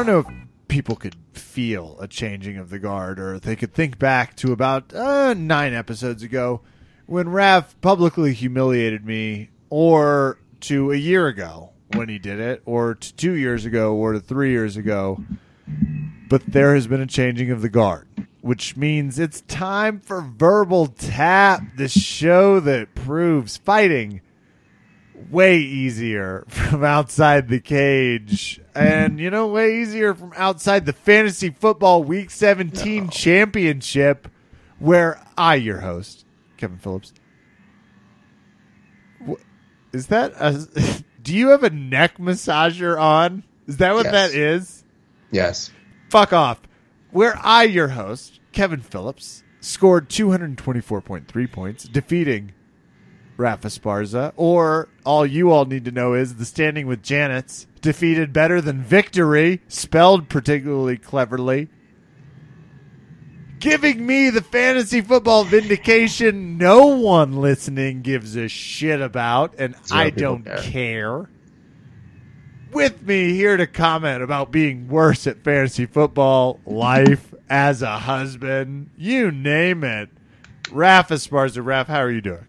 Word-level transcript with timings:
Don't 0.00 0.06
know 0.06 0.18
if 0.20 0.68
people 0.68 0.96
could 0.96 1.14
feel 1.34 1.98
a 2.00 2.08
changing 2.08 2.56
of 2.56 2.70
the 2.70 2.78
guard, 2.78 3.20
or 3.20 3.38
they 3.38 3.54
could 3.54 3.74
think 3.74 3.98
back 3.98 4.34
to 4.36 4.50
about 4.50 4.94
uh, 4.94 5.34
nine 5.34 5.74
episodes 5.74 6.22
ago 6.22 6.62
when 7.04 7.28
Rav 7.28 7.78
publicly 7.82 8.32
humiliated 8.32 9.04
me, 9.04 9.50
or 9.68 10.38
to 10.60 10.90
a 10.90 10.96
year 10.96 11.26
ago 11.26 11.72
when 11.92 12.08
he 12.08 12.18
did 12.18 12.40
it, 12.40 12.62
or 12.64 12.94
to 12.94 13.14
two 13.14 13.32
years 13.32 13.66
ago, 13.66 13.94
or 13.94 14.14
to 14.14 14.20
three 14.20 14.52
years 14.52 14.78
ago. 14.78 15.22
But 16.30 16.46
there 16.46 16.74
has 16.74 16.86
been 16.86 17.02
a 17.02 17.06
changing 17.06 17.50
of 17.50 17.60
the 17.60 17.68
guard, 17.68 18.08
which 18.40 18.78
means 18.78 19.18
it's 19.18 19.42
time 19.42 20.00
for 20.00 20.22
Verbal 20.22 20.86
Tap, 20.86 21.76
the 21.76 21.88
show 21.88 22.58
that 22.60 22.94
proves 22.94 23.58
fighting 23.58 24.22
way 25.30 25.58
easier 25.58 26.44
from 26.48 26.84
outside 26.84 27.48
the 27.48 27.60
cage. 27.60 28.60
And, 28.74 29.18
you 29.18 29.30
know, 29.30 29.48
way 29.48 29.80
easier 29.82 30.14
from 30.14 30.32
outside 30.36 30.86
the 30.86 30.92
Fantasy 30.92 31.50
Football 31.50 32.04
Week 32.04 32.30
17 32.30 33.10
Championship, 33.10 34.28
where 34.78 35.20
I, 35.36 35.56
your 35.56 35.80
host, 35.80 36.24
Kevin 36.56 36.78
Phillips, 36.78 37.12
is 39.92 40.06
that 40.08 40.32
a. 40.38 41.02
Do 41.22 41.36
you 41.36 41.48
have 41.50 41.62
a 41.64 41.70
neck 41.70 42.16
massager 42.16 42.98
on? 42.98 43.42
Is 43.66 43.76
that 43.76 43.94
what 43.94 44.04
Yes. 44.06 44.12
that 44.12 44.34
is? 44.34 44.84
Yes. 45.30 45.70
Fuck 46.08 46.32
off. 46.32 46.62
Where 47.10 47.38
I, 47.42 47.64
your 47.64 47.88
host, 47.88 48.40
Kevin 48.52 48.80
Phillips, 48.80 49.44
scored 49.60 50.08
224.3 50.08 51.52
points, 51.52 51.84
defeating 51.84 52.52
Raf 53.40 53.62
Esparza. 53.62 54.32
Or 54.36 54.88
all 55.04 55.26
you 55.26 55.50
all 55.50 55.64
need 55.64 55.84
to 55.86 55.90
know 55.90 56.14
is 56.14 56.36
the 56.36 56.44
standing 56.44 56.86
with 56.86 57.02
Janet's 57.02 57.66
defeated 57.80 58.32
better 58.32 58.60
than 58.60 58.82
victory, 58.82 59.60
spelled 59.66 60.28
particularly 60.28 60.96
cleverly. 60.96 61.68
Giving 63.58 64.06
me 64.06 64.30
the 64.30 64.40
fantasy 64.40 65.00
football 65.00 65.44
vindication 65.44 66.56
no 66.56 66.86
one 66.86 67.32
listening 67.40 68.02
gives 68.02 68.36
a 68.36 68.48
shit 68.48 69.00
about, 69.02 69.54
and 69.58 69.74
I 69.90 70.10
don't 70.10 70.44
care. 70.44 70.62
care 70.62 71.28
with 72.72 73.02
me 73.02 73.34
here 73.34 73.56
to 73.56 73.66
comment 73.66 74.22
about 74.22 74.50
being 74.50 74.88
worse 74.88 75.26
at 75.26 75.42
fantasy 75.42 75.86
football, 75.86 76.60
life, 76.64 77.34
as 77.48 77.82
a 77.82 77.98
husband, 77.98 78.90
you 78.96 79.30
name 79.30 79.82
it. 79.84 80.08
Raph 80.64 81.08
Esparza. 81.08 81.62
Raph, 81.64 81.86
how 81.86 81.98
are 81.98 82.10
you 82.10 82.20
doing? 82.20 82.46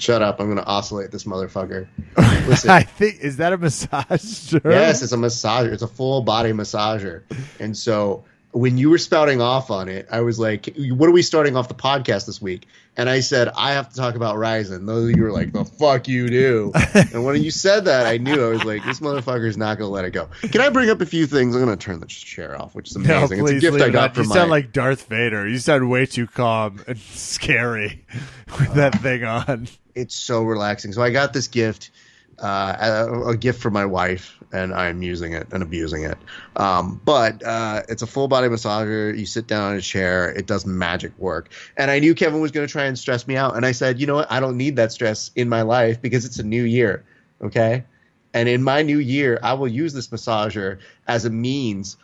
Shut 0.00 0.22
up. 0.22 0.40
I'm 0.40 0.46
going 0.46 0.56
to 0.56 0.64
oscillate 0.64 1.10
this 1.10 1.24
motherfucker. 1.24 1.86
Listen. 2.48 2.70
I 2.70 2.82
think 2.82 3.20
is 3.20 3.36
that 3.36 3.52
a 3.52 3.58
massager? 3.58 4.64
Yes, 4.70 5.02
it's 5.02 5.12
a 5.12 5.16
massager. 5.16 5.72
It's 5.72 5.82
a 5.82 5.88
full 5.88 6.22
body 6.22 6.52
massager. 6.52 7.22
And 7.58 7.76
so 7.76 8.24
when 8.52 8.78
you 8.78 8.90
were 8.90 8.98
spouting 8.98 9.40
off 9.40 9.70
on 9.70 9.88
it, 9.88 10.08
I 10.10 10.20
was 10.22 10.38
like, 10.38 10.74
"What 10.76 11.08
are 11.08 11.12
we 11.12 11.22
starting 11.22 11.56
off 11.56 11.68
the 11.68 11.74
podcast 11.74 12.26
this 12.26 12.40
week?" 12.40 12.66
And 12.96 13.08
I 13.08 13.20
said, 13.20 13.48
"I 13.56 13.72
have 13.72 13.88
to 13.90 13.96
talk 13.96 14.14
about 14.16 14.36
Rizin." 14.36 14.84
Those 14.84 15.10
of 15.10 15.16
you 15.16 15.22
were 15.22 15.30
like, 15.32 15.52
"The 15.52 15.64
fuck 15.64 16.08
you 16.08 16.28
do." 16.28 16.72
and 16.94 17.24
when 17.24 17.40
you 17.42 17.50
said 17.50 17.84
that, 17.86 18.04
I 18.06 18.18
knew 18.18 18.44
I 18.44 18.48
was 18.48 18.64
like, 18.64 18.84
"This 18.84 19.00
motherfucker's 19.00 19.56
not 19.56 19.78
going 19.78 19.88
to 19.88 19.92
let 19.94 20.04
it 20.04 20.10
go." 20.10 20.28
Can 20.50 20.60
I 20.60 20.68
bring 20.70 20.90
up 20.90 21.00
a 21.00 21.06
few 21.06 21.26
things? 21.26 21.54
I'm 21.54 21.64
going 21.64 21.76
to 21.78 21.82
turn 21.82 22.00
the 22.00 22.06
chair 22.06 22.60
off, 22.60 22.74
which 22.74 22.90
is 22.90 22.96
No, 22.96 23.18
amazing. 23.18 23.38
please 23.40 23.56
it's 23.64 23.64
a 23.66 23.70
gift 23.70 23.82
I 23.82 23.90
got 23.90 24.14
from 24.14 24.24
You 24.24 24.28
my. 24.30 24.34
sound 24.34 24.50
like 24.50 24.72
Darth 24.72 25.06
Vader. 25.06 25.46
You 25.48 25.58
sound 25.58 25.88
way 25.88 26.04
too 26.04 26.26
calm 26.26 26.80
and 26.88 26.98
scary 26.98 28.04
with 28.58 28.74
that 28.74 29.00
thing 29.00 29.24
on. 29.24 29.68
it's 29.94 30.14
so 30.14 30.42
relaxing. 30.42 30.92
So 30.92 31.00
I 31.02 31.10
got 31.10 31.32
this 31.32 31.46
gift, 31.48 31.90
uh, 32.42 33.06
a, 33.08 33.28
a 33.30 33.36
gift 33.36 33.62
for 33.62 33.70
my 33.70 33.86
wife, 33.86 34.39
and 34.52 34.74
I'm 34.74 35.02
using 35.02 35.32
it 35.32 35.48
and 35.52 35.62
abusing 35.62 36.04
it. 36.04 36.18
Um, 36.56 37.00
but 37.04 37.42
uh, 37.44 37.82
it's 37.88 38.02
a 38.02 38.06
full 38.06 38.28
body 38.28 38.48
massager. 38.48 39.16
You 39.16 39.26
sit 39.26 39.46
down 39.46 39.72
in 39.72 39.78
a 39.78 39.82
chair. 39.82 40.30
It 40.30 40.46
does 40.46 40.66
magic 40.66 41.16
work. 41.18 41.50
And 41.76 41.90
I 41.90 41.98
knew 41.98 42.14
Kevin 42.14 42.40
was 42.40 42.50
going 42.50 42.66
to 42.66 42.72
try 42.72 42.84
and 42.84 42.98
stress 42.98 43.26
me 43.26 43.36
out, 43.36 43.56
and 43.56 43.64
I 43.64 43.72
said, 43.72 44.00
you 44.00 44.06
know 44.06 44.16
what? 44.16 44.30
I 44.30 44.40
don't 44.40 44.56
need 44.56 44.76
that 44.76 44.92
stress 44.92 45.30
in 45.36 45.48
my 45.48 45.62
life 45.62 46.00
because 46.00 46.24
it's 46.24 46.38
a 46.38 46.44
new 46.44 46.64
year. 46.64 47.04
Okay. 47.42 47.84
And 48.32 48.48
in 48.48 48.62
my 48.62 48.82
new 48.82 48.98
year, 48.98 49.40
I 49.42 49.54
will 49.54 49.68
use 49.68 49.92
this 49.92 50.08
massager 50.08 50.78
as 51.08 51.24
a 51.24 51.30
means 51.30 51.96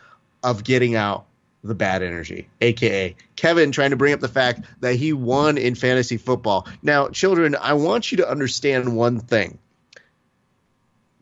of 0.42 0.64
getting 0.64 0.96
out 0.96 1.26
the 1.62 1.74
bad 1.74 2.02
energy, 2.02 2.48
aka 2.60 3.14
Kevin 3.34 3.72
trying 3.72 3.90
to 3.90 3.96
bring 3.96 4.12
up 4.12 4.20
the 4.20 4.28
fact 4.28 4.60
that 4.80 4.94
he 4.94 5.12
won 5.12 5.58
in 5.58 5.74
fantasy 5.74 6.16
football. 6.16 6.66
Now, 6.82 7.08
children, 7.08 7.56
I 7.60 7.74
want 7.74 8.10
you 8.10 8.18
to 8.18 8.28
understand 8.28 8.96
one 8.96 9.20
thing. 9.20 9.58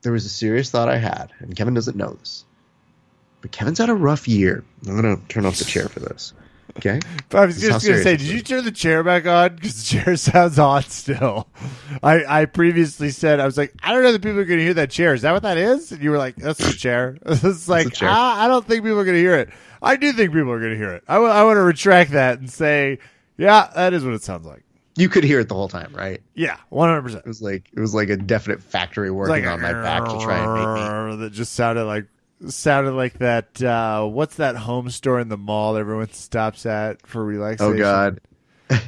There 0.04 0.12
was 0.12 0.26
a 0.26 0.28
serious 0.28 0.70
thought 0.70 0.90
I 0.90 0.98
had, 0.98 1.32
and 1.38 1.56
Kevin 1.56 1.72
doesn't 1.72 1.96
know 1.96 2.10
this. 2.12 2.44
But 3.40 3.52
Kevin's 3.52 3.78
had 3.78 3.88
a 3.88 3.94
rough 3.94 4.28
year. 4.28 4.62
I'm 4.86 5.00
going 5.00 5.16
to 5.16 5.26
turn 5.28 5.46
off 5.46 5.56
the 5.56 5.64
chair 5.64 5.88
for 5.88 6.00
this. 6.00 6.34
Okay? 6.76 7.00
But 7.30 7.38
I 7.38 7.46
was 7.46 7.60
This 7.60 7.70
just 7.70 7.86
going 7.86 7.98
to 7.98 8.02
say, 8.02 8.16
did 8.18 8.26
you 8.26 8.42
turn 8.42 8.64
the 8.64 8.70
chair 8.70 9.02
back 9.02 9.26
on? 9.26 9.56
Because 9.56 9.82
the 9.82 9.98
chair 9.98 10.16
sounds 10.18 10.58
on 10.58 10.82
still. 10.82 11.48
I, 12.02 12.42
I 12.42 12.44
previously 12.44 13.10
said, 13.10 13.40
I 13.40 13.46
was 13.46 13.56
like, 13.56 13.72
I 13.82 13.94
don't 13.94 14.02
know 14.02 14.12
that 14.12 14.22
people 14.22 14.38
are 14.40 14.44
going 14.44 14.58
to 14.58 14.64
hear 14.64 14.74
that 14.74 14.90
chair. 14.90 15.14
Is 15.14 15.22
that 15.22 15.32
what 15.32 15.42
that 15.42 15.56
is? 15.56 15.90
And 15.90 16.02
you 16.02 16.10
were 16.10 16.18
like, 16.18 16.36
that's 16.36 16.58
the 16.58 16.74
chair. 16.74 17.16
It's 17.26 17.66
like, 17.66 17.94
chair. 17.94 18.10
ah, 18.10 18.44
I 18.44 18.46
don't 18.46 18.66
think 18.66 18.84
people 18.84 19.00
are 19.00 19.04
going 19.04 19.16
to 19.16 19.20
hear 19.20 19.36
it. 19.36 19.48
I 19.82 19.96
do 19.96 20.12
think 20.12 20.32
people 20.32 20.52
are 20.52 20.60
going 20.60 20.72
to 20.72 20.78
hear 20.78 20.92
it. 20.92 21.04
I 21.08 21.18
want 21.18 21.56
to 21.56 21.62
retract 21.62 22.10
that 22.10 22.38
and 22.38 22.50
say, 22.50 22.98
yeah, 23.38 23.70
that 23.74 23.94
is 23.94 24.04
what 24.04 24.12
it 24.14 24.22
sounds 24.22 24.44
like. 24.46 24.64
You 24.96 25.08
could 25.08 25.24
hear 25.24 25.40
it 25.40 25.48
the 25.48 25.54
whole 25.54 25.68
time, 25.68 25.92
right? 25.94 26.22
Yeah, 26.34 26.56
100%. 26.70 27.16
It 27.16 27.26
was 27.26 27.42
like 27.42 27.68
it 27.72 27.80
was 27.80 27.94
like 27.94 28.10
a 28.10 28.16
definite 28.16 28.62
factory 28.62 29.10
working 29.10 29.44
like 29.44 29.52
on 29.52 29.60
my 29.60 29.72
back 29.72 30.04
to 30.04 30.18
try 30.20 30.38
and 30.38 30.54
make 30.54 31.16
me 31.16 31.16
that 31.24 31.32
just 31.32 31.54
sounded 31.54 31.84
like 31.84 32.06
sounded 32.48 32.92
like 32.92 33.18
that 33.18 33.62
uh 33.62 34.04
what's 34.04 34.36
that 34.36 34.54
home 34.54 34.90
store 34.90 35.18
in 35.18 35.28
the 35.28 35.36
mall 35.36 35.76
everyone 35.76 36.12
stops 36.12 36.66
at 36.66 37.04
for 37.06 37.24
relaxation 37.24 37.74
Oh 37.74 37.78
god. 37.78 38.20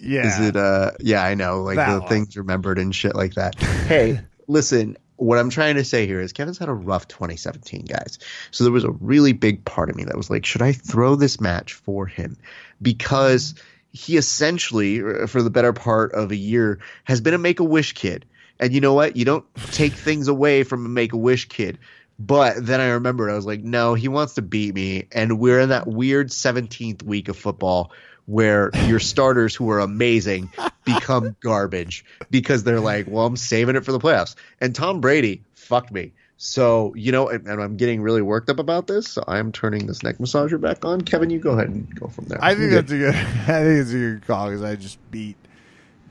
yeah 0.00 0.26
Is 0.40 0.48
it 0.48 0.56
uh 0.56 0.90
yeah, 1.00 1.24
I 1.24 1.34
know, 1.34 1.62
like 1.62 1.76
That 1.76 1.94
the 1.94 2.00
one. 2.00 2.08
things 2.08 2.36
remembered 2.36 2.78
and 2.78 2.94
shit 2.94 3.14
like 3.14 3.34
that. 3.34 3.54
Hey, 3.84 4.20
listen, 4.48 4.96
what 5.16 5.38
I'm 5.38 5.50
trying 5.50 5.74
to 5.76 5.84
say 5.84 6.06
here 6.06 6.20
is 6.20 6.32
Kevin's 6.32 6.58
had 6.58 6.68
a 6.68 6.74
rough 6.74 7.06
2017, 7.08 7.84
guys. 7.84 8.18
So 8.50 8.64
there 8.64 8.72
was 8.72 8.84
a 8.84 8.90
really 8.92 9.32
big 9.32 9.64
part 9.64 9.90
of 9.90 9.96
me 9.96 10.04
that 10.04 10.16
was 10.16 10.30
like, 10.30 10.44
should 10.46 10.62
I 10.62 10.72
throw 10.72 11.14
this 11.16 11.40
match 11.40 11.74
for 11.74 12.06
him? 12.06 12.36
Because 12.82 13.54
he 13.94 14.16
essentially, 14.16 15.00
uh, 15.00 15.26
for 15.26 15.40
the 15.42 15.50
better 15.50 15.72
part 15.72 16.12
of 16.12 16.32
a 16.32 16.36
year, 16.36 16.80
has 17.04 17.20
been 17.20 17.32
a 17.32 17.38
make 17.38 17.60
a 17.60 17.64
wish 17.64 17.94
kid. 17.94 18.26
And 18.58 18.72
you 18.72 18.80
know 18.80 18.92
what? 18.92 19.16
You 19.16 19.24
don't 19.24 19.44
take 19.72 19.92
things 19.92 20.28
away 20.28 20.64
from 20.64 20.84
a 20.84 20.88
make 20.88 21.12
a 21.12 21.16
wish 21.16 21.48
kid. 21.48 21.78
But 22.18 22.64
then 22.64 22.80
I 22.80 22.90
remembered, 22.90 23.30
I 23.30 23.34
was 23.34 23.46
like, 23.46 23.62
no, 23.62 23.94
he 23.94 24.08
wants 24.08 24.34
to 24.34 24.42
beat 24.42 24.74
me. 24.74 25.06
And 25.12 25.38
we're 25.38 25.60
in 25.60 25.70
that 25.70 25.86
weird 25.86 26.28
17th 26.28 27.02
week 27.02 27.28
of 27.28 27.36
football 27.36 27.92
where 28.26 28.70
your 28.86 29.00
starters 29.00 29.54
who 29.54 29.70
are 29.70 29.80
amazing 29.80 30.50
become 30.84 31.36
garbage 31.40 32.04
because 32.30 32.64
they're 32.64 32.80
like, 32.80 33.06
well, 33.08 33.26
I'm 33.26 33.36
saving 33.36 33.76
it 33.76 33.84
for 33.84 33.92
the 33.92 33.98
playoffs. 34.00 34.34
And 34.60 34.74
Tom 34.74 35.00
Brady 35.00 35.42
fucked 35.54 35.92
me. 35.92 36.12
So, 36.36 36.92
you 36.96 37.12
know, 37.12 37.28
and, 37.28 37.46
and 37.46 37.62
I'm 37.62 37.76
getting 37.76 38.02
really 38.02 38.22
worked 38.22 38.50
up 38.50 38.58
about 38.58 38.86
this. 38.86 39.08
So 39.08 39.24
I'm 39.26 39.52
turning 39.52 39.86
this 39.86 40.02
neck 40.02 40.18
massager 40.18 40.60
back 40.60 40.84
on. 40.84 41.00
Kevin, 41.00 41.30
you 41.30 41.38
go 41.38 41.52
ahead 41.52 41.68
and 41.68 41.94
go 41.98 42.08
from 42.08 42.26
there. 42.26 42.38
I 42.42 42.54
think 42.54 42.72
You're 42.72 42.82
that's 42.82 42.92
a 42.92 42.98
good 42.98 43.14
I 43.14 43.62
think 43.62 43.80
it's 43.80 43.90
a 43.90 43.98
good 43.98 44.26
call 44.26 44.48
because 44.48 44.62
I 44.62 44.76
just 44.76 44.98
beat 45.10 45.36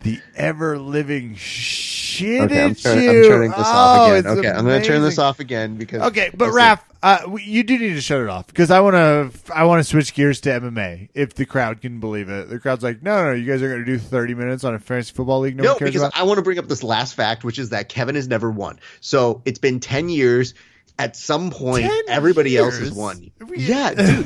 the 0.03 0.19
ever 0.35 0.77
living 0.77 1.35
shit 1.35 2.41
Okay, 2.41 2.63
I'm, 2.63 2.71
at 2.71 2.77
turn- 2.77 3.01
you. 3.03 3.09
I'm 3.23 3.23
turning 3.29 3.49
this 3.51 3.59
Oh, 3.59 3.63
off 3.63 4.11
again. 4.11 4.37
Okay, 4.37 4.49
I'm 4.49 4.65
going 4.65 4.81
to 4.81 4.87
turn 4.87 5.01
this 5.01 5.17
off 5.17 5.39
again 5.39 5.75
because. 5.77 6.01
Okay, 6.03 6.29
but 6.33 6.49
Raph, 6.49 6.81
uh, 7.01 7.35
you 7.41 7.63
do 7.63 7.77
need 7.79 7.93
to 7.95 8.01
shut 8.01 8.21
it 8.21 8.29
off 8.29 8.47
because 8.47 8.69
I 8.71 8.79
want 8.81 8.93
to. 8.95 9.53
I 9.53 9.63
want 9.63 9.79
to 9.79 9.83
switch 9.83 10.13
gears 10.13 10.39
to 10.41 10.49
MMA 10.51 11.09
if 11.13 11.33
the 11.33 11.45
crowd 11.45 11.81
can 11.81 11.99
believe 11.99 12.29
it. 12.29 12.49
The 12.49 12.59
crowd's 12.59 12.83
like, 12.83 13.01
no, 13.01 13.25
no, 13.25 13.31
you 13.31 13.45
guys 13.45 13.61
are 13.61 13.67
going 13.69 13.79
to 13.79 13.85
do 13.85 13.97
thirty 13.97 14.35
minutes 14.35 14.63
on 14.63 14.75
a 14.75 14.79
fantasy 14.79 15.13
football 15.13 15.39
league. 15.39 15.55
No, 15.55 15.63
No, 15.63 15.69
one 15.71 15.79
cares 15.79 15.89
because 15.89 16.01
about. 16.03 16.17
I 16.19 16.23
want 16.23 16.37
to 16.37 16.43
bring 16.43 16.59
up 16.59 16.67
this 16.67 16.83
last 16.83 17.15
fact, 17.15 17.43
which 17.43 17.57
is 17.57 17.69
that 17.69 17.89
Kevin 17.89 18.15
has 18.15 18.27
never 18.27 18.51
won. 18.51 18.79
So 19.01 19.41
it's 19.45 19.59
been 19.59 19.79
10 19.79 20.09
years. 20.09 20.53
At 20.99 21.15
some 21.15 21.49
point, 21.49 21.85
10 21.85 22.01
everybody 22.09 22.55
else 22.55 22.77
has 22.77 22.91
won. 22.91 23.31
We- 23.47 23.57
Yeah, 23.57 23.93
dude. 23.95 24.25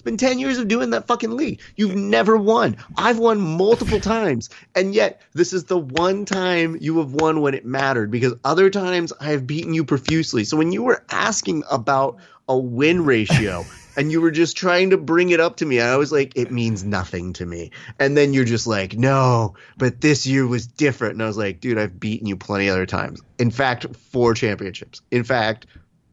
It's 0.00 0.04
been 0.06 0.16
10 0.16 0.38
years 0.38 0.56
of 0.56 0.66
doing 0.66 0.90
that 0.90 1.06
fucking 1.06 1.36
league. 1.36 1.60
You've 1.76 1.94
never 1.94 2.34
won. 2.38 2.78
I've 2.96 3.18
won 3.18 3.38
multiple 3.38 4.00
times. 4.00 4.48
And 4.74 4.94
yet, 4.94 5.20
this 5.34 5.52
is 5.52 5.64
the 5.64 5.76
one 5.76 6.24
time 6.24 6.78
you 6.80 7.00
have 7.00 7.12
won 7.12 7.42
when 7.42 7.52
it 7.52 7.66
mattered 7.66 8.10
because 8.10 8.32
other 8.42 8.70
times 8.70 9.12
I 9.20 9.32
have 9.32 9.46
beaten 9.46 9.74
you 9.74 9.84
profusely. 9.84 10.44
So 10.44 10.56
when 10.56 10.72
you 10.72 10.84
were 10.84 11.04
asking 11.10 11.64
about 11.70 12.16
a 12.48 12.56
win 12.56 13.04
ratio 13.04 13.62
and 13.98 14.10
you 14.10 14.22
were 14.22 14.30
just 14.30 14.56
trying 14.56 14.88
to 14.88 14.96
bring 14.96 15.28
it 15.28 15.38
up 15.40 15.56
to 15.56 15.66
me, 15.66 15.82
I 15.82 15.96
was 15.96 16.10
like, 16.10 16.32
it 16.34 16.50
means 16.50 16.82
nothing 16.82 17.34
to 17.34 17.44
me. 17.44 17.70
And 17.98 18.16
then 18.16 18.32
you're 18.32 18.46
just 18.46 18.66
like, 18.66 18.96
no, 18.96 19.52
but 19.76 20.00
this 20.00 20.26
year 20.26 20.46
was 20.46 20.66
different. 20.66 21.12
And 21.12 21.22
I 21.22 21.26
was 21.26 21.36
like, 21.36 21.60
dude, 21.60 21.76
I've 21.76 22.00
beaten 22.00 22.26
you 22.26 22.38
plenty 22.38 22.70
other 22.70 22.86
times. 22.86 23.20
In 23.38 23.50
fact, 23.50 23.84
four 23.94 24.32
championships. 24.32 25.02
In 25.10 25.24
fact, 25.24 25.66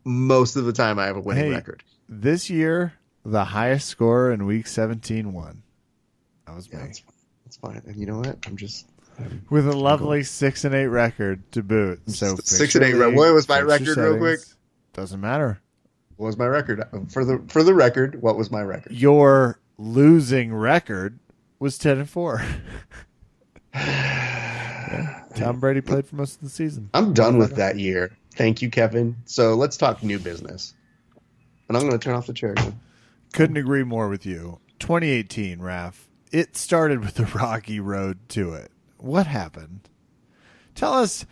most 0.03 0.57
of 0.57 0.65
the 0.65 0.73
time 0.73 0.99
I 0.99 1.05
have 1.05 1.15
a 1.15 1.21
winning 1.21 1.45
Hey, 1.45 1.51
record. 1.51 1.83
this 2.09 2.49
year, 2.49 2.91
the 3.31 3.43
highest 3.43 3.87
score 3.87 4.31
in 4.31 4.45
Week 4.45 4.67
17 4.67 5.33
won. 5.33 5.61
That 6.45 6.55
was 6.55 6.71
me 6.71 6.79
that's, 6.79 7.03
that's 7.45 7.57
fine. 7.57 7.81
And 7.85 7.97
you 7.97 8.05
know 8.05 8.19
what? 8.19 8.37
I'm 8.47 8.55
just 8.55 8.87
I'm, 9.19 9.45
with 9.49 9.67
a 9.67 9.73
lovely 9.73 10.23
six 10.23 10.63
and 10.63 10.73
eight 10.73 10.87
record 10.87 11.51
to 11.51 11.61
boot. 11.61 12.09
So 12.09 12.37
Six 12.37 12.75
and 12.75 12.85
eight, 12.85 12.95
league, 12.95 13.15
What 13.15 13.33
was 13.33 13.49
my 13.49 13.59
fix 13.59 13.81
your 13.81 13.95
record 13.95 14.11
real 14.11 14.17
quick? 14.17 14.39
Doesn't 14.93 15.19
matter. 15.19 15.59
What 16.15 16.27
was 16.27 16.37
my 16.37 16.45
record? 16.45 16.81
Uh, 16.81 16.99
for 17.09 17.25
the 17.25 17.43
for 17.49 17.63
the 17.63 17.73
record, 17.73 18.21
what 18.21 18.37
was 18.37 18.49
my 18.49 18.61
record? 18.61 18.93
Your 18.93 19.59
losing 19.77 20.53
record 20.53 21.19
was 21.59 21.77
ten 21.77 21.97
and 21.99 22.09
four. 22.09 22.41
Tom 25.35 25.59
Brady 25.59 25.81
played 25.81 26.07
for 26.07 26.15
most 26.15 26.35
of 26.35 26.41
the 26.41 26.49
season. 26.49 26.89
I'm 26.93 27.13
done 27.13 27.37
with 27.37 27.57
that 27.57 27.77
year. 27.77 28.17
Thank 28.35 28.61
you, 28.61 28.69
Kevin. 28.69 29.17
So 29.25 29.55
let's 29.55 29.75
talk 29.77 30.01
new 30.01 30.17
business. 30.17 30.73
And 31.67 31.75
I'm 31.75 31.83
going 31.83 31.99
to 31.99 32.03
turn 32.03 32.15
off 32.15 32.27
the 32.27 32.33
chair 32.33 32.51
again. 32.53 32.79
Couldn't 33.33 33.57
agree 33.57 33.83
more 33.83 34.09
with 34.09 34.25
you. 34.25 34.59
2018, 34.79 35.59
Raf. 35.59 36.09
It 36.31 36.55
started 36.55 36.99
with 36.99 37.19
a 37.19 37.25
rocky 37.37 37.79
road 37.79 38.19
to 38.29 38.53
it. 38.53 38.71
What 38.97 39.27
happened? 39.27 39.89
Tell 40.75 40.93
us, 40.93 41.25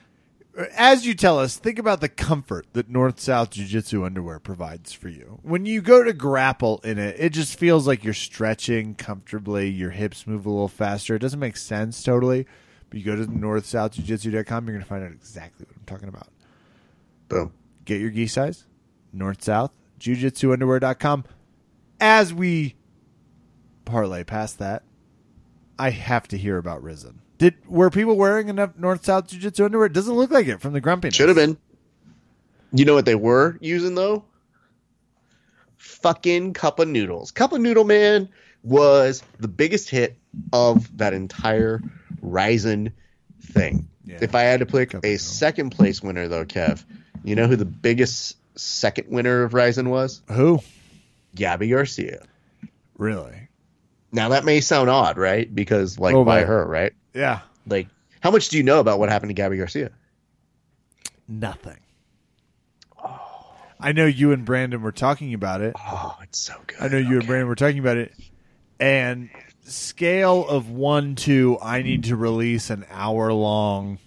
as 0.76 1.06
you 1.06 1.14
tell 1.14 1.38
us, 1.40 1.58
think 1.58 1.78
about 1.80 2.02
the 2.02 2.10
comfort 2.10 2.68
that 2.74 2.90
North 2.90 3.20
South 3.20 3.52
Jiu 3.52 3.66
Jitsu 3.66 4.06
underwear 4.06 4.40
provides 4.40 4.94
for 4.94 5.10
you. 5.10 5.40
When 5.44 5.66
you 5.66 5.82
go 5.82 6.04
to 6.04 6.14
grapple 6.14 6.80
in 6.84 6.98
it, 6.98 7.16
it 7.20 7.30
just 7.34 7.58
feels 7.60 7.88
like 7.88 8.04
you're 8.04 8.14
stretching 8.14 8.96
comfortably. 8.96 9.70
Your 9.70 9.92
hips 9.92 10.26
move 10.26 10.46
a 10.46 10.50
little 10.50 10.68
faster. 10.68 11.16
It 11.16 11.20
doesn't 11.20 11.40
make 11.40 11.58
sense 11.58 12.02
totally, 12.04 12.48
but 12.90 13.00
you 13.00 13.06
go 13.06 13.16
to 13.16 13.26
northsouthjujitsu.com, 13.26 14.66
you're 14.66 14.74
going 14.76 14.84
to 14.84 14.90
find 14.90 15.04
out 15.04 15.12
exactly 15.12 15.66
what 15.68 15.76
I'm 15.78 15.86
talking 15.86 16.10
about. 16.10 16.30
Boom. 17.28 17.54
Get 17.84 18.02
your 18.02 18.10
gi 18.10 18.28
size, 18.28 18.66
North 19.14 19.44
South, 19.44 19.72
jujitsuunderwear.com. 20.00 21.26
As 22.00 22.34
we 22.34 22.76
parlay 23.86 24.24
past 24.24 24.60
that, 24.60 24.84
I 25.78 25.90
have 25.92 26.28
to 26.30 26.38
hear 26.38 26.58
about 26.58 26.84
Rizin. 26.84 27.22
Did 27.38 27.56
were 27.68 27.90
people 27.90 28.16
wearing 28.16 28.50
enough 28.50 28.78
North 28.78 29.06
South 29.06 29.28
Jiu 29.28 29.40
Jitsu 29.40 29.66
underwear? 29.66 29.88
It 29.88 29.94
doesn't 29.94 30.14
look 30.14 30.32
like 30.32 30.48
it 30.48 30.62
from 30.62 30.74
the 30.74 30.82
grumpiness. 30.82 31.16
Should 31.16 31.30
have 31.30 31.36
been. 31.36 31.58
You 32.72 32.86
know 32.86 32.94
what 32.94 33.06
they 33.06 33.16
were 33.16 33.58
using 33.62 33.96
though? 33.96 34.26
Fucking 35.78 36.54
cup 36.54 36.80
of 36.80 36.88
noodles. 36.88 37.32
Cup 37.32 37.54
of 37.54 37.62
noodle 37.62 37.84
man 37.84 38.30
was 38.64 39.24
the 39.40 39.48
biggest 39.48 39.90
hit 39.90 40.18
of 40.52 40.98
that 40.98 41.14
entire 41.14 41.82
Rizin 42.22 42.94
thing. 43.42 43.88
Yeah. 44.06 44.20
If 44.22 44.36
I 44.36 44.42
had 44.42 44.60
to 44.62 44.66
pick 44.66 44.92
Cup 44.92 45.06
a 45.06 45.18
second 45.18 45.72
place 45.72 46.02
winner 46.02 46.28
though, 46.28 46.46
Kev, 46.46 46.84
you 47.24 47.36
know 47.36 47.48
who 47.48 47.56
the 47.56 47.66
biggest 47.66 48.38
second 48.58 49.10
winner 49.10 49.44
of 49.44 49.54
Rizin 49.54 49.90
was? 49.90 50.22
Who? 50.32 50.62
Gabi 51.36 51.70
Garcia. 51.70 52.26
Really? 52.98 53.50
Now 54.12 54.30
that 54.30 54.46
may 54.46 54.62
sound 54.62 54.90
odd, 54.90 55.18
right? 55.18 55.54
Because 55.54 56.00
like 56.00 56.16
Oh, 56.16 56.24
by 56.24 56.44
her, 56.44 56.66
right? 56.66 56.94
Yeah. 57.14 57.42
Like 57.68 57.88
how 58.22 58.32
much 58.32 58.50
do 58.50 58.58
you 58.58 58.64
know 58.64 58.80
about 58.80 58.98
what 59.00 59.10
happened 59.10 59.36
to 59.36 59.42
Gabi 59.42 59.58
Garcia? 59.58 59.92
Nothing. 61.28 61.78
I 63.80 63.92
know 63.92 64.06
you 64.06 64.32
and 64.32 64.46
Brandon 64.46 64.82
were 64.82 64.92
talking 64.94 65.34
about 65.34 65.62
it. 65.62 65.76
Oh, 65.78 66.16
it's 66.24 66.40
so 66.40 66.54
good. 66.66 66.78
I 66.82 66.88
know 66.88 66.98
you 66.98 67.08
and 67.08 67.18
Okay. 67.18 67.28
Brandon 67.28 67.48
were 67.48 67.56
talking 67.56 67.80
about 67.80 67.98
it. 67.98 68.14
And 68.80 69.30
scale 69.66 70.48
of 70.48 70.70
one 70.70 71.16
to 71.16 71.58
I 71.62 71.82
need 71.82 72.06
to 72.06 72.16
release 72.16 72.70
an 72.70 72.86
hour 72.90 73.34
long 73.34 74.00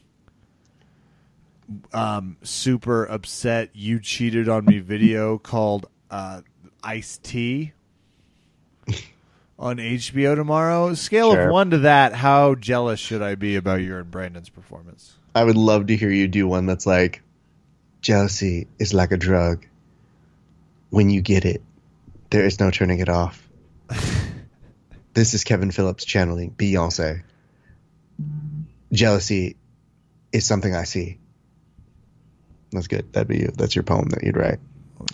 um 1.93 2.37
super 2.43 3.05
upset 3.05 3.71
you 3.75 4.01
cheated 4.01 4.49
on 4.49 4.65
me 4.65 4.79
video 4.79 5.37
called 5.37 5.87
uh 6.11 6.41
Ice 6.83 7.19
Tea 7.23 7.73
on 9.59 9.77
HBO 9.79 10.35
tomorrow. 10.37 10.95
Scale 10.95 11.33
Sure. 11.33 11.47
of 11.49 11.53
one 11.53 11.71
to 11.71 11.79
that, 11.79 12.15
how 12.15 12.55
jealous 12.55 13.01
should 13.01 13.23
I 13.23 13.35
be 13.35 13.57
about 13.57 13.81
your 13.83 14.01
and 14.01 14.11
Brandon's 14.11 14.49
performance? 14.49 15.15
I 15.35 15.45
would 15.45 15.57
love 15.57 15.89
to 15.89 15.97
hear 15.97 16.11
you 16.11 16.29
do 16.29 16.47
one 16.47 16.67
that's 16.67 16.87
like, 16.87 17.23
jealousy 18.01 18.67
is 18.79 18.95
like 18.95 19.13
a 19.13 19.17
drug. 19.17 19.67
When 20.91 21.11
you 21.11 21.21
get 21.21 21.45
it, 21.45 21.63
there 22.31 22.45
is 22.45 22.61
no 22.61 22.71
turning 22.71 23.01
it 23.01 23.09
off. 23.09 23.47
this 25.15 25.35
is 25.35 25.45
Kevin 25.45 25.71
Phillips 25.71 26.05
channeling 26.05 26.53
Beyonce. 26.53 27.23
Jealousy 28.93 29.57
is 30.33 30.47
something 30.47 30.75
I 30.75 30.85
see. 30.85 31.19
That's 32.73 32.87
good. 32.87 33.13
That'd 33.13 33.29
be 33.29 33.39
you. 33.39 33.53
That's 33.55 33.75
your 33.75 33.83
poem 33.83 34.09
that 34.11 34.23
you'd 34.23 34.37
write. 34.37 34.59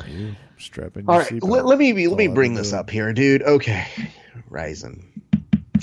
You 0.06 0.34
strapping 0.58 1.08
All 1.08 1.18
right, 1.18 1.42
let, 1.42 1.66
let 1.66 1.78
me 1.78 1.92
be, 1.92 2.08
let 2.08 2.16
me 2.16 2.28
all 2.28 2.34
bring 2.34 2.54
this 2.54 2.72
up 2.72 2.90
here, 2.90 3.12
dude. 3.12 3.42
Okay, 3.42 3.86
Rizin. 4.48 5.22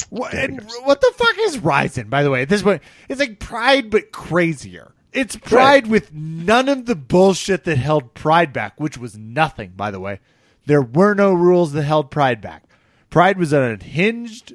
What, 0.10 0.34
and 0.34 0.62
what 0.84 1.02
the 1.02 1.14
fuck 1.16 1.36
is 1.40 1.60
Rizin, 1.60 2.10
by 2.10 2.24
the 2.24 2.32
way? 2.32 2.42
At 2.42 2.50
this 2.50 2.62
point, 2.62 2.82
it's 3.08 3.20
like 3.20 3.40
Pride, 3.40 3.90
but 3.90 4.12
crazier. 4.12 4.94
It's 5.12 5.36
Pride 5.36 5.88
with 5.88 6.14
none 6.14 6.70
of 6.70 6.86
the 6.86 6.96
bullshit 6.96 7.66
that 7.66 7.78
held 7.78 8.14
Pride 8.14 8.54
back, 8.54 8.80
which 8.80 8.98
was 8.98 9.18
nothing, 9.18 9.74
by 9.76 9.92
the 9.92 10.00
way. 10.00 10.20
There 10.66 10.82
were 10.82 11.14
no 11.14 11.34
rules 11.34 11.74
that 11.74 11.84
held 11.84 12.12
Pride 12.12 12.42
back. 12.42 12.64
Pride 13.10 13.38
was 13.38 13.52
an 13.52 13.64
unhinged 13.64 14.54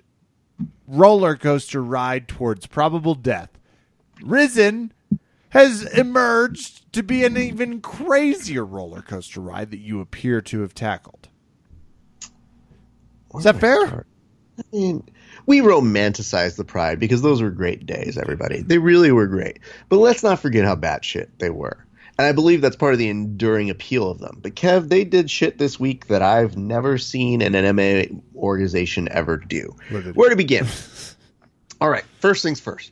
roller 0.87 1.37
coaster 1.37 1.83
ride 1.83 2.29
towards 2.29 2.67
probable 2.67 3.15
death. 3.15 3.51
Rizin 4.23 4.93
has 5.51 5.85
emerged 5.85 6.86
to 6.97 7.03
be 7.03 7.25
an 7.25 7.37
even 7.37 7.83
crazier 7.83 8.65
roller 8.65 9.03
coaster 9.03 9.41
ride 9.41 9.71
that 9.71 9.81
you 9.81 10.01
appear 10.01 10.41
to 10.41 10.63
have 10.63 10.73
tackled. 10.73 11.29
Is 13.35 13.45
that 13.45 13.61
fair? 13.61 14.07
I 14.59 14.63
mean, 14.73 15.07
we 15.45 15.61
romanticize 15.61 16.57
the 16.57 16.65
Pride 16.65 16.99
because 16.99 17.21
those 17.21 17.43
were 17.43 17.51
great 17.51 17.85
days, 17.85 18.17
everybody. 18.17 18.63
They 18.63 18.79
really 18.79 19.13
were 19.13 19.27
great. 19.27 19.59
But 19.91 19.99
let's 19.99 20.23
not 20.23 20.41
forget 20.41 20.65
how 20.65 20.75
bad 20.75 21.05
shit 21.05 21.39
they 21.39 21.51
were. 21.51 21.87
And 22.19 22.27
I 22.27 22.33
believe 22.33 22.63
that's 22.63 22.77
part 22.77 22.95
of 22.95 22.99
the 22.99 23.11
enduring 23.11 23.69
appeal 23.69 24.11
of 24.11 24.19
them. 24.19 24.39
But 24.41 24.55
Kev, 24.55 24.89
they 24.89 25.05
did 25.05 25.31
shit 25.31 25.59
this 25.59 25.79
week 25.79 26.07
that 26.07 26.23
I've 26.23 26.57
never 26.57 26.97
seen 26.97 27.43
an 27.43 27.53
MMA 27.53 28.23
organization 28.35 29.09
ever 29.11 29.37
do. 29.37 29.77
What 29.91 29.99
did 29.99 30.05
they 30.05 30.13
do? 30.13 30.19
Where 30.19 30.31
to 30.31 30.37
begin? 30.37 30.67
All 31.83 31.91
right, 31.91 32.05
first 32.21 32.43
things 32.43 32.59
first. 32.59 32.91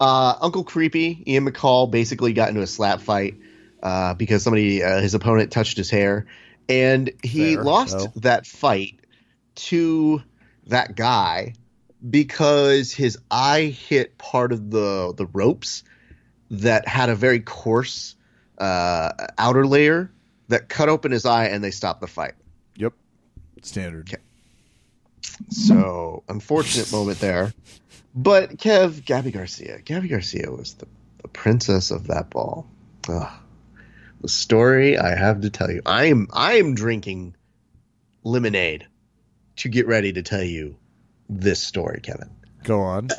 Uh, 0.00 0.34
Uncle 0.40 0.64
Creepy, 0.64 1.22
Ian 1.26 1.48
McCall, 1.48 1.90
basically 1.90 2.32
got 2.32 2.48
into 2.48 2.60
a 2.60 2.66
slap 2.66 3.00
fight 3.00 3.36
uh, 3.82 4.14
because 4.14 4.42
somebody, 4.42 4.82
uh, 4.82 5.00
his 5.00 5.14
opponent, 5.14 5.52
touched 5.52 5.76
his 5.76 5.90
hair, 5.90 6.26
and 6.68 7.10
he 7.22 7.54
Fair, 7.54 7.64
lost 7.64 7.98
though. 7.98 8.12
that 8.16 8.46
fight 8.46 8.98
to 9.54 10.22
that 10.66 10.96
guy 10.96 11.54
because 12.08 12.92
his 12.92 13.18
eye 13.30 13.64
hit 13.64 14.18
part 14.18 14.52
of 14.52 14.70
the 14.70 15.14
the 15.16 15.26
ropes 15.26 15.84
that 16.50 16.86
had 16.86 17.08
a 17.08 17.14
very 17.14 17.40
coarse 17.40 18.16
uh, 18.58 19.12
outer 19.38 19.66
layer 19.66 20.10
that 20.48 20.68
cut 20.68 20.88
open 20.88 21.12
his 21.12 21.24
eye, 21.24 21.46
and 21.46 21.62
they 21.62 21.70
stopped 21.70 22.00
the 22.00 22.06
fight. 22.06 22.34
Yep. 22.76 22.92
Standard. 23.62 24.08
Okay. 24.08 24.22
So 25.50 26.22
unfortunate 26.28 26.92
moment 26.92 27.20
there. 27.20 27.52
But 28.14 28.56
Kev, 28.56 29.02
Gabi 29.02 29.32
Garcia, 29.32 29.80
Gabi 29.80 30.08
Garcia 30.08 30.50
was 30.50 30.74
the, 30.74 30.86
the 31.22 31.28
princess 31.28 31.90
of 31.90 32.08
that 32.08 32.30
ball. 32.30 32.66
Ugh. 33.08 33.32
The 34.20 34.28
story 34.28 34.96
I 34.96 35.14
have 35.14 35.42
to 35.42 35.50
tell 35.50 35.70
you. 35.70 35.82
I 35.84 36.06
am 36.06 36.28
I 36.32 36.54
am 36.54 36.74
drinking 36.74 37.36
lemonade 38.22 38.86
to 39.56 39.68
get 39.68 39.86
ready 39.86 40.12
to 40.12 40.22
tell 40.22 40.42
you 40.42 40.76
this 41.28 41.60
story, 41.60 42.00
Kevin. 42.02 42.30
Go 42.62 42.80
on. 42.80 43.10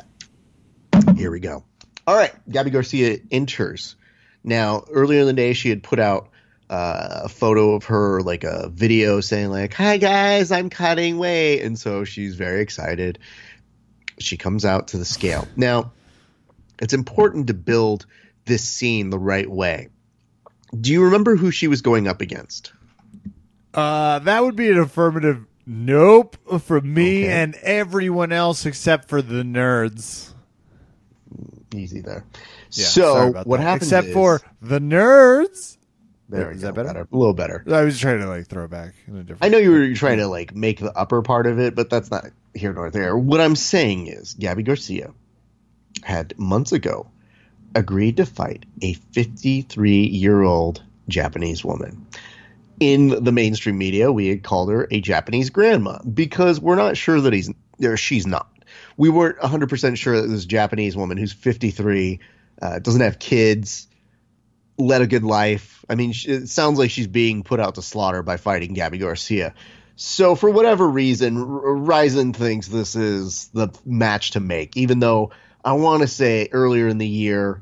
Here 1.15 1.31
we 1.31 1.39
go. 1.39 1.63
All 2.07 2.15
right, 2.15 2.33
Gabi 2.49 2.71
Garcia 2.71 3.17
enters. 3.31 3.95
Now, 4.43 4.83
earlier 4.91 5.21
in 5.21 5.27
the 5.27 5.33
day, 5.33 5.53
she 5.53 5.69
had 5.69 5.83
put 5.83 5.99
out 5.99 6.29
uh, 6.69 7.21
a 7.25 7.29
photo 7.29 7.73
of 7.75 7.85
her, 7.85 8.21
like 8.21 8.43
a 8.43 8.69
video 8.69 9.21
saying, 9.21 9.49
like, 9.49 9.73
"Hi 9.73 9.97
guys, 9.97 10.51
I'm 10.51 10.69
cutting 10.69 11.17
weight," 11.17 11.61
and 11.61 11.77
so 11.79 12.03
she's 12.03 12.35
very 12.35 12.61
excited. 12.61 13.19
She 14.19 14.37
comes 14.37 14.65
out 14.65 14.87
to 14.89 14.97
the 14.97 15.05
scale. 15.05 15.47
Now, 15.55 15.91
it's 16.81 16.93
important 16.93 17.47
to 17.47 17.53
build 17.53 18.05
this 18.45 18.63
scene 18.63 19.09
the 19.09 19.19
right 19.19 19.49
way. 19.49 19.89
Do 20.79 20.91
you 20.91 21.03
remember 21.05 21.35
who 21.35 21.51
she 21.51 21.67
was 21.67 21.81
going 21.81 22.07
up 22.07 22.21
against? 22.21 22.71
Uh, 23.73 24.19
that 24.19 24.43
would 24.43 24.55
be 24.55 24.69
an 24.71 24.77
affirmative 24.79 25.45
nope 25.65 26.37
from 26.61 26.93
me 26.93 27.23
Okay. 27.25 27.31
and 27.31 27.55
everyone 27.55 28.31
else 28.31 28.65
except 28.65 29.09
for 29.09 29.21
the 29.21 29.43
nerds. 29.43 30.31
Easy 31.73 32.01
there. 32.01 32.23
Yeah, 32.71 32.85
so 32.85 33.31
what 33.45 33.57
that. 33.57 33.63
happens 33.63 33.83
Except 33.91 34.07
is- 34.07 34.13
for 34.13 34.41
the 34.61 34.79
nerds. 34.79 35.77
There 36.29 36.51
is 36.51 36.61
go, 36.61 36.67
that 36.67 36.75
better? 36.75 37.07
A 37.11 37.15
little 37.15 37.33
better. 37.33 37.63
I 37.71 37.83
was 37.83 37.99
trying 37.99 38.19
to 38.19 38.27
like 38.27 38.47
throw 38.47 38.65
it 38.65 38.71
back 38.71 38.93
in 39.07 39.17
a 39.17 39.23
different. 39.23 39.43
I 39.43 39.49
know 39.49 39.57
you 39.57 39.71
were 39.71 39.93
trying 39.93 40.17
to 40.17 40.27
like 40.27 40.55
make 40.55 40.79
the 40.79 40.91
upper 40.97 41.21
part 41.21 41.45
of 41.45 41.59
it, 41.59 41.75
but 41.75 41.89
that's 41.89 42.09
not 42.09 42.25
here 42.53 42.73
nor 42.73 42.89
there. 42.89 43.15
What 43.17 43.41
I'm 43.41 43.55
saying 43.55 44.07
is, 44.07 44.33
Gabi 44.35 44.65
Garcia 44.65 45.13
had 46.03 46.37
months 46.37 46.71
ago 46.71 47.07
agreed 47.75 48.17
to 48.17 48.25
fight 48.25 48.65
a 48.81 48.93
53 48.93 50.03
year 50.05 50.41
old 50.41 50.81
Japanese 51.07 51.63
woman. 51.63 52.07
In 52.79 53.23
the 53.23 53.31
mainstream 53.31 53.77
media, 53.77 54.11
we 54.11 54.27
had 54.27 54.43
called 54.43 54.69
her 54.69 54.87
a 54.91 54.99
Japanese 54.99 55.49
grandma 55.49 55.99
because 56.01 56.59
we're 56.59 56.75
not 56.75 56.97
sure 56.97 57.21
that 57.21 57.33
he's 57.33 57.51
or 57.83 57.97
she's 57.97 58.25
not. 58.25 58.49
We 58.97 59.09
weren't 59.09 59.37
100% 59.39 59.97
sure 59.97 60.21
that 60.21 60.27
this 60.27 60.45
Japanese 60.45 60.95
woman 60.95 61.17
who's 61.17 61.33
53 61.33 62.19
uh, 62.61 62.79
doesn't 62.79 63.01
have 63.01 63.19
kids, 63.19 63.87
led 64.77 65.01
a 65.01 65.07
good 65.07 65.23
life, 65.23 65.85
I 65.89 65.95
mean, 65.95 66.13
it 66.25 66.49
sounds 66.49 66.79
like 66.79 66.91
she's 66.91 67.07
being 67.07 67.43
put 67.43 67.59
out 67.59 67.75
to 67.75 67.81
slaughter 67.81 68.23
by 68.23 68.37
fighting 68.37 68.75
Gabi 68.75 68.99
Garcia. 68.99 69.53
So 69.95 70.35
for 70.35 70.49
whatever 70.49 70.87
reason, 70.87 71.41
Rizin 71.41 72.33
thinks 72.33 72.67
this 72.67 72.95
is 72.95 73.49
the 73.53 73.69
match 73.85 74.31
to 74.31 74.39
make, 74.39 74.75
even 74.75 74.99
though 74.99 75.31
I 75.63 75.73
want 75.73 76.01
to 76.01 76.07
say 76.07 76.49
earlier 76.51 76.87
in 76.87 76.97
the 76.97 77.07
year, 77.07 77.61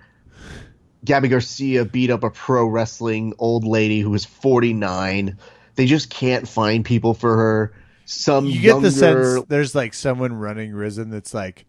Gabi 1.05 1.29
Garcia 1.29 1.85
beat 1.85 2.09
up 2.09 2.23
a 2.23 2.31
pro 2.31 2.65
wrestling 2.65 3.33
old 3.37 3.65
lady 3.65 3.99
who 3.99 4.09
was 4.09 4.25
49. 4.25 5.37
They 5.75 5.85
just 5.85 6.09
can't 6.09 6.47
find 6.47 6.83
people 6.83 7.13
for 7.13 7.35
her. 7.35 7.73
Some 8.05 8.45
You 8.45 8.59
get 8.59 8.67
younger, 8.67 8.89
the 8.89 8.91
sense 8.91 9.45
there's 9.47 9.75
like 9.75 9.93
someone 9.93 10.33
running 10.33 10.73
Rizin 10.73 11.09
that's 11.09 11.33
like, 11.33 11.65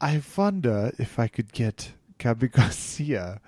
I 0.00 0.20
wonder 0.36 0.92
if 0.98 1.18
I 1.18 1.28
could 1.28 1.52
get 1.52 1.92
Gabi 2.18 2.50
Garcia 2.52 3.40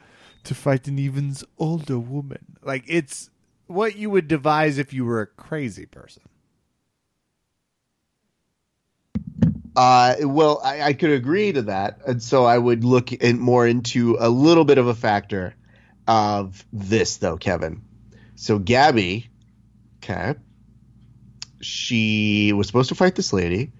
to 0.44 0.54
fight 0.54 0.86
an 0.88 0.98
even 0.98 1.34
older 1.58 1.98
woman. 1.98 2.56
Like 2.62 2.84
it's 2.86 3.30
what 3.66 3.96
you 3.96 4.10
would 4.10 4.28
devise 4.28 4.78
if 4.78 4.92
you 4.92 5.04
were 5.04 5.20
a 5.20 5.26
crazy 5.26 5.86
person. 5.86 6.22
Uh, 9.76 10.14
well, 10.20 10.60
I, 10.62 10.82
I 10.82 10.92
could 10.92 11.10
agree 11.10 11.52
to 11.52 11.62
that, 11.62 11.98
and 12.06 12.22
so 12.22 12.44
I 12.44 12.56
would 12.56 12.84
look 12.84 13.12
in 13.12 13.40
more 13.40 13.66
into 13.66 14.16
a 14.20 14.28
little 14.28 14.64
bit 14.64 14.78
of 14.78 14.86
a 14.86 14.94
factor 14.94 15.56
of 16.06 16.64
this, 16.72 17.16
though, 17.16 17.36
Kevin. 17.36 17.82
So 18.36 18.60
Gabi, 18.60 19.26
okay, 19.98 20.34
she 21.60 22.52
was 22.52 22.68
supposed 22.68 22.90
to 22.90 22.94
fight 22.94 23.16
this 23.16 23.32
lady, 23.32 23.72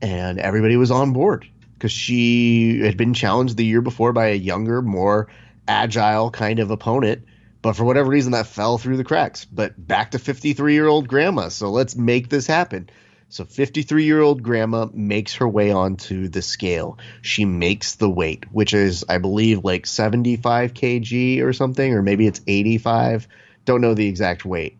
and 0.00 0.38
everybody 0.38 0.76
was 0.76 0.92
on 0.92 1.12
board 1.12 1.48
because 1.74 1.90
she 1.90 2.80
had 2.80 2.96
been 2.96 3.14
challenged 3.14 3.56
the 3.56 3.64
year 3.64 3.80
before 3.80 4.12
by 4.12 4.26
a 4.28 4.34
younger, 4.34 4.80
more 4.80 5.28
agile 5.66 6.30
kind 6.30 6.58
of 6.58 6.70
opponent. 6.70 7.24
But 7.62 7.76
for 7.76 7.84
whatever 7.84 8.10
reason, 8.10 8.32
that 8.32 8.46
fell 8.46 8.76
through 8.76 8.98
the 8.98 9.04
cracks. 9.04 9.44
But 9.46 9.74
back 9.78 10.10
to 10.10 10.18
53 10.18 10.74
year 10.74 10.86
old 10.86 11.08
grandma. 11.08 11.48
So 11.48 11.70
let's 11.70 11.96
make 11.96 12.28
this 12.28 12.46
happen. 12.46 12.90
So 13.34 13.44
53 13.44 14.04
year 14.04 14.20
old 14.20 14.44
grandma 14.44 14.86
makes 14.92 15.34
her 15.36 15.48
way 15.48 15.72
onto 15.72 16.28
the 16.28 16.40
scale. 16.40 16.98
She 17.20 17.44
makes 17.44 17.96
the 17.96 18.08
weight, 18.08 18.44
which 18.52 18.74
is, 18.74 19.04
I 19.08 19.18
believe, 19.18 19.64
like 19.64 19.86
75 19.86 20.72
kg 20.72 21.42
or 21.42 21.52
something, 21.52 21.94
or 21.94 22.02
maybe 22.02 22.28
it's 22.28 22.40
85. 22.46 23.26
Don't 23.64 23.80
know 23.80 23.94
the 23.94 24.06
exact 24.06 24.44
weight. 24.44 24.78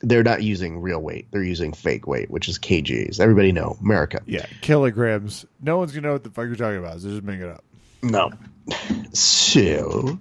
They're 0.00 0.22
not 0.22 0.42
using 0.42 0.80
real 0.80 1.00
weight. 1.00 1.28
They're 1.30 1.42
using 1.42 1.74
fake 1.74 2.06
weight, 2.06 2.30
which 2.30 2.48
is 2.48 2.58
kgs. 2.58 3.20
Everybody 3.20 3.52
know 3.52 3.76
America. 3.82 4.22
Yeah, 4.24 4.46
kilograms. 4.62 5.44
No 5.60 5.76
one's 5.76 5.92
gonna 5.92 6.06
know 6.06 6.12
what 6.14 6.24
the 6.24 6.30
fuck 6.30 6.46
you're 6.46 6.56
talking 6.56 6.78
about. 6.78 7.00
So 7.02 7.10
just 7.10 7.24
make 7.24 7.40
it 7.40 7.48
up. 7.50 7.64
No. 8.10 8.32
So, 9.12 10.18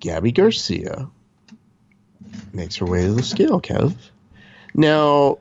Gabi 0.00 0.34
Garcia 0.34 1.08
makes 2.52 2.76
her 2.76 2.86
way 2.86 3.02
to 3.02 3.12
the 3.12 3.22
scale, 3.22 3.60
Kev. 3.60 3.94
Now, 4.74 5.38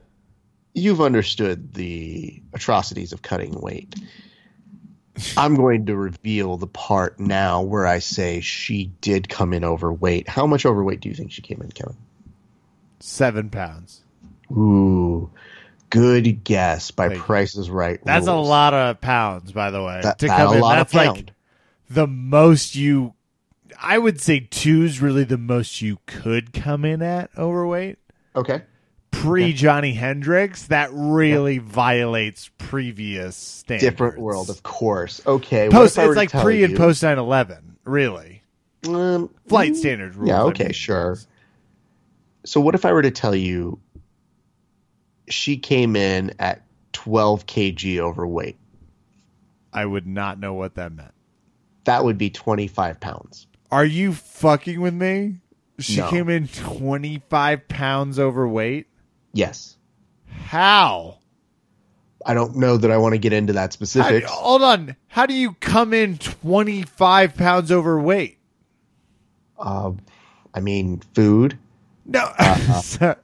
you've 0.73 1.01
understood 1.01 1.73
the 1.73 2.41
atrocities 2.53 3.13
of 3.13 3.21
cutting 3.21 3.59
weight. 3.59 3.95
I'm 5.37 5.55
going 5.55 5.85
to 5.85 5.95
reveal 5.95 6.57
the 6.57 6.67
part 6.67 7.19
now 7.19 7.61
where 7.61 7.87
I 7.87 7.99
say 7.99 8.41
she 8.41 8.91
did 8.99 9.29
come 9.29 9.53
in 9.53 9.63
overweight. 9.63 10.27
How 10.27 10.45
much 10.45 10.65
overweight 10.65 10.99
do 10.99 11.09
you 11.09 11.15
think 11.15 11.31
she 11.31 11.41
came 11.41 11.61
in, 11.61 11.71
Kevin? 11.71 11.95
Seven 12.99 13.49
pounds. 13.49 14.01
Ooh, 14.51 15.29
good 15.89 16.43
guess 16.43 16.91
by 16.91 17.07
Thank 17.07 17.19
you. 17.19 17.23
Price 17.23 17.55
is 17.55 17.69
Right. 17.69 17.99
That's 18.03 18.27
a 18.27 18.33
lot 18.33 18.73
of 18.73 18.99
pounds, 18.99 19.51
by 19.51 19.71
the 19.71 19.81
way. 19.81 20.01
That, 20.03 20.19
to 20.19 20.27
that 20.27 20.37
come 20.37 20.53
a 20.53 20.55
in. 20.55 20.61
lot 20.61 20.75
That's 20.75 20.93
of 20.93 20.97
like 20.97 21.07
pound. 21.07 21.31
The 21.89 22.07
most 22.07 22.75
you. 22.75 23.13
I 23.81 23.97
would 23.97 24.21
say 24.21 24.39
two's 24.39 25.01
really 25.01 25.23
the 25.23 25.37
most 25.37 25.81
you 25.81 25.99
could 26.05 26.53
come 26.53 26.85
in 26.85 27.01
at 27.01 27.29
overweight. 27.37 27.97
okay. 28.35 28.63
Pre 29.11 29.53
Johny 29.53 29.93
Hendricks, 29.93 30.67
that 30.67 30.89
really 30.91 31.57
violates 31.57 32.51
previous 32.57 33.35
standards. 33.35 33.89
Different 33.89 34.19
world, 34.19 34.49
of 34.49 34.61
course. 34.61 35.21
Okay. 35.25 35.69
Post, 35.69 35.97
I 35.97 36.05
it's 36.05 36.15
like 36.15 36.31
pre 36.31 36.63
and 36.63 36.75
post 36.75 37.01
9 37.01 37.17
11, 37.17 37.77
really. 37.85 38.43
Um, 38.87 39.33
Flight 39.47 39.75
standards 39.77 40.15
rules. 40.15 40.29
Yeah, 40.29 40.43
I 40.43 40.45
okay, 40.47 40.65
mean. 40.65 40.73
sure. 40.73 41.17
So 42.45 42.61
what 42.61 42.75
if 42.75 42.85
I 42.85 42.91
were 42.91 43.01
to 43.01 43.09
tell 43.09 43.35
you 43.35 43.79
she 45.27 45.57
came 45.57 45.95
in 45.95 46.33
at 46.37 46.61
12 46.93 47.47
kg 47.47 47.97
overweight? 47.99 48.57
I 49.73 49.85
would 49.85 50.05
not 50.05 50.39
know 50.39 50.53
what 50.53 50.75
that 50.75 50.91
meant. 50.93 51.14
That 51.85 52.03
would 52.03 52.17
be 52.17 52.29
25 52.29 52.99
pounds. 52.99 53.47
Are 53.71 53.85
you 53.85 54.13
fucking 54.13 54.79
with 54.81 54.93
me? 54.93 55.37
She 55.79 55.97
No. 55.97 56.09
came 56.09 56.29
in 56.29 56.47
25 56.47 57.67
pounds 57.67 58.19
overweight? 58.19 58.87
Yes. 59.33 59.77
How? 60.27 61.19
I 62.25 62.33
don't 62.33 62.55
know 62.55 62.77
that 62.77 62.89
I 62.91 62.97
want 62.97 63.13
to 63.13 63.19
get 63.19 63.33
into 63.33 63.53
that 63.53 63.59
How 63.61 63.69
specifics. 63.69 64.29
hold 64.31 64.61
on. 64.63 64.95
How 65.07 65.25
do 65.25 65.33
you 65.33 65.53
come 65.59 65.93
in 65.93 66.17
25 66.17 67.35
pounds 67.35 67.71
overweight? 67.71 68.37
Uh, 69.59 69.91
I 70.53 70.59
mean, 70.61 71.01
food. 71.13 71.57
No. 72.05 72.31
So- 72.83 73.15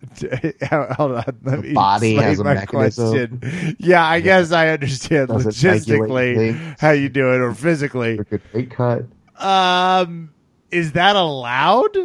hold 0.98 1.12
on. 1.12 1.38
Let 1.44 1.60
me 1.62 1.74
body 1.74 2.16
has 2.16 2.40
a 2.40 2.44
my 2.44 2.54
mechanism. 2.56 3.38
question. 3.40 3.76
Yeah, 3.80 4.04
I 4.06 4.20
guess 4.22 4.52
I 4.52 4.70
understand 4.70 5.28
Does 5.30 5.46
logistically 5.46 6.80
how 6.80 6.92
you 6.92 7.10
do 7.10 7.34
it 7.34 7.42
or 7.42 7.54
physically. 7.54 8.20
Weight 8.54 8.72
cut. 8.72 9.06
Um, 9.38 10.34
is 10.72 10.94
that 10.94 11.16
allowed? 11.16 11.96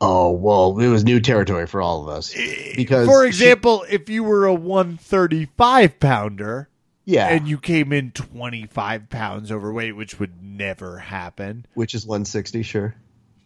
Oh 0.00 0.30
well, 0.32 0.78
it 0.78 0.88
was 0.88 1.04
new 1.04 1.20
territory 1.20 1.66
for 1.66 1.80
all 1.82 2.02
of 2.02 2.08
us 2.08 2.32
because, 2.76 3.06
For 3.06 3.24
she- 3.24 3.28
example, 3.28 3.84
if 3.90 4.08
you 4.08 4.22
were 4.24 4.46
a 4.46 4.54
135 4.54 5.98
pounder 6.00 6.68
yeah, 7.04 7.28
and 7.28 7.48
you 7.48 7.58
came 7.58 7.92
in 7.92 8.10
25 8.12 9.08
pounds 9.08 9.50
overweight, 9.50 9.96
which 9.96 10.20
would 10.20 10.42
never 10.42 10.98
happen, 10.98 11.66
which 11.74 11.94
is 11.94 12.06
160, 12.06 12.62
sure. 12.62 12.94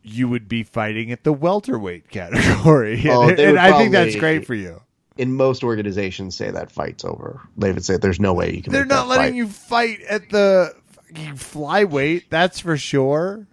You 0.02 0.28
would 0.28 0.48
be 0.48 0.62
fighting 0.62 1.12
at 1.12 1.24
the 1.24 1.32
welterweight 1.32 2.08
category. 2.10 3.02
Oh, 3.08 3.28
and 3.28 3.38
and 3.38 3.58
I 3.58 3.78
think 3.78 3.92
that's 3.92 4.16
great 4.16 4.46
for 4.46 4.54
you. 4.54 4.80
In 5.16 5.34
most 5.34 5.62
organizations, 5.62 6.34
say 6.36 6.50
that 6.50 6.72
fight's 6.72 7.04
over. 7.04 7.40
They 7.56 7.70
would 7.72 7.84
say 7.84 7.96
there's 7.98 8.18
no 8.20 8.32
way 8.34 8.54
you 8.54 8.62
can. 8.62 8.72
They're 8.72 8.84
not 8.86 9.08
letting 9.08 9.32
fight. 9.32 9.36
you 9.36 9.48
fight 9.48 10.00
at 10.08 10.30
the 10.30 10.74
fucking 10.92 11.34
flyweight, 11.34 12.24
that's 12.30 12.60
for 12.60 12.76
sure. 12.76 13.46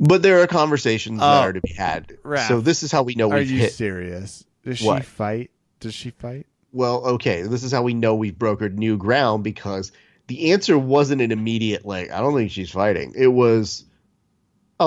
But 0.00 0.22
there 0.22 0.40
are 0.42 0.46
conversations 0.46 1.20
Oh, 1.22 1.26
that 1.26 1.44
are 1.48 1.52
to 1.52 1.60
be 1.60 1.72
had. 1.72 2.08
Raph, 2.24 2.48
so 2.48 2.60
this 2.60 2.82
is 2.82 2.90
how 2.92 3.02
we 3.02 3.14
know 3.14 3.30
Are 3.30 3.38
we've 3.38 3.50
you 3.50 3.58
hit. 3.60 3.72
serious? 3.72 4.44
Does 4.64 4.78
she 4.78 5.00
fight? 5.00 5.50
Does 5.80 5.94
she 5.94 6.10
fight? 6.10 6.46
Well, 6.72 7.04
okay, 7.06 7.42
this 7.42 7.62
is 7.62 7.70
how 7.72 7.82
we 7.82 7.94
know 7.94 8.14
we've 8.14 8.34
brokered 8.34 8.74
new 8.74 8.96
ground 8.96 9.44
because 9.44 9.92
the 10.26 10.52
answer 10.52 10.76
wasn't 10.78 11.20
an 11.22 11.30
immediate 11.30 11.84
like. 11.84 12.10
I 12.10 12.20
don't 12.20 12.34
think 12.34 12.50
she's 12.50 12.70
fighting. 12.70 13.12
It 13.16 13.28
was, 13.28 13.84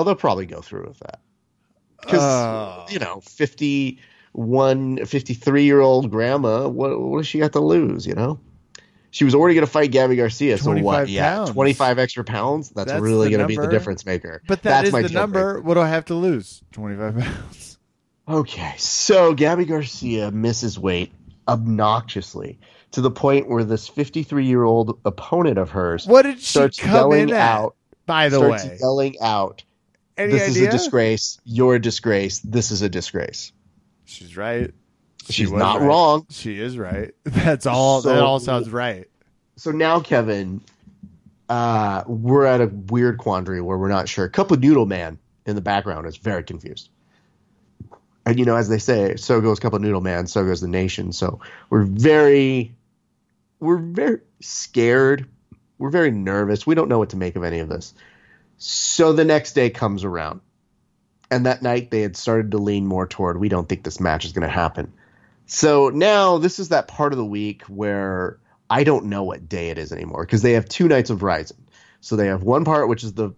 oh, 0.00 0.04
they'll 0.04 0.14
probably 0.14 0.46
go 0.46 0.60
through 0.60 0.86
with 0.88 0.98
that 1.00 1.20
because 2.00 2.20
Oh. 2.22 2.86
you 2.88 2.98
know, 2.98 3.20
51, 4.34 5.04
53 5.06 5.64
year 5.64 5.80
old 5.80 6.10
grandma. 6.10 6.68
What 6.68 7.00
what 7.00 7.18
does 7.18 7.26
she 7.26 7.38
got 7.38 7.52
to 7.52 7.60
lose? 7.60 8.06
You 8.06 8.14
know. 8.14 8.40
She 9.10 9.24
was 9.24 9.34
already 9.34 9.54
going 9.54 9.66
to 9.66 9.70
fight 9.72 9.90
Gabi 9.90 10.18
Garcia, 10.18 10.58
so 10.58 10.64
25 10.64 10.84
what? 10.84 11.08
Yeah, 11.08 11.46
twenty 11.46 11.72
five 11.72 11.98
extra 11.98 12.24
pounds. 12.24 12.68
That's, 12.70 12.90
That's 12.92 13.00
really 13.02 13.30
going 13.30 13.40
to 13.40 13.46
be 13.46 13.56
the 13.56 13.66
difference 13.66 14.04
maker. 14.04 14.42
But 14.46 14.62
that 14.64 14.70
That's 14.82 14.88
is 14.88 14.92
my 14.92 15.00
the 15.02 15.08
number. 15.08 15.54
breaker. 15.54 15.66
What 15.66 15.74
do 15.74 15.80
I 15.80 15.88
have 15.88 16.04
to 16.06 16.14
lose? 16.14 16.62
25 16.72 17.18
pounds. 17.18 17.78
Okay, 18.28 18.74
so 18.76 19.34
Gabi 19.34 19.66
Garcia 19.66 20.30
misses 20.30 20.78
weight 20.78 21.10
obnoxiously 21.48 22.58
to 22.90 23.00
the 23.00 23.10
point 23.10 23.48
where 23.48 23.64
this 23.64 23.88
53 23.88 24.44
year 24.44 24.62
old 24.64 25.00
opponent 25.06 25.56
of 25.56 25.70
hers 25.70 26.06
What 26.06 26.22
did 26.22 26.38
she 26.38 26.68
come 26.68 27.12
in 27.12 27.30
at? 27.32 27.40
out. 27.40 27.76
By 28.04 28.28
the 28.28 28.36
starts 28.36 28.64
way, 28.64 28.78
yelling 28.80 29.14
out, 29.22 29.64
any 30.18 30.32
"This 30.32 30.50
idea? 30.50 30.62
is 30.62 30.68
a 30.68 30.70
disgrace. 30.70 31.38
You're 31.44 31.76
a 31.76 31.80
disgrace. 31.80 32.40
This 32.40 32.70
is 32.70 32.82
a 32.82 32.88
disgrace." 32.88 33.52
She's 34.04 34.36
right. 34.36 34.72
She 35.26 35.32
She's 35.32 35.50
was 35.50 35.58
not 35.60 35.80
right. 35.80 35.86
wrong. 35.86 36.26
She 36.30 36.58
is 36.60 36.78
right. 36.78 37.12
That's 37.24 37.66
all. 37.66 38.00
that 38.02 38.22
all 38.22 38.40
sounds 38.40 38.70
right. 38.70 39.06
So 39.56 39.70
now, 39.70 40.00
Kevin, 40.00 40.60
uh, 41.48 42.04
we're 42.06 42.46
at 42.46 42.60
a 42.60 42.66
weird 42.66 43.18
quandary 43.18 43.60
where 43.60 43.76
we're 43.76 43.88
not 43.88 44.08
sure. 44.08 44.28
Cup 44.28 44.50
of 44.50 44.60
Noodle 44.60 44.86
Man 44.86 45.18
in 45.46 45.54
the 45.54 45.60
background 45.60 46.06
is 46.06 46.16
very 46.16 46.44
confused. 46.44 46.88
And 48.24 48.38
you 48.38 48.44
know, 48.44 48.56
as 48.56 48.68
they 48.68 48.78
say, 48.78 49.16
so 49.16 49.40
goes 49.40 49.58
Cup 49.58 49.72
of 49.72 49.80
Noodle 49.80 50.00
Man, 50.00 50.26
so 50.26 50.44
goes 50.44 50.60
the 50.60 50.68
nation. 50.68 51.12
So 51.12 51.40
we're 51.70 51.84
very, 51.84 52.74
we're 53.60 53.78
very 53.78 54.20
scared. 54.40 55.26
We're 55.78 55.90
very 55.90 56.10
nervous. 56.10 56.66
We 56.66 56.74
don't 56.74 56.88
know 56.88 56.98
what 56.98 57.10
to 57.10 57.16
make 57.16 57.36
of 57.36 57.44
any 57.44 57.58
of 57.60 57.68
this. 57.68 57.94
So 58.58 59.12
the 59.12 59.24
next 59.24 59.52
day 59.52 59.70
comes 59.70 60.04
around, 60.04 60.40
and 61.30 61.46
that 61.46 61.62
night 61.62 61.90
they 61.90 62.02
had 62.02 62.16
started 62.16 62.50
to 62.50 62.58
lean 62.58 62.86
more 62.86 63.06
toward, 63.06 63.38
we 63.38 63.48
don't 63.48 63.68
think 63.68 63.84
this 63.84 64.00
match 64.00 64.24
is 64.24 64.32
going 64.32 64.46
to 64.46 64.52
happen. 64.52 64.92
So 65.46 65.88
now 65.88 66.38
this 66.38 66.58
is 66.58 66.70
that 66.70 66.88
part 66.88 67.12
of 67.12 67.18
the 67.18 67.24
week 67.24 67.62
where 67.62 68.38
I 68.68 68.84
don't 68.84 69.06
know 69.06 69.22
what 69.22 69.48
day 69.48 69.70
it 69.70 69.78
is 69.78 69.92
anymore 69.92 70.24
because 70.24 70.42
they 70.42 70.52
have 70.52 70.68
two 70.68 70.88
nights 70.88 71.10
of 71.10 71.22
Rising. 71.22 71.66
So 72.00 72.16
they 72.16 72.26
have 72.26 72.42
one 72.42 72.64
part 72.64 72.88
which 72.88 73.02
is 73.02 73.14
the 73.14 73.30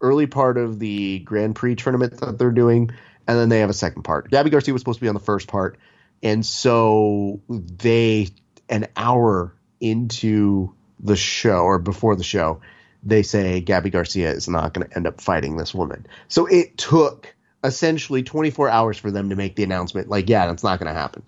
early 0.00 0.26
part 0.26 0.58
of 0.58 0.78
the 0.78 1.20
Grand 1.20 1.54
Prix 1.54 1.76
tournament 1.76 2.20
that 2.20 2.38
they're 2.38 2.50
doing, 2.50 2.90
and 3.26 3.38
then 3.38 3.48
they 3.48 3.60
have 3.60 3.70
a 3.70 3.74
second 3.74 4.02
part. 4.02 4.30
Gabi 4.30 4.50
Garcia 4.50 4.74
was 4.74 4.82
supposed 4.82 4.98
to 4.98 5.04
be 5.04 5.08
on 5.08 5.14
the 5.14 5.20
first 5.20 5.48
part, 5.48 5.78
and 6.22 6.44
so 6.44 7.40
they 7.48 8.28
an 8.68 8.88
hour 8.96 9.54
into 9.80 10.74
the 11.00 11.16
show 11.16 11.60
or 11.60 11.78
before 11.78 12.16
the 12.16 12.24
show, 12.24 12.60
they 13.04 13.22
say 13.22 13.62
Gabi 13.62 13.92
Garcia 13.92 14.30
is 14.30 14.48
not 14.48 14.72
going 14.72 14.88
to 14.88 14.96
end 14.96 15.06
up 15.06 15.20
fighting 15.20 15.56
this 15.56 15.74
woman. 15.74 16.06
So 16.28 16.46
it 16.46 16.78
took 16.78 17.34
essentially 17.62 18.22
24 18.22 18.68
hours 18.68 18.98
for 18.98 19.10
them 19.10 19.30
to 19.30 19.36
make 19.36 19.56
the 19.56 19.62
announcement 19.62 20.08
like, 20.08 20.28
yeah, 20.28 20.46
that's 20.46 20.64
not 20.64 20.78
going 20.78 20.92
to 20.92 20.98
happen. 20.98 21.22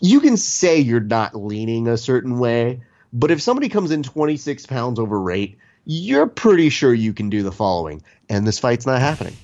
You 0.00 0.20
can 0.20 0.36
say 0.36 0.78
you're 0.78 1.00
not 1.00 1.34
leaning 1.34 1.88
a 1.88 1.96
certain 1.96 2.38
way, 2.38 2.82
but 3.12 3.30
if 3.30 3.42
somebody 3.42 3.68
comes 3.68 3.90
in 3.90 4.02
26 4.02 4.66
pounds 4.66 4.98
overweight, 4.98 5.58
you're 5.84 6.26
pretty 6.26 6.68
sure 6.68 6.92
you 6.92 7.14
can 7.14 7.30
do 7.30 7.42
the 7.42 7.50
following, 7.50 8.02
and 8.28 8.46
this 8.46 8.58
fight's 8.58 8.86
not 8.86 9.00
happening. 9.00 9.36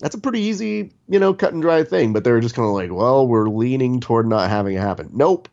That's 0.00 0.14
a 0.14 0.20
pretty 0.20 0.40
easy, 0.40 0.92
you 1.08 1.18
know, 1.18 1.34
cut 1.34 1.52
and 1.52 1.62
dry 1.62 1.84
thing, 1.84 2.12
but 2.12 2.24
they're 2.24 2.40
just 2.40 2.54
kind 2.54 2.66
of 2.66 2.74
like, 2.74 2.92
well, 2.92 3.26
we're 3.26 3.48
leaning 3.48 4.00
toward 4.00 4.26
not 4.28 4.50
having 4.50 4.76
it 4.76 4.80
happen. 4.80 5.10
Nope. 5.12 5.48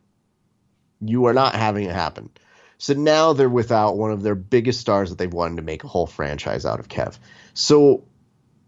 You 1.02 1.26
are 1.26 1.34
not 1.34 1.56
having 1.56 1.86
it 1.86 1.94
happen. 1.94 2.30
So 2.86 2.94
now 2.94 3.34
they're 3.34 3.50
without 3.50 3.98
one 3.98 4.12
of 4.12 4.22
their 4.22 4.36
biggest 4.36 4.80
stars 4.80 5.10
that 5.10 5.18
they've 5.18 5.34
wanted 5.34 5.56
to 5.56 5.64
make 5.64 5.84
a 5.84 5.88
whole 5.88 6.06
franchise 6.06 6.68
out 6.68 6.80
of, 6.80 6.88
Kev. 6.88 7.18
So, 7.56 8.04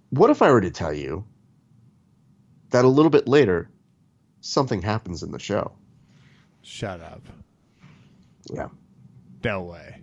what 0.09 0.31
if 0.31 0.41
I 0.41 0.50
were 0.50 0.62
to 0.62 0.71
tell 0.71 0.91
you 0.91 1.24
that 2.71 2.83
a 2.83 2.88
little 2.88 3.12
bit 3.12 3.27
later, 3.27 3.69
something 4.41 4.81
happens 4.81 5.21
in 5.21 5.31
the 5.31 5.38
show? 5.38 5.74
Shut 6.63 7.00
up. 7.00 7.27
Yeah. 8.51 8.69
No 9.43 9.62
way. 9.62 10.01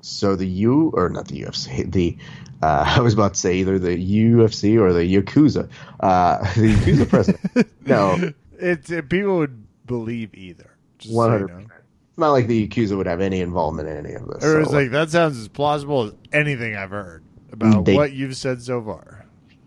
So 0.00 0.34
the 0.34 0.48
U 0.48 0.90
or 0.92 1.08
not 1.08 1.28
the 1.28 1.42
UFC, 1.42 1.88
the 1.92 2.18
uh, 2.60 2.84
I 2.96 3.02
was 3.02 3.14
about 3.14 3.34
to 3.34 3.40
say 3.40 3.58
either 3.58 3.78
the 3.78 3.96
UFC 3.96 4.80
or 4.80 4.92
the 4.92 5.04
Yakuza, 5.04 5.70
uh, 6.00 6.38
the 6.54 6.74
Yakuza 6.74 7.08
president. 7.08 7.70
no, 7.86 8.32
It's 8.58 8.90
it, 8.90 9.08
people 9.08 9.38
would 9.38 9.64
believe 9.86 10.34
either. 10.34 10.72
You 11.02 11.20
hundred. 11.20 11.70
Not 12.16 12.30
like 12.30 12.46
the 12.46 12.68
Yakuza 12.68 12.96
would 12.96 13.06
have 13.06 13.20
any 13.20 13.40
involvement 13.40 13.88
in 13.88 13.96
any 13.96 14.14
of 14.14 14.26
this. 14.28 14.44
Or 14.44 14.64
so, 14.64 14.70
like 14.70 14.90
that 14.92 15.10
sounds 15.10 15.38
as 15.38 15.48
plausible 15.48 16.02
as 16.04 16.12
anything 16.32 16.76
I've 16.76 16.90
heard 16.90 17.24
about 17.52 17.84
They- 17.84 17.94
what 17.94 18.12
you've 18.12 18.36
said 18.36 18.62
so 18.62 18.82
far. 18.82 19.24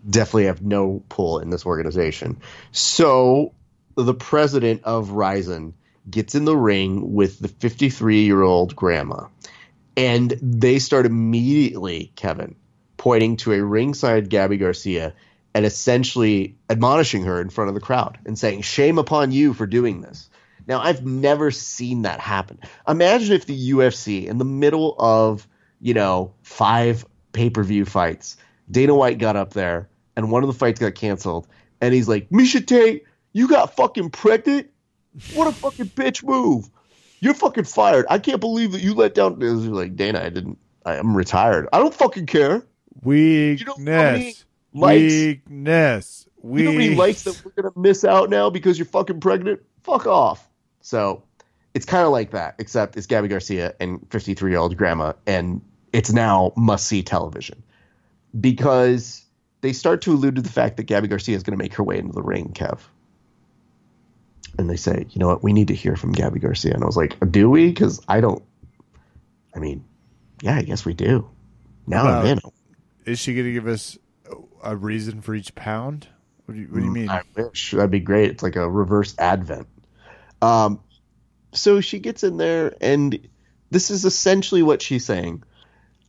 definitely 0.08 0.46
have 0.46 0.62
no 0.62 1.02
pull 1.10 1.40
in 1.40 1.50
this 1.50 1.66
organization. 1.66 2.38
So 2.72 3.52
the 3.96 4.14
president 4.14 4.82
of 4.84 5.10
Rizin 5.10 5.74
gets 6.10 6.34
in 6.34 6.46
the 6.46 6.56
ring 6.56 7.12
with 7.14 7.38
the 7.40 7.48
53 7.48 8.24
year 8.24 8.40
old 8.42 8.74
grandma, 8.74 9.24
and 9.96 10.32
they 10.40 10.78
start 10.78 11.04
immediately, 11.04 12.12
Kevin, 12.16 12.54
pointing 12.96 13.36
to 13.38 13.52
a 13.52 13.62
ringside 13.62 14.30
Gabi 14.30 14.58
Garcia 14.58 15.12
and 15.54 15.66
essentially 15.66 16.56
admonishing 16.70 17.24
her 17.24 17.40
in 17.40 17.50
front 17.50 17.68
of 17.68 17.74
the 17.74 17.80
crowd 17.80 18.18
and 18.24 18.38
saying, 18.38 18.62
Shame 18.62 18.98
upon 18.98 19.32
you 19.32 19.52
for 19.52 19.66
doing 19.66 20.00
this. 20.00 20.30
Now, 20.68 20.80
I've 20.80 21.04
never 21.04 21.50
seen 21.50 22.02
that 22.02 22.20
happen. 22.20 22.60
Imagine 22.86 23.34
if 23.34 23.46
the 23.46 23.70
UFC, 23.72 24.26
in 24.26 24.36
the 24.36 24.44
middle 24.44 24.94
of, 24.98 25.48
you 25.80 25.94
know, 25.94 26.34
five 26.42 27.06
pay 27.32 27.48
per 27.48 27.64
view 27.64 27.86
fights, 27.86 28.36
Dana 28.70 28.94
White 28.94 29.18
got 29.18 29.34
up 29.34 29.54
there 29.54 29.88
and 30.14 30.30
one 30.30 30.42
of 30.44 30.48
the 30.48 30.52
fights 30.54 30.78
got 30.78 30.94
canceled, 30.94 31.48
and 31.80 31.94
he's 31.94 32.08
like, 32.08 32.28
Miesha 32.30 32.64
Tate, 32.64 33.04
you 33.32 33.48
got 33.48 33.76
fucking 33.76 34.10
pregnant? 34.10 34.68
What 35.32 35.48
a 35.48 35.52
fucking 35.52 35.86
bitch 35.86 36.22
move. 36.22 36.68
You're 37.20 37.34
fucking 37.34 37.64
fired. 37.64 38.04
I 38.10 38.18
can't 38.18 38.40
believe 38.40 38.72
that 38.72 38.82
you 38.82 38.94
let 38.94 39.14
down. 39.14 39.38
Like, 39.38 39.96
Dana, 39.96 40.20
I 40.20 40.28
didn't, 40.28 40.58
I, 40.84 40.96
I'm 40.98 41.16
retired. 41.16 41.68
I 41.72 41.78
don't 41.78 41.94
fucking 41.94 42.26
care. 42.26 42.62
Weakness. 43.02 43.66
know 43.66 43.74
how 43.74 44.02
many 44.12 44.34
likes- 44.74 45.12
Weakness. 45.12 46.28
You 46.44 46.62
know 46.64 46.72
how 46.72 46.78
many 46.78 46.94
likes 46.94 47.22
that 47.24 47.40
we're 47.44 47.62
gonna 47.62 47.72
miss 47.76 48.04
out 48.04 48.28
now 48.30 48.50
because 48.50 48.78
you're 48.78 48.86
fucking 48.86 49.20
pregnant? 49.20 49.60
Fuck 49.82 50.06
off. 50.06 50.47
So 50.88 51.22
it's 51.74 51.84
kind 51.84 52.06
of 52.06 52.12
like 52.12 52.30
that, 52.30 52.54
except 52.56 52.96
it's 52.96 53.06
Gabi 53.06 53.28
Garcia 53.28 53.74
and 53.78 54.00
53 54.10 54.50
year 54.50 54.58
old 54.58 54.74
grandma, 54.74 55.12
and 55.26 55.60
it's 55.92 56.10
now 56.10 56.54
must 56.56 56.86
see 56.86 57.02
television 57.02 57.62
because 58.40 59.22
they 59.60 59.74
start 59.74 60.00
to 60.02 60.12
allude 60.12 60.36
to 60.36 60.40
the 60.40 60.48
fact 60.48 60.78
that 60.78 60.86
Gabi 60.86 61.10
Garcia 61.10 61.36
is 61.36 61.42
going 61.42 61.58
to 61.58 61.62
make 61.62 61.74
her 61.74 61.82
way 61.82 61.98
into 61.98 62.12
the 62.12 62.22
ring, 62.22 62.54
Kev. 62.54 62.80
And 64.58 64.70
they 64.70 64.76
say, 64.76 65.04
you 65.10 65.18
know 65.18 65.26
what, 65.26 65.42
we 65.42 65.52
need 65.52 65.68
to 65.68 65.74
hear 65.74 65.94
from 65.94 66.14
Gabi 66.14 66.40
Garcia. 66.40 66.72
And 66.72 66.82
I 66.82 66.86
was 66.86 66.96
like, 66.96 67.18
do 67.30 67.50
we? 67.50 67.68
Because 67.68 68.00
I 68.08 68.22
don't. 68.22 68.42
I 69.54 69.58
mean, 69.58 69.84
yeah, 70.40 70.56
I 70.56 70.62
guess 70.62 70.86
we 70.86 70.94
do. 70.94 71.28
Now 71.86 72.04
I'm 72.04 72.26
in. 72.26 72.40
Is 73.04 73.18
she 73.18 73.34
going 73.34 73.44
to 73.44 73.52
give 73.52 73.66
us 73.66 73.98
a 74.64 74.74
reason 74.74 75.20
for 75.20 75.34
each 75.34 75.54
pound? 75.54 76.08
What 76.46 76.54
do 76.54 76.62
you, 76.62 76.68
what 76.68 76.78
do 76.78 76.86
you 76.86 76.90
mean? 76.90 77.08
Mm, 77.08 77.22
I 77.36 77.42
wish 77.42 77.72
that'd 77.72 77.90
be 77.90 78.00
great. 78.00 78.30
It's 78.30 78.42
like 78.42 78.56
a 78.56 78.66
reverse 78.66 79.14
advent. 79.18 79.66
Um, 80.40 80.80
so 81.52 81.80
she 81.80 81.98
gets 81.98 82.22
in 82.22 82.36
there, 82.36 82.74
and 82.80 83.28
this 83.70 83.90
is 83.90 84.04
essentially 84.04 84.62
what 84.62 84.82
she's 84.82 85.04
saying. 85.04 85.42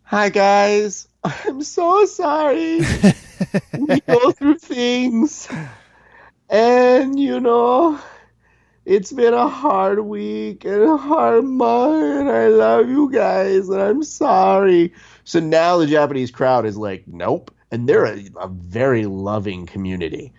Hi 0.03 0.29
guys, 0.29 1.07
I'm 1.23 1.61
so 1.63 2.05
sorry. 2.05 2.81
we 3.77 3.99
go 4.01 4.31
through 4.31 4.57
things, 4.57 5.47
and 6.49 7.19
you 7.19 7.39
know, 7.39 7.99
it's 8.85 9.11
been 9.11 9.33
a 9.33 9.47
hard 9.47 9.99
week 9.99 10.65
and 10.65 10.81
a 10.81 10.97
hard 10.97 11.43
month, 11.43 12.19
and 12.21 12.29
I 12.29 12.47
love 12.47 12.89
you 12.89 13.11
guys, 13.11 13.69
and 13.69 13.81
I'm 13.81 14.03
sorry. 14.03 14.93
So 15.23 15.39
now 15.39 15.77
the 15.77 15.87
Japanese 15.87 16.31
crowd 16.31 16.65
is 16.65 16.77
like, 16.77 17.07
nope, 17.07 17.51
and 17.71 17.87
they're 17.87 18.05
a, 18.05 18.25
a 18.39 18.47
very 18.47 19.05
loving 19.05 19.65
community. 19.65 20.33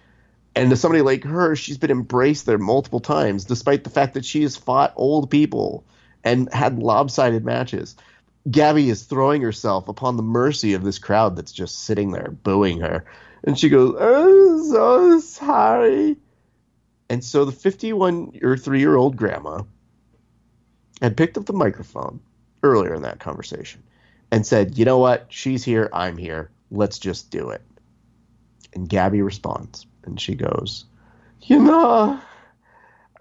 And 0.61 0.69
to 0.69 0.77
somebody 0.77 1.01
like 1.01 1.25
her, 1.25 1.57
she's 1.57 1.79
been 1.79 1.91
embraced 1.91 2.45
there 2.45 2.59
multiple 2.59 3.01
times, 3.01 3.47
despite 3.47 3.83
the 3.83 3.89
fact 3.89 4.13
that 4.13 4.27
she 4.27 4.43
has 4.43 4.59
fought 4.59 4.93
old 4.95 5.31
people 5.31 5.87
and 6.23 6.53
had 6.53 6.79
lopsided 6.79 7.47
matches. 7.47 7.97
Gabi 8.47 8.89
is 8.89 9.05
throwing 9.05 9.41
herself 9.41 9.89
upon 9.89 10.19
the 10.19 10.23
mercy 10.23 10.75
of 10.75 10.85
this 10.85 10.99
crowd 10.99 11.35
that's 11.35 11.53
just 11.53 11.79
sitting 11.79 12.11
there 12.11 12.31
booing 12.31 12.81
her. 12.81 13.07
And 13.43 13.59
she 13.59 13.71
goes, 13.71 13.97
I'm 13.99 14.71
so 14.71 15.21
sorry. 15.21 16.19
And 17.09 17.25
so 17.25 17.47
the 17.47 17.53
51 17.53 18.41
or 18.43 18.59
3 18.59 18.81
year 18.81 18.97
old 18.97 19.17
grandma 19.17 19.63
had 21.01 21.17
picked 21.17 21.39
up 21.39 21.47
the 21.47 21.55
microphone 21.55 22.21
earlier 22.63 22.93
in 22.93 23.01
that 23.01 23.19
conversation 23.19 23.83
and 24.31 24.47
said, 24.47 24.77
You 24.77 24.85
know 24.85 24.99
what? 24.99 25.29
She's 25.31 25.65
here. 25.65 25.89
I'm 25.91 26.19
here. 26.19 26.51
Let's 26.71 26.99
just 26.99 27.31
do 27.31 27.49
it. 27.49 27.63
And 28.75 28.91
Gabi 28.91 29.25
responds 29.25 29.87
and 30.11 30.21
she 30.21 30.35
goes, 30.35 30.85
You 31.43 31.61
know, 31.61 32.21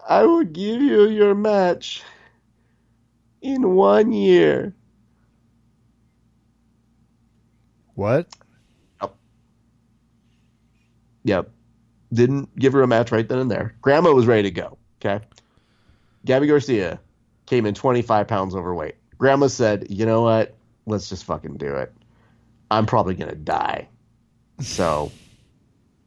I 0.08 0.24
will 0.24 0.44
give 0.44 0.82
you 0.82 1.08
your 1.08 1.34
match 1.34 2.02
in 3.40 3.74
one 3.74 4.12
year. 4.12 4.74
what? 7.94 8.28
Yep. 11.24 11.50
Didn't 12.12 12.58
give 12.58 12.72
her 12.72 12.82
a 12.82 12.86
match 12.86 13.12
right 13.12 13.28
then 13.28 13.38
and 13.38 13.50
there. 13.50 13.74
Grandma 13.82 14.12
was 14.12 14.26
ready 14.26 14.44
to 14.44 14.50
go. 14.50 14.78
Okay. 15.04 15.22
Gabi 16.26 16.48
Garcia 16.48 16.98
came 17.44 17.66
in 17.66 17.74
25 17.74 18.26
pounds 18.26 18.54
overweight. 18.54 18.94
Grandma 19.18 19.48
said, 19.48 19.86
you 19.90 20.06
know 20.06 20.22
what? 20.22 20.56
Let's 20.86 21.10
just 21.10 21.24
fucking 21.24 21.58
do 21.58 21.74
it. 21.76 21.92
I'm 22.70 22.86
probably 22.86 23.14
going 23.14 23.28
to 23.30 23.36
die. 23.36 23.86
So 24.60 25.12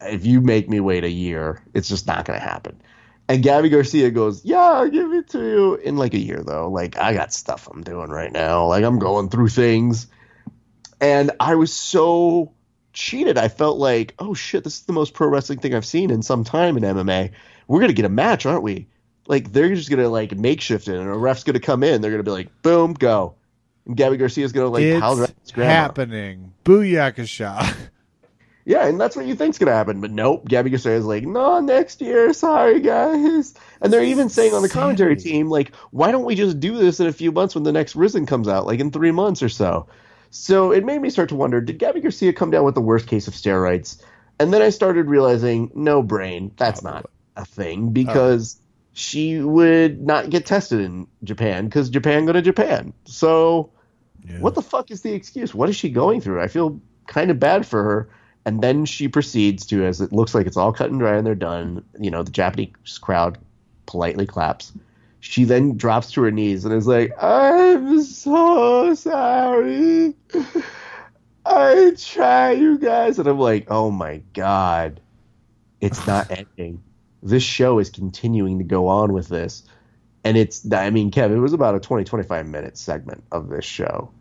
if 0.05 0.25
you 0.25 0.41
make 0.41 0.69
me 0.69 0.79
wait 0.79 1.03
a 1.03 1.09
year, 1.09 1.61
it's 1.73 1.89
just 1.89 2.07
not 2.07 2.25
going 2.25 2.39
to 2.39 2.45
happen. 2.45 2.81
And 3.29 3.43
Gabi 3.43 3.71
Garcia 3.71 4.11
goes, 4.11 4.43
yeah, 4.43 4.57
I'll 4.57 4.89
give 4.89 5.13
it 5.13 5.29
to 5.29 5.39
you 5.39 5.75
in 5.75 5.97
like 5.97 6.13
a 6.13 6.19
year 6.19 6.43
though. 6.43 6.69
Like 6.69 6.97
I 6.97 7.13
got 7.13 7.33
stuff 7.33 7.69
I'm 7.71 7.81
doing 7.83 8.09
right 8.09 8.31
now. 8.31 8.67
Like 8.67 8.83
I'm 8.83 8.99
going 8.99 9.29
through 9.29 9.49
things. 9.49 10.07
And 10.99 11.31
I 11.39 11.55
was 11.55 11.73
so 11.73 12.53
cheated. 12.91 13.37
I 13.37 13.47
felt 13.47 13.77
like, 13.77 14.13
oh 14.19 14.33
shit, 14.33 14.63
this 14.63 14.79
is 14.79 14.85
the 14.85 14.93
most 14.93 15.13
pro 15.13 15.27
wrestling 15.27 15.59
thing 15.59 15.73
I've 15.73 15.85
seen 15.85 16.11
in 16.11 16.21
some 16.21 16.43
time 16.43 16.77
in 16.77 16.83
MMA. 16.83 17.31
We're 17.67 17.79
gonna 17.79 17.93
get 17.93 18.05
a 18.05 18.09
match, 18.09 18.45
aren't 18.45 18.63
we? 18.63 18.87
Like 19.27 19.53
they're 19.53 19.73
just 19.73 19.89
gonna 19.89 20.09
like 20.09 20.37
makeshift 20.37 20.87
it, 20.87 20.97
and 20.97 21.09
a 21.09 21.13
ref's 21.13 21.43
gonna 21.43 21.59
come 21.59 21.81
in. 21.83 22.01
They're 22.01 22.11
gonna 22.11 22.23
be 22.23 22.31
like, 22.31 22.61
boom, 22.61 22.93
go. 22.93 23.35
And 23.85 23.97
Gabi 23.97 24.19
Garcia's 24.19 24.51
gonna 24.51 24.67
like 24.67 24.83
it's 24.83 25.51
happening. 25.51 26.53
Booyakasha. 26.65 27.75
Yeah, 28.65 28.87
and 28.87 28.99
that's 28.99 29.15
what 29.15 29.25
you 29.25 29.35
think's 29.35 29.57
gonna 29.57 29.73
happen. 29.73 29.99
But 29.99 30.11
nope, 30.11 30.47
Gabi 30.47 30.69
Garcia's 30.69 31.05
like, 31.05 31.23
no, 31.25 31.59
next 31.59 32.01
year. 32.01 32.33
Sorry, 32.33 32.79
guys. 32.79 33.53
And 33.81 33.91
they're 33.91 34.03
even 34.03 34.29
saying 34.29 34.53
on 34.53 34.61
the 34.61 34.69
commentary 34.69 35.17
team, 35.17 35.49
like, 35.49 35.75
why 35.91 36.11
don't 36.11 36.23
we 36.23 36.35
just 36.35 36.59
do 36.59 36.77
this 36.77 36.99
in 36.99 37.07
a 37.07 37.13
few 37.13 37.31
months 37.31 37.55
when 37.55 37.63
the 37.63 37.73
next 37.73 37.95
Rizin 37.95 38.25
comes 38.25 38.47
out, 38.47 38.65
like 38.65 38.79
in 38.79 38.91
three 38.91 39.11
months 39.11 39.43
or 39.43 39.49
so? 39.49 39.87
So 40.29 40.71
it 40.71 40.85
made 40.85 41.01
me 41.01 41.09
start 41.09 41.29
to 41.29 41.35
wonder, 41.35 41.61
did 41.61 41.77
Gabi 41.79 42.01
Garcia 42.01 42.33
come 42.33 42.51
down 42.51 42.63
with 42.63 42.75
the 42.75 42.81
worst 42.81 43.07
case 43.07 43.27
of 43.27 43.33
steroids? 43.33 44.01
And 44.39 44.53
then 44.53 44.61
I 44.61 44.69
started 44.69 45.07
realizing, 45.07 45.69
no 45.75 46.01
brain, 46.01 46.51
that's 46.57 46.81
not 46.81 47.05
a 47.35 47.45
thing 47.45 47.91
because 47.91 48.59
she 48.93 49.39
would 49.41 50.01
not 50.01 50.29
get 50.29 50.45
tested 50.45 50.79
in 50.79 51.07
Japan 51.23 51.65
because 51.65 51.89
Japan 51.89 52.25
go 52.25 52.31
to 52.31 52.41
Japan. 52.41 52.93
So 53.05 53.71
Yeah. 54.27 54.39
What 54.39 54.55
the 54.55 54.61
fuck 54.61 54.91
is 54.91 55.01
the 55.01 55.13
excuse? 55.13 55.53
What 55.53 55.69
is 55.69 55.75
she 55.75 55.89
going 55.89 56.21
through? 56.21 56.41
I 56.41 56.47
feel 56.47 56.79
kind 57.07 57.31
of 57.31 57.39
bad 57.39 57.65
for 57.65 57.83
her. 57.83 58.09
And 58.45 58.61
then 58.61 58.85
she 58.85 59.07
proceeds 59.07 59.65
to, 59.67 59.85
as 59.85 60.01
it 60.01 60.11
looks 60.11 60.35
like 60.35 60.47
it's 60.47 60.57
all 60.57 60.73
cut 60.73 60.89
and 60.89 60.99
dry 60.99 61.15
and 61.15 61.25
they're 61.25 61.35
done, 61.35 61.83
you 61.99 62.11
know, 62.11 62.23
the 62.23 62.31
Japanese 62.31 62.97
crowd 62.99 63.37
politely 63.85 64.25
claps. 64.25 64.73
She 65.21 65.45
then 65.45 65.77
drops 65.77 66.11
to 66.11 66.21
her 66.23 66.31
knees 66.31 66.65
and 66.65 66.73
is 66.73 66.87
like, 66.87 67.13
I'm 67.23 68.01
so 68.03 68.93
sorry. 68.95 70.13
I 71.45 71.93
try, 71.97 72.51
you 72.51 72.77
guys. 72.77 73.19
And 73.19 73.27
I'm 73.27 73.39
like, 73.39 73.67
oh 73.69 73.89
my 73.89 74.21
God. 74.33 74.99
It's 75.79 76.05
not 76.05 76.29
ending. 76.57 76.83
This 77.21 77.43
show 77.43 77.79
is 77.79 77.89
continuing 77.89 78.57
to 78.57 78.65
go 78.65 78.87
on 78.87 79.13
with 79.13 79.29
this. 79.29 79.63
And 80.25 80.37
it's, 80.37 80.69
I 80.71 80.89
mean, 80.89 81.11
Kevin, 81.11 81.37
it 81.37 81.41
was 81.41 81.53
about 81.53 81.75
a 81.75 81.79
20, 81.79 82.03
25 82.03 82.45
minute 82.47 82.77
segment 82.77 83.23
of 83.31 83.47
this 83.47 83.65
show 83.65 84.11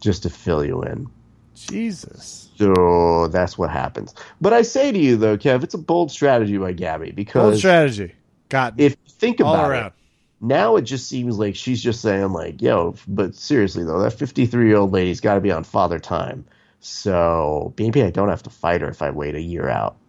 just 0.00 0.22
to 0.22 0.30
fill 0.30 0.64
you 0.64 0.82
in. 0.82 1.08
Jesus. 1.54 2.50
So 2.56 3.28
that's 3.28 3.56
what 3.58 3.70
happens. 3.70 4.14
But 4.40 4.52
I 4.52 4.62
say 4.62 4.92
to 4.92 4.98
you, 4.98 5.16
though, 5.16 5.36
Kev, 5.36 5.62
it's 5.64 5.74
a 5.74 5.78
bold 5.78 6.10
strategy 6.10 6.56
by 6.58 6.72
Gabi 6.74 6.98
Bold 7.06 7.14
because 7.16 7.58
strategy. 7.58 8.14
Got 8.48 8.74
if 8.78 8.92
you 8.92 9.12
think 9.12 9.40
about 9.40 9.72
it, 9.72 9.92
now 10.40 10.76
it 10.76 10.82
just 10.82 11.08
seems 11.08 11.38
like 11.38 11.56
she's 11.56 11.82
just 11.82 12.00
saying, 12.00 12.32
like, 12.32 12.60
yo, 12.60 12.94
but 13.08 13.34
seriously, 13.34 13.84
though, 13.84 14.00
that 14.00 14.12
53 14.12 14.66
year 14.68 14.76
old 14.76 14.92
lady's 14.92 15.20
got 15.20 15.34
to 15.34 15.40
be 15.40 15.50
on 15.50 15.64
father 15.64 15.98
time. 15.98 16.44
So 16.80 17.72
maybe 17.78 18.02
I 18.02 18.10
don't 18.10 18.28
have 18.28 18.42
to 18.42 18.50
fight 18.50 18.82
her 18.82 18.88
if 18.88 19.00
I 19.00 19.10
wait 19.10 19.34
a 19.34 19.40
year 19.40 19.68
out. 19.68 19.96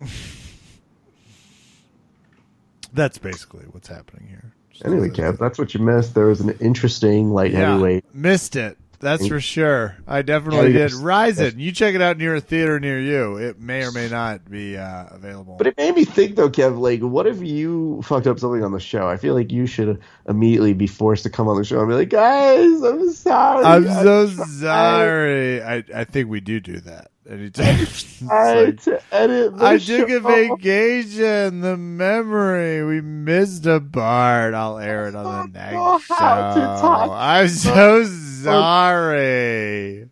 That's 2.94 3.18
basically 3.18 3.66
what's 3.72 3.88
happening 3.88 4.28
here. 4.28 4.54
Anyway, 4.84 5.10
Kev, 5.10 5.38
that's 5.38 5.58
what 5.58 5.74
you 5.74 5.80
missed. 5.80 6.16
There 6.16 6.26
was 6.28 6.42
an 6.42 6.50
interesting 6.60 7.32
light 7.32 7.52
Yeah, 7.52 7.72
heavyweight. 7.72 8.04
missed 8.14 8.56
it. 8.56 8.78
That's 9.00 9.28
for 9.28 9.40
sure. 9.40 9.98
I 10.08 10.22
definitely 10.22 10.74
did. 10.74 10.94
Rizin, 10.94 11.60
you 11.60 11.72
check 11.72 11.96
it 11.96 12.02
out 12.02 12.18
near 12.18 12.36
a 12.36 12.42
theater 12.42 12.80
near 12.80 13.00
you. 13.00 13.38
It 13.38 13.60
may 13.60 13.84
or 13.84 13.92
may 13.92 14.10
not 14.10 14.50
be 14.50 14.78
uh, 14.78 15.06
available. 15.12 15.56
But 15.58 15.68
it 15.68 15.78
made 15.78 15.96
me 15.96 16.06
think, 16.06 16.36
though, 16.36 16.50
Kev, 16.50 16.80
like, 16.80 17.02
what 17.02 17.28
if 17.28 17.42
you 17.42 18.02
fucked 18.04 18.28
up 18.28 18.40
something 18.40 18.64
on 18.64 18.72
the 18.72 18.80
show? 18.80 19.08
I 19.08 19.18
feel 19.18 19.34
like 19.34 19.52
you 19.52 19.66
should 19.68 20.02
immediately 20.28 20.74
be 20.74 20.88
forced 20.88 21.24
to 21.24 21.30
come 21.30 21.48
on 21.48 21.58
the 21.58 21.64
show 21.64 21.80
and 21.80 21.90
be 21.90 21.96
like, 21.96 22.10
guys, 22.10 22.82
I'm 22.84 23.12
sorry. 23.12 23.66
I'm 23.66 23.88
I 23.88 24.04
so 24.04 24.28
sorry. 24.28 25.62
I, 25.62 25.84
I 25.94 26.04
think 26.06 26.30
we 26.30 26.40
do 26.40 26.60
do 26.60 26.80
that 26.82 27.12
anytime. 27.30 27.88
Like, 28.22 28.82
to 28.84 29.02
edit 29.12 29.58
the 29.58 29.66
I 29.66 29.78
took 29.78 30.10
a 30.10 30.22
show. 30.22 30.56
vacation. 30.56 31.62
The 31.62 31.78
memory. 31.78 32.84
We 32.84 33.02
missed 33.02 33.66
a 33.66 33.80
part. 33.82 34.54
I'll 34.54 34.78
air 34.80 35.08
it 35.08 35.16
on 35.16 35.52
the 35.52 35.60
next 35.60 36.08
show. 36.08 36.16
how 36.16 36.54
to 36.54 36.82
talk 36.82 37.12
I'm 37.12 37.48
so 37.50 38.04
sorry. 38.44 40.10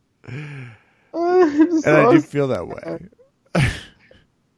And 1.86 1.88
I 1.88 2.12
do 2.12 2.22
feel 2.22 2.48
that 2.48 2.68
way. 2.68 3.10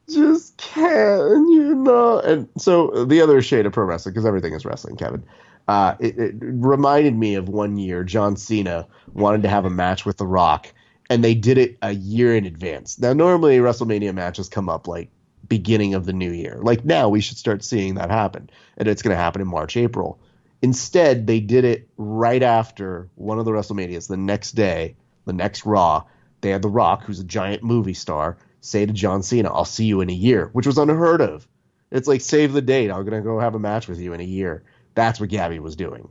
just 0.10 0.58
can't, 0.58 1.50
you 1.50 1.76
know. 1.76 2.20
And 2.20 2.48
so 2.58 3.06
the 3.06 3.22
other 3.22 3.42
shade 3.42 3.66
of 3.66 3.74
pro 3.74 3.86
wrestling, 3.86 4.14
because 4.14 4.26
everything 4.26 4.54
is 4.54 4.66
wrestling, 4.66 4.96
Kevin. 4.96 5.24
Uh, 5.68 5.96
it, 6.00 6.18
it 6.18 6.36
reminded 6.40 7.16
me 7.16 7.36
of 7.36 7.50
one 7.50 7.78
year 7.78 8.04
John 8.04 8.36
Cena 8.36 8.88
wanted 9.14 9.42
to 9.44 9.50
have 9.50 9.66
a 9.66 9.70
match 9.70 10.06
with 10.06 10.18
The 10.18 10.28
Rock, 10.28 10.72
and 11.10 11.24
they 11.24 11.34
did 11.34 11.58
it 11.58 11.78
a 11.82 11.92
year 11.92 12.36
in 12.36 12.46
advance. 12.46 13.00
Now, 13.00 13.14
normally 13.14 13.58
WrestleMania 13.58 14.14
matches 14.14 14.48
come 14.48 14.70
up 14.70 14.88
like 14.88 15.10
beginning 15.48 15.94
of 15.94 16.06
the 16.06 16.14
new 16.14 16.32
year. 16.32 16.60
Like 16.62 16.86
now, 16.86 17.10
we 17.10 17.22
should 17.22 17.38
start 17.38 17.64
seeing 17.64 17.96
that 17.96 18.12
happen, 18.12 18.50
and 18.78 18.88
it's 18.88 19.02
going 19.02 19.16
to 19.16 19.22
happen 19.22 19.42
in 19.42 19.48
March, 19.48 19.76
April. 19.76 20.20
Instead, 20.66 21.28
they 21.28 21.40
did 21.40 21.64
it 21.64 21.88
right 21.96 22.42
after 22.42 23.08
one 23.14 23.38
of 23.38 23.46
the 23.46 23.52
WrestleManias, 23.52 24.08
the 24.08 24.18
next 24.18 24.54
day, 24.54 24.96
the 25.26 25.32
next 25.32 25.64
Raw. 25.64 26.06
They 26.42 26.50
had 26.50 26.64
The 26.64 26.70
Rock, 26.70 27.04
who's 27.04 27.20
a 27.20 27.24
giant 27.24 27.62
movie 27.62 27.94
star, 27.94 28.40
say 28.62 28.84
to 28.84 28.92
John 28.92 29.22
Cena, 29.22 29.54
I'll 29.54 29.64
see 29.64 29.86
you 29.86 30.02
in 30.02 30.10
a 30.10 30.14
year, 30.14 30.50
which 30.54 30.66
was 30.66 30.80
unheard 30.80 31.22
of. 31.22 31.48
It's 31.92 32.08
like, 32.08 32.22
save 32.22 32.52
the 32.52 32.64
date. 32.64 32.90
I'm 32.90 33.06
going 33.06 33.14
to 33.14 33.22
go 33.22 33.40
have 33.40 33.54
a 33.54 33.60
match 33.60 33.88
with 33.88 34.00
you 34.00 34.14
in 34.14 34.22
a 34.22 34.24
year. 34.24 34.64
That's 34.96 35.20
what 35.20 35.30
Gabi 35.30 35.60
was 35.60 35.76
doing. 35.76 36.10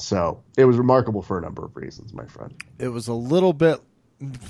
So 0.00 0.42
it 0.58 0.64
was 0.64 0.78
remarkable 0.78 1.22
for 1.22 1.38
a 1.38 1.40
number 1.40 1.64
of 1.64 1.76
reasons, 1.76 2.12
my 2.12 2.26
friend. 2.26 2.60
It 2.80 2.88
was 2.88 3.06
a 3.06 3.14
little 3.14 3.52
bit 3.52 3.80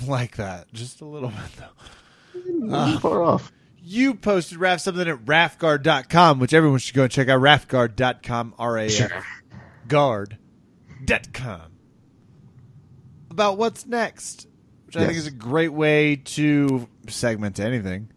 like 0.07 0.37
that. 0.37 0.73
Just 0.73 1.01
a 1.01 1.05
little 1.05 1.29
bit, 1.29 1.51
though. 1.59 2.43
Not 2.47 3.03
far 3.03 3.21
off. 3.21 3.51
You 3.89 4.15
posted 4.15 4.57
Raf 4.57 4.81
something 4.81 5.07
at 5.07 5.23
rafguard.com, 5.23 6.39
which 6.39 6.53
everyone 6.53 6.79
should 6.79 6.93
go 6.93 7.03
and 7.03 7.11
check 7.11 7.29
out. 7.29 7.39
Rafguard.com, 7.39 8.53
R 8.59 8.77
A 8.79 8.85
F 8.87 9.23
guard.com. 9.87 11.61
About 13.31 13.57
what's 13.57 13.85
next, 13.85 14.47
which 14.87 14.97
I 14.97 15.05
think 15.05 15.17
is 15.17 15.27
a 15.27 15.31
great 15.31 15.71
way 15.71 16.17
to 16.17 16.89
segment 17.07 17.61
anything. 17.61 18.09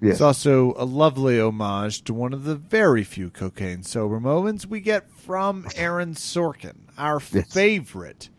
Yes. 0.00 0.12
It's 0.12 0.20
also 0.22 0.72
a 0.78 0.86
lovely 0.86 1.38
homage 1.38 2.02
to 2.04 2.14
one 2.14 2.32
of 2.32 2.44
the 2.44 2.54
very 2.54 3.04
few 3.04 3.28
cocaine 3.28 3.82
sober 3.82 4.20
moments 4.20 4.64
we 4.64 4.80
get 4.80 5.10
from 5.10 5.66
Aaron 5.76 6.14
Sorkin, 6.14 6.78
our 6.96 7.20
Yes. 7.30 7.52
favorite 7.52 8.30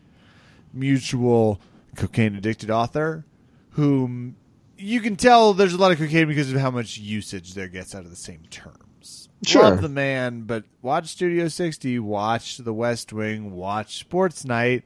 mutual 0.73 1.61
cocaine 1.95 2.35
addicted 2.35 2.71
author, 2.71 3.23
whom 3.71 4.35
you 4.81 4.99
can 4.99 5.15
tell 5.15 5.53
there's 5.53 5.73
a 5.73 5.77
lot 5.77 5.91
of 5.91 5.97
cocaine 5.97 6.27
because 6.27 6.51
of 6.51 6.59
how 6.59 6.71
much 6.71 6.97
usage 6.97 7.53
there 7.53 7.67
gets 7.67 7.93
out 7.95 8.03
of 8.03 8.09
the 8.09 8.15
same 8.15 8.43
terms. 8.49 9.29
Sure. 9.45 9.63
Love 9.63 9.81
the 9.81 9.89
man, 9.89 10.41
but 10.41 10.65
watch 10.81 11.07
Studio 11.07 11.47
60, 11.47 11.99
watch 11.99 12.57
The 12.57 12.73
West 12.73 13.11
Wing, 13.11 13.53
watch 13.53 13.97
Sports 13.97 14.45
Night. 14.45 14.83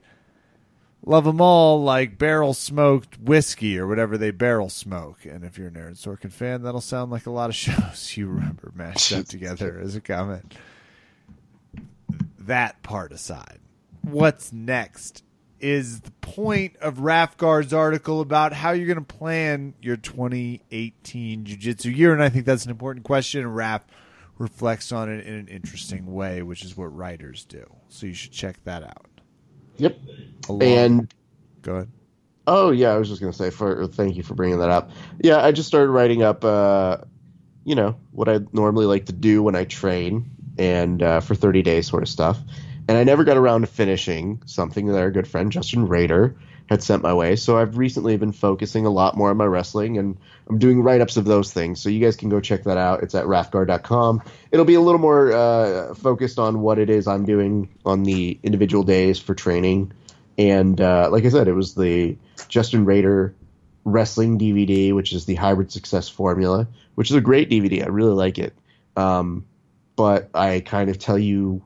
Love 1.05 1.25
them 1.25 1.41
all 1.41 1.83
like 1.83 2.17
barrel 2.17 2.53
smoked 2.53 3.19
whiskey 3.19 3.77
or 3.77 3.85
whatever 3.85 4.17
they 4.17 4.31
barrel 4.31 4.69
smoke. 4.69 5.25
And 5.25 5.43
if 5.43 5.57
you're 5.57 5.67
an 5.67 5.77
Aaron 5.77 5.93
Sorkin 5.93 6.31
fan, 6.31 6.63
that'll 6.63 6.81
sound 6.81 7.11
like 7.11 7.25
a 7.25 7.31
lot 7.31 7.49
of 7.49 7.55
shows 7.55 8.15
you 8.15 8.27
remember 8.27 8.71
mashed 8.73 9.13
up 9.13 9.25
together 9.25 9.79
as 9.79 9.95
a 9.95 10.01
comment. 10.01 10.55
That 12.39 12.81
part 12.81 13.11
aside, 13.11 13.59
what's 14.01 14.53
next 14.53 15.23
is 15.65 16.01
the 16.01 16.11
point 16.21 16.75
of 16.77 16.99
Rafguard's 16.99 17.73
article 17.73 18.21
about 18.21 18.53
how 18.53 18.71
you're 18.71 18.85
going 18.85 19.03
to 19.03 19.15
plan 19.15 19.73
your 19.81 19.97
2018 19.97 21.43
jiu-jitsu 21.43 21.89
year. 21.89 22.13
And 22.13 22.21
I 22.21 22.29
think 22.29 22.45
that's 22.45 22.65
an 22.65 22.71
important 22.71 23.03
question. 23.03 23.41
And 23.41 23.55
Raf 23.55 23.83
reflects 24.37 24.91
on 24.91 25.09
it 25.09 25.25
in 25.25 25.33
an 25.33 25.47
interesting 25.47 26.13
way, 26.13 26.43
which 26.43 26.63
is 26.63 26.77
what 26.77 26.95
writers 26.95 27.45
do. 27.45 27.65
So 27.89 28.05
you 28.05 28.13
should 28.13 28.31
check 28.31 28.63
that 28.65 28.83
out. 28.83 29.07
Yep. 29.77 29.97
Along- 30.49 30.61
And 30.61 31.13
go 31.63 31.75
ahead. 31.75 31.89
Oh 32.47 32.69
yeah, 32.69 32.89
I 32.89 32.97
was 32.97 33.09
just 33.09 33.21
gonna 33.21 33.33
say 33.33 33.49
for 33.49 33.87
thank 33.87 34.15
you 34.17 34.21
for 34.21 34.35
bringing 34.35 34.59
that 34.59 34.69
up. 34.69 34.91
Yeah, 35.19 35.43
I 35.43 35.51
just 35.51 35.67
started 35.67 35.89
writing 35.89 36.21
up, 36.21 36.45
uh, 36.45 36.97
you 37.63 37.73
know, 37.73 37.97
what 38.11 38.29
I 38.29 38.39
normally 38.53 38.85
like 38.85 39.07
to 39.07 39.13
do 39.13 39.41
when 39.41 39.55
I 39.55 39.63
train, 39.63 40.29
and 40.59 41.01
uh, 41.01 41.21
for 41.21 41.33
30 41.33 41.63
days 41.63 41.87
sort 41.87 42.03
of 42.03 42.09
stuff. 42.09 42.37
And 42.87 42.97
I 42.97 43.03
never 43.03 43.23
got 43.23 43.37
around 43.37 43.61
to 43.61 43.67
finishing 43.67 44.41
something 44.45 44.87
that 44.87 44.99
our 44.99 45.11
good 45.11 45.27
friend 45.27 45.51
Justin 45.51 45.87
Rader 45.87 46.35
had 46.69 46.81
sent 46.81 47.03
my 47.03 47.13
way. 47.13 47.35
So 47.35 47.57
I've 47.57 47.77
recently 47.77 48.17
been 48.17 48.31
focusing 48.31 48.85
a 48.85 48.89
lot 48.89 49.15
more 49.15 49.29
on 49.29 49.37
my 49.37 49.45
wrestling, 49.45 49.97
and 49.97 50.17
I'm 50.47 50.57
doing 50.57 50.81
write 50.81 51.01
ups 51.01 51.17
of 51.17 51.25
those 51.25 51.53
things. 51.53 51.81
So 51.81 51.89
you 51.89 51.99
guys 51.99 52.15
can 52.15 52.29
go 52.29 52.39
check 52.39 52.63
that 52.63 52.77
out. 52.77 53.03
It's 53.03 53.15
at 53.15 53.25
rafguard.com. 53.25 54.23
It'll 54.51 54.65
be 54.65 54.75
a 54.75 54.81
little 54.81 54.99
more 54.99 55.31
uh, 55.31 55.93
focused 55.95 56.39
on 56.39 56.61
what 56.61 56.79
it 56.79 56.89
is 56.89 57.07
I'm 57.07 57.25
doing 57.25 57.69
on 57.85 58.03
the 58.03 58.39
individual 58.41 58.83
days 58.83 59.19
for 59.19 59.35
training. 59.35 59.91
And 60.37 60.79
uh, 60.81 61.09
like 61.11 61.25
I 61.25 61.29
said, 61.29 61.47
it 61.47 61.53
was 61.53 61.75
the 61.75 62.17
Justin 62.47 62.85
Rader 62.85 63.35
wrestling 63.83 64.39
DVD, 64.39 64.93
which 64.93 65.13
is 65.13 65.25
the 65.25 65.35
Hybrid 65.35 65.71
Success 65.71 66.09
Formula, 66.09 66.67
which 66.95 67.11
is 67.11 67.15
a 67.15 67.21
great 67.21 67.49
DVD. 67.49 67.83
I 67.83 67.87
really 67.87 68.13
like 68.13 68.39
it. 68.39 68.53
Um, 68.97 69.45
but 69.95 70.29
I 70.33 70.61
kind 70.61 70.89
of 70.89 70.97
tell 70.97 71.17
you 71.17 71.63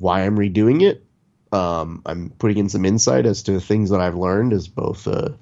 why 0.00 0.22
I'm 0.24 0.36
redoing 0.36 0.82
it. 0.82 1.04
Um, 1.52 2.02
I'm 2.06 2.30
putting 2.30 2.58
in 2.58 2.68
some 2.68 2.84
insight 2.84 3.26
as 3.26 3.42
to 3.44 3.60
things 3.60 3.90
that 3.90 4.00
I've 4.00 4.14
learned 4.16 4.52
as 4.52 4.68
both 4.68 5.06
a 5.06 5.36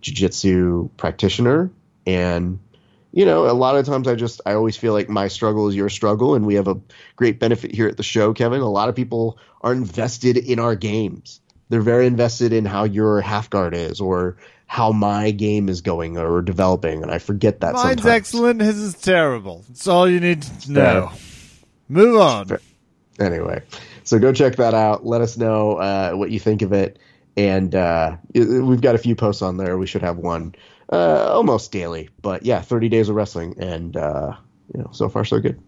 jiu-jitsu 0.00 0.90
practitioner 0.96 1.70
and 2.06 2.58
you 3.12 3.24
know 3.24 3.50
a 3.50 3.52
lot 3.52 3.76
of 3.76 3.84
times 3.86 4.08
i 4.08 4.14
just 4.14 4.40
i 4.46 4.52
always 4.54 4.76
feel 4.76 4.92
like 4.92 5.08
my 5.08 5.28
struggle 5.28 5.68
is 5.68 5.76
your 5.76 5.88
struggle 5.88 6.34
and 6.34 6.46
we 6.46 6.54
have 6.54 6.68
a 6.68 6.80
great 7.16 7.38
benefit 7.38 7.74
here 7.74 7.86
at 7.86 7.96
the 7.96 8.02
show 8.02 8.32
kevin 8.32 8.60
a 8.60 8.70
lot 8.70 8.88
of 8.88 8.96
people 8.96 9.38
are 9.60 9.72
invested 9.72 10.36
in 10.36 10.58
our 10.58 10.74
games 10.74 11.40
they're 11.68 11.82
very 11.82 12.06
invested 12.06 12.52
in 12.52 12.64
how 12.64 12.84
your 12.84 13.20
half 13.20 13.50
guard 13.50 13.74
is 13.74 14.00
or 14.00 14.36
how 14.66 14.92
my 14.92 15.32
game 15.32 15.68
is 15.68 15.80
going 15.82 16.16
or 16.16 16.40
developing 16.40 17.02
and 17.02 17.10
i 17.10 17.18
forget 17.18 17.60
that 17.60 17.74
Mine's 17.74 18.02
sometimes. 18.02 18.06
excellent. 18.06 18.60
His 18.60 18.78
is 18.78 18.94
terrible. 18.94 19.64
That's 19.68 19.86
all 19.88 20.08
you 20.08 20.20
need 20.20 20.42
to 20.42 20.72
know. 20.72 21.08
Fair. 21.08 21.18
Move 21.88 22.16
on. 22.20 22.46
Fair. 22.46 22.60
anyway 23.18 23.62
so 24.10 24.18
go 24.18 24.32
check 24.32 24.56
that 24.56 24.74
out 24.74 25.06
let 25.06 25.20
us 25.20 25.36
know 25.36 25.76
uh, 25.76 26.10
what 26.10 26.32
you 26.32 26.40
think 26.40 26.62
of 26.62 26.72
it 26.72 26.98
and 27.36 27.76
uh, 27.76 28.16
we've 28.34 28.80
got 28.80 28.96
a 28.96 28.98
few 28.98 29.14
posts 29.14 29.40
on 29.40 29.56
there 29.56 29.78
we 29.78 29.86
should 29.86 30.02
have 30.02 30.16
one 30.16 30.52
uh, 30.92 31.32
almost 31.32 31.70
daily 31.70 32.08
but 32.20 32.42
yeah 32.42 32.60
30 32.60 32.88
days 32.88 33.08
of 33.08 33.14
wrestling 33.14 33.54
and 33.58 33.96
uh, 33.96 34.34
you 34.74 34.82
know 34.82 34.90
so 34.90 35.08
far 35.08 35.24
so 35.24 35.38
good 35.38 35.62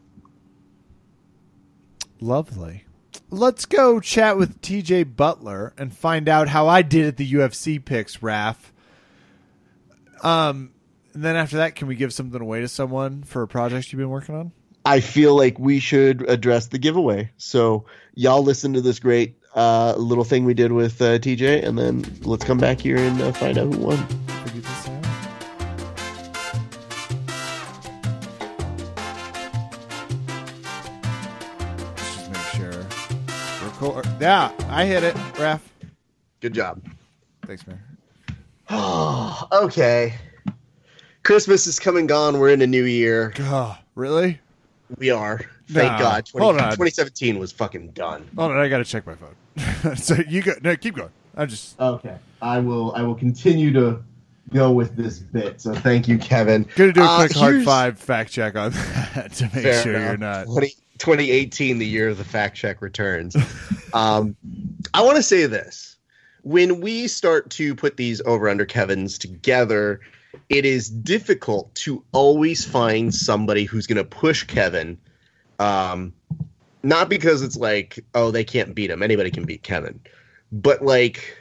Lovely. 2.21 2.85
let's 3.31 3.65
go 3.65 4.01
chat 4.01 4.37
with 4.37 4.61
TJ 4.61 5.15
Butler 5.15 5.73
and 5.79 5.97
find 5.97 6.29
out 6.29 6.49
how 6.49 6.67
I 6.67 6.83
did 6.83 7.07
at 7.07 7.17
the 7.17 7.33
UFC 7.33 7.85
picks, 7.85 8.23
Raf. 8.23 8.73
Um, 10.23 10.71
and 11.15 11.25
then 11.25 11.35
after 11.35 11.57
that, 11.57 11.75
can 11.75 11.89
we 11.89 11.97
give 11.97 12.13
something 12.13 12.41
away 12.41 12.61
to 12.61 12.69
someone 12.69 13.25
for 13.25 13.43
a 13.43 13.49
project 13.49 13.93
you've 13.93 13.99
been 13.99 14.09
working 14.09 14.37
on? 14.37 14.53
I 14.85 15.01
feel 15.01 15.37
like 15.37 15.59
we 15.59 15.79
should 15.79 16.29
address 16.29 16.67
the 16.67 16.79
giveaway. 16.79 17.31
So 17.37 17.87
y'all 18.15 18.43
listen 18.43 18.73
to 18.75 18.81
this 18.81 18.99
great 18.99 19.37
uh, 19.55 19.95
little 19.97 20.25
thing 20.25 20.45
we 20.45 20.55
did 20.55 20.73
with 20.73 21.01
uh, 21.01 21.19
TJ, 21.19 21.65
and 21.65 21.79
then 21.79 22.05
let's 22.23 22.45
come 22.45 22.59
back 22.59 22.81
here 22.81 22.97
and 22.97 23.21
uh, 23.21 23.33
find 23.33 23.59
out 23.59 23.73
who 23.73 23.79
won. 23.79 23.97
Figure 24.45 24.61
this 24.61 24.89
out. 24.89 25.03
Let's 31.97 32.17
just 32.17 32.31
make 32.31 32.73
sure. 32.73 32.87
Record. 33.65 34.07
Yeah, 34.21 34.51
I 34.69 34.85
hit 34.85 35.05
it, 35.05 35.15
Raf. 35.39 35.63
Good 36.41 36.55
job. 36.55 36.83
Thanks, 37.47 37.67
man. 37.67 37.81
Oh, 38.69 39.47
okay. 39.65 40.15
Christmas 41.23 41.69
is 41.69 41.79
come 41.79 41.97
and 41.97 42.09
gone. 42.09 42.41
We're 42.41 42.49
in 42.49 42.63
a 42.63 42.67
new 42.67 42.85
year. 42.85 43.33
Oh, 43.39 43.79
really? 43.95 44.41
We 44.99 45.11
are. 45.11 45.41
Thank 45.69 45.93
Nah, 45.93 45.99
God. 45.99 46.27
20, 46.27 46.45
hold 46.45 46.57
on. 46.57 46.71
2017 46.73 47.39
was 47.39 47.53
fucking 47.53 47.89
done. 47.93 48.29
Hold 48.37 48.53
on, 48.53 48.59
I 48.59 48.69
gotta 48.69 48.85
check 48.85 49.07
my 49.07 49.15
phone. 49.15 49.97
so 49.97 50.17
you 50.29 50.43
go. 50.43 50.53
No, 50.63 50.77
keep 50.77 50.97
going. 50.97 51.11
I'm 51.37 51.49
just 51.49 51.79
Okay. 51.81 52.17
I 52.43 52.59
will. 52.59 52.93
I 52.95 53.03
will 53.03 53.15
continue 53.15 53.73
to 53.73 54.03
go 54.53 54.71
with 54.73 54.97
this 54.97 55.19
bit. 55.19 55.61
So 55.61 55.75
thank 55.75 56.09
you, 56.09 56.19
Kevin. 56.19 56.67
gonna 56.75 56.93
do 56.93 57.01
a 57.01 57.05
Uh, 57.05 57.19
quick 57.21 57.33
hard 57.33 57.65
five 57.65 57.99
fact 57.99 58.31
check 58.33 58.55
on 58.57 58.73
that 58.73 59.33
to 59.37 59.45
make 59.45 59.53
Fair 59.53 59.83
sure 59.83 59.95
enough. 59.95 60.09
you're 60.09 60.17
not. 60.19 60.45
20, 60.47 60.69
2018, 60.99 61.79
the 61.79 61.87
year 61.87 62.11
of 62.11 62.19
the 62.19 62.25
fact 62.25 62.57
check 62.57 62.83
returns. 62.83 63.35
um, 63.95 64.37
I 64.93 65.03
want 65.03 65.17
to 65.17 65.23
say 65.23 65.47
this: 65.47 65.97
when 66.43 66.81
we 66.83 67.09
start 67.09 67.49
to 67.51 67.75
put 67.75 67.97
these 67.97 68.21
over 68.27 68.49
under 68.49 68.67
Kevin's 68.67 69.17
together, 69.17 70.01
it 70.53 70.67
is 70.67 70.91
difficult 70.91 71.75
to 71.75 72.05
always 72.13 72.63
find 72.63 73.15
somebody 73.15 73.65
who's 73.65 73.87
going 73.87 73.97
to 73.97 74.05
push 74.05 74.45
Kevin. 74.45 74.99
Um, 75.59 76.13
not 76.83 77.09
because 77.09 77.41
it's 77.41 77.57
like, 77.57 78.05
oh, 78.15 78.31
they 78.31 78.45
can't 78.45 78.75
beat 78.75 78.91
him. 78.91 79.03
Anybody 79.03 79.31
can 79.31 79.45
beat 79.45 79.63
Kevin, 79.63 80.01
but 80.53 80.83
like 80.83 81.39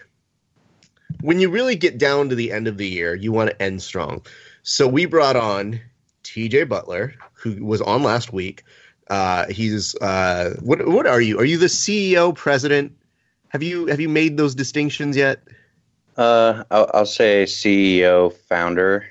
when 1.19 1.41
you 1.41 1.49
really 1.49 1.75
get 1.75 1.97
down 1.97 2.29
to 2.29 2.35
the 2.35 2.53
end 2.53 2.67
of 2.67 2.77
the 2.77 2.87
year, 2.87 3.13
you 3.13 3.33
want 3.33 3.49
to 3.49 3.61
end 3.61 3.81
strong. 3.81 4.25
So 4.63 4.87
we 4.87 5.05
brought 5.05 5.35
on 5.35 5.81
TJ 6.23 6.69
Butler, 6.69 7.13
who 7.33 7.65
was 7.65 7.81
on 7.81 8.03
last 8.03 8.31
week. 8.31 8.63
Uh, 9.09 9.47
he's 9.47 9.93
uh, 9.95 10.55
what? 10.61 10.87
What 10.87 11.05
are 11.05 11.19
you? 11.19 11.37
Are 11.39 11.45
you 11.45 11.57
the 11.57 11.65
CEO, 11.65 12.33
president? 12.33 12.95
Have 13.49 13.61
you 13.61 13.87
have 13.87 13.99
you 13.99 14.07
made 14.07 14.37
those 14.37 14.55
distinctions 14.55 15.17
yet? 15.17 15.41
Uh, 16.17 16.63
I'll, 16.71 16.89
I'll 16.93 17.05
say 17.05 17.45
CEO, 17.45 18.33
founder, 18.33 19.05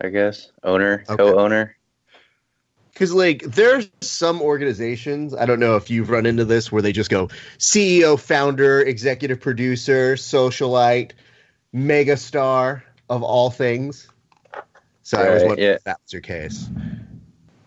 I 0.00 0.08
guess, 0.08 0.50
owner, 0.62 1.04
Okay. 1.08 1.16
co-owner. 1.16 1.76
Because 2.92 3.12
like 3.12 3.42
there's 3.42 3.90
some 4.02 4.40
organizations, 4.40 5.34
I 5.34 5.46
don't 5.46 5.58
know 5.58 5.74
if 5.74 5.90
you've 5.90 6.10
run 6.10 6.26
into 6.26 6.44
this, 6.44 6.70
where 6.70 6.80
they 6.80 6.92
just 6.92 7.10
go 7.10 7.26
CEO, 7.58 8.18
founder, 8.18 8.82
executive 8.82 9.40
producer, 9.40 10.14
socialite, 10.14 11.10
megastar 11.74 12.82
of 13.10 13.22
all 13.24 13.50
things. 13.50 14.08
So 15.02 15.18
I 15.18 15.30
was 15.30 15.42
wondering 15.42 15.68
yeah. 15.68 15.74
if 15.74 15.84
that's 15.84 16.12
your 16.12 16.22
case. 16.22 16.68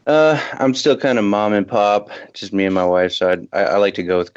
Uh, 0.07 0.41
I'm 0.53 0.73
still 0.73 0.95
kind 0.95 1.19
of 1.19 1.25
mom 1.25 1.51
and 1.51 1.67
pop, 1.67 2.09
just 2.33 2.53
me 2.53 2.63
and 2.63 2.73
my 2.73 2.85
wife. 2.85 3.11
So 3.11 3.29
I'd, 3.29 3.47
I, 3.51 3.63
I 3.63 3.77
like 3.77 3.95
to 3.95 4.03
go 4.03 4.17
with 4.17 4.33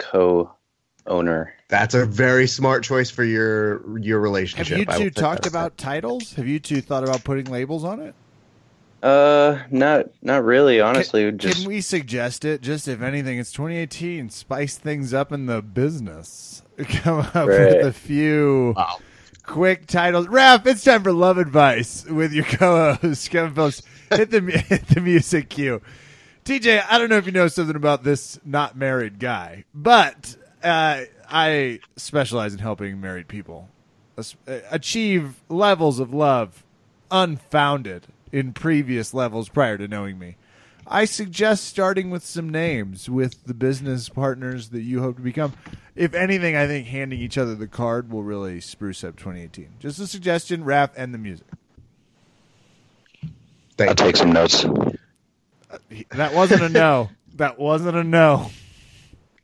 co-owner. 1.11 1.55
That's 1.69 1.95
a 1.95 2.05
very 2.07 2.47
smart 2.47 2.85
choice 2.85 3.11
for 3.11 3.25
your 3.25 3.99
your 3.99 4.21
relationship. 4.21 4.89
Have 4.89 5.01
you 5.01 5.09
two 5.11 5.15
say 5.15 5.21
talked 5.23 5.43
that. 5.43 5.51
about 5.51 5.77
titles? 5.77 6.35
Have 6.35 6.47
you 6.47 6.59
two 6.59 6.81
thought 6.81 7.05
about 7.05 7.25
putting 7.25 7.47
labels 7.47 7.85
on 7.85 8.01
it? 8.01 8.15
Uh, 9.03 9.59
not 9.71 10.07
not 10.23 10.45
really. 10.45 10.81
Honestly, 10.81 11.25
Can, 11.31 11.39
just 11.39 11.59
can 11.61 11.69
we 11.69 11.81
suggest 11.81 12.45
it? 12.45 12.61
Just 12.61 12.89
if 12.89 13.03
anything, 13.03 13.39
it's 13.39 13.53
2018. 13.53 14.31
Spice 14.31 14.77
things 14.77 15.15
up 15.15 15.33
in 15.33 15.47
the 15.47 15.63
business. 15.63 16.63
Come 16.79 17.21
up 17.21 17.35
Right. 17.35 17.47
with 17.49 17.87
a 17.87 17.93
few 17.93 18.75
Wow. 18.77 18.99
quick 19.45 19.87
titles. 19.87 20.27
Raph, 20.27 20.67
it's 20.67 20.85
time 20.85 21.03
for 21.03 21.13
love 21.13 21.39
advice 21.39 22.05
with 22.05 22.33
your 22.33 22.45
co-host 22.45 23.31
Kevin 23.31 23.55
Phillips. 23.55 23.83
Hit 24.11 24.31
the 24.33 24.41
hit 24.69 24.89
the 24.89 25.01
music 25.01 25.49
cue. 25.51 25.81
TJ, 26.45 26.85
I 26.91 26.99
don't 26.99 27.09
know 27.09 27.17
if 27.17 27.27
you 27.27 27.33
know 27.33 27.47
something 27.47 27.77
about 27.77 28.03
this 28.03 28.41
not 28.45 28.77
married 28.77 29.19
guy, 29.21 29.65
but 29.73 30.37
uh, 30.63 31.05
I 31.29 31.81
specialize 31.97 32.53
in 32.53 32.59
helping 32.59 33.01
married 33.01 33.29
people 33.29 33.69
uh, 34.19 34.25
achieve 34.71 35.43
levels 35.49 35.99
of 35.99 36.13
love 36.13 36.65
unfounded 37.11 38.07
in 38.33 38.53
previous 38.53 39.15
levels 39.15 39.49
prior 39.49 39.79
to 39.79 39.89
knowing 39.89 40.19
me. 40.19 40.37
I 40.87 41.05
suggest 41.05 41.65
starting 41.65 42.11
with 42.11 42.25
some 42.25 42.49
names 42.51 43.09
with 43.09 43.45
the 43.45 43.55
business 43.55 44.09
partners 44.09 44.71
that 44.71 44.83
you 44.83 45.01
hope 45.01 45.17
to 45.17 45.23
become. 45.23 45.53
If 45.95 46.15
anything, 46.15 46.57
I 46.57 46.67
think 46.67 46.89
handing 46.89 47.21
each 47.21 47.39
other 47.39 47.55
the 47.55 47.69
card 47.69 48.11
will 48.11 48.23
really 48.23 48.61
spruce 48.61 49.05
up 49.05 49.17
2018. 49.17 49.75
Just 49.79 50.01
a 50.01 50.07
suggestion, 50.07 50.65
rap 50.65 50.95
and 50.97 51.15
the 51.15 51.19
music. 51.19 51.47
I'll 53.79 53.89
you. 53.89 53.95
take 53.95 54.17
some 54.17 54.33
notes. 54.33 54.65
That 56.11 56.35
wasn't 56.35 56.63
a 56.63 56.69
no. 56.69 57.11
That 57.37 57.59
wasn't 57.59 57.97
a 57.97 58.05
no. 58.05 58.51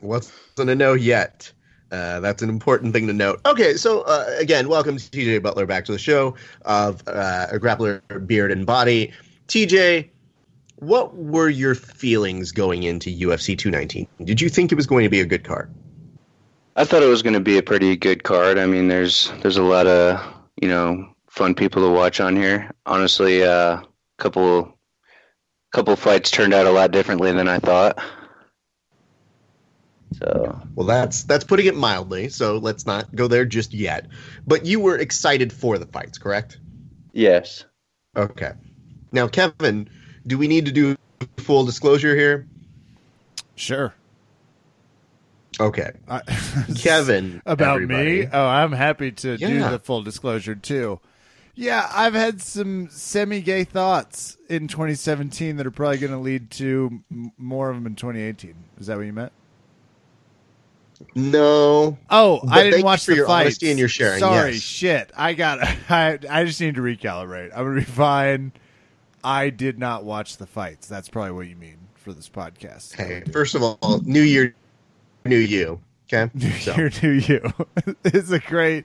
Wasn't 0.01 0.71
a 0.71 0.75
no 0.75 0.95
yet. 0.95 1.53
Uh, 1.91 2.21
that's 2.21 2.43
an 2.43 2.49
important 2.49 2.93
thing 2.93 3.07
to 3.07 3.13
note. 3.13 3.41
Okay, 3.47 3.75
so 3.75 4.03
uh, 4.03 4.27
again, 4.39 4.69
welcome 4.69 4.97
to 4.97 5.05
TJ 5.05 5.43
Butler 5.43 5.67
back 5.67 5.85
to 5.85 5.93
the 5.93 5.99
show 5.99 6.35
of 6.63 7.03
uh, 7.07 7.47
a 7.53 7.59
grappler 7.59 8.01
beard 8.27 8.51
and 8.51 8.67
body. 8.67 9.13
TJ, 9.49 10.09
what 10.77 11.15
were 11.17 11.49
your 11.49 11.75
feelings 11.75 12.51
going 12.53 12.83
into 12.83 13.11
UFC 13.11 13.57
219? 13.57 14.07
Did 14.25 14.41
you 14.41 14.49
think 14.49 14.73
it 14.73 14.75
was 14.75 14.87
going 14.87 15.05
to 15.05 15.11
be 15.11 15.21
a 15.21 15.27
good 15.27 15.45
card? 15.45 15.73
I 16.75 16.85
thought 16.85 17.03
it 17.03 17.09
was 17.09 17.23
going 17.23 17.35
to 17.35 17.41
be 17.41 17.57
a 17.57 17.63
pretty 17.63 17.97
good 17.97 18.25
card. 18.25 18.59
I 18.59 18.67
mean, 18.67 18.89
there's 18.89 19.33
there's 19.41 19.57
a 19.57 19.63
lot 19.63 19.87
of 19.87 20.21
you 20.61 20.69
know 20.69 21.09
fun 21.29 21.55
people 21.55 21.83
to 21.83 21.95
watch 21.95 22.21
on 22.21 22.37
here. 22.37 22.71
Honestly, 22.85 23.41
a 23.41 23.53
uh, 23.53 23.83
couple 24.19 24.77
couple 25.73 25.97
fights 25.97 26.31
turned 26.31 26.53
out 26.53 26.67
a 26.67 26.71
lot 26.71 26.91
differently 26.91 27.33
than 27.33 27.49
I 27.49 27.59
thought. 27.59 27.99
So 30.15 30.61
Well, 30.75 30.87
that's 30.87 31.25
that's 31.25 31.45
putting 31.45 31.67
it 31.67 31.77
mildly. 31.77 32.29
So 32.29 32.59
let's 32.59 32.87
not 32.87 33.15
go 33.15 33.29
there 33.29 33.45
just 33.45 33.75
yet. 33.75 34.07
But 34.47 34.65
you 34.65 34.81
were 34.81 34.97
excited 34.97 35.53
for 35.53 35.79
the 35.79 35.87
fights, 35.87 36.19
correct? 36.19 36.59
yes, 37.13 37.65
Okay. 38.17 38.53
Now, 39.13 39.29
Kevin, 39.29 39.89
do 40.27 40.39
we 40.39 40.49
need 40.49 40.67
to 40.67 40.73
do 40.73 40.97
full 41.39 41.65
disclosure 41.65 42.15
here? 42.17 42.47
Sure. 43.57 43.95
Okay. 45.61 45.91
I, 46.09 46.21
Kevin, 46.77 47.43
about 47.47 47.77
everybody. 47.77 48.21
me. 48.23 48.29
Oh, 48.33 48.47
I'm 48.47 48.73
happy 48.73 49.13
to 49.13 49.37
do 49.37 49.59
the 49.61 49.79
full 49.79 50.03
disclosure 50.03 50.55
too. 50.55 51.01
Yeah, 51.55 51.89
I've 51.93 52.13
had 52.13 52.43
some 52.43 52.89
semi-gay 52.91 53.65
thoughts 53.65 54.37
in 54.51 54.69
2017 54.69 55.57
that 55.57 55.67
are 55.67 55.71
probably 55.71 55.97
going 55.99 56.13
to 56.13 56.19
lead 56.19 56.51
to 56.53 57.01
m- 57.11 57.33
more 57.39 57.71
of 57.71 57.77
them 57.77 57.87
in 57.87 57.97
2018. 57.97 58.55
Is 58.79 58.89
that 58.89 58.99
what 58.99 59.07
you 59.07 59.13
meant? 59.15 59.33
No. 61.15 61.99
Oh, 62.11 62.41
I 62.49 62.63
didn't 62.65 62.85
watch 62.85 63.05
for 63.05 63.11
the 63.13 63.17
your 63.19 63.27
fights. 63.27 63.45
honesty 63.47 63.71
and 63.71 63.79
your 63.79 63.89
sharing, 63.89 64.21
Sorry, 64.21 64.53
yes. 64.53 64.61
shit. 64.63 65.11
I 65.17 65.35
got. 65.35 65.59
I 65.91 66.19
I 66.29 66.45
just 66.45 66.61
need 66.61 66.75
to 66.77 66.81
recalibrate. 66.81 67.51
I'm 67.57 67.65
gonna 67.65 67.81
be 67.81 67.85
fine. 67.85 68.53
I 69.25 69.51
did 69.51 69.79
not 69.79 70.05
watch 70.05 70.37
the 70.37 70.47
fights. 70.47 70.87
That's 70.87 71.09
probably 71.09 71.33
what 71.33 71.49
you 71.49 71.57
mean 71.57 71.79
for 71.95 72.13
this 72.13 72.29
podcast. 72.29 72.95
Hey, 72.95 73.23
first 73.33 73.55
of 73.55 73.63
all, 73.63 74.01
New 74.05 74.23
Year, 74.23 74.55
New 75.25 75.39
You. 75.39 75.81
Okay. 76.13 76.31
So, 76.61 76.73
Here 76.73 76.89
to 76.89 77.11
you. 77.15 77.53
it's 78.05 78.31
a 78.31 78.39
great. 78.39 78.85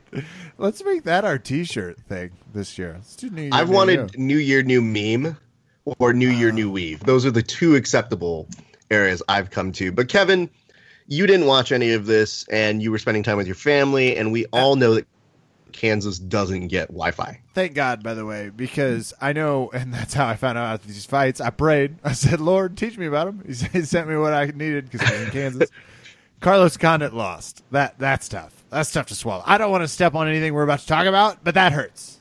Let's 0.57 0.83
make 0.83 1.03
that 1.03 1.23
our 1.23 1.37
T-shirt 1.37 1.99
thing 2.09 2.31
this 2.51 2.79
year. 2.79 2.93
Let's 2.95 3.15
do 3.15 3.29
New 3.29 3.43
Year. 3.43 3.51
I've 3.53 3.69
New 3.69 3.75
wanted 3.75 4.13
You. 4.15 4.19
New 4.25 4.37
Year, 4.37 4.63
New 4.63 4.81
Meme 4.81 5.37
or 5.99 6.13
New 6.13 6.29
Year, 6.29 6.49
Ah. 6.49 6.53
New 6.55 6.71
Weave. 6.71 7.01
Those 7.01 7.23
are 7.27 7.31
the 7.31 7.43
two 7.43 7.75
acceptable 7.75 8.47
areas 8.89 9.21
I've 9.29 9.51
come 9.51 9.71
to. 9.73 9.91
But 9.91 10.09
Kevin, 10.09 10.49
you 11.11 11.27
didn't 11.27 11.45
watch 11.45 11.73
any 11.73 11.91
of 11.91 12.05
this, 12.05 12.47
and 12.47 12.81
you 12.81 12.89
were 12.89 12.97
spending 12.97 13.21
time 13.21 13.35
with 13.35 13.45
your 13.45 13.55
family, 13.55 14.15
and 14.15 14.31
we 14.31 14.45
all 14.53 14.77
know 14.77 14.95
that 14.95 15.05
Kansas 15.73 16.17
doesn't 16.17 16.69
get 16.69 16.87
Wi-Fi. 16.87 17.37
Thank 17.53 17.73
God, 17.73 18.01
by 18.01 18.13
the 18.13 18.25
way, 18.25 18.49
because 18.49 19.13
I 19.19 19.33
know, 19.33 19.69
and 19.73 19.93
that's 19.93 20.13
how 20.13 20.25
I 20.25 20.37
found 20.37 20.57
out 20.57 20.75
about 20.75 20.87
these 20.87 21.05
fights. 21.05 21.41
I 21.41 21.49
prayed. 21.49 21.97
I 22.05 22.13
said, 22.13 22.39
"Lord, 22.39 22.77
teach 22.77 22.97
me 22.97 23.07
about 23.07 23.25
them." 23.25 23.43
He 23.45 23.53
He 23.79 23.81
sent 23.81 24.07
me 24.07 24.15
what 24.15 24.31
I 24.31 24.45
needed 24.45 24.89
because 24.89 25.05
I'm 25.05 25.25
in 25.25 25.31
Kansas. 25.31 25.69
Carlos 26.39 26.77
Condit 26.77 27.13
lost. 27.13 27.61
That 27.71 27.99
that's 27.99 28.29
tough. 28.29 28.63
That's 28.69 28.89
tough 28.89 29.07
to 29.07 29.15
swallow. 29.15 29.43
I 29.45 29.57
don't 29.57 29.69
want 29.69 29.83
to 29.83 29.89
step 29.89 30.15
on 30.15 30.29
anything 30.29 30.53
we're 30.53 30.63
about 30.63 30.79
to 30.79 30.87
talk 30.87 31.07
about, 31.07 31.43
but 31.43 31.55
that 31.55 31.73
hurts. 31.73 32.19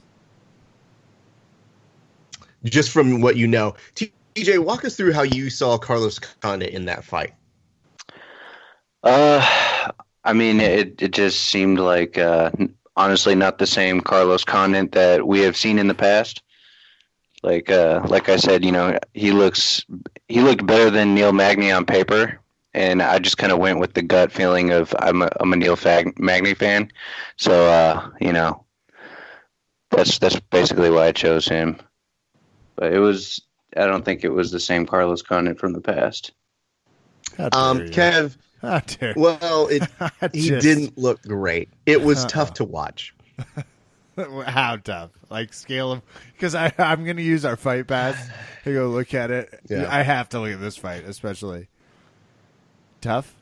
Just 2.64 2.90
from 2.90 3.20
what 3.20 3.36
you 3.36 3.46
know, 3.46 3.76
TJ, 3.94 4.58
walk 4.64 4.84
us 4.84 4.96
through 4.96 5.12
how 5.12 5.22
you 5.22 5.48
saw 5.48 5.78
Carlos 5.78 6.18
Condit 6.18 6.70
in 6.70 6.86
that 6.86 7.04
fight. 7.04 7.34
Uh, 9.02 9.44
I 10.24 10.32
mean, 10.32 10.60
it 10.60 11.00
it 11.02 11.12
just 11.12 11.40
seemed 11.40 11.78
like 11.78 12.18
uh, 12.18 12.50
honestly 12.96 13.34
not 13.34 13.58
the 13.58 13.66
same 13.66 14.00
Carlos 14.00 14.44
Condit 14.44 14.92
that 14.92 15.26
we 15.26 15.40
have 15.40 15.56
seen 15.56 15.78
in 15.78 15.86
the 15.88 15.94
past. 15.94 16.42
Like 17.42 17.70
uh, 17.70 18.04
like 18.08 18.28
I 18.28 18.36
said, 18.36 18.64
you 18.64 18.72
know, 18.72 18.98
he 19.14 19.32
looks 19.32 19.84
he 20.28 20.40
looked 20.40 20.66
better 20.66 20.90
than 20.90 21.14
Neil 21.14 21.32
Magny 21.32 21.70
on 21.70 21.86
paper, 21.86 22.38
and 22.74 23.00
I 23.02 23.18
just 23.18 23.38
kind 23.38 23.52
of 23.52 23.58
went 23.58 23.78
with 23.78 23.94
the 23.94 24.02
gut 24.02 24.30
feeling 24.30 24.70
of 24.72 24.94
I'm 24.98 25.22
a, 25.22 25.30
I'm 25.40 25.52
a 25.52 25.56
Neil 25.56 25.76
Fag- 25.76 26.18
Magny 26.18 26.54
fan, 26.54 26.90
so 27.36 27.66
uh, 27.66 28.10
you 28.20 28.32
know, 28.32 28.64
that's 29.90 30.18
that's 30.18 30.38
basically 30.38 30.90
why 30.90 31.06
I 31.06 31.12
chose 31.12 31.48
him. 31.48 31.80
But 32.76 32.92
it 32.92 32.98
was 32.98 33.40
I 33.76 33.86
don't 33.86 34.04
think 34.04 34.24
it 34.24 34.28
was 34.30 34.50
the 34.50 34.60
same 34.60 34.84
Carlos 34.84 35.22
Condit 35.22 35.58
from 35.58 35.72
the 35.72 35.80
past. 35.80 36.32
How 37.38 37.48
dare 37.48 37.60
Um, 37.60 37.78
you. 37.80 37.90
Kev, 37.90 38.36
Dare 38.86 39.14
well, 39.16 39.68
it, 39.68 39.82
I 40.00 40.10
he 40.32 40.48
just- 40.48 40.62
didn't 40.62 40.98
look 40.98 41.22
great. 41.22 41.68
It 41.86 42.02
was 42.02 42.20
Uh-uh. 42.20 42.28
tough 42.28 42.54
to 42.54 42.64
watch. 42.64 43.14
How 44.46 44.76
tough? 44.76 45.10
Like 45.30 45.54
scale 45.54 45.92
of 45.92 46.02
because 46.32 46.54
I 46.54 46.72
I'm 46.78 47.04
gonna 47.06 47.22
use 47.22 47.44
our 47.44 47.56
fight 47.56 47.86
pass 47.86 48.28
to 48.64 48.72
go 48.74 48.88
look 48.88 49.14
at 49.14 49.30
it. 49.30 49.60
Yeah. 49.68 49.86
I 49.88 50.02
have 50.02 50.28
to 50.30 50.40
look 50.40 50.50
at 50.52 50.60
this 50.60 50.76
fight, 50.76 51.04
especially 51.04 51.68
tough. 53.00 53.34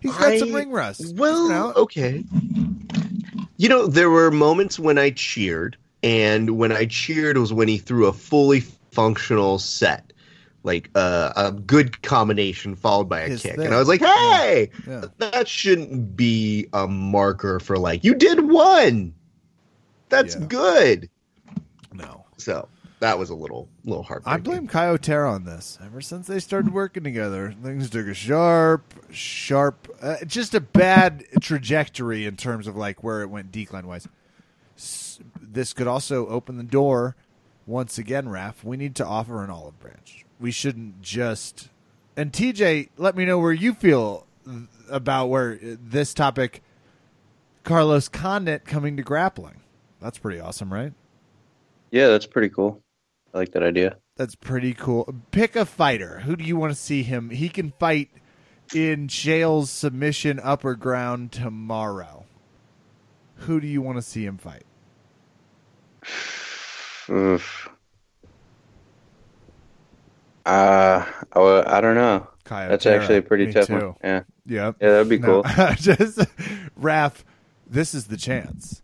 He's 0.00 0.16
got 0.16 0.38
some 0.38 0.54
ring 0.54 0.70
rust. 0.70 1.00
He's 1.00 1.12
been 1.12 1.20
Well, 1.20 1.72
okay. 1.76 2.24
You 3.56 3.68
know, 3.68 3.86
there 3.86 4.08
were 4.08 4.30
moments 4.30 4.78
when 4.78 4.96
I 4.98 5.10
cheered, 5.10 5.76
and 6.02 6.56
when 6.56 6.72
I 6.72 6.86
cheered 6.86 7.36
was 7.36 7.52
when 7.52 7.68
he 7.68 7.76
threw 7.78 8.06
a 8.06 8.12
fully 8.12 8.60
functional 8.92 9.58
set, 9.58 10.09
like 10.62 10.90
uh, 10.94 11.32
a 11.36 11.52
good 11.52 12.02
combination 12.02 12.74
followed 12.76 13.08
by 13.08 13.20
a 13.20 13.28
His 13.28 13.42
kick, 13.42 13.56
thing. 13.56 13.66
and 13.66 13.74
I 13.74 13.78
was 13.78 13.88
like, 13.88 14.00
"Hey, 14.00 14.70
Yeah. 14.86 15.04
that 15.18 15.48
shouldn't 15.48 16.16
be 16.16 16.66
a 16.72 16.86
marker 16.86 17.60
for 17.60 17.78
like 17.78 18.04
you 18.04 18.14
did 18.14 18.48
one. 18.50 19.14
That's 20.08 20.34
Yeah. 20.34 20.46
good." 20.46 21.10
no. 21.92 22.24
So 22.36 22.68
that 23.00 23.18
was 23.18 23.30
a 23.30 23.34
little, 23.34 23.68
little 23.84 24.02
hard 24.02 24.22
I 24.26 24.36
blame 24.36 24.68
Kyotera 24.68 25.30
on 25.32 25.44
this. 25.44 25.78
Ever 25.84 26.00
since 26.02 26.26
they 26.26 26.38
started 26.40 26.72
working 26.74 27.02
together, 27.04 27.54
things 27.62 27.88
took 27.90 28.06
a 28.06 28.14
sharp, 28.14 28.82
sharp, 29.10 29.88
uh, 30.02 30.16
just 30.26 30.54
a 30.54 30.60
bad 30.60 31.24
trajectory 31.40 32.26
in 32.26 32.36
terms 32.36 32.66
of 32.66 32.76
like 32.76 33.02
where 33.02 33.22
it 33.22 33.28
went 33.28 33.50
decline 33.52 33.86
wise. 33.86 34.06
S- 34.76 35.20
This 35.40 35.72
could 35.72 35.86
also 35.86 36.26
open 36.28 36.56
the 36.58 36.62
door 36.62 37.16
once 37.66 37.98
again, 37.98 38.28
Raf. 38.28 38.62
We 38.64 38.76
need 38.76 38.94
to 38.96 39.06
offer 39.06 39.42
an 39.44 39.50
olive 39.50 39.78
branch. 39.80 40.19
We 40.40 40.50
shouldn't 40.50 41.02
just. 41.02 41.68
And 42.16 42.32
TJ, 42.32 42.88
let 42.96 43.16
me 43.16 43.24
know 43.24 43.38
where 43.38 43.52
you 43.52 43.74
feel 43.74 44.26
about 44.88 45.26
where 45.26 45.58
this 45.62 46.14
topic, 46.14 46.62
Carlos 47.62 48.08
Condit 48.08 48.64
coming 48.64 48.96
to 48.96 49.02
grappling. 49.02 49.60
That's 50.00 50.18
pretty 50.18 50.40
awesome, 50.40 50.72
right? 50.72 50.92
Yeah, 51.90 52.08
that's 52.08 52.26
pretty 52.26 52.48
cool. 52.48 52.82
I 53.34 53.38
like 53.38 53.52
that 53.52 53.62
idea. 53.62 53.96
That's 54.16 54.34
pretty 54.34 54.74
cool. 54.74 55.14
Pick 55.30 55.56
a 55.56 55.64
fighter. 55.64 56.20
Who 56.20 56.36
do 56.36 56.44
you 56.44 56.56
want 56.56 56.72
to 56.72 56.78
see 56.78 57.02
him? 57.02 57.30
He 57.30 57.48
can 57.48 57.72
fight 57.78 58.10
in 58.74 59.08
Chael's 59.08 59.70
submission 59.70 60.40
Underground 60.40 61.32
tomorrow. 61.32 62.24
Who 63.36 63.60
do 63.60 63.66
you 63.66 63.82
want 63.82 63.98
to 63.98 64.02
see 64.02 64.24
him 64.24 64.38
fight? 64.38 64.64
Oof. 67.10 67.69
Uh, 70.50 71.06
I, 71.32 71.76
I 71.76 71.80
don't 71.80 71.94
know. 71.94 72.26
Kyotera. 72.44 72.68
That's 72.70 72.86
actually 72.86 73.16
a 73.18 73.22
pretty 73.22 73.46
Me 73.46 73.52
tough 73.52 73.66
too. 73.68 73.74
one. 73.74 73.94
Yeah, 74.02 74.22
Yep. 74.46 74.76
yeah, 74.80 74.88
that'd 74.90 75.08
be 75.08 75.18
No, 75.18 75.42
cool. 75.42 75.66
just 75.76 76.18
Raf, 76.76 77.24
this 77.68 77.94
is 77.94 78.06
the 78.08 78.16
chance. 78.16 78.82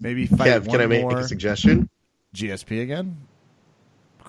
Maybe 0.00 0.26
fight 0.26 0.48
Kev, 0.48 0.60
one 0.66 0.70
can 0.70 0.80
I 0.80 0.86
make 0.86 1.02
more 1.02 1.18
a 1.18 1.24
suggestion? 1.24 1.88
GSP 2.34 2.82
again. 2.82 3.16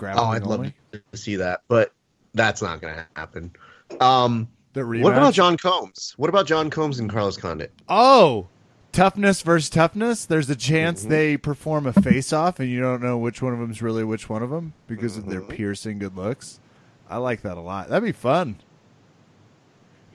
Oh, 0.02 0.24
I'd 0.26 0.42
love 0.42 0.58
only. 0.60 0.74
to 0.92 1.00
see 1.16 1.36
that, 1.36 1.62
but 1.68 1.92
that's 2.34 2.60
not 2.60 2.80
going 2.82 2.94
to 2.94 3.06
happen. 3.16 3.52
Um, 4.00 4.48
The 4.74 4.80
rematch. 4.82 5.02
what 5.04 5.12
about 5.14 5.32
John 5.34 5.56
Combs? 5.56 6.12
What 6.18 6.28
about 6.28 6.46
John 6.46 6.68
Combs 6.68 6.98
and 6.98 7.08
Carlos 7.08 7.36
Condit? 7.38 7.72
Oh, 7.88 8.48
toughness 8.92 9.40
versus 9.40 9.70
toughness. 9.70 10.26
There's 10.26 10.50
a 10.50 10.56
chance 10.56 11.04
Mhm. 11.06 11.08
they 11.08 11.36
perform 11.38 11.86
a 11.86 11.92
face-off, 11.94 12.60
and 12.60 12.68
you 12.68 12.80
don't 12.80 13.02
know 13.02 13.16
which 13.16 13.40
one 13.40 13.54
of 13.54 13.60
them's 13.60 13.80
really 13.80 14.04
which 14.04 14.28
one 14.28 14.42
of 14.42 14.50
them 14.50 14.74
because 14.86 15.16
of 15.16 15.26
their 15.26 15.40
Mhm. 15.40 15.48
piercing 15.48 15.98
good 16.00 16.16
looks. 16.16 16.60
I 17.08 17.18
like 17.18 17.42
that 17.42 17.56
a 17.56 17.60
lot. 17.60 17.88
That'd 17.88 18.04
be 18.04 18.12
fun. 18.12 18.56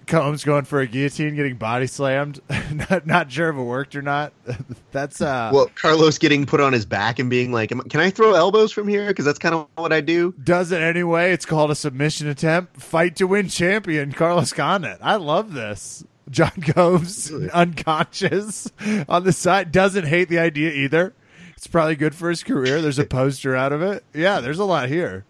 Combs 0.08 0.44
going 0.44 0.66
for 0.66 0.80
a 0.80 0.88
guillotine, 0.88 1.36
getting 1.36 1.56
body 1.56 1.86
slammed. 1.86 2.40
not, 2.90 3.06
not 3.06 3.32
sure 3.32 3.50
if 3.50 3.56
it 3.56 3.62
worked 3.62 3.96
or 3.96 4.02
not. 4.02 4.34
That's 4.92 5.22
uh, 5.22 5.52
Well, 5.54 5.70
Carlos 5.76 6.18
getting 6.18 6.48
put 6.48 6.60
on 6.62 6.74
his 6.74 6.86
back 6.86 7.20
and 7.20 7.30
being 7.30 7.52
like, 7.52 7.70
"Can 7.70 8.00
I 8.02 8.10
throw 8.10 8.34
elbows 8.34 8.72
from 8.72 8.88
here?" 8.88 9.06
Because 9.08 9.26
that's 9.26 9.38
kind 9.38 9.54
of 9.54 9.68
what 9.76 9.94
I 9.94 10.02
do. 10.02 10.34
does 10.44 10.72
it 10.72 10.82
anyway. 10.82 11.32
It's 11.32 11.46
called 11.46 11.70
a 11.70 11.76
submission 11.76 12.28
attempt. 12.28 12.82
Fight 12.82 13.18
to 13.18 13.28
win 13.28 13.50
champion, 13.50 14.12
Carlos 14.12 14.52
Condit. 14.52 14.98
I 15.00 15.18
love 15.18 15.54
this. 15.54 16.04
John 16.32 16.52
Combs 16.62 17.32
unconscious 17.32 18.72
on 19.08 19.24
the 19.24 19.34
side 19.34 19.72
doesn't 19.72 20.06
hate 20.06 20.30
the 20.30 20.40
idea 20.40 20.72
either. 20.72 21.14
It's 21.56 21.68
probably 21.68 21.96
good 21.96 22.16
for 22.16 22.30
his 22.30 22.42
career. 22.44 22.82
There's 22.82 23.00
a 23.00 23.06
poster 23.06 23.56
out 23.56 23.74
of 23.74 23.82
it. 23.84 24.04
Yeah, 24.14 24.40
there's 24.40 24.60
a 24.60 24.66
lot 24.66 24.88
here. 24.90 25.26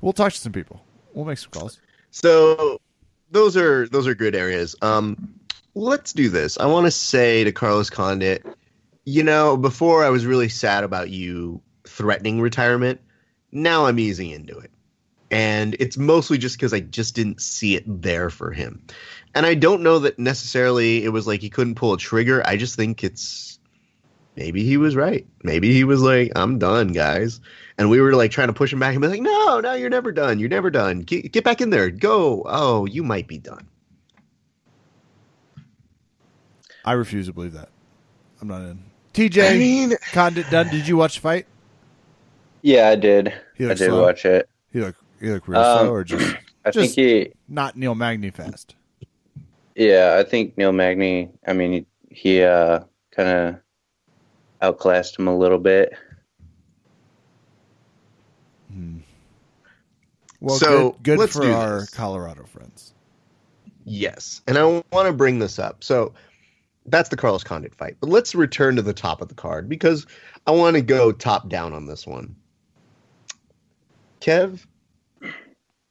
We'll 0.00 0.12
talk 0.12 0.32
to 0.32 0.38
some 0.38 0.52
people. 0.52 0.84
We'll 1.12 1.24
make 1.24 1.38
some 1.38 1.50
calls. 1.50 1.80
So 2.10 2.80
those 3.30 3.56
are 3.56 3.88
those 3.88 4.06
are 4.06 4.14
good 4.14 4.34
areas. 4.34 4.76
Um, 4.82 5.34
let's 5.74 6.12
do 6.12 6.28
this. 6.28 6.58
I 6.58 6.66
want 6.66 6.86
to 6.86 6.90
say 6.90 7.44
to 7.44 7.52
Carlos 7.52 7.90
Condit, 7.90 8.44
you 9.04 9.22
know, 9.22 9.56
before 9.56 10.04
I 10.04 10.10
was 10.10 10.26
really 10.26 10.48
sad 10.48 10.84
about 10.84 11.10
you 11.10 11.60
threatening 11.86 12.40
retirement. 12.40 13.00
Now 13.50 13.86
I'm 13.86 13.98
easing 13.98 14.30
into 14.30 14.58
it. 14.58 14.70
And 15.30 15.76
it's 15.78 15.98
mostly 15.98 16.38
just 16.38 16.56
because 16.56 16.72
I 16.72 16.80
just 16.80 17.14
didn't 17.14 17.42
see 17.42 17.76
it 17.76 17.84
there 17.86 18.30
for 18.30 18.50
him. 18.50 18.82
And 19.34 19.44
I 19.44 19.54
don't 19.54 19.82
know 19.82 19.98
that 19.98 20.18
necessarily 20.18 21.04
it 21.04 21.10
was 21.10 21.26
like 21.26 21.40
he 21.40 21.50
couldn't 21.50 21.74
pull 21.74 21.92
a 21.92 21.98
trigger. 21.98 22.46
I 22.46 22.56
just 22.56 22.76
think 22.76 23.04
it's 23.04 23.58
maybe 24.36 24.64
he 24.64 24.78
was 24.78 24.96
right. 24.96 25.26
Maybe 25.42 25.72
he 25.72 25.84
was 25.84 26.00
like, 26.00 26.32
I'm 26.34 26.58
done, 26.58 26.88
guys. 26.88 27.40
And 27.78 27.88
we 27.88 28.00
were 28.00 28.14
like 28.14 28.32
trying 28.32 28.48
to 28.48 28.52
push 28.52 28.72
him 28.72 28.80
back 28.80 28.92
and 28.94 29.00
be 29.00 29.06
like, 29.08 29.22
no, 29.22 29.60
no, 29.60 29.74
you're 29.74 29.88
never 29.88 30.10
done. 30.10 30.40
You're 30.40 30.48
never 30.48 30.68
done. 30.70 31.00
Get, 31.00 31.30
get 31.32 31.44
back 31.44 31.60
in 31.60 31.70
there. 31.70 31.90
Go. 31.90 32.42
Oh, 32.44 32.84
you 32.86 33.04
might 33.04 33.28
be 33.28 33.38
done. 33.38 33.68
I 36.84 36.92
refuse 36.92 37.26
to 37.26 37.32
believe 37.32 37.52
that. 37.52 37.68
I'm 38.40 38.48
not 38.48 38.62
in. 38.62 38.82
TJ 39.14 39.50
I 39.50 39.56
mean, 39.58 39.92
Condit 40.12 40.48
done. 40.50 40.68
Did 40.68 40.86
you 40.88 40.96
watch 40.96 41.16
the 41.16 41.20
fight? 41.20 41.46
Yeah, 42.62 42.88
I 42.88 42.96
did. 42.96 43.32
He 43.54 43.64
I 43.64 43.68
did 43.68 43.78
slow. 43.78 44.02
watch 44.02 44.24
it. 44.24 44.48
He 44.72 44.80
look 44.80 44.96
he 45.20 45.28
look 45.30 45.46
real 45.48 45.60
Um, 45.60 45.86
slow 45.86 45.92
or 45.92 46.04
just 46.04 46.36
I 46.64 46.70
Just- 46.70 46.94
think 46.96 47.08
he. 47.28 47.32
not 47.48 47.76
Neil 47.76 47.94
Magny 47.94 48.30
fast. 48.30 48.74
Yeah, 49.74 50.16
I 50.18 50.28
think 50.28 50.58
Neil 50.58 50.72
Magny. 50.72 51.30
I 51.46 51.52
mean, 51.52 51.72
he, 51.72 51.86
he 52.10 52.42
uh, 52.42 52.80
kind 53.12 53.28
of 53.28 53.56
outclassed 54.60 55.16
him 55.18 55.28
a 55.28 55.36
little 55.36 55.58
bit. 55.58 55.92
Hmm. 58.72 58.98
Well, 60.40 60.56
So, 60.58 60.96
good, 61.02 61.18
good 61.18 61.30
for 61.30 61.44
our 61.50 61.80
this. 61.80 61.90
Colorado 61.90 62.44
friends. 62.44 62.94
yes. 63.84 64.40
And 64.46 64.56
I 64.56 64.64
want 64.64 65.06
to 65.06 65.12
bring 65.12 65.38
this 65.40 65.58
up. 65.58 65.82
So 65.82 66.12
that's 66.86 67.08
the 67.08 67.16
Carlos 67.16 67.42
Condit 67.44 67.74
fight. 67.74 67.96
But 68.00 68.08
let's 68.10 68.34
return 68.34 68.76
to 68.76 68.82
the 68.82 68.92
top 68.92 69.20
of 69.20 69.28
the 69.28 69.34
card 69.34 69.68
because 69.68 70.06
I 70.46 70.52
want 70.52 70.76
to 70.76 70.82
go 70.82 71.10
top 71.12 71.48
down 71.48 71.72
on 71.72 71.86
this 71.86 72.06
one. 72.06 72.36
Kev, 74.20 74.64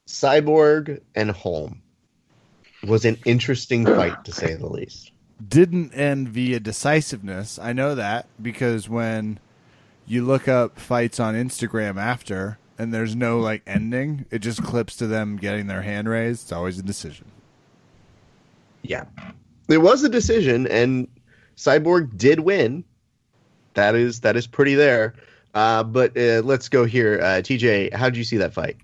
Cyborg, 0.07 1.01
and 1.15 1.31
Holm 1.31 1.81
was 2.87 3.05
an 3.05 3.17
interesting 3.25 3.85
fight 3.85 4.23
to 4.25 4.31
say 4.31 4.55
the 4.55 4.67
least. 4.67 5.11
Didn't 5.47 5.93
end 5.93 6.29
via 6.29 6.59
decisiveness. 6.59 7.59
I 7.59 7.73
know 7.73 7.95
that 7.95 8.27
because 8.41 8.87
when 8.89 9.39
you 10.05 10.25
look 10.25 10.47
up 10.47 10.79
fights 10.79 11.19
on 11.19 11.35
Instagram 11.35 11.97
after 11.97 12.57
and 12.77 12.93
there's 12.93 13.15
no 13.15 13.39
like 13.39 13.63
ending, 13.65 14.25
it 14.31 14.39
just 14.39 14.63
clips 14.63 14.95
to 14.97 15.07
them 15.07 15.37
getting 15.37 15.67
their 15.67 15.81
hand 15.81 16.09
raised. 16.09 16.43
It's 16.43 16.51
always 16.51 16.79
a 16.79 16.83
decision. 16.83 17.25
Yeah. 18.81 19.05
It 19.67 19.79
was 19.79 20.03
a 20.03 20.09
decision 20.09 20.67
and 20.67 21.07
Cyborg 21.57 22.17
did 22.17 22.39
win. 22.39 22.83
That 23.73 23.95
is 23.95 24.21
that 24.21 24.35
is 24.35 24.47
pretty 24.47 24.75
there. 24.75 25.15
Uh, 25.53 25.83
but 25.83 26.15
uh, 26.17 26.41
let's 26.43 26.69
go 26.69 26.85
here. 26.85 27.19
Uh, 27.21 27.41
TJ, 27.41 27.93
how 27.93 28.09
did 28.09 28.17
you 28.17 28.23
see 28.23 28.37
that 28.37 28.53
fight? 28.53 28.77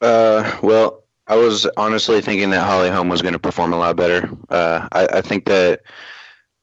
Uh, 0.00 0.58
well, 0.62 1.04
I 1.28 1.36
was 1.36 1.66
honestly 1.76 2.20
thinking 2.20 2.50
that 2.50 2.66
Holly 2.66 2.90
Holm 2.90 3.08
was 3.08 3.22
going 3.22 3.32
to 3.32 3.38
perform 3.38 3.72
a 3.72 3.76
lot 3.76 3.96
better. 3.96 4.28
Uh, 4.48 4.88
I, 4.90 5.06
I 5.06 5.20
think 5.20 5.44
that 5.46 5.82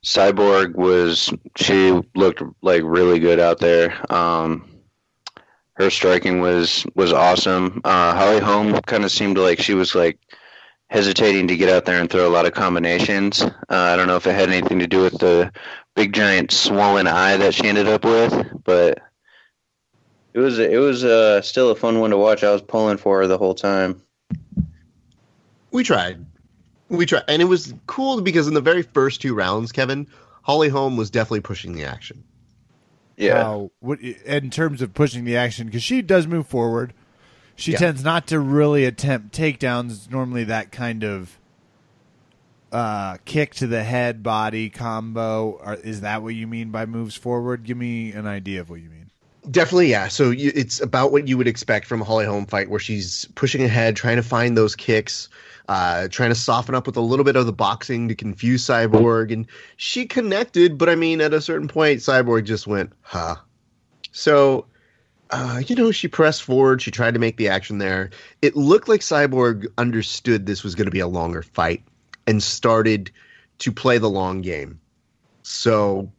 Cyborg 0.06 0.76
was 0.76 1.34
she 1.56 1.92
looked 2.16 2.44
like 2.62 2.82
really 2.84 3.20
good 3.20 3.40
out 3.40 3.60
there. 3.60 4.14
Um, 4.14 4.69
her 5.80 5.90
striking 5.90 6.42
was 6.42 6.86
was 6.94 7.14
awesome. 7.14 7.82
Uh, 7.86 8.14
Holly 8.14 8.40
Holm 8.40 8.74
kind 8.82 9.06
of 9.06 9.12
seemed 9.12 9.38
like 9.38 9.60
she 9.60 9.74
was 9.74 9.96
like 9.96 10.20
hesitating 10.90 11.48
to 11.48 11.56
get 11.56 11.70
out 11.70 11.86
there 11.86 12.02
and 12.02 12.10
throw 12.10 12.28
a 12.28 12.30
lot 12.30 12.46
of 12.46 12.54
combinations. 12.54 13.42
Uh, 13.42 13.52
I 13.70 13.96
don't 13.96 14.08
know 14.08 14.18
if 14.18 14.28
it 14.28 14.34
had 14.34 14.50
anything 14.50 14.80
to 14.80 14.88
do 14.88 15.02
with 15.02 15.18
the 15.20 15.52
big 15.96 16.14
giant 16.14 16.52
swollen 16.52 17.08
eye 17.08 17.38
that 17.38 17.54
she 17.54 17.64
ended 17.64 17.88
up 17.88 18.04
with, 18.04 18.64
but 18.66 19.00
it 20.34 20.40
was 20.40 20.60
it 20.60 20.80
was 20.80 21.06
uh, 21.06 21.42
still 21.42 21.72
a 21.72 21.76
fun 21.76 22.00
one 22.00 22.10
to 22.12 22.18
watch. 22.18 22.44
I 22.44 22.52
was 22.52 22.62
pulling 22.62 22.98
for 22.98 23.20
her 23.20 23.28
the 23.28 23.38
whole 23.38 23.56
time. 23.56 24.02
We 25.72 25.84
tried. 25.84 26.26
We 26.90 27.06
tried. 27.06 27.24
And 27.28 27.42
it 27.42 27.46
was 27.46 27.74
cool 27.88 28.20
because 28.22 28.48
in 28.48 28.54
the 28.54 28.62
very 28.62 28.82
first 28.82 29.22
two 29.22 29.34
rounds, 29.34 29.72
Kevin, 29.72 30.08
Holly 30.42 30.68
Holm 30.70 30.98
was 30.98 31.10
definitely 31.10 31.42
pushing 31.42 31.74
the 31.74 31.86
action. 31.86 32.24
Yeah. 33.20 33.44
How, 33.44 33.72
what, 33.82 34.00
in 34.02 34.50
terms 34.50 34.82
of 34.82 34.94
pushing 34.94 35.26
the 35.26 35.38
action, 35.38 35.68
because 35.68 35.84
she 35.84 36.02
does 36.02 36.26
move 36.26 36.48
forward. 36.48 36.94
She 37.56 37.74
Yeah. 37.74 37.80
tends 37.80 38.04
not 38.06 38.28
to 38.28 38.40
really 38.40 38.86
attempt 38.86 39.36
takedowns. 39.36 40.10
Normally, 40.10 40.46
that 40.46 40.72
kind 40.72 41.04
of 41.04 41.38
uh, 42.72 43.18
kick 43.26 43.56
to 43.56 43.68
the 43.68 43.84
head 43.84 44.24
body 44.24 44.70
combo. 44.70 45.60
Or, 45.64 45.74
is 45.74 46.02
that 46.02 46.24
what 46.24 46.36
you 46.36 46.48
mean 46.48 46.70
by 46.72 46.86
moves 46.86 47.16
forward? 47.16 47.64
Give 47.66 47.76
me 47.76 48.14
an 48.14 48.26
idea 48.26 48.62
of 48.62 48.70
what 48.70 48.80
you 48.80 48.90
mean. 48.90 49.12
Definitely, 49.52 49.90
yeah. 49.90 50.08
So 50.08 50.30
you, 50.30 50.52
it's 50.56 50.80
about 50.80 51.12
what 51.12 51.28
you 51.28 51.38
would 51.38 51.48
expect 51.48 51.88
from 51.88 52.02
a 52.02 52.06
Holly 52.06 52.26
Holm 52.26 52.46
fight, 52.46 52.70
where 52.70 52.80
she's 52.80 53.26
pushing 53.36 53.64
ahead, 53.64 53.96
trying 53.98 54.16
to 54.18 54.24
find 54.24 54.56
those 54.56 54.76
kicks, 54.76 55.28
uh, 55.70 56.08
trying 56.08 56.30
to 56.30 56.36
soften 56.36 56.74
up 56.74 56.88
with 56.88 56.98
a 56.98 57.02
little 57.02 57.24
bit 57.24 57.36
of 57.36 57.46
the 57.46 57.54
boxing 57.54 58.08
to 58.08 58.16
confuse 58.16 58.66
Cyborg, 58.66 59.32
and 59.32 59.46
she 59.78 60.08
connected. 60.08 60.80
But 60.80 60.90
I 60.90 60.96
mean, 60.96 61.22
at 61.22 61.32
a 61.32 61.40
certain 61.40 61.68
point, 61.68 62.00
Cyborg 62.00 62.46
just 62.46 62.66
went, 62.66 62.92
"Huh." 63.02 63.36
So, 64.12 64.66
uh, 65.30 65.62
you 65.68 65.76
know, 65.76 65.92
she 65.92 66.08
pressed 66.08 66.42
forward. 66.42 66.82
She 66.82 66.90
tried 66.90 67.14
to 67.14 67.20
make 67.20 67.38
the 67.38 67.50
action 67.50 67.78
there. 67.78 68.10
It 68.42 68.56
looked 68.56 68.90
like 68.90 69.02
Cyborg 69.02 69.68
understood 69.78 70.48
this 70.48 70.64
was 70.64 70.74
going 70.74 70.88
to 70.88 70.92
be 70.92 71.02
a 71.02 71.08
longer 71.08 71.44
fight 71.44 71.84
and 72.26 72.42
started 72.42 73.12
to 73.60 73.72
play 73.72 74.00
the 74.00 74.10
long 74.10 74.42
game. 74.42 74.80
So 75.44 76.12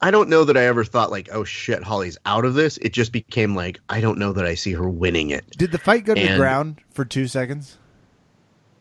I 0.00 0.12
don't 0.12 0.28
know 0.28 0.44
that 0.44 0.56
I 0.56 0.66
ever 0.66 0.84
thought 0.84 1.10
like, 1.10 1.28
oh 1.32 1.42
shit, 1.42 1.82
Holly's 1.82 2.18
out 2.24 2.44
of 2.44 2.54
this. 2.54 2.76
It 2.76 2.92
just 2.92 3.10
became 3.10 3.56
like, 3.56 3.80
I 3.88 4.00
don't 4.00 4.18
know 4.18 4.32
that 4.32 4.46
I 4.46 4.54
see 4.54 4.74
her 4.74 4.88
winning 4.88 5.30
it. 5.30 5.44
Did 5.56 5.72
the 5.72 5.78
fight 5.78 6.04
go 6.04 6.14
to 6.14 6.20
the 6.20 6.36
ground 6.36 6.80
for 6.92 7.04
two 7.04 7.26
seconds? 7.26 7.78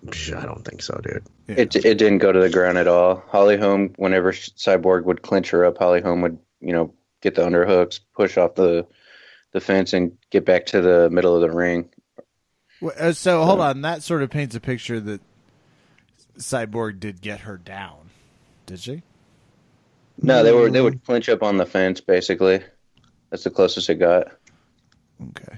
Psh, 0.06 0.38
I 0.38 0.45
don't 0.45 0.66
think 0.66 0.82
so, 0.82 0.99
dude. 1.04 1.24
Yeah. 1.47 1.56
It 1.60 1.76
it 1.76 1.97
didn't 1.97 2.18
go 2.18 2.32
to 2.32 2.39
the 2.39 2.49
ground 2.49 2.78
at 2.78 2.88
all. 2.88 3.24
Holly 3.28 3.58
Holm, 3.58 3.93
whenever 3.97 4.34
Cyborg 4.34 5.06
would 5.06 5.22
clinch 5.22 5.51
her 5.51 5.66
up, 5.66 5.78
Holly 5.78 6.01
Holm 6.01 6.22
would 6.22 6.38
you 6.60 6.74
know 6.74 6.93
get 7.22 7.36
the 7.36 7.43
underhooks, 7.43 7.99
push 8.16 8.38
off 8.38 8.56
the 8.56 8.86
the 9.54 9.62
fence, 9.62 9.93
and 9.93 10.18
get 10.30 10.45
back 10.45 10.66
to 10.68 10.82
the 10.82 11.10
middle 11.10 11.36
of 11.36 11.41
the 11.41 11.56
ring. 11.56 11.89
Well, 12.82 12.93
uh, 12.99 13.14
so 13.14 13.45
hold 13.45 13.62
on, 13.62 13.82
that 13.82 14.04
sort 14.04 14.24
of 14.24 14.30
paints 14.30 14.56
a 14.56 14.60
picture 14.60 14.99
that 14.99 15.22
Cyborg 16.38 16.99
did 16.99 17.22
get 17.22 17.41
her 17.41 17.58
down. 17.58 18.10
Did 18.66 18.80
she? 18.80 19.04
No, 20.22 20.43
they 20.43 20.51
were 20.51 20.70
they 20.70 20.82
would 20.82 21.04
clinch 21.06 21.30
up 21.30 21.43
on 21.43 21.58
the 21.58 21.66
fence 21.66 22.01
basically. 22.01 22.62
That's 23.30 23.43
the 23.43 23.49
closest 23.49 23.89
it 23.89 23.95
got. 23.95 24.28
Okay. 25.30 25.58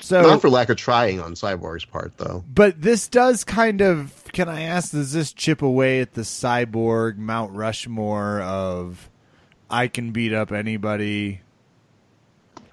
So, 0.00 0.22
Not 0.22 0.40
for 0.40 0.48
lack 0.48 0.70
of 0.70 0.76
trying 0.76 1.20
on 1.20 1.34
Cyborg's 1.34 1.84
part, 1.84 2.16
though. 2.16 2.42
but 2.52 2.80
this 2.80 3.06
does 3.08 3.44
kind 3.44 3.80
of. 3.82 4.12
Can 4.32 4.48
I 4.48 4.62
ask? 4.62 4.92
Does 4.92 5.12
this 5.12 5.32
chip 5.32 5.60
away 5.62 6.00
at 6.00 6.14
the 6.14 6.22
cyborg 6.22 7.16
Mount 7.18 7.52
Rushmore 7.52 8.40
of 8.40 9.10
I 9.68 9.88
can 9.88 10.10
beat 10.12 10.32
up 10.32 10.52
anybody? 10.52 11.42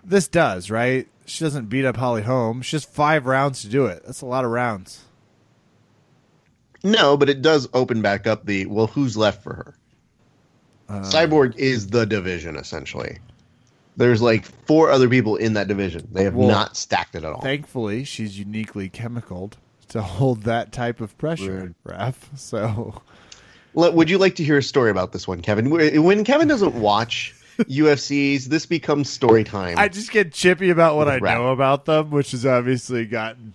This 0.04 0.28
does, 0.28 0.72
right? 0.72 1.08
She 1.26 1.44
doesn't 1.44 1.66
beat 1.68 1.84
up 1.84 1.98
Holly 1.98 2.22
Holm. 2.22 2.62
She 2.62 2.76
has 2.78 2.86
five 2.86 3.26
rounds 3.26 3.62
to 3.64 3.68
do 3.68 3.88
it. 3.88 4.04
That's 4.06 4.22
a 4.22 4.26
lot 4.26 4.46
of 4.46 4.52
rounds. 4.52 5.04
No, 6.84 7.18
but 7.18 7.28
it 7.30 7.42
does 7.42 7.68
open 7.74 8.02
back 8.02 8.26
up 8.28 8.46
the 8.46 8.66
well, 8.68 8.88
who's 8.88 9.18
left 9.18 9.44
for 9.44 9.54
her? 9.54 9.76
Uh, 10.88 11.02
Cyborg 11.02 11.58
is 11.58 11.88
the 11.88 12.06
division 12.06 12.56
essentially. 12.56 13.18
There's 13.98 14.22
like 14.22 14.46
four 14.68 14.90
other 14.92 15.10
people 15.10 15.36
in 15.36 15.54
that 15.54 15.68
division. 15.68 16.08
They 16.12 16.24
have 16.24 16.36
Well, 16.36 16.48
not 16.48 16.78
stacked 16.78 17.16
it 17.16 17.24
at 17.24 17.34
all. 17.34 17.42
Thankfully, 17.42 18.04
she's 18.04 18.38
uniquely 18.38 18.90
chemicaled 18.90 19.58
to 19.90 20.02
hold 20.02 20.44
that 20.44 20.72
type 20.72 21.02
of 21.02 21.18
pressure, 21.18 21.74
Raf. 21.84 22.30
So, 22.36 23.02
Let- 23.74 23.94
Would 23.94 24.10
you 24.10 24.18
like 24.18 24.36
to 24.36 24.44
hear 24.44 24.58
a 24.60 24.64
story 24.64 24.92
about 24.92 25.12
this 25.14 25.28
one, 25.28 25.42
Kevin? 25.42 25.70
When 26.04 26.24
Kevin 26.24 26.48
doesn't 26.48 26.76
watch 26.76 27.34
UFCs, 27.60 28.46
this 28.46 28.66
becomes 28.66 29.10
story 29.10 29.44
time. 29.44 29.76
I 29.78 29.88
just 29.88 30.12
get 30.12 30.32
chippy 30.32 30.70
about 30.70 30.96
what 30.96 31.08
I 31.08 31.18
Raf. 31.18 31.38
know 31.38 31.48
about 31.50 31.86
them, 31.86 32.12
which 32.12 32.32
has 32.32 32.46
obviously 32.46 33.06
gotten 33.06 33.54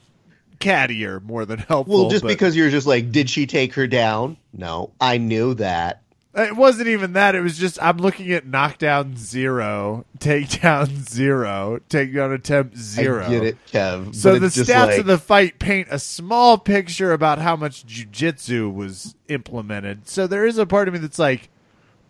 cattier 0.58 1.22
more 1.22 1.44
than 1.44 1.58
helpful. 1.58 2.02
well, 2.02 2.10
just 2.10 2.22
but- 2.22 2.28
because 2.28 2.56
you're 2.56 2.70
just 2.70 2.86
like, 2.86 3.10
did 3.12 3.28
she 3.30 3.46
take 3.46 3.74
her 3.74 3.86
down? 3.86 4.36
No, 4.52 4.90
I 5.00 5.18
knew 5.18 5.54
that. 5.54 6.02
It 6.34 6.56
wasn't 6.56 6.88
even 6.88 7.12
that. 7.12 7.34
It 7.34 7.42
was 7.42 7.58
just 7.58 7.82
I'm 7.82 7.98
looking 7.98 8.32
at 8.32 8.46
knockdown 8.46 9.16
zero, 9.16 10.06
takedown 10.18 11.08
zero, 11.08 11.80
takedown 11.90 12.34
attempt 12.34 12.76
zero. 12.76 13.24
I 13.26 13.30
get 13.30 13.42
it, 13.42 13.66
Kev. 13.66 14.14
So 14.14 14.38
the 14.38 14.46
stats 14.46 14.86
like, 14.86 15.00
of 15.00 15.06
the 15.06 15.18
fight 15.18 15.58
paint 15.58 15.88
a 15.90 15.98
small 15.98 16.56
picture 16.56 17.12
about 17.12 17.38
how 17.38 17.56
much 17.56 17.86
jujitsu 17.86 18.72
was 18.72 19.14
implemented. 19.28 20.08
So 20.08 20.26
there 20.26 20.46
is 20.46 20.56
a 20.56 20.64
part 20.64 20.88
of 20.88 20.94
me 20.94 21.00
that's 21.00 21.18
like, 21.18 21.50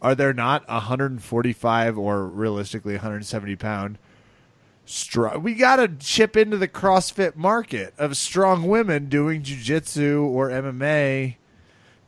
are 0.00 0.14
there 0.14 0.32
not 0.32 0.68
145 0.68 1.98
or 1.98 2.26
realistically 2.26 2.94
170 2.94 3.56
pound 3.56 3.98
strong? 4.84 5.42
We 5.42 5.54
got 5.54 5.76
to 5.76 5.88
chip 5.88 6.36
into 6.36 6.56
the 6.56 6.68
CrossFit 6.68 7.34
market 7.34 7.92
of 7.98 8.16
strong 8.16 8.68
women 8.68 9.08
doing 9.08 9.42
jujitsu 9.42 10.22
or 10.22 10.48
MMA 10.48 11.36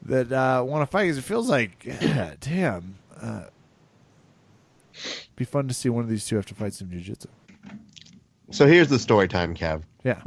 that 0.07 0.33
uh, 0.33 0.63
want 0.65 0.83
to 0.83 0.87
fight. 0.87 1.05
Because 1.05 1.19
it 1.19 1.23
feels 1.23 1.49
like, 1.49 1.85
yeah, 1.85 2.35
damn, 2.41 2.97
uh, 3.21 3.45
be 5.37 5.45
fun 5.45 5.69
to 5.69 5.75
see 5.75 5.89
one 5.89 6.05
of 6.05 6.11
these 6.11 6.27
two 6.27 6.37
have 6.37 6.47
to 6.47 6.55
fight 6.55 6.73
some 6.75 6.89
jujitsu. 6.89 7.27
So 8.51 8.67
here's 8.67 8.89
the 8.89 8.99
story 8.99 9.27
time, 9.29 9.55
Kev. 9.55 9.83
Yeah. 10.05 10.21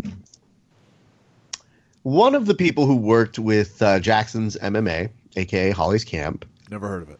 One 2.03 2.35
of 2.35 2.45
the 2.45 2.55
people 2.55 2.85
who 2.85 2.95
worked 2.95 3.37
with 3.37 3.81
uh, 3.81 3.99
Jackson's 3.99 4.55
MMA, 4.57 5.09
aka 5.35 5.71
Holly's 5.71 6.03
Camp, 6.05 6.45
Never 6.71 6.87
heard 6.87 7.03
of 7.03 7.09
it. 7.09 7.19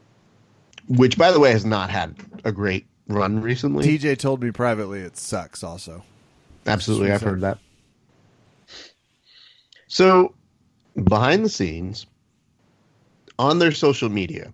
which 0.88 1.18
by 1.18 1.32
the 1.32 1.40
way 1.40 1.52
has 1.52 1.66
not 1.66 1.90
had 1.90 2.16
a 2.44 2.52
great 2.52 2.86
run 3.08 3.42
recently. 3.42 3.86
TJ 3.98 4.18
told 4.18 4.42
me 4.44 4.52
privately 4.52 5.00
it 5.02 5.18
sucks. 5.18 5.64
Also, 5.64 6.04
Absolutely, 6.66 7.12
I've 7.12 7.22
heard 7.22 7.42
that. 7.42 7.60
So, 9.88 10.34
behind 11.06 11.46
the 11.46 11.50
scenes, 11.50 12.06
on 13.40 13.60
their 13.60 13.72
social 13.72 14.10
media, 14.10 14.52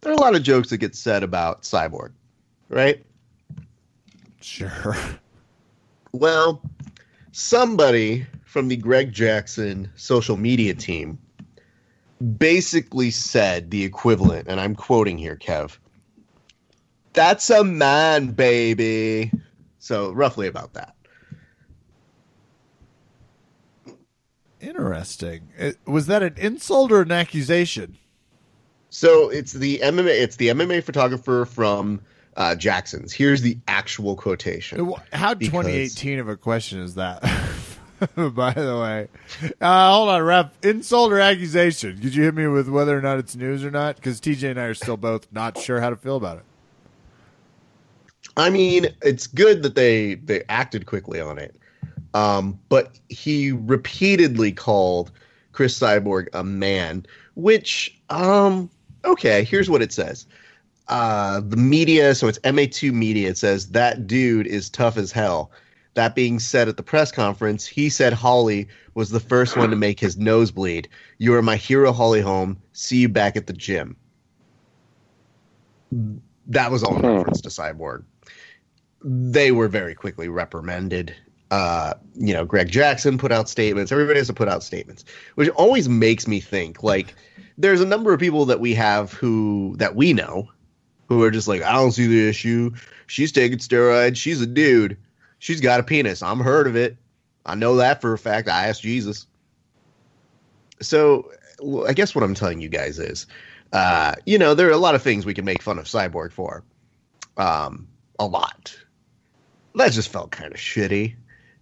there 0.00 0.12
are 0.12 0.16
a 0.16 0.20
lot 0.20 0.34
of 0.34 0.42
jokes 0.42 0.70
that 0.70 0.78
get 0.78 0.94
said 0.94 1.22
about 1.22 1.62
Cyborg, 1.62 2.12
right? 2.68 3.04
sure. 4.40 4.96
Well, 6.12 6.62
somebody 7.32 8.26
from 8.44 8.68
the 8.68 8.76
Greg 8.76 9.12
Jackson 9.12 9.90
social 9.96 10.36
media 10.36 10.74
team 10.74 11.18
basically 12.38 13.10
said 13.10 13.70
the 13.70 13.84
equivalent, 13.84 14.48
and 14.48 14.60
I'm 14.60 14.74
quoting 14.74 15.18
here, 15.18 15.36
Kev. 15.36 15.78
That's 17.12 17.50
a 17.50 17.64
man, 17.64 18.28
baby. 18.28 19.30
So, 19.78 20.12
roughly 20.12 20.46
about 20.46 20.74
that. 20.74 20.94
Interesting. 24.60 25.48
It- 25.56 25.78
was 25.86 26.06
that 26.06 26.22
an 26.22 26.34
insult 26.36 26.92
or 26.92 27.02
an 27.02 27.12
accusation? 27.12 27.96
So 28.90 29.28
it's 29.28 29.52
the 29.52 29.78
MMA. 29.82 30.08
It's 30.08 30.36
the 30.36 30.48
MMA 30.48 30.82
photographer 30.82 31.44
from 31.44 32.00
uh, 32.36 32.54
Jackson's. 32.54 33.12
Here's 33.12 33.42
the 33.42 33.58
actual 33.68 34.16
quotation. 34.16 34.92
How 35.12 35.34
Because- 35.34 35.52
2018 35.64 36.18
of 36.18 36.28
a 36.28 36.36
question 36.36 36.80
is 36.80 36.94
that? 36.94 37.22
By 38.14 38.52
the 38.52 38.78
way, 38.80 39.08
uh, 39.60 39.92
hold 39.92 40.08
on, 40.08 40.22
rep. 40.22 40.54
Insult 40.64 41.10
or 41.12 41.18
accusation? 41.18 41.98
Could 42.00 42.14
you 42.14 42.22
hit 42.22 42.34
me 42.34 42.46
with 42.46 42.68
whether 42.68 42.96
or 42.96 43.00
not 43.02 43.18
it's 43.18 43.34
news 43.34 43.64
or 43.64 43.72
not? 43.72 43.96
Because 43.96 44.20
TJ 44.20 44.50
and 44.52 44.60
I 44.60 44.64
are 44.66 44.74
still 44.74 44.96
both 44.96 45.26
not 45.32 45.58
sure 45.58 45.80
how 45.80 45.90
to 45.90 45.96
feel 45.96 46.16
about 46.16 46.38
it. 46.38 46.44
I 48.36 48.50
mean, 48.50 48.86
it's 49.02 49.26
good 49.26 49.64
that 49.64 49.74
they 49.74 50.14
they 50.14 50.44
acted 50.48 50.86
quickly 50.86 51.20
on 51.20 51.38
it, 51.38 51.56
um, 52.14 52.58
but 52.68 52.98
he 53.08 53.52
repeatedly 53.52 54.52
called 54.52 55.10
Cris 55.52 55.78
Cyborg 55.78 56.28
a 56.32 56.42
man. 56.44 57.06
Which, 57.34 57.96
um, 58.10 58.70
okay, 59.04 59.44
here's 59.44 59.70
what 59.70 59.82
it 59.82 59.92
says. 59.92 60.26
Uh, 60.88 61.40
the 61.40 61.56
media, 61.56 62.14
so 62.14 62.28
it's 62.28 62.38
MA2 62.40 62.92
media. 62.92 63.28
It 63.28 63.38
says 63.38 63.68
that 63.70 64.06
dude 64.06 64.46
is 64.46 64.70
tough 64.70 64.96
as 64.96 65.12
hell. 65.12 65.50
That 65.94 66.14
being 66.14 66.38
said, 66.38 66.68
at 66.68 66.76
the 66.76 66.82
press 66.82 67.10
conference, 67.10 67.66
he 67.66 67.88
said 67.90 68.12
Holly 68.12 68.68
was 68.94 69.10
the 69.10 69.20
first 69.20 69.56
one 69.56 69.70
to 69.70 69.76
make 69.76 69.98
his 70.00 70.16
nose 70.16 70.50
bleed. 70.50 70.88
You 71.18 71.34
are 71.34 71.42
my 71.42 71.56
hero, 71.56 71.92
Holly 71.92 72.20
Holm. 72.20 72.56
See 72.72 72.98
you 72.98 73.08
back 73.08 73.36
at 73.36 73.46
the 73.46 73.52
gym. 73.52 73.96
That 76.46 76.70
was 76.70 76.82
all 76.82 76.96
in 76.96 77.02
Hmm. 77.02 77.16
reference 77.16 77.40
to 77.42 77.48
Cyborg. 77.48 78.04
They 79.02 79.52
were 79.52 79.68
very 79.68 79.94
quickly 79.94 80.28
reprimanded. 80.28 81.14
Uh, 81.50 81.94
you 82.14 82.34
know, 82.34 82.44
Greg 82.44 82.70
Jackson 82.70 83.16
put 83.16 83.32
out 83.32 83.48
statements. 83.48 83.90
Everybody 83.90 84.18
has 84.18 84.26
to 84.26 84.34
put 84.34 84.48
out 84.48 84.62
statements, 84.62 85.04
which 85.34 85.48
always 85.50 85.88
makes 85.88 86.28
me 86.28 86.40
think 86.40 86.82
like 86.82 87.14
there's 87.56 87.80
a 87.80 87.86
number 87.86 88.12
of 88.12 88.20
people 88.20 88.44
that 88.46 88.60
we 88.60 88.74
have 88.74 89.12
who 89.12 89.74
that 89.78 89.96
we 89.96 90.12
know 90.12 90.50
who 91.08 91.22
are 91.22 91.30
just 91.30 91.48
like, 91.48 91.62
I 91.62 91.72
don't 91.72 91.92
see 91.92 92.06
the 92.06 92.28
issue. 92.28 92.72
She's 93.06 93.32
taking 93.32 93.58
steroids. 93.58 94.16
She's 94.16 94.40
a 94.40 94.46
dude. 94.46 94.98
She's 95.38 95.60
got 95.60 95.80
a 95.80 95.82
penis. 95.82 96.22
I'm 96.22 96.40
heard 96.40 96.66
of 96.66 96.76
it. 96.76 96.96
I 97.46 97.54
know 97.54 97.76
that 97.76 98.00
for 98.02 98.12
a 98.12 98.18
fact. 98.18 98.48
I 98.48 98.68
asked 98.68 98.82
Jesus. 98.82 99.26
So 100.80 101.30
I 101.86 101.94
guess 101.94 102.14
what 102.14 102.24
I'm 102.24 102.34
telling 102.34 102.60
you 102.60 102.68
guys 102.68 102.98
is, 102.98 103.26
uh, 103.72 104.14
you 104.26 104.38
know, 104.38 104.54
there 104.54 104.68
are 104.68 104.72
a 104.72 104.76
lot 104.76 104.94
of 104.94 105.02
things 105.02 105.24
we 105.24 105.34
can 105.34 105.44
make 105.44 105.62
fun 105.62 105.78
of 105.78 105.86
Cyborg 105.86 106.32
for. 106.32 106.62
Um, 107.36 107.88
a 108.18 108.26
lot. 108.26 108.76
That 109.74 109.92
just 109.92 110.10
felt 110.10 110.30
kind 110.30 110.52
of 110.52 110.58
shitty. 110.58 111.14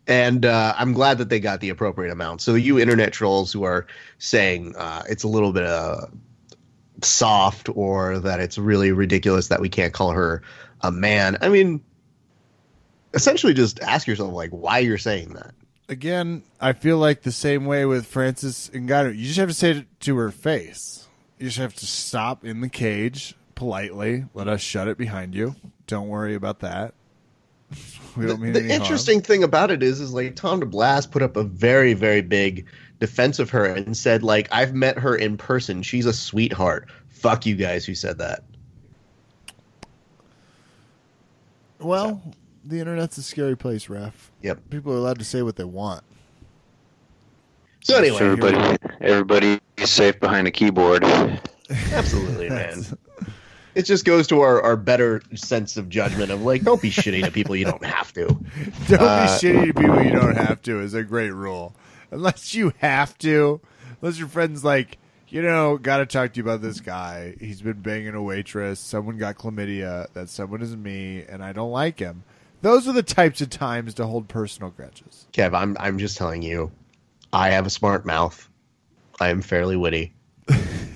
And 0.07 0.47
uh, 0.47 0.75
I'm 0.77 0.93
glad 0.93 1.19
that 1.19 1.29
they 1.29 1.41
got 1.41 1.61
the 1.61 1.71
appropriate 1.71 2.13
amount. 2.13 2.41
So 2.41 2.55
you 2.55 2.79
internet 2.79 3.13
trolls 3.13 3.53
who 3.53 3.65
are 3.65 3.87
saying 4.19 4.77
uh, 4.77 5.03
it's 5.09 5.25
a 5.25 5.29
little 5.29 5.53
bit 5.53 5.65
uh, 5.65 6.07
soft 7.03 7.69
or 7.75 8.21
that 8.21 8.41
it's 8.41 8.59
really 8.59 8.93
ridiculous 8.93 9.49
that 9.49 9.61
we 9.61 9.69
can't 9.69 9.93
call 9.93 10.13
her 10.13 10.43
a 10.81 10.93
man. 10.93 11.37
I 11.41 11.49
mean, 11.49 11.83
essentially, 13.15 13.55
just 13.55 13.81
ask 13.81 14.07
yourself 14.07 14.33
like 14.33 14.51
why 14.51 14.79
you're 14.79 14.99
saying 14.99 15.35
that. 15.35 15.55
Again, 15.89 16.43
I 16.61 16.73
feel 16.73 16.99
like 16.99 17.23
the 17.23 17.33
same 17.33 17.65
way 17.65 17.85
with 17.85 18.07
Francis 18.07 18.71
Ngannou. 18.71 19.17
You 19.17 19.25
just 19.25 19.39
have 19.39 19.49
to 19.49 19.55
say 19.55 19.71
it 19.73 20.01
to 20.01 20.17
her 20.17 20.31
face. 20.31 21.07
You 21.39 21.47
just 21.47 21.59
have 21.59 21.75
to 21.77 21.87
stop 21.87 22.45
in 22.45 22.61
the 22.61 22.69
cage 22.69 23.35
politely. 23.55 24.25
Let 24.35 24.49
us 24.49 24.61
shut 24.61 24.89
it 24.89 24.99
behind 24.99 25.35
you. 25.35 25.55
Don't 25.87 26.09
worry 26.09 26.35
about 26.35 26.61
that. 26.61 26.95
We 28.17 28.27
don't 28.27 28.41
mean 28.41 28.53
the, 28.53 28.61
the 28.61 28.75
interesting 28.75 29.17
harm. 29.17 29.25
thing 29.25 29.43
about 29.43 29.71
it 29.71 29.83
is, 29.83 30.01
is 30.01 30.13
like 30.13 30.37
Tom 30.37 30.61
DeBlass 30.61 31.11
put 31.11 31.23
up 31.23 31.37
a 31.37 31.43
very, 31.43 31.93
very 31.93 32.23
big 32.23 32.67
defense 32.99 33.39
of 33.39 33.51
her 33.51 33.65
and 33.65 33.97
said, 33.97 34.23
like, 34.23 34.49
I've 34.51 34.75
met 34.75 34.99
her 34.99 35.15
in 35.15 35.37
person. 35.37 35.83
She's 35.83 36.07
a 36.07 36.13
sweetheart. 36.13 36.89
Fuck 37.09 37.45
you 37.45 37.57
guys 37.57 37.85
who 37.85 37.95
said 37.95 38.19
that. 38.19 38.45
Well, 41.79 42.23
so. 42.25 42.33
the 42.65 42.81
internet's 42.81 43.19
a 43.19 43.23
scary 43.23 43.57
place, 43.57 43.89
Raf. 43.89 44.31
Yep. 44.43 44.71
People 44.71 44.93
are 44.93 44.97
allowed 44.97 45.19
to 45.19 45.25
say 45.25 45.43
what 45.43 45.57
they 45.57 45.65
want. 45.65 46.03
So 47.83 47.99
anyway, 47.99 48.19
everybody, 48.19 48.79
everybody 49.01 49.61
is 49.77 49.91
safe 49.91 50.19
behind 50.19 50.49
a 50.49 50.51
keyboard. 50.51 51.05
Absolutely, 51.93 52.49
man. 52.49 52.85
It 53.77 53.85
just 53.85 54.07
goes 54.07 54.27
to 54.29 54.41
our, 54.41 54.63
our 54.63 54.75
better 54.75 55.21
sense 55.35 55.77
of 55.77 55.91
judgment 55.91 56.31
of 56.31 56.41
like, 56.41 56.63
don't 56.63 56.81
be 56.81 56.91
shitty 56.91 57.23
to 57.23 57.31
people 57.31 57.55
you 57.55 57.67
don't 57.67 57.85
have 57.85 58.11
to. 58.15 58.27
Don't 58.89 59.03
uh, 59.03 59.27
be 59.27 59.47
shitty 59.47 59.67
to 59.67 59.75
people 59.75 60.03
you 60.03 60.13
don't 60.13 60.35
have 60.35 60.63
to 60.63 60.81
is 60.81 60.95
a 60.95 61.03
great 61.03 61.31
rule. 61.31 61.75
Unless 62.11 62.55
you 62.55 62.73
have 62.79 63.19
to, 63.19 63.61
unless 64.01 64.19
your 64.19 64.29
friend's 64.29 64.65
like, 64.65 64.97
you 65.29 65.43
know, 65.43 65.77
got 65.77 65.99
to 65.99 66.07
talk 66.07 66.33
to 66.33 66.39
you 66.39 66.43
about 66.43 66.63
this 66.63 66.81
guy. 66.81 67.35
He's 67.39 67.61
been 67.61 67.83
banging 67.83 68.15
a 68.15 68.23
waitress. 68.23 68.81
Someone 68.81 69.19
got 69.19 69.37
chlamydia. 69.37 70.11
That 70.15 70.31
someone 70.31 70.63
is 70.63 70.75
me, 70.75 71.25
and 71.29 71.45
I 71.45 71.53
don't 71.53 71.71
like 71.71 71.99
him. 71.99 72.25
Those 72.63 72.89
are 72.89 72.95
the 72.95 73.03
types 73.03 73.43
of 73.43 73.51
times 73.51 73.93
to 73.95 74.07
hold 74.07 74.27
personal 74.27 74.71
grudges. 74.71 75.27
Kev, 75.35 75.55
I'm 75.55 75.77
I'm 75.79 75.99
just 75.99 76.17
telling 76.17 76.41
you, 76.41 76.73
I 77.31 77.51
have 77.51 77.67
a 77.67 77.71
smart 77.71 78.07
mouth. 78.07 78.49
I 79.21 79.29
am 79.29 79.43
fairly 79.43 79.77
witty. 79.77 80.15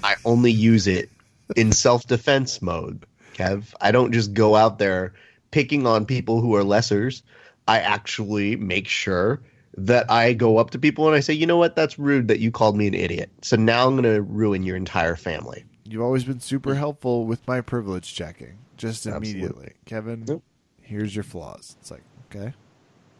I 0.03 0.15
only 0.25 0.53
use 0.53 0.87
it 0.87 1.11
in 1.57 1.73
self 1.73 2.07
defense 2.07 2.61
mode. 2.63 3.07
Kev, 3.35 3.75
I 3.81 3.91
don't 3.91 4.13
just 4.13 4.35
go 4.35 4.57
out 4.57 4.79
there 4.79 5.15
picking 5.51 5.87
on 5.87 6.07
people 6.07 6.41
who 6.41 6.55
are 6.55 6.63
lessers. 6.63 7.23
I 7.67 7.79
actually 7.81 8.57
make 8.57 8.89
sure 8.89 9.41
that 9.77 10.11
I 10.11 10.33
go 10.33 10.59
up 10.59 10.71
to 10.71 10.79
people 10.79 11.07
and 11.07 11.17
I 11.17 11.21
say, 11.21 11.33
you 11.35 11.47
know 11.47 11.57
what, 11.57 11.77
that's 11.77 11.99
rude 11.99 12.29
that 12.29 12.41
you 12.41 12.51
called 12.51 12.77
me 12.77 12.87
an 12.87 12.95
idiot. 12.95 13.31
So 13.43 13.57
now 13.57 13.87
I'm 13.87 13.97
going 13.97 14.15
to 14.15 14.23
ruin 14.23 14.63
your 14.65 14.77
entire 14.77 15.17
family. 15.17 15.65
You've 15.85 16.03
always 16.03 16.25
been 16.25 16.41
super 16.41 16.75
helpful 16.75 17.27
with 17.27 17.47
my 17.47 17.61
privilege 17.61 18.15
checking, 18.15 18.59
just 18.77 19.07
immediately. 19.07 19.47
Absolutely. 19.47 19.73
Kevin, 19.87 20.43
here's 20.83 21.15
your 21.15 21.25
flaws. 21.25 21.77
It's 21.81 21.91
like, 21.91 22.03
okay. 22.31 22.53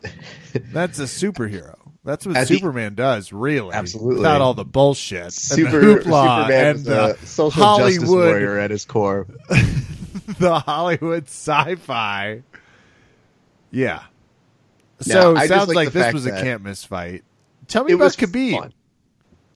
that's 0.73 0.99
a 0.99 1.05
superhero. 1.05 1.77
That's 2.03 2.27
what 2.27 2.49
Superman 2.49 2.95
does, 2.95 3.33
really. 3.33 3.75
Absolutely. 3.75 4.17
Without 4.17 4.41
all 4.41 4.55
the 4.55 4.65
bullshit. 4.65 5.33
Super, 5.33 5.81
and 5.81 6.01
the 6.01 6.11
hoopla 6.11 6.43
Superman 6.43 6.67
and 6.77 6.85
the 6.85 7.15
social 7.27 7.63
Hollywood, 7.63 7.93
justice 7.93 8.09
warrior 8.09 8.59
at 8.59 8.71
his 8.71 8.85
core. 8.87 9.27
the 10.39 10.59
Hollywood 10.61 11.25
sci 11.25 11.75
fi. 11.77 12.43
Yeah. 13.71 14.03
So 15.01 15.35
now, 15.35 15.47
sounds 15.47 15.69
like, 15.69 15.77
like 15.77 15.93
this 15.93 16.13
was 16.13 16.27
a 16.27 16.31
can't 16.31 16.63
miss 16.63 16.85
fight. 16.85 17.25
Tell 17.69 17.85
me 17.85 17.93
about 17.93 18.13
Khabib. 18.13 18.59
Fun. 18.59 18.73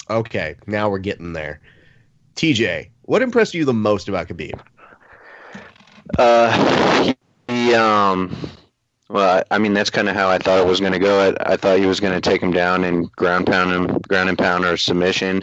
Okay, 0.08 0.56
now 0.66 0.90
we're 0.90 0.98
getting 0.98 1.32
there. 1.32 1.60
TJ, 2.36 2.90
what 3.02 3.22
impressed 3.22 3.54
you 3.54 3.64
the 3.64 3.72
most 3.72 4.08
about 4.08 4.28
Khabib? 4.28 4.60
Uh, 6.18 7.14
he, 7.48 7.74
um, 7.74 8.36
well, 9.14 9.44
I 9.48 9.58
mean 9.58 9.74
that's 9.74 9.90
kind 9.90 10.08
of 10.08 10.16
how 10.16 10.28
I 10.28 10.38
thought 10.38 10.58
it 10.58 10.66
was 10.66 10.80
going 10.80 10.92
to 10.92 10.98
go. 10.98 11.20
I, 11.20 11.52
I, 11.52 11.56
thought 11.56 11.78
he 11.78 11.86
was 11.86 12.00
going 12.00 12.14
to 12.14 12.20
take 12.20 12.42
him 12.42 12.50
down 12.50 12.82
and 12.82 13.10
ground 13.12 13.46
pound 13.46 13.70
him, 13.70 13.98
ground 14.00 14.28
and 14.28 14.36
pound 14.36 14.64
or 14.64 14.76
submission. 14.76 15.40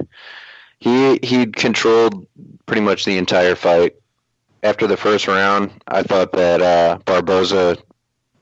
He 0.80 1.19
he 1.24 1.45
controlled 1.45 2.28
pretty 2.65 2.82
much 2.82 3.05
the 3.05 3.17
entire 3.17 3.55
fight. 3.55 3.95
After 4.61 4.88
the 4.88 4.97
first 4.97 5.26
round, 5.26 5.72
I 5.88 6.03
thought 6.03 6.34
that 6.34 6.61
uh, 6.61 6.99
Barboza 7.05 7.78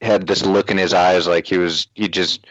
had 0.02 0.26
this 0.26 0.44
look 0.44 0.72
in 0.72 0.80
his 0.80 0.96
eyes 0.96 1.28
like 1.28 1.46
he 1.46 1.60
was 1.60 1.86
he 1.94 2.08
just 2.08 2.48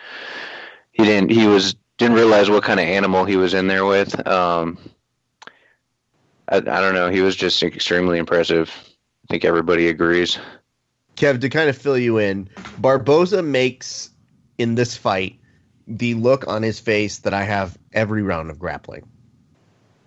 he 0.92 1.02
didn't 1.02 1.30
he 1.30 1.48
was 1.48 1.74
didn't 1.96 2.14
realize 2.14 2.48
what 2.48 2.62
kind 2.62 2.78
of 2.78 2.86
animal 2.86 3.24
he 3.24 3.36
was 3.36 3.54
in 3.54 3.66
there 3.66 3.86
with. 3.86 4.24
Um, 4.24 4.78
I, 6.48 6.58
I 6.58 6.60
don't 6.60 6.94
know. 6.94 7.10
He 7.10 7.22
was 7.22 7.34
just 7.34 7.60
extremely 7.64 8.18
impressive. 8.18 8.72
I 8.78 9.32
think 9.32 9.44
everybody 9.44 9.88
agrees. 9.88 10.38
Kev, 11.18 11.40
to 11.40 11.48
kind 11.48 11.68
of 11.68 11.76
fill 11.76 11.98
you 11.98 12.18
in, 12.18 12.48
Barboza 12.78 13.42
makes 13.42 14.10
in 14.56 14.76
this 14.76 14.96
fight 14.96 15.38
the 15.88 16.14
look 16.14 16.46
on 16.46 16.62
his 16.62 16.78
face 16.78 17.18
that 17.18 17.34
I 17.34 17.42
have 17.42 17.76
every 17.92 18.22
round 18.22 18.50
of 18.50 18.58
grappling, 18.58 19.08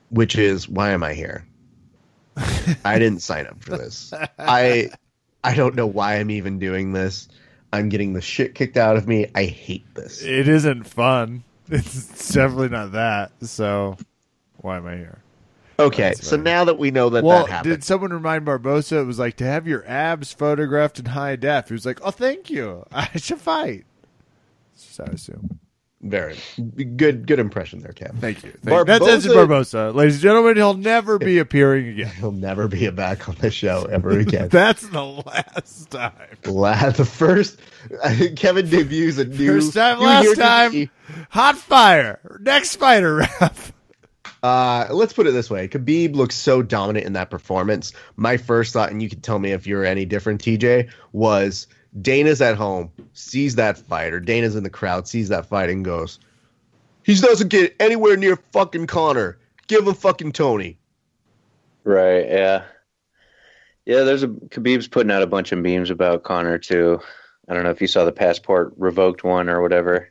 which 0.09 0.37
is 0.37 0.69
why 0.69 0.91
am 0.91 1.03
I 1.03 1.13
here? 1.13 1.45
I 2.85 2.97
didn't 2.97 3.21
sign 3.21 3.45
up 3.47 3.61
for 3.61 3.77
this. 3.77 4.13
I 4.39 4.89
I 5.43 5.55
don't 5.55 5.75
know 5.75 5.87
why 5.87 6.15
I'm 6.15 6.31
even 6.31 6.59
doing 6.59 6.93
this. 6.93 7.27
I'm 7.73 7.89
getting 7.89 8.13
the 8.13 8.21
shit 8.21 8.55
kicked 8.55 8.77
out 8.77 8.95
of 8.95 9.07
me. 9.07 9.27
I 9.35 9.45
hate 9.45 9.93
this. 9.95 10.21
It 10.23 10.47
isn't 10.47 10.83
fun. 10.83 11.43
It's 11.69 12.33
definitely 12.33 12.69
not 12.69 12.93
that. 12.93 13.31
So 13.41 13.97
why 14.57 14.77
am 14.77 14.85
I 14.85 14.95
here? 14.95 15.21
Okay, 15.79 16.13
so 16.13 16.35
now 16.35 16.65
that 16.65 16.77
we 16.77 16.91
know 16.91 17.09
that 17.09 17.23
well, 17.23 17.45
that 17.45 17.51
happened, 17.51 17.73
did 17.73 17.83
someone 17.83 18.11
remind 18.11 18.45
Barboza 18.45 18.99
it 18.99 19.05
was 19.05 19.19
like 19.19 19.37
to 19.37 19.45
have 19.45 19.67
your 19.67 19.87
abs 19.87 20.31
photographed 20.31 20.99
in 20.99 21.05
high 21.05 21.35
def? 21.35 21.69
He 21.69 21.73
was 21.73 21.85
like, 21.85 21.99
"Oh, 22.03 22.11
thank 22.11 22.49
you. 22.49 22.85
I 22.91 23.09
should 23.17 23.41
fight." 23.41 23.85
So 24.75 25.03
I 25.07 25.13
assume. 25.13 25.59
Very 26.03 26.35
good, 26.95 27.27
good 27.27 27.37
impression 27.37 27.79
there, 27.79 27.91
Cam. 27.91 28.17
Thank 28.17 28.43
you. 28.43 28.49
Thank 28.49 28.63
Barboza, 28.63 28.99
That's 28.99 29.25
Edson 29.25 29.33
Barboza, 29.33 29.91
ladies 29.91 30.15
and 30.15 30.23
gentlemen. 30.23 30.55
He'll 30.55 30.73
never 30.73 31.19
be 31.19 31.37
appearing 31.37 31.89
again. 31.89 32.11
He'll 32.15 32.31
never 32.31 32.67
be 32.67 32.89
back 32.89 33.29
on 33.29 33.35
the 33.35 33.51
show 33.51 33.85
ever 33.85 34.09
again. 34.19 34.49
That's 34.49 34.87
the 34.87 35.03
last 35.03 35.91
time. 35.91 36.13
Last, 36.45 36.97
the 36.97 37.05
first. 37.05 37.59
Kevin 38.35 38.67
debuts 38.67 39.19
a 39.19 39.25
new. 39.25 39.59
First 39.59 39.75
time, 39.75 39.99
last 39.99 40.35
time. 40.37 40.89
Hot 41.29 41.57
fire. 41.57 42.19
Next 42.39 42.77
fighter 42.77 43.17
ref. 43.17 43.71
Uh, 44.43 44.87
let's 44.89 45.13
put 45.13 45.27
it 45.27 45.31
this 45.31 45.49
way: 45.49 45.67
Khabib 45.67 46.15
looks 46.15 46.35
so 46.35 46.61
dominant 46.61 47.05
in 47.05 47.13
that 47.13 47.29
performance. 47.29 47.93
My 48.15 48.37
first 48.37 48.73
thought, 48.73 48.89
and 48.91 49.01
you 49.01 49.09
can 49.09 49.21
tell 49.21 49.39
me 49.39 49.51
if 49.51 49.67
you're 49.67 49.85
any 49.85 50.05
different, 50.05 50.41
TJ, 50.41 50.89
was 51.11 51.67
Dana's 52.01 52.41
at 52.41 52.57
home, 52.57 52.91
sees 53.13 53.55
that 53.55 53.77
fight, 53.77 54.13
or 54.13 54.19
Dana's 54.19 54.55
in 54.55 54.63
the 54.63 54.69
crowd, 54.69 55.07
sees 55.07 55.29
that 55.29 55.45
fight, 55.45 55.69
and 55.69 55.85
goes, 55.85 56.19
"He 57.03 57.13
doesn't 57.15 57.49
get 57.49 57.75
anywhere 57.79 58.17
near 58.17 58.37
fucking 58.51 58.87
Conor. 58.87 59.37
Give 59.67 59.87
him 59.87 59.93
fucking 59.93 60.31
Tony." 60.31 60.79
Right. 61.83 62.27
Yeah. 62.27 62.63
Yeah. 63.85 64.03
There's 64.03 64.23
a 64.23 64.27
Khabib's 64.27 64.87
putting 64.87 65.11
out 65.11 65.21
a 65.21 65.27
bunch 65.27 65.51
of 65.51 65.59
memes 65.59 65.91
about 65.91 66.23
Conor 66.23 66.57
too. 66.57 66.99
I 67.47 67.53
don't 67.53 67.63
know 67.63 67.69
if 67.69 67.81
you 67.81 67.87
saw 67.87 68.05
the 68.05 68.11
passport 68.11 68.73
revoked 68.77 69.23
one 69.23 69.49
or 69.49 69.61
whatever. 69.61 70.09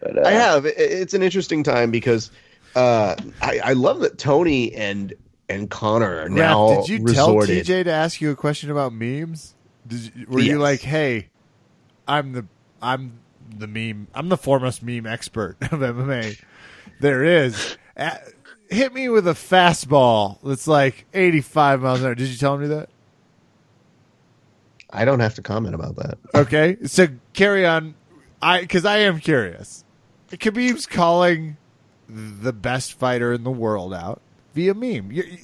But, 0.00 0.18
uh, 0.18 0.28
I 0.28 0.30
have. 0.32 0.64
It's 0.64 1.14
an 1.14 1.22
interesting 1.22 1.62
time 1.62 1.90
because 1.90 2.30
uh, 2.74 3.16
I, 3.40 3.60
I 3.64 3.72
love 3.72 4.00
that 4.00 4.18
Tony 4.18 4.74
and 4.74 5.14
and 5.48 5.68
Conor 5.68 6.22
are 6.22 6.28
now. 6.28 6.80
did 6.80 6.88
you 6.88 7.04
resorted. 7.04 7.66
tell 7.66 7.76
TJ 7.76 7.84
to 7.84 7.90
ask 7.90 8.20
you 8.20 8.30
a 8.30 8.36
question 8.36 8.70
about 8.70 8.92
memes? 8.92 9.54
Did 9.86 10.12
you, 10.14 10.26
were 10.28 10.40
yes. 10.40 10.48
you 10.48 10.58
like, 10.58 10.80
"Hey, 10.80 11.28
I'm 12.06 12.32
the 12.32 12.46
I'm 12.80 13.20
the 13.56 13.66
meme. 13.66 14.08
I'm 14.14 14.28
the 14.28 14.36
foremost 14.36 14.82
meme 14.82 15.06
expert 15.06 15.56
of 15.62 15.80
MMA 15.80 16.40
there 17.00 17.24
is. 17.24 17.76
At, 17.96 18.32
hit 18.68 18.92
me 18.92 19.08
with 19.08 19.26
a 19.26 19.32
fastball 19.32 20.38
that's 20.42 20.68
like 20.68 21.06
85 21.12 21.82
miles 21.82 22.00
an 22.00 22.06
hour. 22.06 22.14
Did 22.14 22.28
you 22.28 22.36
tell 22.36 22.56
me 22.56 22.68
that? 22.68 22.88
I 24.90 25.04
don't 25.04 25.20
have 25.20 25.34
to 25.36 25.42
comment 25.42 25.74
about 25.74 25.96
that. 25.96 26.18
Okay, 26.34 26.76
so 26.84 27.08
carry 27.32 27.66
on. 27.66 27.94
I 28.42 28.60
because 28.60 28.84
I 28.84 28.98
am 28.98 29.20
curious. 29.20 29.84
Khabib's 30.30 30.86
calling 30.86 31.56
the 32.14 32.52
best 32.52 32.94
fighter 32.94 33.32
in 33.32 33.44
the 33.44 33.50
world 33.50 33.94
out 33.94 34.20
via 34.54 34.74
meme. 34.74 35.10
You, 35.12 35.22
you- 35.24 35.38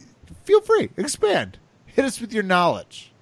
feel 0.44 0.60
free, 0.60 0.90
expand, 0.96 1.58
hit 1.86 2.04
us 2.04 2.20
with 2.20 2.32
your 2.32 2.42
knowledge. 2.42 3.12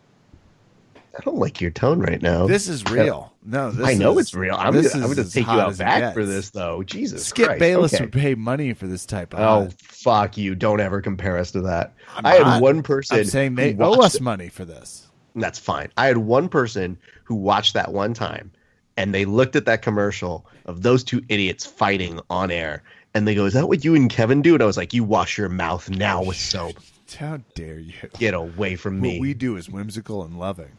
I 1.17 1.23
don't 1.25 1.37
like 1.39 1.61
your 1.61 1.71
tone 1.71 2.01
right 2.01 2.21
now. 2.21 2.49
This 2.49 2.67
is 2.69 2.85
real. 2.91 3.33
No, 3.45 3.71
this 3.71 3.87
I 3.87 3.95
know 3.95 4.19
is- 4.19 4.27
it's 4.27 4.35
real. 4.35 4.55
I'm 4.57 4.73
gonna, 4.75 4.79
I'm 4.79 4.85
is 4.85 4.93
gonna 4.93 5.21
as 5.21 5.33
take 5.33 5.47
you 5.47 5.53
out 5.53 5.79
back 5.79 6.13
for 6.13 6.25
this, 6.27 6.51
though. 6.51 6.83
Jesus, 6.83 7.25
Skip 7.27 7.47
Christ. 7.47 7.61
Bayless 7.61 7.95
Okay. 7.95 8.05
would 8.05 8.13
pay 8.13 8.35
money 8.35 8.73
for 8.75 8.89
this 8.89 9.07
type 9.07 9.33
of. 9.33 9.39
Oh 9.41 9.61
hot. 9.67 9.73
fuck 9.75 10.37
you! 10.37 10.57
Don't 10.57 10.81
ever 10.81 11.01
compare 11.01 11.39
us 11.39 11.53
to 11.53 11.61
that. 11.63 11.93
I'm 12.17 12.27
I 12.27 12.35
had 12.35 12.43
not. 12.43 12.63
one 12.63 12.83
person. 12.83 13.19
I'm 13.19 13.25
saying 13.27 13.55
they 13.55 13.77
owe 13.79 14.01
us 14.03 14.17
it. 14.17 14.23
money 14.23 14.49
for 14.49 14.65
this. 14.65 15.09
That's 15.37 15.59
fine. 15.59 15.91
I 15.97 16.07
had 16.07 16.17
one 16.19 16.49
person 16.49 16.99
who 17.23 17.37
watched 17.37 17.75
that 17.75 17.93
one 17.93 18.13
time, 18.15 18.51
and 18.97 19.15
they 19.15 19.25
looked 19.25 19.55
at 19.55 19.67
that 19.67 19.83
commercial 19.83 20.45
of 20.67 20.83
those 20.83 21.05
two 21.05 21.23
idiots 21.29 21.65
fighting 21.65 22.19
on 22.29 22.51
air, 22.51 22.83
and 23.15 23.27
they 23.27 23.35
go, 23.35 23.47
"Is 23.47 23.55
that 23.55 23.69
what 23.69 23.85
you 23.85 23.95
and 23.95 24.11
Kevin 24.11 24.43
do?" 24.43 24.55
And 24.55 24.63
I 24.63 24.67
was 24.67 24.77
like, 24.77 24.93
"You 24.93 25.05
wash 25.05 25.39
your 25.39 25.49
mouth 25.49 25.89
now 25.89 26.23
with 26.23 26.37
soap. 26.37 26.77
How 27.19 27.39
dare 27.55 27.79
you? 27.79 27.93
Get 28.19 28.35
away 28.35 28.77
from 28.77 29.01
me." 29.01 29.15
What 29.15 29.23
we 29.23 29.35
do 29.35 29.57
is 29.57 29.69
whimsical 29.69 30.25
and 30.25 30.39
loving. 30.39 30.73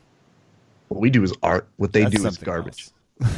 What 0.90 1.02
we 1.02 1.10
do 1.10 1.24
is 1.24 1.34
art. 1.42 1.68
What 1.78 1.94
they 1.94 2.04
That's 2.04 2.16
do 2.16 2.28
is 2.28 2.38
garbage. 2.38 2.90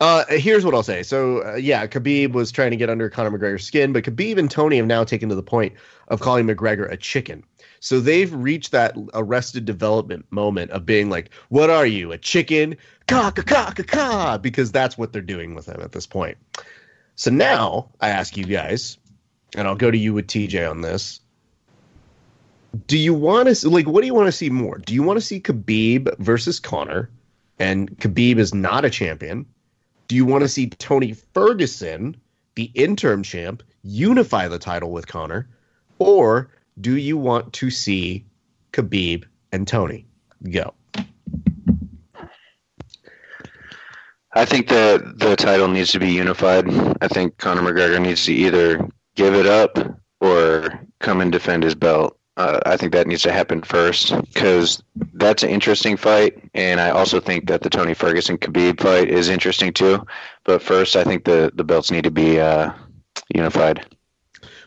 Uh, 0.00 0.24
here's 0.28 0.64
what 0.64 0.74
I'll 0.74 0.82
say. 0.82 1.02
So, 1.02 1.42
uh, 1.46 1.54
yeah, 1.54 1.86
Khabib 1.86 2.32
was 2.32 2.50
trying 2.50 2.72
to 2.72 2.76
get 2.76 2.90
under 2.90 3.08
Conor 3.08 3.30
McGregor's 3.30 3.64
skin, 3.64 3.92
but 3.92 4.04
Khabib 4.04 4.38
and 4.38 4.50
Tony 4.50 4.76
have 4.76 4.86
now 4.86 5.04
taken 5.04 5.28
to 5.28 5.34
the 5.34 5.42
point 5.42 5.72
of 6.08 6.20
calling 6.20 6.46
McGregor 6.46 6.90
a 6.90 6.96
chicken. 6.96 7.44
So 7.78 8.00
they've 8.00 8.32
reached 8.34 8.72
that 8.72 8.96
arrested 9.14 9.64
development 9.64 10.26
moment 10.30 10.72
of 10.72 10.84
being 10.84 11.10
like, 11.10 11.30
"What 11.48 11.70
are 11.70 11.86
you, 11.86 12.12
a 12.12 12.18
chicken?" 12.18 12.76
Ka 13.06 13.30
ka 13.30 13.42
ka 13.42 13.72
ka 13.76 13.82
ka, 13.82 14.38
because 14.38 14.72
that's 14.72 14.98
what 14.98 15.12
they're 15.12 15.22
doing 15.22 15.54
with 15.54 15.66
him 15.66 15.80
at 15.80 15.92
this 15.92 16.06
point. 16.06 16.36
So 17.16 17.30
now 17.30 17.90
I 18.00 18.08
ask 18.08 18.36
you 18.36 18.44
guys, 18.44 18.98
and 19.56 19.68
I'll 19.68 19.76
go 19.76 19.90
to 19.90 19.98
you 19.98 20.14
with 20.14 20.26
TJ 20.26 20.68
on 20.68 20.80
this. 20.80 21.20
Do 22.86 22.98
you 22.98 23.14
want 23.14 23.54
to 23.54 23.68
like? 23.68 23.86
What 23.86 24.00
do 24.00 24.06
you 24.06 24.14
want 24.14 24.26
to 24.26 24.32
see 24.32 24.50
more? 24.50 24.78
Do 24.78 24.94
you 24.94 25.02
want 25.02 25.16
to 25.18 25.24
see 25.24 25.40
Khabib 25.40 26.18
versus 26.18 26.58
Conor 26.58 27.08
and 27.58 27.88
Khabib 27.98 28.38
is 28.38 28.52
not 28.52 28.84
a 28.84 28.90
champion? 28.90 29.46
Do 30.08 30.16
you 30.16 30.26
want 30.26 30.42
to 30.42 30.48
see 30.48 30.68
Tony 30.68 31.12
Ferguson, 31.12 32.16
the 32.56 32.70
interim 32.74 33.22
champ, 33.22 33.62
unify 33.82 34.48
the 34.48 34.58
title 34.58 34.90
with 34.90 35.06
Conor? 35.06 35.48
Or 36.00 36.50
do 36.80 36.96
you 36.96 37.16
want 37.16 37.52
to 37.54 37.70
see 37.70 38.26
Khabib 38.72 39.24
and 39.52 39.68
Tony 39.68 40.06
go? 40.50 40.74
I 44.34 44.44
think 44.44 44.68
that 44.68 45.18
the 45.18 45.36
title 45.36 45.68
needs 45.68 45.92
to 45.92 46.00
be 46.00 46.12
unified. 46.12 46.68
I 47.00 47.08
think 47.08 47.38
Conor 47.38 47.62
McGregor 47.62 48.00
needs 48.00 48.24
to 48.24 48.32
either 48.32 48.88
give 49.14 49.34
it 49.34 49.46
up 49.46 49.78
or 50.20 50.80
come 50.98 51.20
and 51.20 51.30
defend 51.30 51.62
his 51.62 51.74
belt. 51.74 52.18
Uh, 52.36 52.58
I 52.66 52.76
think 52.76 52.92
that 52.92 53.06
needs 53.06 53.22
to 53.22 53.32
happen 53.32 53.62
first 53.62 54.12
because 54.22 54.82
that's 55.12 55.44
an 55.44 55.50
interesting 55.50 55.96
fight, 55.96 56.42
and 56.52 56.80
I 56.80 56.90
also 56.90 57.20
think 57.20 57.46
that 57.46 57.62
the 57.62 57.70
Tony 57.70 57.94
Ferguson 57.94 58.38
Khabib 58.38 58.80
fight 58.80 59.08
is 59.08 59.28
interesting 59.28 59.72
too. 59.72 60.04
But 60.42 60.60
first, 60.60 60.96
I 60.96 61.04
think 61.04 61.24
the 61.24 61.52
the 61.54 61.62
belts 61.62 61.92
need 61.92 62.02
to 62.02 62.10
be 62.10 62.40
uh, 62.40 62.72
unified. 63.32 63.86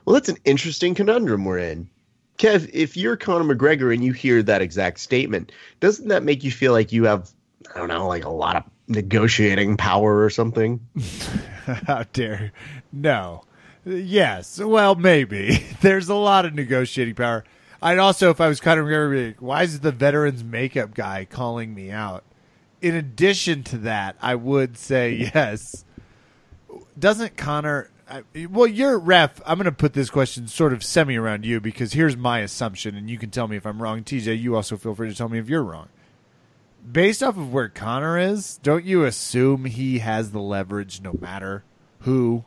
Well, 0.05 0.13
that's 0.13 0.29
an 0.29 0.37
interesting 0.45 0.95
conundrum 0.95 1.43
we're 1.43 1.57
in. 1.57 1.89
Kev, 2.37 2.69
if 2.71 2.95
you're 2.95 3.17
Conor 3.17 3.53
McGregor 3.53 3.93
and 3.93 4.01
you 4.01 4.13
hear 4.13 4.41
that 4.43 4.61
exact 4.61 4.99
statement, 4.99 5.51
doesn't 5.81 6.07
that 6.07 6.23
make 6.23 6.45
you 6.45 6.51
feel 6.51 6.71
like 6.71 6.93
you 6.93 7.03
have, 7.03 7.31
I 7.75 7.79
don't 7.79 7.89
know, 7.89 8.07
like 8.07 8.23
a 8.23 8.29
lot 8.29 8.55
of 8.55 8.63
negotiating 8.87 9.77
power 9.77 10.23
or 10.23 10.29
something? 10.29 10.85
How 11.65 12.03
dare? 12.13 12.51
No. 12.91 13.43
Yes. 13.85 14.59
Well, 14.59 14.95
maybe. 14.95 15.65
There's 15.81 16.09
a 16.09 16.15
lot 16.15 16.45
of 16.45 16.53
negotiating 16.53 17.15
power. 17.15 17.43
I'd 17.81 17.99
also, 17.99 18.31
if 18.31 18.41
I 18.41 18.47
was 18.47 18.59
McGregor, 18.59 19.11
be 19.11 19.27
like, 19.27 19.41
why 19.41 19.63
is 19.63 19.79
the 19.79 19.91
veterans 19.91 20.43
makeup 20.43 20.93
guy 20.93 21.25
calling 21.25 21.73
me 21.73 21.91
out? 21.91 22.23
In 22.81 22.95
addition 22.95 23.63
to 23.63 23.77
that, 23.79 24.15
I 24.21 24.35
would 24.35 24.77
say 24.77 25.29
yes. 25.33 25.85
Doesn't 26.97 27.37
Conor? 27.37 27.89
I, 28.09 28.23
well, 28.49 28.67
you're 28.67 28.97
ref. 28.97 29.41
I'm 29.45 29.57
going 29.57 29.65
to 29.65 29.71
put 29.71 29.93
this 29.93 30.09
question 30.09 30.47
sort 30.47 30.73
of 30.73 30.83
semi 30.83 31.17
around 31.17 31.45
you 31.45 31.59
because 31.59 31.93
here's 31.93 32.15
my 32.15 32.39
assumption, 32.39 32.95
and 32.95 33.09
you 33.09 33.17
can 33.17 33.29
tell 33.29 33.47
me 33.47 33.57
if 33.57 33.65
I'm 33.65 33.81
wrong. 33.81 34.03
TJ, 34.03 34.39
you 34.39 34.55
also 34.55 34.77
feel 34.77 34.95
free 34.95 35.09
to 35.09 35.15
tell 35.15 35.29
me 35.29 35.39
if 35.39 35.49
you're 35.49 35.63
wrong. 35.63 35.89
Based 36.89 37.21
off 37.21 37.37
of 37.37 37.51
where 37.51 37.69
Conor 37.69 38.17
is, 38.17 38.57
don't 38.63 38.85
you 38.85 39.03
assume 39.03 39.65
he 39.65 39.99
has 39.99 40.31
the 40.31 40.39
leverage 40.39 41.01
no 41.01 41.13
matter 41.19 41.63
who 42.01 42.45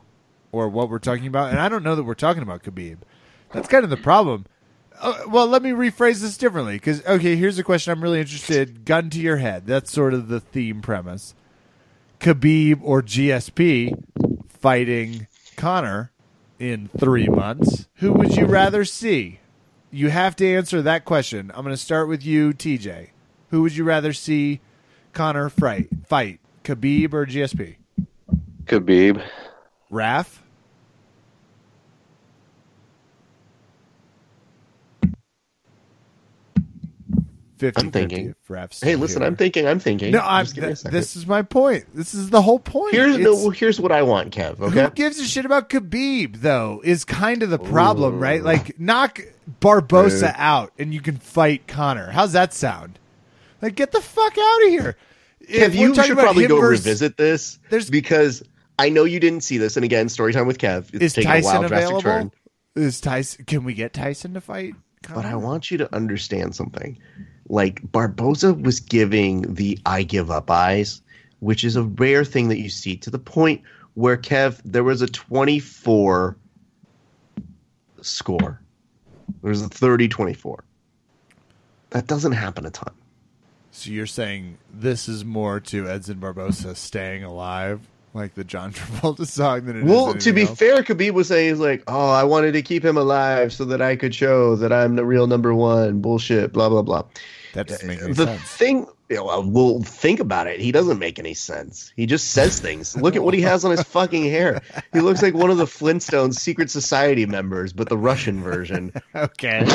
or 0.51 0.67
what 0.67 0.89
we're 0.89 0.99
talking 0.99 1.27
about? 1.27 1.51
And 1.51 1.59
I 1.59 1.69
don't 1.69 1.83
know 1.83 1.95
that 1.95 2.03
we're 2.03 2.13
talking 2.15 2.41
about 2.41 2.63
Khabib. 2.63 2.97
That's 3.51 3.67
kind 3.67 3.83
of 3.83 3.89
the 3.89 3.97
problem. 3.97 4.45
Uh, 4.99 5.23
well, 5.27 5.47
let 5.47 5.61
me 5.61 5.71
rephrase 5.71 6.21
this 6.21 6.37
differently 6.37 6.75
because 6.75 7.05
okay, 7.05 7.35
here's 7.35 7.57
a 7.57 7.63
question 7.63 7.91
I'm 7.91 8.03
really 8.03 8.19
interested. 8.19 8.85
Gun 8.85 9.09
to 9.11 9.19
your 9.19 9.37
head. 9.37 9.65
That's 9.65 9.91
sort 9.91 10.13
of 10.13 10.27
the 10.27 10.39
theme 10.39 10.81
premise. 10.81 11.33
Khabib 12.19 12.79
or 12.83 13.01
GSP 13.01 14.03
fighting 14.47 15.27
Conor 15.57 16.11
in 16.59 16.89
three 16.97 17.27
months. 17.27 17.87
Who 17.95 18.13
would 18.13 18.35
you 18.35 18.45
rather 18.45 18.85
see? 18.85 19.39
You 19.89 20.09
have 20.09 20.35
to 20.37 20.47
answer 20.47 20.81
that 20.83 21.03
question. 21.03 21.51
I'm 21.53 21.63
going 21.63 21.73
to 21.73 21.81
start 21.81 22.07
with 22.07 22.23
you, 22.23 22.53
TJ. 22.53 23.09
Who 23.51 23.61
would 23.61 23.75
you 23.75 23.83
rather 23.83 24.13
see 24.13 24.61
Conor 25.13 25.49
fight? 25.49 25.89
Fight 26.07 26.39
Khabib 26.63 27.13
or 27.13 27.25
GSP? 27.25 27.75
Khabib, 28.65 29.21
Raf? 29.89 30.41
I'm 37.63 37.91
thinking. 37.91 38.33
Hey, 38.81 38.95
listen, 38.95 39.21
here. 39.21 39.27
I'm 39.27 39.35
thinking, 39.35 39.67
I'm 39.67 39.77
thinking. 39.77 40.11
No, 40.11 40.21
I'm, 40.21 40.45
Just 40.45 40.55
give 40.55 40.63
me 40.63 40.73
th- 40.73 40.91
this 40.91 41.15
is 41.15 41.27
my 41.27 41.43
point. 41.43 41.85
This 41.93 42.15
is 42.15 42.31
the 42.31 42.41
whole 42.41 42.57
point. 42.57 42.95
here's 42.95 43.17
It's- 43.17 43.43
no, 43.43 43.51
here's 43.51 43.79
what 43.79 43.91
I 43.91 44.01
want, 44.01 44.33
Kev. 44.33 44.59
Okay, 44.59 44.81
Who 44.81 44.89
gives 44.89 45.19
a 45.19 45.25
shit 45.25 45.45
about 45.45 45.69
Khabib 45.69 46.37
though? 46.37 46.81
Is 46.83 47.05
kind 47.05 47.43
of 47.43 47.51
the 47.51 47.59
problem, 47.59 48.19
right? 48.19 48.41
Like 48.43 48.79
knock 48.79 49.19
Barboza 49.59 50.27
Dude. 50.27 50.35
out 50.37 50.73
and 50.79 50.91
you 50.91 51.01
can 51.01 51.17
fight 51.17 51.67
Conor. 51.67 52.09
How's 52.09 52.33
that 52.33 52.51
sound? 52.53 52.97
Like 53.61 53.75
get 53.75 53.91
the 53.91 54.01
fuck 54.01 54.37
out 54.37 54.63
of 54.63 54.69
here. 54.69 54.97
If 55.39 55.73
Kev, 55.73 55.75
you 55.75 55.95
should 55.95 56.17
probably 56.17 56.47
go 56.47 56.59
versus- 56.59 56.85
revisit 56.85 57.17
this 57.17 57.59
There's- 57.69 57.89
because 57.89 58.43
I 58.79 58.89
know 58.89 59.03
you 59.03 59.19
didn't 59.19 59.41
see 59.41 59.57
this. 59.57 59.75
And 59.75 59.83
again, 59.85 60.09
story 60.09 60.33
time 60.33 60.47
with 60.47 60.57
Kev. 60.59 60.93
It's 60.93 61.03
Is 61.03 61.13
taking 61.13 61.29
a 61.31 61.33
Tyson 61.35 61.53
wild 61.55 61.67
drastic 61.67 61.85
available? 61.87 62.01
turn. 62.01 62.31
Is 62.75 63.01
Tyson? 63.01 63.45
Can 63.45 63.63
we 63.63 63.73
get 63.73 63.93
Tyson 63.93 64.33
to 64.33 64.41
fight? 64.41 64.73
Conor? 65.03 65.21
But 65.21 65.25
I 65.29 65.35
want 65.35 65.71
you 65.71 65.77
to 65.79 65.93
understand 65.95 66.55
something. 66.55 66.97
Like 67.49 67.81
Barboza 67.91 68.53
was 68.53 68.79
giving 68.79 69.53
the 69.55 69.77
"I 69.85 70.03
give 70.03 70.31
up" 70.31 70.49
eyes, 70.49 71.01
which 71.39 71.63
is 71.63 71.75
a 71.75 71.83
rare 71.83 72.23
thing 72.23 72.47
that 72.49 72.59
you 72.59 72.69
see. 72.69 72.95
To 72.97 73.09
the 73.09 73.19
point 73.19 73.61
where 73.95 74.15
Kev, 74.15 74.61
there 74.63 74.83
was 74.83 75.01
a 75.01 75.07
twenty-four 75.07 76.37
score. 78.01 78.61
There 79.41 79.49
was 79.49 79.61
a 79.63 79.69
30-24. 79.69 80.59
That 81.91 82.07
doesn't 82.07 82.31
happen 82.33 82.65
a 82.65 82.69
ton. 82.69 82.93
So 83.71 83.89
you're 83.91 84.05
saying 84.07 84.57
this 84.73 85.07
is 85.07 85.23
more 85.23 85.59
to 85.61 85.87
Edson 85.89 86.19
Barboza 86.19 86.75
staying 86.75 87.23
alive, 87.23 87.79
like 88.13 88.33
the 88.35 88.43
John 88.43 88.73
Travolta 88.73 89.25
song, 89.25 89.65
than 89.65 89.77
it 89.77 89.83
is 89.83 89.89
Well, 89.89 90.13
to 90.13 90.33
be 90.33 90.41
else? 90.43 90.57
fair, 90.59 90.83
Khabib 90.83 91.11
was 91.11 91.29
saying 91.29 91.49
he's 91.49 91.59
like, 91.59 91.83
"Oh, 91.87 92.09
I 92.09 92.23
wanted 92.25 92.51
to 92.53 92.61
keep 92.61 92.83
him 92.83 92.97
alive 92.97 93.53
so 93.53 93.65
that 93.65 93.81
I 93.81 93.95
could 93.95 94.13
show 94.13 94.55
that 94.57 94.73
I'm 94.73 94.95
the 94.95 95.05
real 95.05 95.27
number 95.27 95.53
one." 95.55 96.01
Bullshit. 96.01 96.51
Blah 96.53 96.69
blah 96.69 96.81
blah. 96.81 97.03
that 97.53 97.67
doesn't 97.67 97.87
make 97.87 98.01
any 98.01 98.13
the 98.13 98.25
sense. 98.25 98.41
thing 98.41 98.87
you 99.09 99.17
know, 99.17 99.25
well, 99.25 99.43
well, 99.43 99.79
think 99.81 100.21
about 100.21 100.47
it 100.47 100.61
he 100.61 100.71
doesn't 100.71 100.97
make 100.97 101.19
any 101.19 101.33
sense 101.33 101.91
he 101.97 102.05
just 102.05 102.29
says 102.31 102.61
things 102.61 102.95
look 102.95 103.13
at 103.17 103.21
what 103.23 103.33
he 103.33 103.41
has 103.41 103.65
on 103.65 103.71
his 103.71 103.83
fucking 103.83 104.23
hair 104.23 104.61
he 104.93 105.01
looks 105.01 105.21
like 105.21 105.33
one 105.33 105.49
of 105.49 105.57
the 105.57 105.65
flintstones 105.65 106.35
secret 106.35 106.71
society 106.71 107.25
members 107.25 107.73
but 107.73 107.89
the 107.89 107.97
russian 107.97 108.41
version 108.41 108.93
okay, 109.15 109.65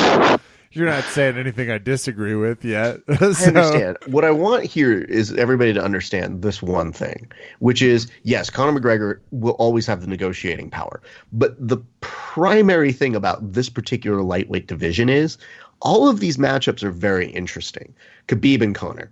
you're 0.77 0.87
not 0.87 1.05
saying 1.05 1.37
anything 1.37 1.71
I 1.71 1.79
disagree 1.79 2.35
with 2.35 2.65
yet. 2.65 3.01
i 3.09 3.15
understand 3.15 3.97
what 4.07 4.25
i 4.25 4.31
want 4.31 4.65
here 4.65 5.01
is 5.03 5.33
everybody 5.35 5.73
to 5.73 5.83
understand 5.83 6.43
this 6.43 6.63
one 6.63 6.93
thing 6.93 7.31
which 7.59 7.83
is 7.83 8.09
yes 8.23 8.51
conor 8.51 8.79
mcgregor 8.79 9.21
will 9.31 9.53
always 9.53 9.87
have 9.87 10.01
the 10.01 10.07
negotiating 10.07 10.71
power 10.71 11.01
but 11.33 11.57
the 11.59 11.79
primary 12.01 12.93
thing 12.93 13.17
about 13.17 13.53
this 13.53 13.69
particular 13.69 14.23
lightweight 14.23 14.67
division 14.67 15.09
is 15.09 15.39
all 15.81 16.09
of 16.09 16.21
these 16.21 16.37
matchups 16.37 16.83
are 16.83 16.91
very 16.91 17.31
interesting 17.31 17.95
khabib 18.29 18.63
and 18.63 18.75
conor 18.75 19.11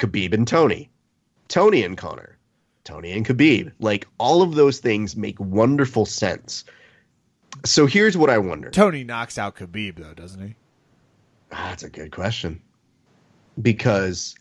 Khabib 0.00 0.32
and 0.32 0.48
Tony, 0.48 0.90
Tony 1.48 1.84
and 1.84 1.96
Conor, 1.96 2.36
Tony 2.84 3.12
and 3.12 3.24
Khabib. 3.24 3.70
Like 3.78 4.08
all 4.18 4.42
of 4.42 4.54
those 4.54 4.78
things 4.78 5.14
make 5.14 5.38
wonderful 5.38 6.06
sense. 6.06 6.64
So 7.64 7.86
here's 7.86 8.16
what 8.16 8.30
I 8.30 8.38
wonder. 8.38 8.70
Tony 8.70 9.04
knocks 9.04 9.38
out 9.38 9.56
Khabib 9.56 9.96
though, 9.96 10.14
doesn't 10.14 10.40
he? 10.40 10.54
Ah, 11.52 11.68
That's 11.70 11.82
a 11.82 11.90
good 11.90 12.12
question. 12.12 12.60
Because 13.60 14.34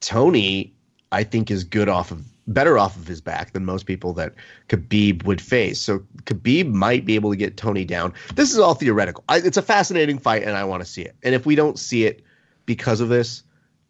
Tony, 0.00 0.72
I 1.12 1.24
think, 1.24 1.50
is 1.50 1.64
good 1.64 1.88
off 1.88 2.10
of 2.10 2.24
better 2.46 2.78
off 2.78 2.96
of 2.96 3.06
his 3.06 3.20
back 3.20 3.52
than 3.52 3.64
most 3.64 3.86
people 3.86 4.12
that 4.14 4.34
Khabib 4.68 5.24
would 5.24 5.40
face. 5.40 5.80
So 5.80 6.00
Khabib 6.24 6.70
might 6.70 7.04
be 7.04 7.14
able 7.14 7.30
to 7.30 7.36
get 7.36 7.56
Tony 7.56 7.84
down. 7.84 8.12
This 8.34 8.52
is 8.52 8.58
all 8.58 8.74
theoretical. 8.74 9.24
I, 9.28 9.38
it's 9.38 9.56
a 9.56 9.62
fascinating 9.62 10.18
fight, 10.18 10.42
and 10.42 10.56
I 10.56 10.64
want 10.64 10.82
to 10.82 10.88
see 10.88 11.02
it. 11.02 11.16
And 11.22 11.34
if 11.34 11.46
we 11.46 11.54
don't 11.54 11.78
see 11.78 12.04
it 12.04 12.22
because 12.66 13.00
of 13.00 13.08
this, 13.08 13.42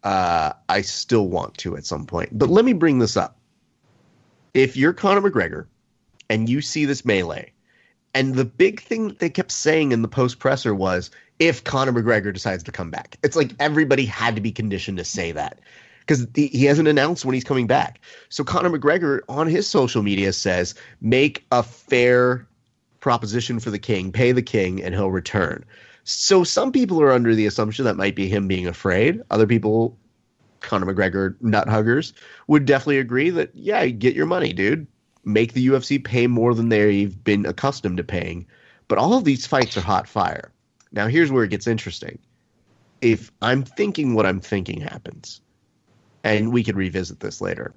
uh, 0.03 0.53
I 0.69 0.81
still 0.81 1.27
want 1.27 1.57
to 1.59 1.75
at 1.75 1.85
some 1.85 2.05
point. 2.05 2.37
But 2.37 2.49
let 2.49 2.63
me 2.65 2.73
bring 2.73 2.99
this 2.99 3.17
up. 3.17 3.37
If 4.53 4.77
you're 4.77 4.93
Conor 4.93 5.29
McGregor 5.29 5.65
and 6.29 6.47
you 6.47 6.61
see 6.61 6.85
this 6.85 7.03
melee, 7.03 7.51
and 8.13 8.35
the 8.35 8.45
big 8.45 8.79
thing 8.79 9.09
that 9.09 9.19
they 9.19 9.29
kept 9.29 9.51
saying 9.51 9.91
in 9.91 10.01
the 10.01 10.07
post 10.07 10.39
presser 10.39 10.73
was 10.73 11.11
if 11.39 11.63
Conor 11.63 11.91
McGregor 11.91 12.33
decides 12.33 12.63
to 12.63 12.71
come 12.71 12.89
back. 12.89 13.17
It's 13.23 13.35
like 13.35 13.51
everybody 13.59 14.05
had 14.05 14.35
to 14.35 14.41
be 14.41 14.51
conditioned 14.51 14.97
to 14.97 15.03
say 15.03 15.31
that 15.31 15.59
because 15.99 16.27
he 16.35 16.65
hasn't 16.65 16.87
announced 16.87 17.25
when 17.25 17.33
he's 17.33 17.43
coming 17.43 17.67
back. 17.67 17.99
So 18.29 18.43
Conor 18.43 18.69
McGregor 18.69 19.21
on 19.27 19.47
his 19.47 19.67
social 19.67 20.03
media 20.03 20.33
says, 20.33 20.75
make 21.01 21.45
a 21.51 21.63
fair 21.63 22.47
proposition 22.99 23.59
for 23.59 23.71
the 23.71 23.79
king, 23.79 24.11
pay 24.11 24.31
the 24.31 24.41
king, 24.41 24.81
and 24.81 24.93
he'll 24.93 25.11
return. 25.11 25.65
So 26.03 26.43
some 26.43 26.71
people 26.71 27.01
are 27.01 27.11
under 27.11 27.33
the 27.33 27.47
assumption 27.47 27.85
that 27.85 27.97
might 27.97 28.15
be 28.15 28.27
him 28.27 28.47
being 28.47 28.67
afraid. 28.67 29.21
Other 29.31 29.47
people, 29.47 29.97
Conor 30.61 30.93
McGregor 30.93 31.35
nut 31.41 31.67
huggers, 31.67 32.13
would 32.47 32.65
definitely 32.65 32.99
agree 32.99 33.31
that, 33.31 33.49
yeah, 33.55 33.85
get 33.87 34.15
your 34.15 34.27
money, 34.27 34.53
dude. 34.53 34.87
Make 35.23 35.53
the 35.53 35.67
UFC 35.67 36.03
pay 36.03 36.27
more 36.27 36.53
than 36.53 36.69
they've 36.69 37.23
been 37.23 37.47
accustomed 37.47 37.97
to 37.97 38.03
paying. 38.03 38.45
But 38.87 38.99
all 38.99 39.15
of 39.15 39.23
these 39.23 39.47
fights 39.47 39.75
are 39.75 39.81
hot 39.81 40.07
fire. 40.07 40.51
Now, 40.95 41.07
here's 41.07 41.31
where 41.31 41.43
it 41.43 41.49
gets 41.49 41.67
interesting. 41.67 42.17
If 43.01 43.31
I'm 43.41 43.63
thinking 43.63 44.15
what 44.15 44.25
I'm 44.25 44.39
thinking 44.39 44.79
happens, 44.81 45.41
and 46.23 46.51
we 46.51 46.63
could 46.63 46.75
revisit 46.75 47.19
this 47.19 47.39
later. 47.39 47.73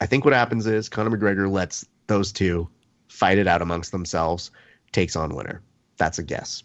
I 0.00 0.06
think 0.06 0.24
what 0.24 0.32
happens 0.32 0.66
is 0.66 0.88
Conor 0.88 1.16
McGregor 1.16 1.50
lets 1.50 1.84
those 2.06 2.30
two 2.30 2.68
fight 3.08 3.38
it 3.38 3.48
out 3.48 3.62
amongst 3.62 3.90
themselves, 3.90 4.52
takes 4.92 5.16
on 5.16 5.34
winner. 5.34 5.60
That's 5.96 6.18
a 6.18 6.22
guess. 6.22 6.62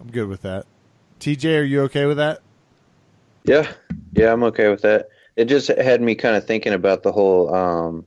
I'm 0.00 0.10
good 0.10 0.28
with 0.28 0.42
that. 0.42 0.66
TJ, 1.20 1.60
are 1.60 1.62
you 1.62 1.82
okay 1.82 2.06
with 2.06 2.16
that? 2.16 2.40
Yeah, 3.44 3.70
yeah, 4.12 4.32
I'm 4.32 4.42
okay 4.44 4.68
with 4.68 4.82
that. 4.82 5.08
It 5.36 5.44
just 5.44 5.68
had 5.68 6.00
me 6.02 6.16
kind 6.16 6.36
of 6.36 6.44
thinking 6.44 6.72
about 6.72 7.04
the 7.04 7.12
whole 7.12 7.54
um, 7.54 8.06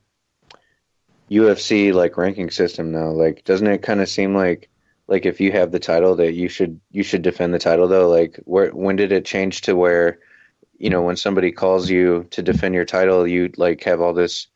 UFC 1.30 1.92
like 1.92 2.16
ranking 2.16 2.50
system 2.50 2.92
now. 2.92 3.10
Like, 3.10 3.44
doesn't 3.44 3.66
it 3.66 3.82
kind 3.82 4.00
of 4.00 4.08
seem 4.08 4.34
like 4.34 4.68
like 5.08 5.26
if 5.26 5.40
you 5.40 5.52
have 5.52 5.72
the 5.72 5.78
title 5.78 6.16
that 6.16 6.34
you 6.34 6.48
should 6.48 6.80
you 6.90 7.02
should 7.02 7.22
defend 7.22 7.54
the 7.54 7.58
title 7.58 7.88
though 7.88 8.08
like 8.08 8.40
where 8.44 8.70
when 8.70 8.96
did 8.96 9.12
it 9.12 9.24
change 9.24 9.60
to 9.62 9.76
where 9.76 10.18
you 10.78 10.90
know 10.90 11.02
when 11.02 11.16
somebody 11.16 11.52
calls 11.52 11.88
you 11.88 12.26
to 12.30 12.42
defend 12.42 12.74
your 12.74 12.84
title 12.84 13.26
you 13.26 13.50
like 13.56 13.82
have 13.84 14.00
all 14.00 14.12
this 14.12 14.48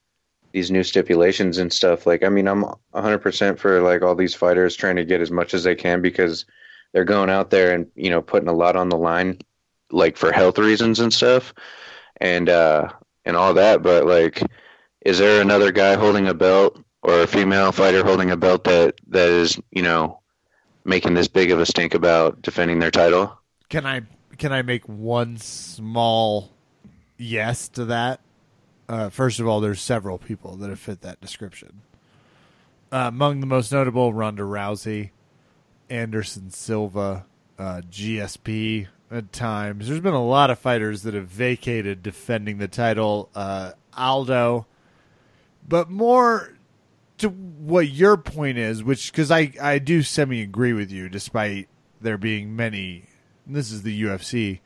these 0.52 0.70
new 0.70 0.82
stipulations 0.82 1.58
and 1.58 1.72
stuff 1.72 2.06
like 2.06 2.24
i 2.24 2.28
mean 2.28 2.48
i'm 2.48 2.64
100% 2.94 3.58
for 3.58 3.80
like 3.80 4.02
all 4.02 4.14
these 4.14 4.34
fighters 4.34 4.74
trying 4.74 4.96
to 4.96 5.04
get 5.04 5.20
as 5.20 5.30
much 5.30 5.54
as 5.54 5.62
they 5.62 5.74
can 5.74 6.02
because 6.02 6.44
they're 6.92 7.04
going 7.04 7.30
out 7.30 7.50
there 7.50 7.72
and 7.72 7.86
you 7.94 8.10
know 8.10 8.20
putting 8.20 8.48
a 8.48 8.52
lot 8.52 8.76
on 8.76 8.88
the 8.88 8.96
line 8.96 9.38
like 9.92 10.16
for 10.16 10.32
health 10.32 10.58
reasons 10.58 10.98
and 10.98 11.12
stuff 11.12 11.54
and 12.20 12.48
uh 12.48 12.88
and 13.24 13.36
all 13.36 13.54
that 13.54 13.82
but 13.82 14.06
like 14.06 14.42
is 15.02 15.18
there 15.18 15.40
another 15.40 15.72
guy 15.72 15.94
holding 15.94 16.26
a 16.28 16.34
belt 16.34 16.78
or 17.02 17.20
a 17.20 17.26
female 17.26 17.72
fighter 17.72 18.04
holding 18.04 18.30
a 18.30 18.36
belt 18.36 18.64
that 18.64 18.94
that 19.08 19.28
is 19.28 19.58
you 19.70 19.82
know 19.82 20.20
making 20.84 21.14
this 21.14 21.28
big 21.28 21.50
of 21.50 21.58
a 21.60 21.66
stink 21.66 21.94
about 21.94 22.40
defending 22.42 22.78
their 22.78 22.90
title. 22.90 23.38
Can 23.68 23.86
I 23.86 24.02
can 24.38 24.52
I 24.52 24.62
make 24.62 24.88
one 24.88 25.36
small 25.36 26.50
yes 27.16 27.68
to 27.70 27.84
that? 27.86 28.20
Uh, 28.88 29.08
first 29.08 29.38
of 29.38 29.46
all, 29.46 29.60
there's 29.60 29.80
several 29.80 30.18
people 30.18 30.56
that 30.56 30.68
have 30.68 30.80
fit 30.80 31.02
that 31.02 31.20
description. 31.20 31.82
Uh, 32.92 33.04
among 33.06 33.38
the 33.40 33.46
most 33.46 33.70
notable, 33.70 34.12
Ronda 34.12 34.42
Rousey, 34.42 35.10
Anderson 35.88 36.50
Silva, 36.50 37.24
uh, 37.56 37.82
GSP 37.88 38.88
at 39.12 39.32
times. 39.32 39.86
There's 39.86 40.00
been 40.00 40.14
a 40.14 40.24
lot 40.24 40.50
of 40.50 40.58
fighters 40.58 41.02
that 41.02 41.14
have 41.14 41.28
vacated 41.28 42.02
defending 42.02 42.58
the 42.58 42.66
title. 42.66 43.28
Uh, 43.32 43.72
Aldo, 43.96 44.66
but 45.70 45.88
more 45.88 46.52
to 47.18 47.28
what 47.28 47.88
your 47.88 48.16
point 48.16 48.58
is, 48.58 48.82
which 48.82 49.12
because 49.12 49.30
I 49.30 49.52
I 49.62 49.78
do 49.78 50.02
semi 50.02 50.42
agree 50.42 50.74
with 50.74 50.90
you, 50.90 51.08
despite 51.08 51.68
there 52.00 52.18
being 52.18 52.54
many. 52.54 53.04
This 53.46 53.70
is 53.70 53.82
the 53.82 54.02
UFC. 54.02 54.60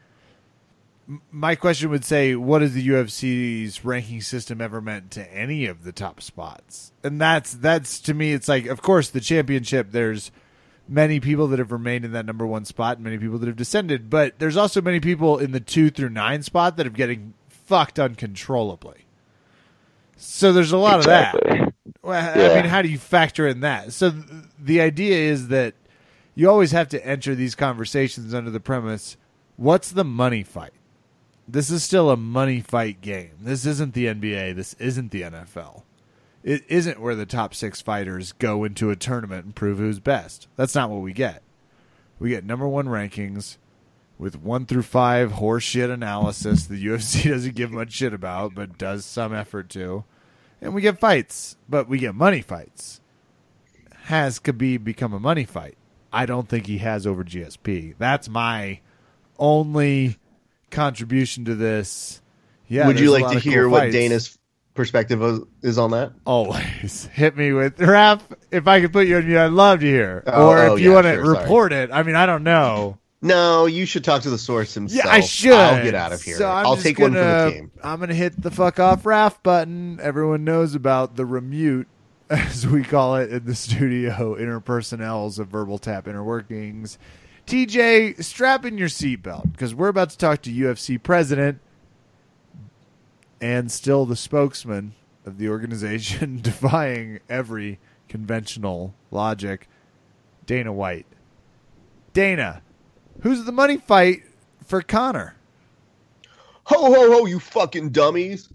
My 1.30 1.54
question 1.54 1.90
would 1.90 2.04
say, 2.04 2.34
what 2.34 2.62
has 2.62 2.72
the 2.72 2.88
UFC's 2.88 3.84
ranking 3.84 4.22
system 4.22 4.62
ever 4.62 4.80
meant 4.80 5.10
to 5.12 5.34
any 5.34 5.66
of 5.66 5.84
the 5.84 5.92
top 5.92 6.22
spots? 6.22 6.92
And 7.02 7.20
that's 7.20 7.52
that's 7.52 8.00
to 8.00 8.14
me, 8.14 8.32
it's 8.32 8.48
like, 8.48 8.66
of 8.66 8.80
course, 8.80 9.10
the 9.10 9.20
championship. 9.20 9.90
There's 9.90 10.30
many 10.88 11.20
people 11.20 11.48
that 11.48 11.58
have 11.58 11.72
remained 11.72 12.06
in 12.06 12.12
that 12.12 12.24
number 12.24 12.46
one 12.46 12.64
spot, 12.64 12.96
and 12.96 13.04
many 13.04 13.18
people 13.18 13.38
that 13.38 13.46
have 13.46 13.56
descended. 13.56 14.08
But 14.08 14.38
there's 14.38 14.56
also 14.56 14.80
many 14.80 15.00
people 15.00 15.38
in 15.38 15.52
the 15.52 15.60
two 15.60 15.90
through 15.90 16.10
nine 16.10 16.42
spot 16.42 16.78
that 16.78 16.86
are 16.86 16.90
getting 16.90 17.34
fucked 17.48 17.98
uncontrollably. 17.98 19.03
So 20.16 20.52
there's 20.52 20.72
a 20.72 20.78
lot 20.78 20.98
exactly. 20.98 21.40
of 21.50 21.58
that. 21.58 21.74
Well, 22.02 22.38
yeah. 22.38 22.50
I 22.50 22.54
mean, 22.56 22.64
how 22.66 22.82
do 22.82 22.88
you 22.88 22.98
factor 22.98 23.46
in 23.46 23.60
that? 23.60 23.92
So 23.92 24.10
th- 24.10 24.24
the 24.58 24.80
idea 24.80 25.16
is 25.16 25.48
that 25.48 25.74
you 26.34 26.50
always 26.50 26.72
have 26.72 26.88
to 26.90 27.06
enter 27.06 27.34
these 27.34 27.54
conversations 27.54 28.34
under 28.34 28.50
the 28.50 28.60
premise 28.60 29.16
what's 29.56 29.90
the 29.90 30.04
money 30.04 30.42
fight? 30.42 30.72
This 31.46 31.70
is 31.70 31.84
still 31.84 32.10
a 32.10 32.16
money 32.16 32.60
fight 32.60 33.00
game. 33.00 33.32
This 33.40 33.66
isn't 33.66 33.94
the 33.94 34.06
NBA. 34.06 34.56
This 34.56 34.74
isn't 34.74 35.10
the 35.10 35.22
NFL. 35.22 35.82
It 36.42 36.64
isn't 36.68 37.00
where 37.00 37.14
the 37.14 37.26
top 37.26 37.54
six 37.54 37.80
fighters 37.80 38.32
go 38.32 38.64
into 38.64 38.90
a 38.90 38.96
tournament 38.96 39.44
and 39.44 39.54
prove 39.54 39.78
who's 39.78 40.00
best. 40.00 40.48
That's 40.56 40.74
not 40.74 40.90
what 40.90 41.00
we 41.00 41.12
get. 41.12 41.42
We 42.18 42.30
get 42.30 42.44
number 42.44 42.66
one 42.68 42.86
rankings 42.86 43.56
with 44.18 44.36
one 44.36 44.66
through 44.66 44.82
five 44.82 45.32
horseshit 45.32 45.90
analysis 45.90 46.66
the 46.66 46.84
UFC 46.86 47.30
doesn't 47.30 47.54
give 47.54 47.70
much 47.70 47.92
shit 47.92 48.14
about, 48.14 48.54
but 48.54 48.78
does 48.78 49.04
some 49.04 49.34
effort 49.34 49.68
to 49.70 50.04
and 50.64 50.74
we 50.74 50.80
get 50.80 50.98
fights, 50.98 51.56
but 51.68 51.88
we 51.88 51.98
get 51.98 52.14
money 52.14 52.40
fights. 52.40 53.00
Has 54.04 54.40
Khabib 54.40 54.82
become 54.82 55.12
a 55.12 55.20
money 55.20 55.44
fight? 55.44 55.76
I 56.12 56.26
don't 56.26 56.48
think 56.48 56.66
he 56.66 56.78
has 56.78 57.06
over 57.06 57.22
GSP. 57.22 57.94
That's 57.98 58.28
my 58.28 58.80
only 59.38 60.18
contribution 60.70 61.44
to 61.46 61.54
this. 61.54 62.22
Yeah. 62.66 62.86
Would 62.86 62.98
you 62.98 63.10
like 63.10 63.32
to 63.32 63.38
hear 63.38 63.64
cool 63.64 63.72
what 63.72 63.92
Dana's 63.92 64.38
perspective 64.72 65.44
is 65.62 65.76
on 65.76 65.90
that? 65.90 66.12
Always 66.24 67.06
hit 67.12 67.36
me 67.36 67.52
with 67.52 67.78
Raf. 67.78 68.26
If 68.50 68.66
I 68.66 68.80
could 68.80 68.92
put 68.92 69.06
you 69.06 69.18
on 69.18 69.26
mute, 69.26 69.38
I'd 69.38 69.52
love 69.52 69.80
to 69.80 69.86
hear. 69.86 70.22
Oh, 70.26 70.48
or 70.48 70.64
if 70.64 70.70
oh, 70.72 70.76
you 70.76 70.90
yeah, 70.90 70.94
want 70.94 71.06
to 71.06 71.14
sure, 71.14 71.40
report 71.40 71.72
sorry. 71.72 71.84
it, 71.84 71.90
I 71.92 72.02
mean, 72.04 72.16
I 72.16 72.24
don't 72.24 72.42
know. 72.42 72.98
No, 73.24 73.64
you 73.64 73.86
should 73.86 74.04
talk 74.04 74.20
to 74.22 74.30
the 74.30 74.36
source 74.36 74.74
himself. 74.74 75.06
Yeah, 75.06 75.10
I 75.10 75.20
should. 75.20 75.52
I'll 75.52 75.82
get 75.82 75.94
out 75.94 76.12
of 76.12 76.20
here. 76.20 76.36
So 76.36 76.46
I'll 76.46 76.76
take 76.76 76.98
gonna, 76.98 77.08
one 77.08 77.12
for 77.14 77.50
the 77.50 77.56
team. 77.56 77.70
I'm 77.82 77.98
going 77.98 78.10
to 78.10 78.14
hit 78.14 78.40
the 78.40 78.50
fuck 78.50 78.78
off 78.78 79.06
Raf 79.06 79.42
button. 79.42 79.98
Everyone 80.02 80.44
knows 80.44 80.74
about 80.74 81.16
the 81.16 81.22
remute, 81.22 81.86
as 82.30 82.66
we 82.66 82.84
call 82.84 83.16
it 83.16 83.32
in 83.32 83.46
the 83.46 83.54
studio, 83.54 84.36
interpersonals 84.36 85.38
of 85.38 85.48
verbal 85.48 85.78
tap 85.78 86.06
inner 86.06 86.22
workings. 86.22 86.98
TJ, 87.46 88.22
strap 88.22 88.66
in 88.66 88.76
your 88.76 88.88
seatbelt 88.88 89.52
because 89.52 89.74
we're 89.74 89.88
about 89.88 90.10
to 90.10 90.18
talk 90.18 90.42
to 90.42 90.52
UFC 90.52 91.02
president 91.02 91.60
and 93.40 93.72
still 93.72 94.04
the 94.04 94.16
spokesman 94.16 94.92
of 95.24 95.38
the 95.38 95.48
organization 95.48 96.36
defying 96.42 97.20
every 97.30 97.78
conventional 98.06 98.94
logic, 99.10 99.66
Dana 100.44 100.74
White. 100.74 101.06
Dana, 102.12 102.62
Who's 103.24 103.42
the 103.42 103.52
money 103.52 103.78
fight 103.78 104.22
for 104.66 104.82
Conor? 104.82 105.34
Ho 106.64 106.76
ho 106.78 107.10
ho! 107.10 107.24
You 107.24 107.40
fucking 107.40 107.88
dummies. 107.88 108.50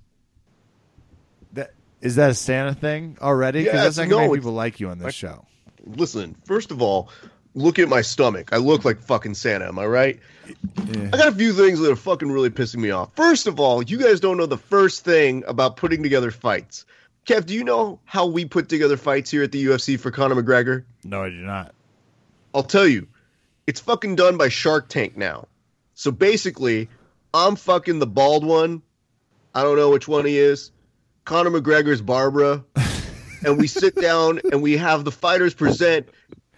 That 1.54 1.74
is 2.02 2.18
that 2.18 2.30
a 2.30 2.36
Santa 2.36 2.76
thing 2.76 3.18
already? 3.20 3.64
Because 3.64 3.74
yes, 3.74 3.84
that's 3.96 4.10
not 4.10 4.16
no, 4.16 4.28
make 4.28 4.38
people 4.38 4.54
like 4.54 4.80
you 4.80 4.90
on 4.90 5.00
this 5.00 5.08
I, 5.08 5.10
show. 5.10 5.46
Listen, 5.88 6.36
first 6.46 6.70
of 6.70 6.84
all, 6.84 7.10
look 7.56 7.80
at 7.80 7.90
my 7.90 8.02
stomach. 8.02 8.54
I 8.54 8.58
look 8.58 8.86
like 8.86 9.02
fucking 9.02 9.34
Santa. 9.34 9.68
Am 9.68 9.80
I 9.80 9.88
right? 9.88 10.20
Yeah. 10.46 11.10
I 11.14 11.18
got 11.18 11.28
a 11.30 11.36
few 11.36 11.52
things 11.54 11.80
that 11.80 11.92
are 11.92 11.96
fucking 11.96 12.32
really 12.32 12.52
pissing 12.52 12.78
me 12.78 12.92
off. 12.92 13.10
First 13.16 13.48
of 13.48 13.60
all, 13.60 13.82
you 13.82 13.98
guys 13.98 14.20
don't 14.20 14.38
know 14.38 14.46
the 14.46 14.58
first 14.58 15.04
thing 15.04 15.44
about 15.48 15.78
putting 15.78 16.04
together 16.04 16.30
fights. 16.30 16.86
Kev, 17.26 17.48
do 17.48 17.56
you 17.56 17.64
know 17.64 18.00
how 18.06 18.28
we 18.28 18.46
put 18.46 18.70
together 18.70 18.98
fights 18.98 19.32
here 19.32 19.42
at 19.42 19.52
the 19.52 19.66
UFC 19.66 20.00
for 20.00 20.12
Conor 20.12 20.36
McGregor? 20.36 20.84
No, 21.04 21.24
I 21.24 21.30
do 21.30 21.38
not. 21.38 21.74
I'll 22.54 22.62
tell 22.62 22.88
you 22.88 23.08
it's 23.70 23.80
fucking 23.80 24.16
done 24.16 24.36
by 24.36 24.50
Shark 24.50 24.90
Tank 24.90 25.16
now. 25.16 25.48
So 25.94 26.10
basically, 26.12 26.90
I'm 27.36 27.56
fucking 27.56 28.00
the 28.00 28.08
bald 28.08 28.44
one. 28.44 28.82
I 29.54 29.62
don't 29.62 29.78
know 29.78 29.92
which 29.92 30.08
one 30.08 30.26
he 30.26 30.40
is. 30.40 30.72
Conor 31.24 31.52
McGregor's 31.52 32.02
Barbara. 32.02 32.66
and 33.46 33.60
we 33.60 33.68
sit 33.68 33.94
down 33.96 34.42
and 34.52 34.64
we 34.64 34.76
have 34.76 35.06
the 35.06 35.12
fighters 35.12 35.54
present 35.54 36.10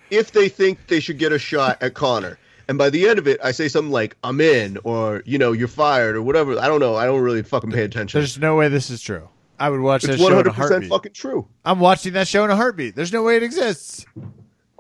if 0.09 0.31
they 0.31 0.47
think 0.47 0.87
they 0.87 1.01
should 1.01 1.17
get 1.17 1.33
a 1.33 1.37
shot 1.37 1.83
at 1.83 1.95
Conor. 1.95 2.39
and 2.69 2.77
by 2.77 2.89
the 2.89 3.09
end 3.09 3.19
of 3.19 3.27
it, 3.27 3.41
I 3.43 3.51
say 3.51 3.67
something 3.67 3.91
like 3.91 4.15
"I'm 4.23 4.39
in" 4.39 4.77
or 4.85 5.21
you 5.25 5.37
know 5.37 5.51
"You're 5.51 5.67
fired" 5.67 6.15
or 6.15 6.21
whatever. 6.21 6.57
I 6.57 6.67
don't 6.67 6.79
know. 6.79 6.95
I 6.95 7.03
don't 7.03 7.19
really 7.19 7.43
fucking 7.43 7.71
pay 7.71 7.83
attention. 7.83 8.21
There's 8.21 8.39
no 8.39 8.55
way 8.55 8.69
this 8.69 8.89
is 8.89 9.01
true. 9.01 9.27
I 9.59 9.69
would 9.69 9.81
watch 9.81 10.03
that 10.03 10.13
it's 10.13 10.21
show 10.21 10.39
in 10.39 10.47
a 10.47 10.51
heartbeat. 10.51 10.89
fucking 10.89 11.13
true. 11.13 11.45
I'm 11.65 11.81
watching 11.81 12.13
that 12.13 12.29
show 12.29 12.45
in 12.45 12.51
a 12.51 12.55
heartbeat. 12.55 12.95
There's 12.95 13.11
no 13.11 13.21
way 13.23 13.35
it 13.35 13.43
exists. 13.43 14.05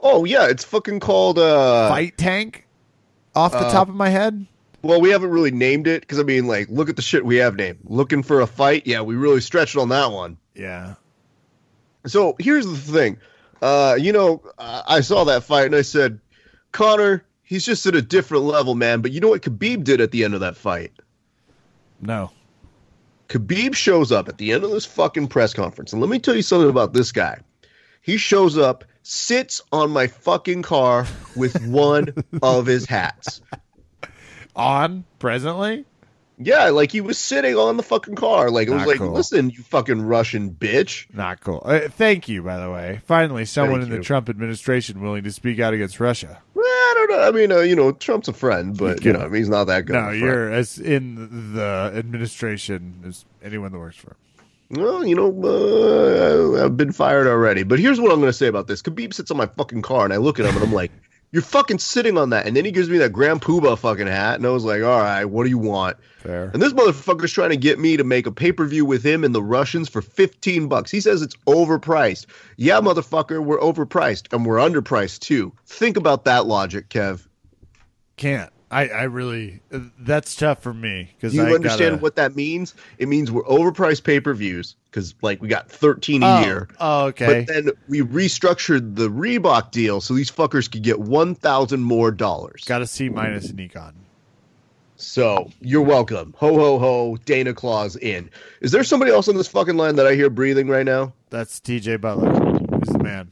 Oh 0.01 0.25
yeah, 0.25 0.47
it's 0.47 0.63
fucking 0.63 0.99
called. 0.99 1.37
uh 1.39 1.89
Fight 1.89 2.17
Tank, 2.17 2.67
off 3.35 3.51
the 3.51 3.59
uh, 3.59 3.71
top 3.71 3.87
of 3.87 3.95
my 3.95 4.09
head. 4.09 4.45
Well, 4.81 4.99
we 4.99 5.11
haven't 5.11 5.29
really 5.29 5.51
named 5.51 5.87
it 5.87 6.01
because 6.01 6.19
I 6.19 6.23
mean, 6.23 6.47
like, 6.47 6.67
look 6.69 6.89
at 6.89 6.95
the 6.95 7.01
shit 7.03 7.23
we 7.23 7.37
have 7.37 7.55
named. 7.55 7.79
Looking 7.83 8.23
for 8.23 8.41
a 8.41 8.47
fight? 8.47 8.87
Yeah, 8.87 9.01
we 9.01 9.15
really 9.15 9.41
stretched 9.41 9.77
on 9.77 9.89
that 9.89 10.11
one. 10.11 10.37
Yeah. 10.55 10.95
So 12.07 12.35
here's 12.39 12.65
the 12.65 12.75
thing. 12.75 13.17
Uh, 13.61 13.95
you 13.99 14.11
know, 14.11 14.41
I 14.57 14.83
I 14.87 15.01
saw 15.01 15.23
that 15.25 15.43
fight 15.43 15.67
and 15.67 15.75
I 15.75 15.83
said, 15.83 16.19
Conor, 16.71 17.23
he's 17.43 17.63
just 17.63 17.85
at 17.85 17.95
a 17.95 18.01
different 18.01 18.45
level, 18.45 18.73
man. 18.73 19.01
But 19.01 19.11
you 19.11 19.19
know 19.19 19.29
what 19.29 19.43
Khabib 19.43 19.83
did 19.83 20.01
at 20.01 20.11
the 20.11 20.23
end 20.23 20.33
of 20.33 20.39
that 20.39 20.57
fight? 20.57 20.91
No. 22.01 22.31
Khabib 23.29 23.75
shows 23.75 24.11
up 24.11 24.27
at 24.27 24.39
the 24.39 24.51
end 24.51 24.63
of 24.63 24.71
this 24.71 24.85
fucking 24.85 25.27
press 25.27 25.53
conference. 25.53 25.93
And 25.93 26.01
let 26.01 26.09
me 26.09 26.17
tell 26.17 26.35
you 26.35 26.41
something 26.41 26.69
about 26.69 26.93
this 26.93 27.11
guy. 27.11 27.39
He 28.01 28.17
shows 28.17 28.57
up, 28.57 28.83
sits 29.03 29.61
on 29.71 29.91
my 29.91 30.07
fucking 30.07 30.61
car 30.63 31.05
with 31.35 31.61
one 31.67 32.13
of 32.41 32.65
his 32.65 32.85
hats. 32.85 33.41
On 34.55 35.05
presently. 35.19 35.85
Yeah, 36.43 36.69
like 36.69 36.91
he 36.91 37.01
was 37.01 37.19
sitting 37.19 37.55
on 37.55 37.77
the 37.77 37.83
fucking 37.83 38.15
car. 38.15 38.49
Like 38.49 38.67
it 38.67 38.71
was 38.71 38.85
like, 38.87 38.97
cool. 38.97 39.11
listen, 39.11 39.51
you 39.51 39.61
fucking 39.61 40.01
Russian 40.01 40.49
bitch. 40.51 41.05
Not 41.13 41.39
cool. 41.41 41.61
Uh, 41.63 41.81
thank 41.87 42.27
you, 42.27 42.41
by 42.41 42.57
the 42.57 42.69
way. 42.71 42.99
Finally, 43.05 43.45
someone 43.45 43.81
Thank 43.81 43.91
in 43.93 43.99
the. 43.99 44.03
Trump 44.03 44.27
administration 44.27 45.01
willing 45.01 45.23
to 45.23 45.31
speak 45.31 45.59
out 45.59 45.73
against 45.75 45.99
Russia. 45.99 46.41
Well, 46.55 46.65
I 46.65 46.93
don't 46.95 47.11
know. 47.11 47.27
I 47.27 47.31
mean, 47.31 47.51
uh, 47.51 47.59
you 47.59 47.75
know, 47.75 47.91
Trump's 47.91 48.27
a 48.27 48.33
friend, 48.33 48.75
but 48.75 49.05
you 49.05 49.13
know, 49.13 49.19
I 49.19 49.25
mean, 49.25 49.35
he's 49.35 49.49
not 49.49 49.65
that 49.65 49.85
good. 49.85 49.95
of 49.95 50.01
No, 50.01 50.07
a 50.07 50.11
friend. 50.11 50.19
you're 50.21 50.51
as 50.51 50.79
in 50.79 51.53
the 51.53 51.91
administration 51.95 53.03
as 53.07 53.23
anyone 53.43 53.71
that 53.71 53.79
works 53.79 53.97
for. 53.97 54.11
him. 54.11 54.17
Well, 54.71 55.05
you 55.05 55.15
know, 55.15 55.29
uh, 55.43 56.63
I've 56.63 56.77
been 56.77 56.93
fired 56.93 57.27
already. 57.27 57.63
But 57.63 57.79
here's 57.79 57.99
what 57.99 58.11
I'm 58.11 58.19
going 58.19 58.29
to 58.29 58.37
say 58.37 58.47
about 58.47 58.67
this. 58.67 58.81
Khabib 58.81 59.13
sits 59.13 59.29
on 59.29 59.37
my 59.37 59.47
fucking 59.47 59.81
car, 59.81 60.05
and 60.05 60.13
I 60.13 60.17
look 60.17 60.39
at 60.39 60.45
him, 60.45 60.55
and 60.55 60.63
I'm 60.63 60.73
like, 60.73 60.91
"You're 61.31 61.41
fucking 61.41 61.79
sitting 61.79 62.17
on 62.17 62.29
that." 62.29 62.47
And 62.47 62.55
then 62.55 62.63
he 62.63 62.71
gives 62.71 62.89
me 62.89 62.99
that 62.99 63.11
Grand 63.11 63.41
Poobah 63.41 63.77
fucking 63.77 64.07
hat, 64.07 64.35
and 64.35 64.45
I 64.45 64.49
was 64.49 64.63
like, 64.63 64.81
"All 64.81 64.99
right, 64.99 65.25
what 65.25 65.43
do 65.43 65.49
you 65.49 65.57
want?" 65.57 65.97
Fair. 66.19 66.51
And 66.53 66.61
this 66.61 66.71
motherfucker's 66.71 67.33
trying 67.33 67.49
to 67.49 67.57
get 67.57 67.79
me 67.79 67.97
to 67.97 68.05
make 68.05 68.27
a 68.27 68.31
pay 68.31 68.53
per 68.53 68.65
view 68.65 68.85
with 68.85 69.03
him 69.03 69.25
and 69.25 69.35
the 69.35 69.43
Russians 69.43 69.89
for 69.89 70.01
15 70.01 70.69
bucks. 70.69 70.89
He 70.89 71.01
says 71.01 71.21
it's 71.21 71.35
overpriced. 71.47 72.27
Yeah, 72.55 72.79
motherfucker, 72.79 73.43
we're 73.43 73.59
overpriced, 73.59 74.31
and 74.31 74.45
we're 74.45 74.57
underpriced 74.57 75.19
too. 75.19 75.51
Think 75.65 75.97
about 75.97 76.25
that 76.25 76.45
logic, 76.45 76.87
Kev. 76.87 77.27
Can't. 78.15 78.53
I, 78.71 78.87
I 78.87 79.03
really. 79.03 79.59
uh, 79.73 79.79
That's 79.99 80.33
tough 80.35 80.63
for 80.63 80.73
me 80.73 81.11
because 81.15 81.35
you 81.35 81.43
I 81.43 81.53
understand 81.53 81.91
gotta, 81.95 82.01
what 82.01 82.15
that 82.15 82.35
means? 82.35 82.73
It 82.97 83.09
means 83.09 83.29
we're 83.29 83.43
overpriced 83.43 84.03
pay 84.05 84.19
per 84.21 84.33
views 84.33 84.75
because, 84.89 85.13
like, 85.21 85.41
we 85.41 85.49
got 85.49 85.69
13 85.69 86.23
a 86.23 86.25
Oh, 86.25 86.41
year. 86.45 86.69
oh, 86.79 87.05
okay. 87.07 87.45
But 87.45 87.53
then 87.53 87.71
we 87.89 88.01
restructured 88.01 88.95
the 88.95 89.09
Reebok 89.09 89.71
deal 89.71 89.99
so 89.99 90.13
these 90.13 90.31
fuckers 90.31 90.71
could 90.71 90.83
get 90.83 90.99
1,000 90.99 91.81
more 91.81 92.11
dollars. 92.11 92.63
Got 92.65 92.81
a 92.81 92.87
C 92.87 93.09
minus 93.09 93.49
in 93.49 93.57
econ. 93.57 93.93
So 94.95 95.49
you're 95.59 95.81
welcome. 95.81 96.33
Ho, 96.37 96.53
ho, 96.57 96.79
ho. 96.79 97.17
Dana 97.25 97.53
Claus 97.53 97.95
in. 97.97 98.29
Is 98.61 98.71
there 98.71 98.83
somebody 98.83 99.11
else 99.11 99.27
on 99.27 99.35
this 99.35 99.47
fucking 99.47 99.75
line 99.75 99.95
that 99.97 100.07
I 100.07 100.15
hear 100.15 100.29
breathing 100.29 100.67
right 100.67 100.85
now? 100.85 101.13
That's 101.29 101.59
TJ 101.59 101.99
Butler. 101.99 102.31
He's 102.79 102.93
the 102.93 102.99
man. 103.03 103.31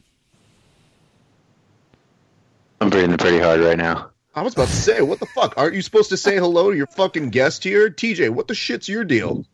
I'm 2.82 2.90
breathing 2.90 3.18
pretty 3.18 3.40
hard 3.40 3.60
right 3.62 3.78
now. 3.78 4.09
I 4.36 4.42
was 4.42 4.54
about 4.54 4.68
to 4.68 4.76
say, 4.76 5.02
what 5.02 5.20
the 5.20 5.26
fuck? 5.26 5.56
Aren't 5.58 5.76
you 5.76 5.82
supposed 5.82 6.10
to 6.10 6.18
say 6.18 6.38
hello 6.38 6.72
to 6.72 6.78
your 6.78 6.88
fucking 6.88 7.30
guest 7.30 7.64
here? 7.64 7.90
TJ, 7.90 8.30
what 8.30 8.48
the 8.48 8.56
shit's 8.56 8.88
your 8.88 9.04
deal? 9.04 9.46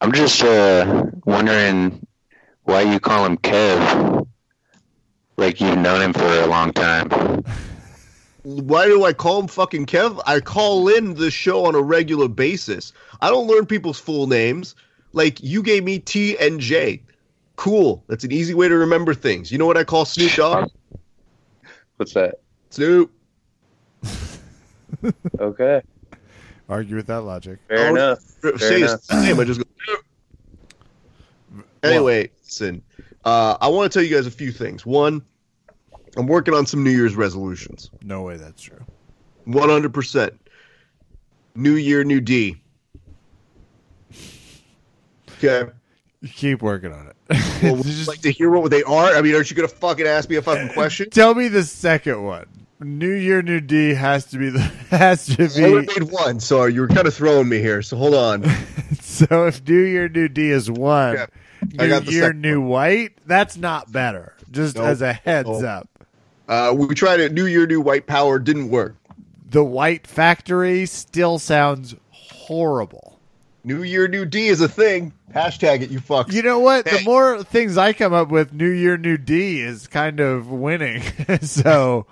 I'm 0.00 0.12
just 0.12 0.42
uh, 0.42 1.06
wondering 1.24 2.06
why 2.64 2.82
you 2.82 3.00
call 3.00 3.24
him 3.24 3.38
Kev. 3.38 4.26
Like 5.36 5.60
you've 5.60 5.78
known 5.78 6.02
him 6.02 6.12
for 6.12 6.26
a 6.26 6.46
long 6.46 6.72
time. 6.72 7.08
Why 8.42 8.86
do 8.86 9.04
I 9.04 9.12
call 9.12 9.40
him 9.40 9.48
fucking 9.48 9.86
Kev? 9.86 10.20
I 10.26 10.40
call 10.40 10.88
in 10.88 11.14
the 11.14 11.30
show 11.30 11.64
on 11.64 11.74
a 11.74 11.80
regular 11.80 12.28
basis. 12.28 12.92
I 13.20 13.28
don't 13.28 13.46
learn 13.46 13.66
people's 13.66 13.98
full 13.98 14.26
names. 14.26 14.74
Like 15.12 15.42
you 15.42 15.62
gave 15.62 15.84
me 15.84 15.98
T 15.98 16.36
and 16.38 16.60
J. 16.60 17.02
Cool. 17.56 18.04
That's 18.06 18.24
an 18.24 18.32
easy 18.32 18.54
way 18.54 18.68
to 18.68 18.76
remember 18.76 19.14
things. 19.14 19.50
You 19.50 19.58
know 19.58 19.66
what 19.66 19.76
I 19.76 19.84
call 19.84 20.04
Snoop 20.04 20.32
Dogg? 20.32 20.70
What's 21.96 22.14
that? 22.14 22.40
Snoop. 22.70 23.12
Okay, 25.38 25.82
Argue 26.68 26.96
with 26.96 27.06
that 27.06 27.22
logic. 27.22 27.58
fair 27.68 27.88
Oh, 27.88 27.94
enough. 27.94 28.18
Say 28.58 28.80
his 28.80 29.10
name. 29.10 29.40
I 29.40 29.44
just 29.44 29.60
go. 29.60 29.66
Snoop. 29.84 31.66
Anyway, 31.82 32.30
listen. 32.44 32.82
Uh, 33.24 33.56
I 33.60 33.68
want 33.68 33.90
to 33.90 33.98
tell 33.98 34.06
you 34.06 34.14
guys 34.14 34.26
a 34.26 34.30
few 34.30 34.52
things. 34.52 34.84
One, 34.86 35.22
I'm 36.16 36.26
working 36.26 36.54
on 36.54 36.66
some 36.66 36.84
New 36.84 36.90
Year's 36.90 37.16
resolutions. 37.16 37.90
No 38.02 38.22
way 38.22 38.36
that's 38.36 38.62
true. 38.62 38.84
100%. 39.46 40.38
New 41.54 41.74
year, 41.74 42.04
new 42.04 42.20
D. 42.20 42.60
Okay. 45.42 45.70
You 46.20 46.28
keep 46.28 46.62
working 46.62 46.92
on 46.92 47.08
it. 47.08 47.16
Well, 47.62 47.76
would 47.76 47.86
you 47.86 47.92
Just 47.92 48.08
like 48.08 48.20
to 48.22 48.30
hear 48.30 48.50
what 48.50 48.70
they 48.70 48.82
are? 48.82 49.14
I 49.14 49.22
mean, 49.22 49.34
aren't 49.34 49.50
you 49.50 49.56
going 49.56 49.68
to 49.68 49.74
fucking 49.74 50.06
ask 50.06 50.28
me 50.28 50.36
a 50.36 50.42
fucking 50.42 50.68
question? 50.74 51.08
tell 51.10 51.34
me 51.34 51.48
the 51.48 51.64
second 51.64 52.22
one. 52.22 52.46
New 52.80 53.12
Year, 53.12 53.42
New 53.42 53.60
D 53.60 53.94
has 53.94 54.26
to 54.26 54.38
be 54.38 54.50
the 54.50 54.60
has 54.90 55.26
to 55.26 55.42
I 55.44 55.64
only 55.66 55.86
be. 55.86 56.00
made 56.00 56.10
one, 56.10 56.40
so 56.40 56.64
you 56.64 56.80
were 56.80 56.88
kind 56.88 57.06
of 57.06 57.14
throwing 57.14 57.48
me 57.48 57.58
here. 57.58 57.82
So 57.82 57.96
hold 57.96 58.14
on. 58.14 58.44
So 59.02 59.46
if 59.46 59.66
New 59.68 59.80
Year, 59.82 60.08
New 60.08 60.28
D 60.28 60.50
is 60.50 60.68
one, 60.70 61.14
Yeah, 61.14 61.26
New 62.00 62.10
Year, 62.10 62.32
New 62.32 62.60
White, 62.62 63.12
that's 63.26 63.56
not 63.56 63.92
better. 63.92 64.34
Just 64.50 64.76
Nope. 64.76 64.86
as 64.86 65.02
a 65.02 65.12
heads 65.12 65.48
Nope. 65.48 65.64
up. 65.64 65.88
Uh, 66.48 66.74
we 66.74 66.92
tried 66.94 67.20
it. 67.20 67.32
New 67.32 67.46
year, 67.46 67.66
new 67.66 67.80
white 67.80 68.06
power 68.06 68.38
didn't 68.38 68.70
work. 68.70 68.96
The 69.50 69.62
White 69.62 70.06
Factory 70.06 70.86
still 70.86 71.38
sounds 71.38 71.94
horrible. 72.10 73.18
New 73.62 73.82
year, 73.82 74.08
new 74.08 74.24
D 74.24 74.48
is 74.48 74.60
a 74.60 74.68
thing. 74.68 75.12
Hashtag 75.34 75.82
it, 75.82 75.90
you 75.90 76.00
fucks. 76.00 76.32
You 76.32 76.42
know 76.42 76.58
what? 76.58 76.86
The 76.86 77.02
more 77.04 77.44
things 77.44 77.76
I 77.76 77.92
come 77.92 78.12
up 78.14 78.28
with, 78.30 78.52
New 78.52 78.70
Year, 78.70 78.96
New 78.96 79.18
D 79.18 79.60
is 79.60 79.86
kind 79.86 80.18
of 80.18 80.50
winning. 80.50 81.02
so, 81.42 82.06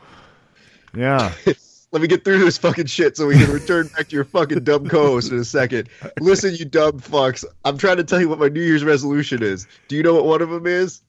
yeah. 0.95 1.33
Let 1.91 2.03
me 2.03 2.09
get 2.09 2.23
through 2.23 2.41
this 2.41 2.59
fucking 2.59 2.87
shit 2.87 3.17
so 3.17 3.27
we 3.27 3.39
can 3.39 3.51
return 3.51 3.87
back 3.97 4.09
to 4.09 4.15
your 4.15 4.25
fucking 4.25 4.63
dumb 4.63 4.89
co-host 4.89 5.33
in 5.33 5.39
a 5.39 5.45
second. 5.45 5.89
Listen, 6.21 6.55
you 6.55 6.67
dumb 6.67 7.01
fucks. 7.01 7.47
I'm 7.65 7.79
trying 7.79 7.97
to 7.97 8.05
tell 8.05 8.21
you 8.21 8.29
what 8.29 8.39
my 8.39 8.49
New 8.49 8.61
Year's 8.61 8.85
resolution 8.85 9.43
is. 9.43 9.67
Do 9.89 9.97
you 9.97 10.03
know 10.03 10.15
what 10.15 10.27
one 10.27 10.43
of 10.43 10.51
them 10.51 10.67
is? 10.67 11.01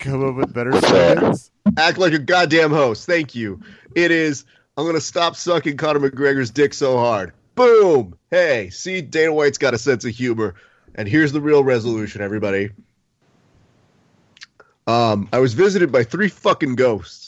Come 0.00 0.28
up 0.28 0.34
with 0.34 0.52
better 0.52 0.72
What's 0.72 0.88
slogans. 0.88 1.50
Act 1.76 1.98
like 1.98 2.12
a 2.12 2.18
goddamn 2.18 2.70
host. 2.70 3.06
Thank 3.06 3.36
you. 3.36 3.60
It 3.94 4.10
is. 4.10 4.44
I'm 4.76 4.86
gonna 4.86 5.00
stop 5.00 5.36
sucking 5.36 5.76
Conor 5.76 6.10
McGregor's 6.10 6.50
dick 6.50 6.74
so 6.74 6.98
hard. 6.98 7.32
Boom. 7.54 8.16
Hey, 8.30 8.70
see, 8.70 9.00
Dana 9.00 9.32
White's 9.32 9.58
got 9.58 9.74
a 9.74 9.78
sense 9.78 10.04
of 10.04 10.12
humor. 10.12 10.54
And 10.94 11.08
here's 11.08 11.32
the 11.32 11.40
real 11.40 11.62
resolution, 11.62 12.22
everybody. 12.22 12.70
Um, 14.86 15.28
I 15.32 15.38
was 15.38 15.54
visited 15.54 15.92
by 15.92 16.04
three 16.04 16.28
fucking 16.28 16.76
ghosts, 16.76 17.27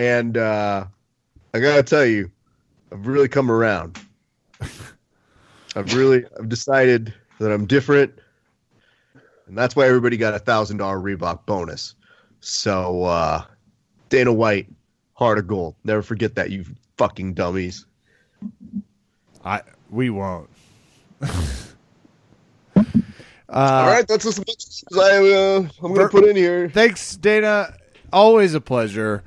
and 0.00 0.38
uh, 0.38 0.86
I 1.52 1.60
gotta 1.60 1.82
tell 1.82 2.06
you, 2.06 2.30
I've 2.90 3.06
really 3.06 3.28
come 3.28 3.50
around. 3.50 3.98
I've 5.76 5.94
really, 5.94 6.24
I've 6.38 6.48
decided 6.48 7.12
that 7.38 7.52
I'm 7.52 7.66
different, 7.66 8.18
and 9.46 9.58
that's 9.58 9.76
why 9.76 9.86
everybody 9.86 10.16
got 10.16 10.32
a 10.32 10.38
thousand 10.38 10.78
dollar 10.78 10.98
Reebok 10.98 11.44
bonus. 11.44 11.94
So, 12.40 13.04
uh, 13.04 13.44
Dana 14.08 14.32
White, 14.32 14.68
heart 15.12 15.36
of 15.36 15.46
gold. 15.46 15.74
Never 15.84 16.00
forget 16.00 16.34
that, 16.36 16.50
you 16.50 16.64
fucking 16.96 17.34
dummies. 17.34 17.84
I 19.44 19.60
we 19.90 20.08
won't. 20.08 20.48
uh, 21.20 21.34
All 23.50 23.86
right, 23.86 24.08
that's 24.08 24.24
as 24.24 24.38
much 24.38 24.48
as 24.56 24.98
I, 24.98 25.18
uh, 25.18 25.68
I'm 25.82 25.92
going 25.92 26.00
to 26.00 26.08
put 26.08 26.24
in 26.24 26.36
here. 26.36 26.70
Thanks, 26.70 27.16
Dana. 27.16 27.74
Always 28.14 28.54
a 28.54 28.62
pleasure. 28.62 29.24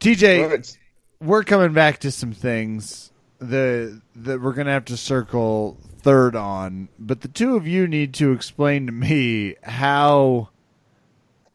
TJ, 0.00 0.42
All 0.44 0.50
right. 0.50 0.78
we're 1.20 1.44
coming 1.44 1.72
back 1.72 1.98
to 2.00 2.10
some 2.10 2.32
things 2.32 3.12
the 3.38 4.00
that 4.16 4.40
we're 4.40 4.52
gonna 4.52 4.72
have 4.72 4.84
to 4.86 4.96
circle 4.96 5.76
third 6.00 6.34
on, 6.36 6.88
but 6.98 7.20
the 7.20 7.28
two 7.28 7.56
of 7.56 7.66
you 7.66 7.86
need 7.86 8.14
to 8.14 8.32
explain 8.32 8.86
to 8.86 8.92
me 8.92 9.54
how 9.62 10.48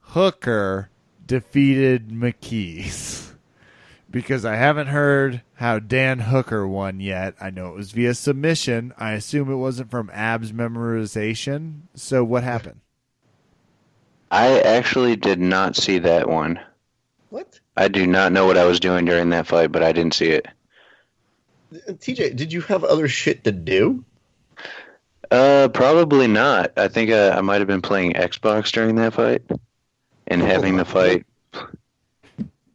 Hooker 0.01 0.89
defeated 1.25 2.09
McKees. 2.09 3.21
Because 4.11 4.45
I 4.45 4.57
haven't 4.57 4.89
heard 4.89 5.41
how 5.55 5.79
Dan 5.79 6.19
Hooker 6.19 6.67
won 6.67 6.99
yet. 6.99 7.33
I 7.41 7.49
know 7.49 7.69
it 7.69 7.75
was 7.75 7.93
via 7.93 8.13
submission. 8.13 8.93
I 8.95 9.13
assume 9.13 9.51
it 9.51 9.55
wasn't 9.55 9.89
from 9.89 10.11
abs 10.13 10.51
memorization. 10.51 11.87
So 11.95 12.23
what 12.23 12.43
happened? 12.43 12.81
I 14.29 14.59
actually 14.59 15.15
did 15.15 15.39
not 15.39 15.75
see 15.75 15.97
that 15.97 16.29
one. 16.29 16.59
What? 17.29 17.59
I 17.75 17.87
do 17.87 18.05
not 18.05 18.31
know 18.31 18.45
what 18.45 18.57
I 18.57 18.65
was 18.65 18.79
doing 18.79 19.05
during 19.05 19.29
that 19.29 19.47
fight, 19.47 19.71
but 19.71 19.83
I 19.83 19.91
didn't 19.91 20.13
see 20.13 20.29
it. 20.29 20.47
TJ, 21.73 22.35
did 22.35 22.53
you 22.53 22.61
have 22.61 22.83
other 22.83 23.07
shit 23.07 23.43
to 23.45 23.51
do? 23.51 24.05
Uh, 25.31 25.67
probably 25.69 26.27
not. 26.27 26.71
I 26.77 26.87
think 26.87 27.09
uh, 27.09 27.33
I 27.35 27.41
might 27.41 27.59
have 27.59 27.67
been 27.67 27.81
playing 27.81 28.13
Xbox 28.13 28.71
during 28.71 28.95
that 28.97 29.13
fight 29.13 29.41
and 30.27 30.41
having 30.41 30.77
the 30.77 30.85
fight. 30.85 31.25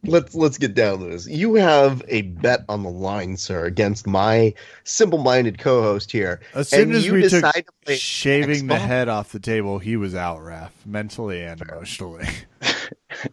Let's 0.03 0.33
let's 0.33 0.57
get 0.57 0.75
down 0.75 0.99
to 0.99 1.05
this. 1.05 1.27
You 1.27 1.55
have 1.55 2.01
a 2.07 2.21
bet 2.21 2.63
on 2.69 2.83
the 2.83 2.89
line, 2.89 3.35
sir, 3.35 3.65
against 3.65 4.07
my 4.07 4.53
simple-minded 4.85 5.57
co-host 5.57 6.11
here. 6.11 6.39
As 6.53 6.69
soon 6.69 6.83
And 6.83 6.93
as 6.93 7.05
you 7.05 7.13
we 7.13 7.27
took 7.27 7.43
to 7.43 7.63
play 7.85 7.97
shaving 7.97 8.67
the 8.67 8.79
head 8.79 9.09
off 9.09 9.33
the 9.33 9.39
table, 9.39 9.79
he 9.79 9.97
was 9.97 10.15
out, 10.15 10.39
Raph, 10.39 10.71
mentally 10.85 11.43
and 11.43 11.61
emotionally. 11.61 12.27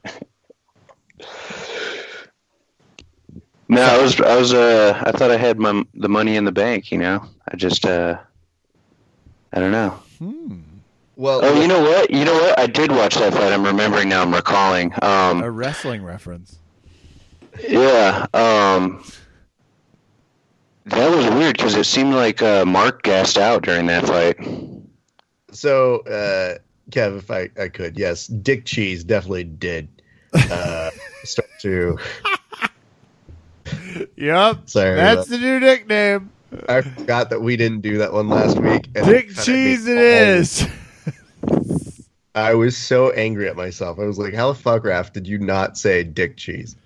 No, 3.68 3.82
I 3.82 4.00
was 4.00 4.20
I 4.20 4.36
was 4.36 4.54
uh 4.54 5.02
I 5.04 5.10
thought 5.12 5.30
I 5.30 5.36
had 5.36 5.58
my 5.58 5.82
the 5.94 6.08
money 6.08 6.36
in 6.36 6.44
the 6.44 6.52
bank. 6.52 6.90
You 6.92 6.98
know, 6.98 7.24
I 7.50 7.56
just 7.56 7.84
uh 7.84 8.18
I 9.52 9.60
don't 9.60 9.72
know. 9.72 9.90
hmm. 10.18 10.60
Well, 11.16 11.40
Oh, 11.42 11.60
you 11.60 11.66
know 11.66 11.80
what? 11.80 12.10
You 12.10 12.24
know 12.24 12.34
what? 12.34 12.58
I 12.58 12.66
did 12.66 12.92
watch 12.92 13.14
that 13.14 13.32
fight. 13.32 13.52
I'm 13.52 13.64
remembering 13.64 14.08
now. 14.10 14.22
I'm 14.22 14.34
recalling. 14.34 14.92
A 15.00 15.06
Um, 15.06 15.42
wrestling 15.44 16.04
reference. 16.04 16.58
yeah. 17.66 18.26
Um, 18.34 19.02
that 20.84 21.10
was 21.16 21.26
weird 21.30 21.56
because 21.56 21.74
it 21.74 21.84
seemed 21.86 22.12
like 22.14 22.42
uh, 22.42 22.66
Mark 22.66 23.02
gassed 23.02 23.38
out 23.38 23.62
during 23.62 23.86
that 23.86 24.06
fight. 24.06 24.36
so 25.52 26.00
uh, 26.00 26.58
Kev, 26.90 27.16
if 27.16 27.30
I, 27.30 27.48
I 27.58 27.68
could, 27.68 27.98
yes, 27.98 28.26
Dick 28.26 28.66
Cheese 28.66 29.02
definitely 29.02 29.44
did 29.44 29.88
uh, 30.50 30.90
start 31.24 31.48
to. 31.60 31.98
Yep. 34.16 34.68
Sorry, 34.68 34.94
That's 34.96 35.28
the 35.28 35.38
new 35.38 35.58
nickname. 35.60 36.30
I 36.68 36.82
forgot 36.82 37.30
that 37.30 37.40
we 37.40 37.56
didn't 37.56 37.80
do 37.80 37.98
that 37.98 38.12
one 38.12 38.28
last 38.28 38.58
week. 38.58 38.88
and 38.94 39.04
Dick 39.06 39.28
Cheese 39.34 39.86
it 39.88 39.98
is. 39.98 40.68
I 42.34 42.54
was 42.54 42.76
so 42.76 43.10
angry 43.12 43.48
at 43.48 43.56
myself. 43.56 43.98
I 43.98 44.04
was 44.04 44.18
like, 44.18 44.34
"How 44.34 44.52
the 44.52 44.58
fuck, 44.58 44.84
Raf, 44.84 45.12
did 45.12 45.26
you 45.26 45.38
not 45.38 45.76
say 45.76 46.04
Dick 46.04 46.36
Cheese?" 46.36 46.76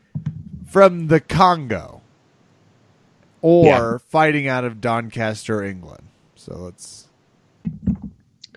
From 0.69 1.09
the 1.09 1.21
Congo. 1.21 2.01
Or 3.43 3.65
Yeah. 3.67 3.99
fighting 4.11 4.49
out 4.49 4.65
of 4.65 4.81
Doncaster, 4.81 5.63
England. 5.63 6.05
So 6.37 6.57
let's 6.57 7.09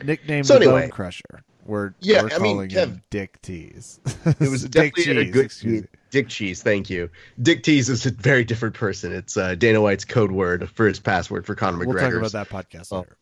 nickname 0.04 0.44
So 0.44 0.58
the 0.60 0.66
anyway. 0.66 0.82
Bone 0.82 0.90
Crusher. 0.92 1.43
We're, 1.66 1.94
Yeah, 2.02 2.24
we're 2.24 2.30
I 2.34 2.38
mean, 2.40 2.54
calling 2.56 2.70
Kev- 2.70 2.76
him 2.88 3.02
Dick 3.10 3.42
Tease. 3.42 4.00
It 4.26 4.50
was 4.50 4.64
Dick 4.70 4.94
definitely 4.96 5.22
a 5.22 5.24
Cheese, 5.26 5.34
good 5.34 5.46
excuse. 5.46 5.86
Dick 6.12 6.28
Cheese. 6.30 6.62
Thank 6.62 6.90
you. 6.90 7.10
Dick 7.42 7.64
Cheese 7.64 7.90
is 7.90 8.06
a 8.06 8.12
very 8.12 8.44
different 8.44 8.76
person. 8.76 9.12
It's 9.14 9.38
uh, 9.38 9.56
Dana 9.56 9.82
White's 9.82 10.06
code 10.06 10.32
word 10.32 10.70
for 10.72 10.88
his 10.88 11.00
password 11.00 11.46
for 11.46 11.56
Conor 11.56 11.78
McGregor. 11.80 11.86
We'll 11.88 12.00
talk 12.00 12.14
about 12.14 12.32
that 12.34 12.50
podcast 12.50 12.88
Oh. 12.92 13.00
later. 13.00 13.18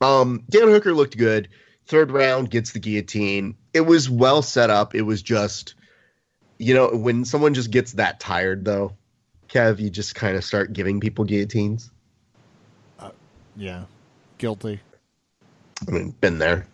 Um, 0.00 0.44
Dan 0.48 0.68
Hooker 0.68 0.92
looked 0.94 1.16
good. 1.18 1.48
Third 1.86 2.10
round 2.10 2.50
gets 2.50 2.72
the 2.72 2.78
guillotine. 2.78 3.56
It 3.74 3.82
was 3.82 4.08
well 4.08 4.40
set 4.42 4.70
up. 4.70 4.94
It 4.94 5.02
was 5.02 5.20
just, 5.22 5.74
you 6.58 6.74
know, 6.74 6.88
when 6.90 7.24
someone 7.24 7.54
just 7.54 7.70
gets 7.70 7.92
that 7.94 8.20
tired, 8.20 8.64
though, 8.64 8.92
Kev, 9.48 9.78
you 9.80 9.90
just 9.90 10.14
kind 10.14 10.36
of 10.36 10.44
start 10.44 10.72
giving 10.72 11.00
people 11.00 11.24
guillotines. 11.24 11.90
Yeah. 13.56 13.84
Guilty. 14.38 14.80
I 15.86 15.90
mean, 15.90 16.10
been 16.20 16.38
there. 16.38 16.66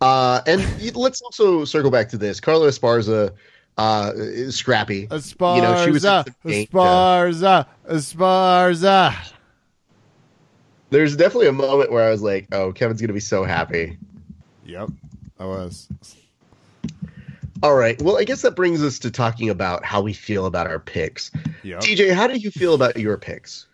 Uh, 0.00 0.42
and 0.46 0.94
let's 0.94 1.22
also 1.22 1.64
circle 1.64 1.90
back 1.90 2.08
to 2.10 2.18
this. 2.18 2.40
Carla 2.40 2.68
Esparza, 2.68 3.32
uh, 3.78 4.12
is 4.14 4.56
scrappy. 4.56 5.06
Esparza, 5.08 5.56
You 5.56 5.62
know, 5.62 5.84
she 5.84 5.90
was 5.90 6.04
in 6.04 6.24
some 6.24 6.34
danger. 6.44 6.70
Esparza, 6.70 7.66
Esparza. 7.88 9.14
There's 10.90 11.16
definitely 11.16 11.48
a 11.48 11.52
moment 11.52 11.90
where 11.90 12.06
I 12.06 12.10
was 12.10 12.22
like, 12.22 12.46
"Oh, 12.52 12.72
Kevin's 12.72 13.00
gonna 13.00 13.12
be 13.12 13.20
so 13.20 13.44
happy." 13.44 13.98
Yep, 14.64 14.90
I 15.38 15.44
was. 15.44 15.88
All 17.62 17.74
right. 17.74 18.00
Well, 18.00 18.18
I 18.18 18.24
guess 18.24 18.42
that 18.42 18.54
brings 18.54 18.82
us 18.82 18.98
to 19.00 19.10
talking 19.10 19.48
about 19.48 19.84
how 19.84 20.00
we 20.00 20.12
feel 20.12 20.46
about 20.46 20.66
our 20.66 20.78
picks. 20.78 21.30
Yep. 21.62 21.80
TJ, 21.80 22.12
how 22.14 22.26
do 22.26 22.36
you 22.36 22.50
feel 22.50 22.74
about 22.74 22.96
your 22.96 23.16
picks? 23.16 23.66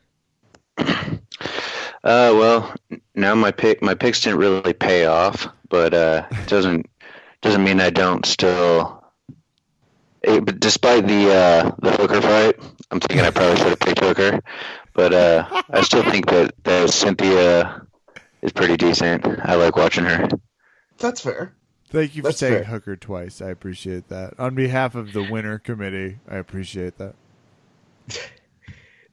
Uh, 2.04 2.34
well, 2.34 2.74
now 3.14 3.34
my 3.34 3.50
pick 3.52 3.80
my 3.82 3.94
picks 3.94 4.20
didn't 4.20 4.38
really 4.38 4.72
pay 4.72 5.06
off, 5.06 5.46
but 5.68 5.94
uh, 5.94 6.26
it 6.30 6.48
doesn't 6.48 6.86
doesn't 7.42 7.62
mean 7.62 7.80
I 7.80 7.90
don't 7.90 8.26
still. 8.26 9.04
eh, 10.24 10.40
but 10.40 10.58
despite 10.60 11.06
the 11.06 11.32
uh, 11.32 11.70
the 11.80 11.92
hooker 11.92 12.20
fight, 12.20 12.56
I'm 12.90 12.98
thinking 13.00 13.20
I 13.24 13.30
probably 13.30 13.56
should 13.56 13.68
have 13.68 13.80
picked 13.80 14.00
hooker, 14.00 14.40
but 14.94 15.12
uh, 15.14 15.62
I 15.70 15.82
still 15.82 16.02
think 16.10 16.26
that 16.26 16.54
that 16.64 16.90
Cynthia 16.90 17.86
is 18.42 18.52
pretty 18.52 18.76
decent. 18.76 19.24
I 19.24 19.54
like 19.54 19.76
watching 19.76 20.04
her. 20.04 20.28
That's 20.98 21.20
fair. 21.20 21.54
Thank 21.88 22.16
you 22.16 22.22
for 22.22 22.28
That's 22.28 22.38
saying 22.38 22.54
fair. 22.54 22.64
hooker 22.64 22.96
twice. 22.96 23.40
I 23.40 23.50
appreciate 23.50 24.08
that. 24.08 24.34
On 24.40 24.54
behalf 24.56 24.94
of 24.96 25.12
the 25.12 25.22
winner 25.22 25.58
committee, 25.58 26.18
I 26.28 26.36
appreciate 26.36 26.98
that. 26.98 27.14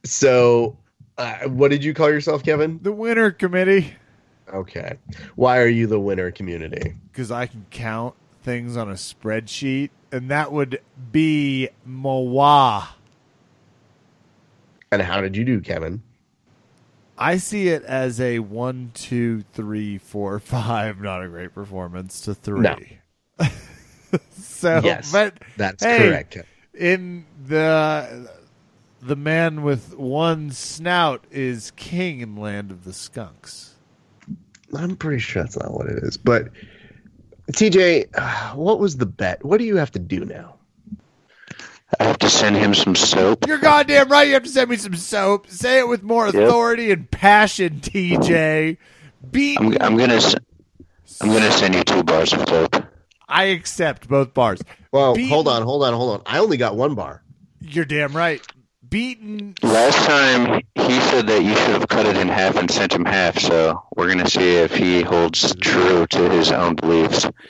So, 0.05 0.77
uh, 1.19 1.47
what 1.49 1.69
did 1.69 1.83
you 1.83 1.93
call 1.93 2.09
yourself, 2.09 2.43
Kevin? 2.43 2.79
The 2.81 2.91
winner 2.91 3.29
committee, 3.31 3.93
Okay. 4.51 4.97
Why 5.35 5.59
are 5.59 5.67
you 5.67 5.85
the 5.85 5.99
winner 5.99 6.31
community? 6.31 6.95
because 7.11 7.29
I 7.29 7.45
can 7.45 7.67
count 7.69 8.15
things 8.41 8.75
on 8.77 8.89
a 8.89 8.93
spreadsheet, 8.93 9.91
and 10.11 10.31
that 10.31 10.51
would 10.51 10.81
be 11.11 11.69
Moa. 11.85 12.89
And 14.91 15.01
how 15.03 15.21
did 15.21 15.37
you 15.37 15.45
do, 15.45 15.61
Kevin? 15.61 16.01
I 17.17 17.37
see 17.37 17.67
it 17.67 17.83
as 17.83 18.19
a 18.19 18.39
one, 18.39 18.91
two, 18.95 19.43
three, 19.53 19.97
four, 19.99 20.39
five. 20.39 20.99
Not 21.01 21.23
a 21.23 21.27
great 21.27 21.53
performance 21.53 22.21
to 22.21 22.33
three. 22.33 22.61
No. 22.61 22.77
so, 24.31 24.81
Yes. 24.83 25.11
but 25.11 25.35
That's 25.57 25.83
Hey. 25.83 25.97
correct. 26.09 26.37
In 26.73 27.25
the 27.45 28.31
the 29.01 29.15
man 29.15 29.61
with 29.63 29.95
one 29.97 30.51
snout 30.51 31.23
is 31.31 31.71
king 31.71 32.21
in 32.21 32.35
land 32.35 32.71
of 32.71 32.83
the 32.83 32.93
skunks. 32.93 33.75
I'm 34.75 34.95
pretty 34.95 35.19
sure 35.19 35.43
that's 35.43 35.57
not 35.57 35.71
what 35.73 35.87
it 35.87 36.03
is. 36.03 36.17
But 36.17 36.49
TJ, 37.51 38.09
uh, 38.15 38.55
what 38.55 38.79
was 38.79 38.97
the 38.97 39.05
bet? 39.05 39.43
What 39.43 39.57
do 39.57 39.63
you 39.65 39.77
have 39.77 39.91
to 39.91 39.99
do 39.99 40.25
now? 40.25 40.55
I 41.99 42.03
have 42.03 42.19
to 42.19 42.29
send 42.29 42.55
him 42.55 42.75
some 42.75 42.95
soap. 42.95 43.47
You're 43.47 43.57
goddamn 43.57 44.09
right. 44.09 44.27
You 44.27 44.35
have 44.35 44.43
to 44.43 44.49
send 44.49 44.69
me 44.69 44.77
some 44.77 44.93
soap. 44.93 45.47
Say 45.47 45.79
it 45.79 45.87
with 45.87 46.03
more 46.03 46.27
authority 46.27 46.91
and 46.91 47.09
passion, 47.09 47.79
TJ. 47.81 48.77
Beat. 49.31 49.59
I'm 49.59 49.75
I'm 49.81 49.97
gonna 49.97 50.15
s- 50.15 50.35
I'm 51.19 51.29
gonna 51.29 51.51
send 51.51 51.73
you 51.73 51.83
two 51.83 52.03
bars 52.03 52.31
of 52.33 52.47
soap. 52.47 52.75
I 53.27 53.45
accept 53.45 54.07
both 54.07 54.33
bars. 54.35 54.61
Well, 54.91 55.15
Beaten- 55.15 55.29
hold 55.31 55.47
on, 55.47 55.63
hold 55.63 55.83
on, 55.83 55.93
hold 55.93 56.19
on. 56.19 56.21
I 56.27 56.37
only 56.39 56.57
got 56.57 56.75
one 56.75 56.93
bar. 56.93 57.23
You're 57.59 57.85
damn 57.85 58.15
right. 58.15 58.41
Beaten. 58.89 59.55
Last 59.61 60.05
time 60.07 60.61
he 60.75 60.99
said 61.01 61.27
that 61.27 61.43
you 61.43 61.55
should 61.55 61.75
have 61.75 61.87
cut 61.87 62.05
it 62.05 62.17
in 62.17 62.27
half 62.27 62.55
and 62.55 62.69
sent 62.71 62.93
him 62.93 63.05
half, 63.05 63.37
so 63.37 63.83
we're 63.95 64.07
gonna 64.07 64.29
see 64.29 64.55
if 64.55 64.75
he 64.75 65.01
holds 65.01 65.55
true 65.55 66.07
to 66.07 66.29
his 66.29 66.51
own 66.51 66.75
beliefs. 66.75 67.25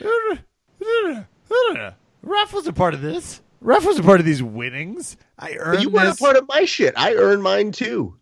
Raf 2.22 2.52
was 2.52 2.66
a 2.66 2.72
part 2.72 2.94
of 2.94 3.00
this. 3.00 3.40
Raf 3.60 3.84
was 3.84 3.98
a 3.98 4.02
part 4.02 4.20
of 4.20 4.26
these 4.26 4.42
winnings. 4.42 5.16
I 5.38 5.52
But 5.52 5.58
earned 5.60 5.82
you 5.82 5.90
weren't 5.90 6.14
a 6.14 6.22
part 6.22 6.36
of 6.36 6.48
my 6.48 6.64
shit. 6.64 6.94
I 6.96 7.14
earned 7.14 7.42
mine 7.42 7.72
too. 7.72 8.16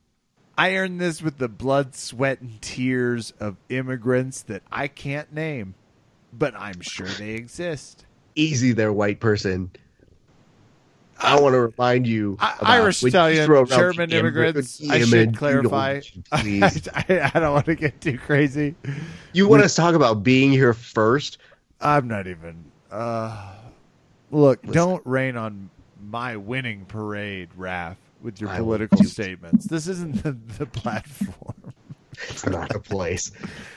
I 0.56 0.74
earned 0.76 1.00
this 1.00 1.22
with 1.22 1.38
the 1.38 1.48
blood, 1.48 1.94
sweat, 1.94 2.40
and 2.40 2.60
tears 2.60 3.32
of 3.38 3.56
immigrants 3.68 4.42
that 4.42 4.62
I 4.72 4.88
can't 4.88 5.32
name, 5.32 5.74
but 6.32 6.54
I'm 6.56 6.80
sure 6.80 7.06
they 7.06 7.30
exist. 7.30 8.04
Easy 8.34 8.72
there, 8.72 8.92
white 8.92 9.20
person. 9.20 9.70
I 11.18 11.40
want 11.40 11.54
to 11.54 11.60
remind 11.60 12.06
you. 12.06 12.34
About 12.34 12.56
Irish, 12.62 13.02
Italian, 13.02 13.66
German 13.66 14.12
immigrants. 14.12 14.80
I 14.88 15.00
should 15.00 15.36
clarify. 15.36 16.00
Please. 16.32 16.88
I, 16.94 17.30
I 17.34 17.40
don't 17.40 17.54
want 17.54 17.66
to 17.66 17.74
get 17.74 18.00
too 18.00 18.18
crazy. 18.18 18.74
You 19.32 19.48
want 19.48 19.62
us 19.62 19.74
to 19.74 19.80
talk 19.80 19.94
about 19.94 20.22
being 20.22 20.50
here 20.50 20.74
first? 20.74 21.38
I'm 21.80 22.08
not 22.08 22.26
even. 22.26 22.64
Uh, 22.90 23.52
look, 24.30 24.62
don't 24.62 25.04
rain 25.06 25.36
on 25.36 25.70
my 26.00 26.36
winning 26.36 26.84
parade, 26.84 27.50
Raf, 27.56 27.96
with 28.22 28.40
your 28.40 28.50
I 28.50 28.58
political 28.58 29.04
statements. 29.04 29.66
This 29.66 29.88
isn't 29.88 30.22
the, 30.22 30.32
the 30.58 30.66
platform. 30.66 31.74
It's 32.28 32.44
not 32.46 32.74
a 32.74 32.80
place. 32.80 33.30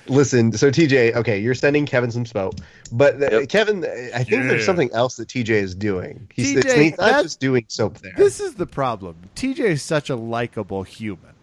Listen, 0.08 0.52
so 0.54 0.70
TJ, 0.72 1.16
okay, 1.16 1.40
you're 1.40 1.54
sending 1.54 1.86
Kevin 1.86 2.12
some 2.12 2.26
smoke, 2.26 2.56
but 2.92 3.20
Yep. 3.20 3.50
Kevin, 3.50 3.86
I 3.86 4.24
think 4.24 4.30
Yeah. 4.32 4.48
there's 4.48 4.66
something 4.66 4.90
else 4.94 5.16
that 5.18 5.28
TJ 5.28 5.50
is 5.62 5.76
doing. 5.76 6.28
He's, 6.34 6.56
it's, 6.56 6.66
TJ, 6.74 6.84
he's 6.84 6.98
not 6.98 7.24
just 7.24 7.40
doing 7.40 7.66
soap 7.68 8.00
there. 8.00 8.14
This 8.18 8.40
is 8.40 8.56
the 8.56 8.66
problem. 8.66 9.16
TJ 9.36 9.60
is 9.60 9.84
such 9.84 10.10
a 10.10 10.16
likable 10.16 10.84
human 10.84 11.36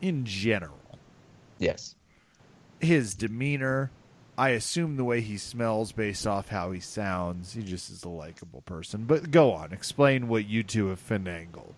in 0.00 0.24
general. 0.24 0.98
yes. 1.58 1.94
His 2.78 3.14
demeanor, 3.14 3.90
I 4.36 4.50
assume 4.50 4.96
the 4.96 5.04
way 5.04 5.22
he 5.22 5.38
smells 5.38 5.92
based 5.92 6.26
off 6.26 6.48
how 6.48 6.72
he 6.72 6.80
sounds. 6.80 7.54
He 7.54 7.62
just 7.62 7.88
is 7.90 8.04
a 8.04 8.08
likable 8.10 8.60
person. 8.62 9.04
But 9.04 9.30
go 9.30 9.52
on, 9.52 9.72
explain 9.72 10.28
what 10.28 10.46
you 10.46 10.62
two 10.62 10.88
have 10.88 11.00
finangled. 11.00 11.74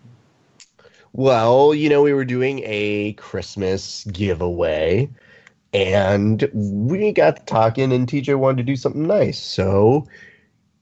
Well, 1.13 1.73
you 1.73 1.89
know, 1.89 2.01
we 2.01 2.13
were 2.13 2.25
doing 2.25 2.61
a 2.63 3.13
Christmas 3.13 4.05
giveaway 4.05 5.09
and 5.73 6.49
we 6.53 7.11
got 7.11 7.45
talking 7.47 7.91
and 7.91 8.07
TJ 8.07 8.37
wanted 8.37 8.57
to 8.57 8.63
do 8.63 8.75
something 8.75 9.07
nice. 9.07 9.39
So 9.39 10.07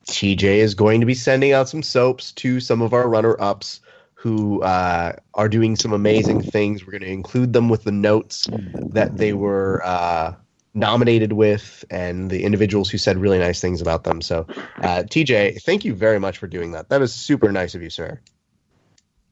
TJ 0.07 0.43
is 0.43 0.73
going 0.73 0.99
to 1.01 1.05
be 1.05 1.13
sending 1.13 1.51
out 1.51 1.69
some 1.69 1.83
soaps 1.83 2.31
to 2.33 2.59
some 2.59 2.81
of 2.81 2.93
our 2.93 3.07
runner 3.09 3.39
ups 3.39 3.81
who 4.13 4.61
uh, 4.63 5.13
are 5.35 5.49
doing 5.49 5.75
some 5.75 5.93
amazing 5.93 6.41
things. 6.41 6.85
We're 6.85 6.91
going 6.91 7.01
to 7.01 7.07
include 7.07 7.53
them 7.53 7.69
with 7.69 7.83
the 7.83 7.91
notes 7.91 8.47
that 8.93 9.17
they 9.17 9.33
were 9.33 9.81
uh, 9.85 10.33
nominated 10.73 11.33
with 11.33 11.85
and 11.89 12.29
the 12.29 12.43
individuals 12.43 12.89
who 12.89 12.97
said 12.97 13.17
really 13.17 13.37
nice 13.37 13.61
things 13.61 13.81
about 13.81 14.05
them. 14.05 14.21
So, 14.21 14.47
uh, 14.81 15.03
TJ, 15.03 15.61
thank 15.61 15.85
you 15.85 15.93
very 15.93 16.19
much 16.19 16.37
for 16.37 16.47
doing 16.47 16.71
that. 16.71 16.89
That 16.89 16.99
was 16.99 17.13
super 17.13 17.51
nice 17.51 17.75
of 17.75 17.81
you, 17.81 17.89
sir. 17.89 18.19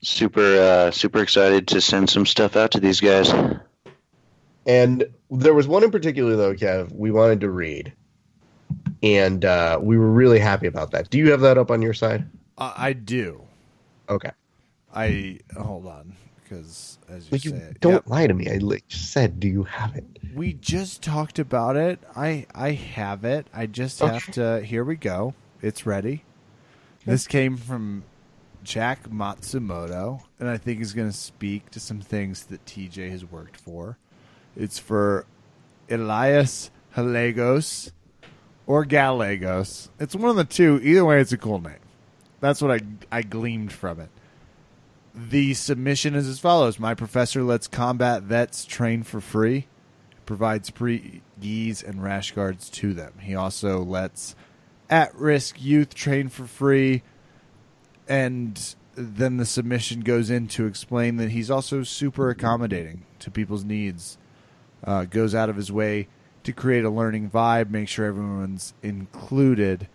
Super, 0.05 0.59
uh, 0.59 0.91
super 0.91 1.19
excited 1.23 1.67
to 1.69 1.81
send 1.81 2.11
some 2.11 2.27
stuff 2.27 2.55
out 2.55 2.69
to 2.71 2.79
these 2.79 3.01
guys. 3.01 3.33
And 4.67 5.05
there 5.31 5.53
was 5.55 5.67
one 5.67 5.83
in 5.83 5.89
particular, 5.89 6.35
though, 6.35 6.53
Kev, 6.53 6.91
we 6.93 7.09
wanted 7.09 7.41
to 7.41 7.49
read. 7.49 7.91
And 9.01 9.43
uh, 9.43 9.79
we 9.81 9.97
were 9.97 10.11
really 10.11 10.37
happy 10.39 10.67
about 10.67 10.91
that. 10.91 11.09
Do 11.09 11.17
you 11.17 11.31
have 11.31 11.41
that 11.41 11.57
up 11.57 11.71
on 11.71 11.81
your 11.81 11.93
side? 11.95 12.29
Uh, 12.57 12.71
I 12.77 12.93
do. 12.93 13.41
Okay. 14.07 14.29
I 14.93 15.39
hold 15.57 15.87
on 15.87 16.15
because 16.43 16.99
as 17.09 17.25
you 17.25 17.31
Like, 17.31 17.45
you 17.45 17.51
say, 17.51 17.73
don't 17.81 17.93
Yep. 17.93 18.03
lie 18.07 18.27
to 18.27 18.33
me. 18.35 18.47
I 18.49 18.57
li- 18.57 18.83
said, 18.87 19.39
do 19.39 19.47
you 19.47 19.63
have 19.63 19.95
it? 19.95 20.05
we 20.35 20.53
just 20.53 21.01
talked 21.01 21.39
about 21.39 21.75
it. 21.77 21.99
I 22.15 22.45
I 22.53 22.71
have 22.73 23.25
it. 23.25 23.47
I 23.53 23.65
just 23.65 24.01
Okay. 24.03 24.13
have 24.13 24.31
to. 24.31 24.61
Here 24.61 24.83
we 24.83 24.95
go. 24.97 25.33
It's 25.63 25.85
ready. 25.87 26.23
This 27.05 27.25
came 27.27 27.57
from 27.57 28.03
Jack 28.65 29.07
Matsumoto, 29.07 30.23
and 30.39 30.49
I 30.49 30.57
think 30.57 30.79
he's 30.79 30.93
going 30.93 31.09
to 31.09 31.15
speak 31.15 31.69
to 31.69 31.79
some 31.79 32.01
things 32.01 32.45
that 32.47 32.65
TJ 32.65 33.11
has 33.11 33.23
worked 33.23 33.55
for. 33.55 33.97
It's 34.57 34.79
for 34.79 35.25
Elias 35.89 36.71
Halagos 36.95 37.91
or 38.65 38.83
Gallegos. 38.83 39.89
It's 39.99 40.15
one 40.15 40.31
of 40.31 40.35
the 40.35 40.43
two. 40.43 40.79
Either 40.81 41.05
way, 41.05 41.21
it's 41.21 41.31
a 41.31 41.37
cool 41.37 41.61
name. 41.61 41.75
That's 42.39 42.61
what 42.61 42.71
I 42.71 42.79
I 43.11 43.21
gleamed 43.21 43.71
from 43.71 43.99
it. 43.99 44.09
The 45.13 45.53
submission 45.53 46.15
is 46.15 46.27
as 46.27 46.39
follows: 46.39 46.79
My 46.79 46.95
professor 46.95 47.43
lets 47.43 47.67
combat 47.67 48.23
vets 48.23 48.65
train 48.65 49.03
for 49.03 49.21
free, 49.21 49.67
provides 50.25 50.71
free 50.71 51.21
gis 51.39 51.83
and 51.83 52.03
rash 52.03 52.31
guards 52.31 52.69
to 52.71 52.93
them. 52.93 53.13
He 53.21 53.35
also 53.35 53.83
lets 53.83 54.35
at-risk 54.89 55.63
youth 55.63 55.93
train 55.95 56.29
for 56.29 56.45
free, 56.45 57.03
and 58.07 58.75
then 58.95 59.37
the 59.37 59.45
submission 59.45 60.01
goes 60.01 60.29
in 60.29 60.47
to 60.47 60.65
explain 60.65 61.17
that 61.17 61.31
he's 61.31 61.51
also 61.51 61.83
super 61.83 62.29
accommodating 62.29 63.05
to 63.19 63.31
people's 63.31 63.63
needs. 63.63 64.17
Uh, 64.83 65.03
goes 65.05 65.33
out 65.33 65.49
of 65.49 65.55
his 65.55 65.71
way 65.71 66.07
to 66.43 66.53
create 66.53 66.85
a 66.85 66.89
learning 66.89 67.29
vibe, 67.29 67.71
make 67.71 67.89
sure 67.89 68.05
everyone's 68.05 68.73
included 68.83 69.87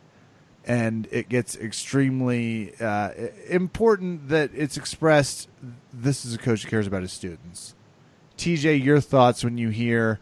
and 0.64 1.08
it 1.10 1.28
gets 1.28 1.56
extremely 1.56 2.74
uh, 2.80 3.10
important 3.48 4.28
that 4.28 4.50
it's 4.54 4.76
expressed 4.76 5.48
this 5.92 6.24
is 6.24 6.34
a 6.34 6.38
coach 6.38 6.62
who 6.62 6.70
cares 6.70 6.86
about 6.86 7.02
his 7.02 7.12
students. 7.12 7.74
TJ, 8.36 8.82
your 8.82 9.00
thoughts 9.00 9.42
when 9.42 9.58
you 9.58 9.70
hear 9.70 10.20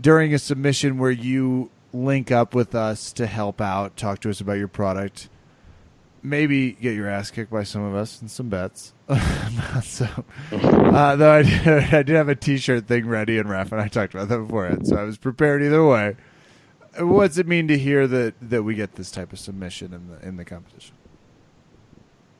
during 0.00 0.34
a 0.34 0.38
submission 0.38 0.98
where 0.98 1.10
you 1.10 1.70
link 1.92 2.30
up 2.30 2.54
with 2.54 2.74
us 2.74 3.12
to 3.14 3.26
help 3.26 3.60
out, 3.60 3.96
talk 3.96 4.20
to 4.20 4.30
us 4.30 4.40
about 4.40 4.58
your 4.58 4.68
product, 4.68 5.28
maybe 6.26 6.72
get 6.72 6.94
your 6.94 7.08
ass 7.08 7.30
kicked 7.30 7.50
by 7.50 7.62
some 7.62 7.82
of 7.82 7.94
us 7.94 8.20
and 8.20 8.30
some 8.30 8.48
bets. 8.48 8.92
so, 9.82 10.08
uh, 10.52 11.16
though 11.16 11.32
I 11.32 11.42
did, 11.42 11.68
I 11.68 12.02
did 12.02 12.16
have 12.16 12.28
a 12.28 12.34
T-shirt 12.34 12.86
thing 12.86 13.06
ready, 13.06 13.38
and 13.38 13.48
Raf 13.48 13.72
and 13.72 13.80
I 13.80 13.88
talked 13.88 14.14
about 14.14 14.28
that 14.28 14.38
beforehand, 14.38 14.86
so 14.86 14.96
I 14.96 15.04
was 15.04 15.16
prepared 15.16 15.62
either 15.62 15.84
way. 15.84 16.16
What's 16.98 17.38
it 17.38 17.46
mean 17.46 17.68
to 17.68 17.78
hear 17.78 18.06
that 18.06 18.34
that 18.40 18.62
we 18.62 18.74
get 18.74 18.94
this 18.94 19.10
type 19.10 19.32
of 19.32 19.38
submission 19.38 19.92
in 19.92 20.08
the 20.08 20.26
in 20.26 20.36
the 20.36 20.44
competition? 20.44 20.94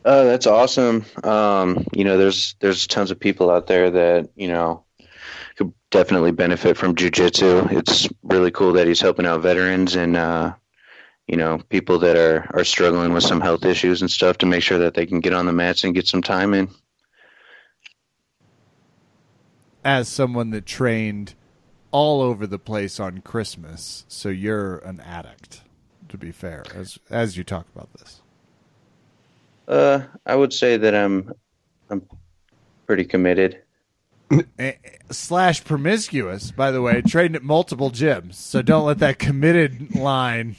Oh, 0.04 0.24
that's 0.24 0.46
awesome. 0.46 1.04
Um, 1.24 1.84
you 1.92 2.04
know, 2.04 2.16
there's 2.16 2.54
there's 2.60 2.86
tons 2.86 3.10
of 3.10 3.20
people 3.20 3.50
out 3.50 3.66
there 3.66 3.90
that 3.90 4.30
you 4.34 4.48
know 4.48 4.84
could 5.56 5.74
definitely 5.90 6.30
benefit 6.30 6.76
from 6.76 6.94
jujitsu. 6.94 7.70
It's 7.72 8.08
really 8.22 8.50
cool 8.50 8.72
that 8.74 8.86
he's 8.86 9.00
helping 9.00 9.26
out 9.26 9.42
veterans 9.42 9.94
and 9.94 10.16
uh, 10.16 10.54
you 11.26 11.36
know 11.36 11.58
people 11.68 11.98
that 11.98 12.16
are 12.16 12.46
are 12.54 12.64
struggling 12.64 13.12
with 13.12 13.24
some 13.24 13.40
health 13.40 13.64
issues 13.64 14.00
and 14.00 14.10
stuff 14.10 14.38
to 14.38 14.46
make 14.46 14.62
sure 14.62 14.78
that 14.78 14.94
they 14.94 15.06
can 15.06 15.20
get 15.20 15.32
on 15.32 15.46
the 15.46 15.52
mats 15.52 15.84
and 15.84 15.94
get 15.94 16.06
some 16.06 16.22
time 16.22 16.54
in. 16.54 16.68
As 19.84 20.08
someone 20.08 20.50
that 20.50 20.66
trained 20.66 21.34
all 21.92 22.20
over 22.20 22.46
the 22.46 22.58
place 22.58 22.98
on 22.98 23.20
Christmas, 23.20 24.04
so 24.08 24.28
you're 24.28 24.78
an 24.78 25.00
addict. 25.00 25.62
To 26.10 26.18
be 26.18 26.30
fair, 26.30 26.64
as 26.74 26.98
as 27.10 27.36
you 27.36 27.42
talk 27.42 27.66
about 27.74 27.92
this, 27.94 28.20
Uh, 29.66 30.02
I 30.24 30.36
would 30.36 30.52
say 30.52 30.76
that 30.76 30.94
I'm 30.94 31.32
I'm 31.90 32.06
pretty 32.86 33.04
committed. 33.04 33.62
Slash 35.10 35.64
promiscuous. 35.64 36.52
By 36.52 36.70
the 36.70 36.80
way, 36.80 37.02
trained 37.02 37.34
at 37.34 37.42
multiple 37.42 37.90
gyms, 37.90 38.34
so 38.34 38.62
don't 38.62 38.86
let 38.86 38.98
that 39.00 39.18
committed 39.18 39.94
line 39.96 40.56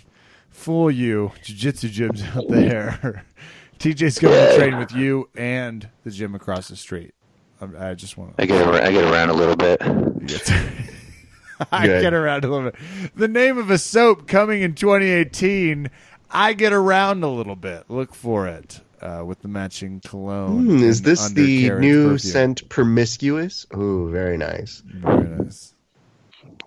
fool 0.57 0.91
you. 0.91 1.31
Jiu-jitsu 1.43 1.89
gyms 1.89 2.35
out 2.35 2.47
there. 2.49 3.23
TJ's 3.79 4.17
going 4.17 4.33
to 4.33 4.57
train 4.57 4.77
with 4.77 4.91
you 4.91 5.29
and 5.35 5.87
the 6.03 6.09
gym 6.09 6.33
across 6.33 6.67
the 6.67 6.75
street. 6.75 7.13
I, 7.61 7.91
I 7.91 7.93
just 7.93 8.17
want 8.17 8.35
to. 8.35 8.43
I 8.43 8.45
get 8.47 8.67
ar- 8.67 8.81
I 8.81 8.91
get 8.91 9.03
around 9.03 9.29
a 9.29 9.33
little 9.33 9.55
bit. 9.55 9.79
I 11.71 11.87
Good. 11.87 12.01
get 12.01 12.13
around 12.13 12.43
a 12.43 12.47
little 12.49 12.71
bit. 12.71 12.79
The 13.15 13.27
name 13.27 13.57
of 13.57 13.69
a 13.69 13.77
soap 13.77 14.27
coming 14.27 14.61
in 14.61 14.73
2018. 14.75 15.89
I 16.29 16.53
get 16.53 16.73
around 16.73 17.23
a 17.23 17.29
little 17.29 17.55
bit. 17.55 17.85
Look 17.87 18.13
for 18.13 18.47
it 18.47 18.81
uh, 19.01 19.23
with 19.25 19.41
the 19.41 19.47
matching 19.47 20.01
cologne. 20.01 20.65
Hmm, 20.65 20.83
is 20.83 21.03
this 21.03 21.29
the 21.29 21.69
undercarriage 21.69 21.81
new 21.81 22.03
perfume. 22.03 22.17
scent 22.19 22.69
Promiscuous? 22.69 23.65
Oh, 23.71 24.07
very 24.07 24.37
nice. 24.37 24.83
Very 24.85 25.27
nice. 25.29 25.73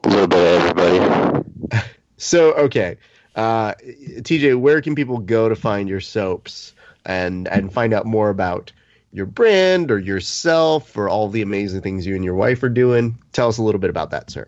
A 0.04 0.08
little 0.08 0.26
bit 0.28 0.38
of 0.38 0.78
everybody. 0.78 1.44
So, 2.22 2.52
okay. 2.52 2.98
Uh, 3.36 3.74
TJ, 3.74 4.58
where 4.58 4.80
can 4.82 4.94
people 4.94 5.18
go 5.18 5.48
to 5.48 5.56
find 5.56 5.88
your 5.88 6.00
soaps 6.00 6.74
and 7.04 7.48
and 7.48 7.72
find 7.72 7.94
out 7.94 8.06
more 8.06 8.30
about 8.30 8.72
your 9.12 9.26
brand 9.26 9.90
or 9.90 9.98
yourself 9.98 10.96
or 10.96 11.08
all 11.08 11.28
the 11.28 11.42
amazing 11.42 11.80
things 11.80 12.06
you 12.06 12.14
and 12.14 12.24
your 12.24 12.34
wife 12.34 12.62
are 12.62 12.68
doing? 12.68 13.18
Tell 13.32 13.48
us 13.48 13.58
a 13.58 13.62
little 13.62 13.80
bit 13.80 13.90
about 13.90 14.10
that, 14.10 14.30
sir. 14.30 14.46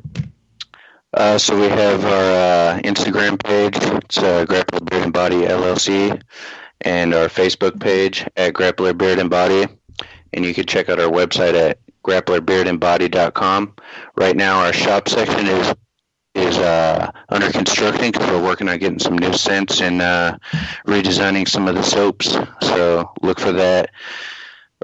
Uh, 1.14 1.36
so 1.36 1.54
we 1.60 1.68
have 1.68 2.04
our 2.04 2.10
uh, 2.10 2.80
Instagram 2.80 3.42
page. 3.42 3.76
It's 3.76 4.18
uh, 4.18 4.46
Grappler 4.46 4.88
Beard 4.88 5.04
and 5.04 5.12
Body 5.12 5.42
LLC, 5.42 6.22
and 6.80 7.14
our 7.14 7.26
Facebook 7.26 7.78
page 7.78 8.26
at 8.36 8.54
Grappler 8.54 8.96
Beard 8.96 9.18
and 9.18 9.28
Body. 9.28 9.66
And 10.32 10.44
you 10.44 10.54
can 10.54 10.64
check 10.64 10.88
out 10.88 10.98
our 10.98 11.10
website 11.10 11.54
at 11.54 11.78
grapplerbeardandbody.com. 12.02 13.74
Right 14.16 14.36
now, 14.36 14.60
our 14.60 14.72
shop 14.72 15.08
section 15.08 15.46
is 15.46 15.74
is 16.34 16.56
uh, 16.58 17.10
under 17.28 17.50
construction 17.50 18.10
because 18.10 18.28
we're 18.30 18.42
working 18.42 18.68
on 18.68 18.78
getting 18.78 18.98
some 18.98 19.16
new 19.18 19.32
scents 19.32 19.80
and 19.80 20.00
uh, 20.00 20.36
redesigning 20.86 21.48
some 21.48 21.68
of 21.68 21.74
the 21.74 21.82
soaps. 21.82 22.36
So 22.62 23.12
look 23.20 23.38
for 23.38 23.52
that 23.52 23.90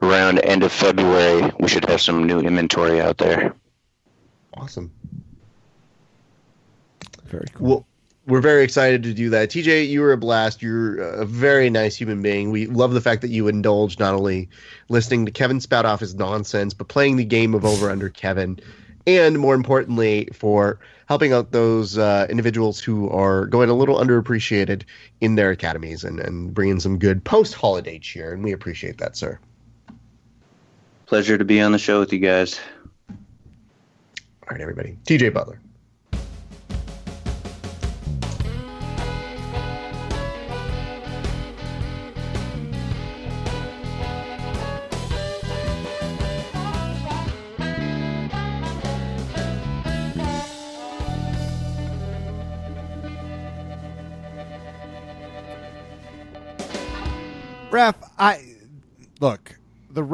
around 0.03 0.39
end 0.41 0.63
of 0.63 0.73
February. 0.73 1.51
We 1.59 1.69
should 1.69 1.89
have 1.89 2.01
some 2.01 2.27
new 2.27 2.41
inventory 2.41 3.01
out 3.01 3.19
there. 3.19 3.55
Awesome. 4.55 4.93
Very 7.25 7.47
cool. 7.55 7.67
Well, 7.67 7.87
we're 8.27 8.41
very 8.43 8.63
excited 8.63 9.03
to 9.05 9.15
do 9.15 9.31
that. 9.31 9.49
TJ, 9.49 9.89
you 9.89 10.03
were 10.03 10.13
a 10.13 10.19
blast. 10.19 10.61
You're 10.61 10.99
a 10.99 11.25
very 11.25 11.71
nice 11.71 11.97
human 11.97 12.21
being. 12.21 12.51
We 12.51 12.67
love 12.67 12.93
the 12.93 13.01
fact 13.01 13.23
that 13.23 13.31
you 13.31 13.49
indulge 13.49 13.99
not 13.99 14.13
only 14.13 14.51
listening 14.91 15.25
to 15.27 15.33
Kevin 15.33 15.61
spout 15.61 15.87
off 15.87 16.01
his 16.01 16.15
nonsense, 16.15 16.75
but 16.75 16.89
playing 16.89 17.17
the 17.17 17.25
game 17.25 17.55
of 17.55 17.65
over 17.65 17.89
under 17.89 18.11
Kevin, 18.11 18.61
and 19.09 19.39
more 19.39 19.55
importantly, 19.55 20.29
for 20.33 20.79
helping 21.07 21.33
out 21.33 21.53
those 21.53 21.97
uh, 21.97 22.27
individuals 22.29 22.79
who 22.79 23.09
are 23.09 23.47
going 23.47 23.71
a 23.71 23.75
little 23.75 23.97
underappreciated 23.97 24.83
in 25.23 25.37
their 25.37 25.51
academies 25.51 26.05
and, 26.05 26.21
and 26.21 26.53
bringing 26.53 26.79
some 26.79 26.99
good 26.99 27.25
post 27.25 27.55
holiday 27.55 27.99
cheer. 27.99 28.35
And 28.35 28.45
we 28.45 28.53
appreciate 28.53 28.99
that, 28.99 29.17
sir. 29.17 29.39
Pleasure 31.07 31.39
to 31.39 31.45
be 31.45 31.61
on 31.63 31.73
the 31.73 31.79
show 31.79 32.01
with 32.01 32.13
you 32.13 32.19
guys. 32.19 32.61
All 33.09 33.17
right, 34.51 34.61
everybody. 34.61 34.99
TJ 35.07 35.33
Butler. 35.33 35.59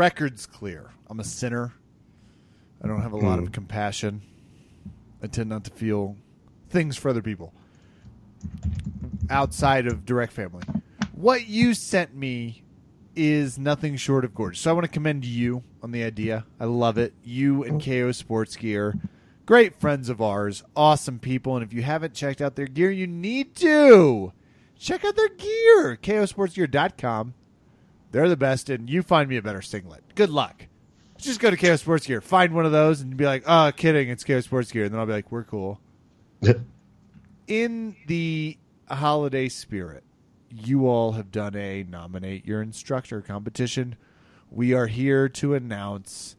Record's 0.04 0.44
clear. 0.44 0.90
I'm 1.08 1.18
a 1.18 1.24
sinner. 1.24 1.72
I 2.82 2.88
don't 2.88 3.00
have 3.00 3.12
a 3.12 3.16
lot 3.16 3.38
Hmm. 3.38 3.46
of 3.46 3.52
compassion. 3.52 4.20
I 5.22 5.28
tend 5.28 5.48
not 5.48 5.64
to 5.64 5.70
feel 5.70 6.16
things 6.68 6.98
for 6.98 7.08
other 7.08 7.22
people 7.22 7.54
outside 9.30 9.86
of 9.86 10.04
direct 10.04 10.34
family. 10.34 10.62
What 11.14 11.46
you 11.46 11.72
sent 11.72 12.14
me 12.14 12.62
is 13.16 13.58
nothing 13.58 13.96
short 13.96 14.26
of 14.26 14.34
gorgeous. 14.34 14.60
So 14.60 14.70
I 14.70 14.74
want 14.74 14.84
to 14.84 14.90
commend 14.92 15.24
you 15.24 15.62
on 15.82 15.90
the 15.92 16.02
idea. 16.04 16.44
I 16.60 16.66
love 16.66 16.98
it. 16.98 17.14
You 17.22 17.62
and 17.64 17.82
KO 17.82 18.12
Sports 18.12 18.56
Gear, 18.56 18.98
great 19.46 19.74
friends 19.80 20.10
of 20.10 20.20
ours, 20.20 20.62
awesome 20.76 21.18
people. 21.18 21.56
And 21.56 21.64
if 21.64 21.72
you 21.72 21.80
haven't 21.82 22.12
checked 22.12 22.42
out 22.42 22.56
their 22.56 22.66
gear, 22.66 22.90
you 22.90 23.06
need 23.06 23.54
to 23.56 24.32
check 24.78 25.02
out 25.06 25.16
their 25.16 25.30
gear. 25.30 25.96
KOSportsGear.com. 26.02 27.32
They're 28.14 28.28
the 28.28 28.36
best, 28.36 28.70
and 28.70 28.88
you 28.88 29.02
find 29.02 29.28
me 29.28 29.38
a 29.38 29.42
better 29.42 29.60
singlet. 29.60 30.04
Good 30.14 30.30
luck. 30.30 30.68
Just 31.18 31.40
go 31.40 31.50
to 31.50 31.56
KO 31.56 31.74
Sports 31.74 32.06
Gear, 32.06 32.20
find 32.20 32.54
one 32.54 32.64
of 32.64 32.70
those, 32.70 33.00
and 33.00 33.16
be 33.16 33.24
like, 33.24 33.42
"Oh, 33.44 33.72
kidding, 33.74 34.08
it's 34.08 34.22
KO 34.22 34.40
Sports 34.40 34.70
Gear," 34.70 34.84
and 34.84 34.94
then 34.94 35.00
I'll 35.00 35.06
be 35.06 35.14
like, 35.14 35.32
"We're 35.32 35.42
cool." 35.42 35.80
in 37.48 37.96
the 38.06 38.56
holiday 38.88 39.48
spirit, 39.48 40.04
you 40.48 40.86
all 40.86 41.12
have 41.12 41.32
done 41.32 41.56
a 41.56 41.82
nominate 41.82 42.46
your 42.46 42.62
instructor 42.62 43.20
competition. 43.20 43.96
We 44.48 44.74
are 44.74 44.86
here 44.86 45.28
to 45.30 45.54
announce 45.54 46.36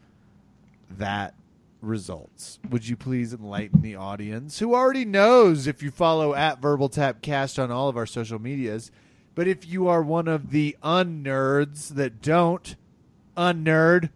that 0.89 1.35
results. 1.81 2.57
Would 2.69 2.87
you 2.87 2.95
please 2.95 3.33
enlighten 3.33 3.81
the 3.81 3.97
audience 3.97 4.59
who 4.59 4.73
already 4.73 5.03
knows 5.03 5.67
if 5.67 5.83
you 5.83 5.91
follow 5.91 6.33
at 6.35 6.61
Verbal 6.61 6.87
Tap 6.87 7.21
Cast 7.21 7.59
on 7.59 7.69
all 7.69 7.89
of 7.89 7.97
our 7.97 8.05
social 8.05 8.39
medias? 8.39 8.91
But 9.35 9.47
if 9.47 9.67
you 9.67 9.87
are 9.89 10.01
one 10.01 10.27
of 10.27 10.51
the 10.51 10.77
unnerds 10.81 11.89
that 11.89 12.21
don't 12.21 12.75
unnerd, 13.35 14.09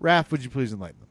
Raf, 0.00 0.30
would 0.32 0.42
you 0.42 0.50
please 0.50 0.72
enlighten 0.72 0.98
them? 0.98 1.08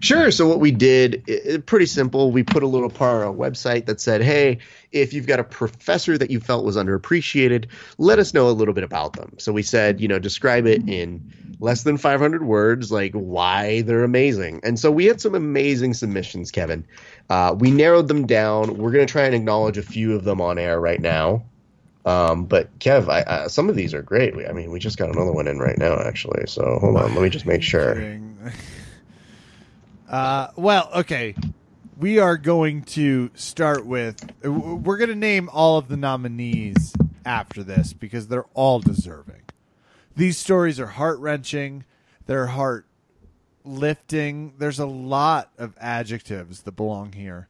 Sure. 0.00 0.30
So 0.30 0.46
what 0.46 0.60
we 0.60 0.70
did, 0.70 1.24
i- 1.28 1.54
i- 1.54 1.56
pretty 1.56 1.86
simple. 1.86 2.30
We 2.30 2.44
put 2.44 2.62
a 2.62 2.68
little 2.68 2.90
part 2.90 3.16
on 3.16 3.26
our 3.26 3.34
website 3.34 3.86
that 3.86 4.00
said, 4.00 4.22
"Hey, 4.22 4.58
if 4.92 5.12
you've 5.12 5.26
got 5.26 5.40
a 5.40 5.44
professor 5.44 6.16
that 6.16 6.30
you 6.30 6.38
felt 6.38 6.64
was 6.64 6.76
underappreciated, 6.76 7.64
let 7.98 8.20
us 8.20 8.32
know 8.32 8.48
a 8.48 8.52
little 8.52 8.74
bit 8.74 8.84
about 8.84 9.14
them." 9.14 9.32
So 9.38 9.50
we 9.52 9.62
said, 9.64 10.00
you 10.00 10.06
know, 10.06 10.20
describe 10.20 10.66
it 10.66 10.88
in 10.88 11.32
less 11.58 11.82
than 11.82 11.96
500 11.96 12.44
words, 12.44 12.92
like 12.92 13.12
why 13.12 13.80
they're 13.82 14.04
amazing. 14.04 14.60
And 14.62 14.78
so 14.78 14.92
we 14.92 15.06
had 15.06 15.20
some 15.20 15.34
amazing 15.34 15.94
submissions, 15.94 16.52
Kevin. 16.52 16.84
Uh, 17.28 17.56
we 17.58 17.72
narrowed 17.72 18.06
them 18.06 18.24
down. 18.24 18.76
We're 18.76 18.92
going 18.92 19.04
to 19.06 19.10
try 19.10 19.24
and 19.24 19.34
acknowledge 19.34 19.78
a 19.78 19.82
few 19.82 20.14
of 20.14 20.22
them 20.22 20.40
on 20.40 20.58
air 20.58 20.80
right 20.80 21.00
now. 21.00 21.42
Um, 22.08 22.46
but 22.46 22.78
Kev, 22.78 23.08
I, 23.10 23.48
some 23.48 23.68
of 23.68 23.76
these 23.76 23.92
are 23.92 24.00
great. 24.00 24.34
We, 24.34 24.46
I 24.46 24.52
mean, 24.52 24.70
we 24.70 24.78
just 24.78 24.96
got 24.96 25.10
another 25.10 25.30
one 25.30 25.46
in 25.46 25.58
right 25.58 25.76
now, 25.76 25.98
actually. 26.00 26.46
So 26.46 26.78
hold 26.80 26.96
on, 26.96 27.14
let 27.14 27.22
me 27.22 27.28
just 27.28 27.46
make 27.46 27.62
sure. 27.62 28.18
Uh, 30.08 30.50
well, 30.56 30.88
okay. 30.94 31.34
We 31.98 32.18
are 32.18 32.38
going 32.38 32.84
to 32.84 33.30
start 33.34 33.84
with. 33.84 34.32
We're 34.42 34.96
going 34.96 35.10
to 35.10 35.14
name 35.14 35.50
all 35.52 35.76
of 35.76 35.88
the 35.88 35.98
nominees 35.98 36.94
after 37.26 37.62
this 37.62 37.92
because 37.92 38.28
they're 38.28 38.46
all 38.54 38.80
deserving. 38.80 39.42
These 40.16 40.38
stories 40.38 40.80
are 40.80 40.86
heart 40.86 41.18
wrenching. 41.18 41.84
They're 42.24 42.46
heart 42.46 42.86
lifting. 43.66 44.54
There's 44.56 44.78
a 44.78 44.86
lot 44.86 45.50
of 45.58 45.74
adjectives 45.78 46.62
that 46.62 46.72
belong 46.72 47.12
here. 47.12 47.48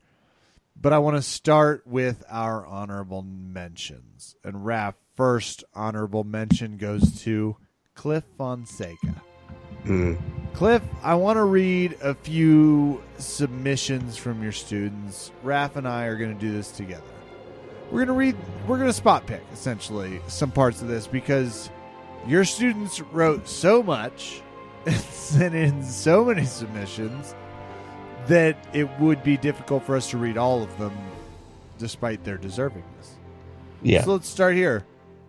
But 0.81 0.93
I 0.93 0.99
want 0.99 1.17
to 1.17 1.23
start 1.23 1.87
with 1.87 2.23
our 2.31 2.65
honorable 2.65 3.23
mentions. 3.23 4.37
And 4.45 4.65
Raf, 4.65 4.95
first 5.17 5.65
honorable 5.75 6.23
mention 6.23 6.77
goes 6.77 7.21
to 7.23 7.57
Cliff 7.95 8.23
Fonseca. 8.37 9.23
Mm. 9.85 10.21
Cliff, 10.55 10.83
I 11.03 11.17
want 11.17 11.37
to 11.37 11.45
read 11.45 11.97
a 12.01 12.15
few 12.15 13.03
submissions 13.19 14.17
from 14.17 14.41
your 14.41 14.53
students. 14.53 15.33
Raf 15.43 15.75
and 15.75 15.89
I 15.89 16.05
are 16.05 16.17
going 16.17 16.33
to 16.33 16.41
do 16.41 16.53
this 16.53 16.71
together. 16.71 17.03
We're 17.91 18.05
going 18.05 18.09
to 18.09 18.13
read, 18.13 18.37
we're 18.69 18.77
going 18.77 18.89
to 18.89 18.93
spot 18.93 19.27
pick, 19.27 19.43
essentially, 19.53 20.21
some 20.29 20.53
parts 20.53 20.81
of 20.81 20.87
this 20.87 21.09
because 21.09 21.71
your 22.27 22.45
students 22.45 23.01
wrote 23.01 23.49
so 23.49 23.83
much 23.83 24.43
and 24.87 24.95
sent 24.95 25.55
in 25.57 25.83
so 25.83 26.25
many 26.25 26.45
submissions 26.45 27.35
that 28.29 28.57
it 28.73 28.89
would 29.01 29.23
be 29.23 29.37
difficult 29.37 29.83
for 29.85 29.97
us 29.97 30.11
to 30.11 30.19
read 30.19 30.37
all 30.37 30.63
of 30.63 30.79
them 30.79 30.93
despite 31.79 32.25
their 32.25 32.39
deservingness. 32.39 33.17
Yeah. 33.83 34.05
So 34.05 34.13
let's 34.13 34.29
start 34.29 34.55
here. 34.55 34.85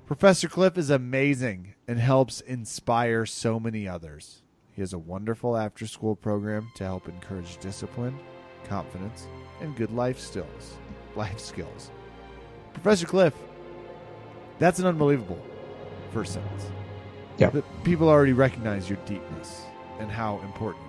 Professor 0.05 0.47
Cliff 0.47 0.77
is 0.77 0.89
amazing 0.89 1.76
and 1.88 1.99
helps 1.99 2.41
inspire 2.41 3.26
so 3.26 3.59
many 3.59 3.88
others. 3.88 4.41
He 4.71 4.81
has 4.81 4.93
a 4.93 4.97
wonderful 4.97 5.55
after 5.55 5.88
school 5.88 6.15
program 6.15 6.69
to 6.76 6.84
help 6.84 7.07
encourage 7.07 7.57
discipline, 7.57 8.17
confidence, 8.65 9.27
and 9.61 9.76
good 9.76 9.91
life 9.91 10.19
skills. 10.19 10.77
Life 11.15 11.39
skills. 11.39 11.91
Professor 12.73 13.05
Cliff, 13.05 13.34
that's 14.57 14.80
an 14.80 14.85
unbelievable 14.85 15.39
first 16.11 16.34
sentence. 16.34 16.65
Yeah. 17.38 17.49
That 17.51 17.63
people 17.84 18.09
already 18.09 18.34
recognize 18.34 18.89
your 18.89 18.99
deepness 19.05 19.63
and 19.99 20.11
how 20.11 20.39
important. 20.39 20.88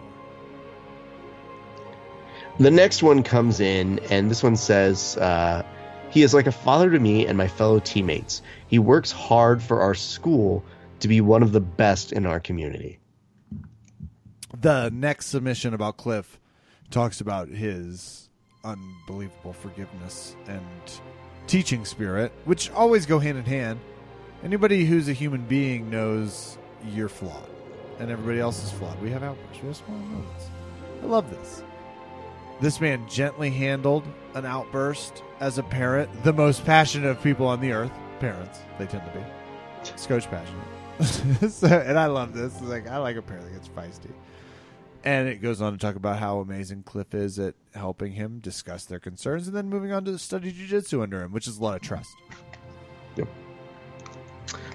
The 2.58 2.70
next 2.70 3.02
one 3.02 3.22
comes 3.22 3.60
in, 3.60 3.98
and 4.10 4.30
this 4.30 4.42
one 4.42 4.56
says, 4.56 5.16
uh, 5.16 5.62
He 6.10 6.22
is 6.22 6.34
like 6.34 6.46
a 6.46 6.52
father 6.52 6.90
to 6.90 6.98
me 6.98 7.26
and 7.26 7.38
my 7.38 7.48
fellow 7.48 7.78
teammates. 7.78 8.42
He 8.66 8.78
works 8.78 9.10
hard 9.10 9.62
for 9.62 9.80
our 9.80 9.94
school 9.94 10.64
to 11.00 11.08
be 11.08 11.20
one 11.20 11.42
of 11.42 11.52
the 11.52 11.60
best 11.60 12.12
in 12.12 12.26
our 12.26 12.40
community. 12.40 12.98
The 14.60 14.90
next 14.92 15.26
submission 15.26 15.72
about 15.72 15.96
Cliff 15.96 16.38
talks 16.90 17.20
about 17.20 17.48
his 17.48 18.28
unbelievable 18.64 19.52
forgiveness 19.52 20.36
and 20.46 20.60
teaching 21.46 21.84
spirit, 21.84 22.32
which 22.44 22.70
always 22.72 23.06
go 23.06 23.18
hand 23.18 23.38
in 23.38 23.44
hand. 23.44 23.80
Anybody 24.42 24.84
who's 24.84 25.08
a 25.08 25.12
human 25.12 25.44
being 25.46 25.88
knows 25.88 26.58
you're 26.92 27.08
flawed, 27.08 27.48
and 27.98 28.10
everybody 28.10 28.38
else 28.38 28.62
is 28.62 28.70
flawed. 28.70 29.00
We 29.00 29.10
have 29.10 29.22
outbursts, 29.22 29.62
we 29.62 29.68
have 29.68 29.76
small 29.76 29.98
moments. 29.98 30.50
I 31.02 31.06
love 31.06 31.30
this. 31.30 31.62
This 32.60 32.80
man 32.80 33.08
gently 33.08 33.50
handled 33.50 34.04
an 34.34 34.44
outburst 34.44 35.22
as 35.40 35.58
a 35.58 35.62
parent, 35.62 36.10
the 36.24 36.32
most 36.32 36.64
passionate 36.64 37.08
of 37.08 37.22
people 37.22 37.46
on 37.46 37.60
the 37.60 37.72
earth. 37.72 37.92
Parents, 38.20 38.60
they 38.78 38.86
tend 38.86 39.04
to 39.04 39.18
be. 39.18 39.24
Scotch 39.96 40.28
passionate. 40.30 41.50
so, 41.50 41.66
and 41.66 41.98
I 41.98 42.06
love 42.06 42.34
this. 42.34 42.52
It's 42.54 42.62
like 42.62 42.86
I 42.86 42.98
like 42.98 43.16
a 43.16 43.22
parent 43.22 43.46
that 43.46 43.54
gets 43.54 43.68
feisty. 43.68 44.12
And 45.02 45.26
it 45.28 45.40
goes 45.40 45.62
on 45.62 45.72
to 45.72 45.78
talk 45.78 45.96
about 45.96 46.18
how 46.18 46.40
amazing 46.40 46.82
Cliff 46.82 47.14
is 47.14 47.38
at 47.38 47.54
helping 47.74 48.12
him 48.12 48.40
discuss 48.40 48.84
their 48.84 48.98
concerns 48.98 49.46
and 49.46 49.56
then 49.56 49.70
moving 49.70 49.92
on 49.92 50.04
to 50.04 50.18
study 50.18 50.52
jujitsu 50.52 51.02
under 51.02 51.22
him, 51.22 51.32
which 51.32 51.48
is 51.48 51.56
a 51.56 51.62
lot 51.62 51.76
of 51.76 51.80
trust. 51.80 52.14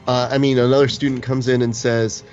Uh, 0.07 0.30
I 0.32 0.38
mean, 0.38 0.57
another 0.57 0.88
student 0.88 1.24
comes 1.24 1.48
in 1.48 1.62
and 1.62 1.76
says 1.76 2.24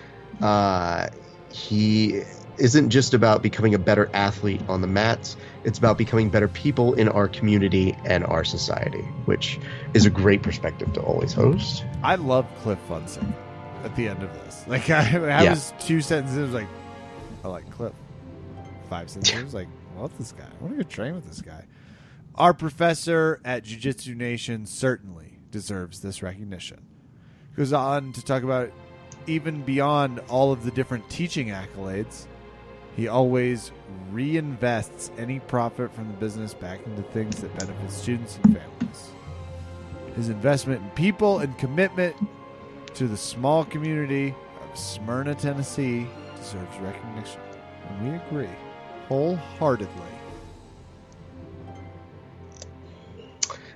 uh, 0.41 1.09
he 1.51 2.23
isn't 2.59 2.91
just 2.91 3.15
about 3.15 3.43
becoming 3.43 3.75
a 3.75 3.79
better 3.79 4.11
athlete 4.13 4.61
on 4.69 4.81
the 4.81 4.87
mats, 4.87 5.37
it's 5.65 5.79
about 5.79 5.99
becoming 5.99 6.29
better 6.29 6.49
people 6.49 6.95
in 6.95 7.09
our 7.09 7.29
community 7.29 7.97
and 8.05 8.25
our 8.25 8.45
society, 8.45 9.03
which 9.27 9.59
is 9.95 10.07
a 10.07 10.11
great 10.11 10.43
perspective 10.43 10.93
to 10.95 11.01
always 11.01 11.33
host. 11.33 11.85
I 12.03 12.17
love 12.17 12.47
Cliff 12.63 12.79
Fonseca 12.89 13.27
at 13.85 13.95
the 13.97 14.09
end 14.09 14.23
of 14.23 14.33
this. 14.35 14.65
Like 14.69 14.91
I, 14.91 15.01
I 15.17 15.43
Yeah. 15.43 15.51
was 15.51 15.73
two 15.81 16.01
sentences, 16.01 16.53
like, 16.55 16.69
I 17.45 17.49
like 17.49 17.69
Cliff. 17.71 17.93
Five 18.89 19.11
sentences, 19.11 19.41
I 19.41 19.45
was 19.45 19.55
like, 19.55 19.69
I 19.97 20.01
love 20.01 20.17
this 20.19 20.33
guy. 20.33 20.45
I 20.45 20.63
want 20.63 20.77
to 20.79 20.85
go 20.85 20.89
train 20.89 21.15
with 21.15 21.27
this 21.29 21.41
guy. 21.41 21.65
Our 22.37 22.55
professor 22.55 23.41
at 23.45 23.65
Jiu 23.65 23.79
Jitsu 23.79 24.15
Nation 24.15 24.67
certainly 24.67 25.39
deserves 25.51 26.01
this 26.01 26.23
recognition. 26.23 26.81
Goes 27.57 27.73
on 27.73 28.13
to 28.15 28.25
talk 28.25 28.43
about 28.43 28.71
even 29.27 29.63
beyond 29.63 30.21
all 30.29 30.53
of 30.53 30.65
the 30.65 30.71
different 30.71 31.09
teaching 31.11 31.49
accolades, 31.49 32.27
he 32.97 33.09
always 33.09 33.73
reinvests 34.13 35.11
any 35.19 35.41
profit 35.41 35.95
from 35.95 36.09
the 36.09 36.15
business 36.15 36.55
back 36.55 36.85
into 36.87 37.03
things 37.03 37.41
that 37.41 37.57
benefit 37.59 37.91
students 37.91 38.39
and 38.43 38.59
families. 38.59 39.11
His 40.17 40.29
investment 40.29 40.83
in 40.83 40.91
people 40.91 41.39
and 41.39 41.57
commitment 41.59 42.15
to 42.95 43.09
the 43.09 43.17
small 43.17 43.65
community 43.65 44.35
of 44.61 44.79
Smyrna, 44.79 45.35
Tennessee 45.35 46.07
deserves 46.37 46.79
recognition. 46.81 47.41
And 47.89 48.11
we 48.11 48.17
agree 48.17 48.55
wholeheartedly. 49.09 49.89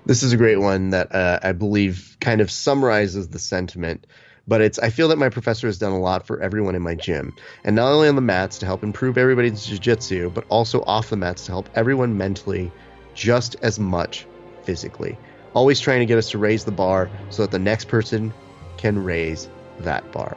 This 0.04 0.22
is 0.22 0.32
a 0.32 0.36
great 0.36 0.56
one 0.56 0.90
that 0.90 1.12
uh, 1.14 1.40
I 1.42 1.52
believe 1.52 2.16
kind 2.20 2.40
of 2.40 2.50
summarizes 2.50 3.28
the 3.28 3.38
sentiment. 3.38 4.06
But 4.48 4.60
it's 4.60 4.78
I 4.78 4.90
feel 4.90 5.08
that 5.08 5.18
my 5.18 5.28
professor 5.28 5.66
has 5.66 5.78
done 5.78 5.92
a 5.92 5.98
lot 5.98 6.26
for 6.26 6.40
everyone 6.40 6.74
in 6.74 6.82
my 6.82 6.94
gym, 6.94 7.34
and 7.64 7.74
not 7.74 7.90
only 7.90 8.08
on 8.08 8.14
the 8.14 8.20
mats 8.22 8.58
to 8.58 8.66
help 8.66 8.82
improve 8.84 9.18
everybody's 9.18 9.66
jiu-jitsu, 9.66 10.30
but 10.30 10.44
also 10.48 10.82
off 10.82 11.10
the 11.10 11.16
mats 11.16 11.46
to 11.46 11.52
help 11.52 11.68
everyone 11.74 12.16
mentally, 12.16 12.70
just 13.14 13.56
as 13.62 13.78
much 13.78 14.26
physically. 14.62 15.18
Always 15.54 15.80
trying 15.80 16.00
to 16.00 16.06
get 16.06 16.18
us 16.18 16.30
to 16.30 16.38
raise 16.38 16.64
the 16.64 16.70
bar 16.72 17.10
so 17.30 17.42
that 17.42 17.50
the 17.50 17.58
next 17.58 17.88
person 17.88 18.32
can 18.76 19.02
raise 19.02 19.48
that 19.80 20.10
bar. 20.12 20.36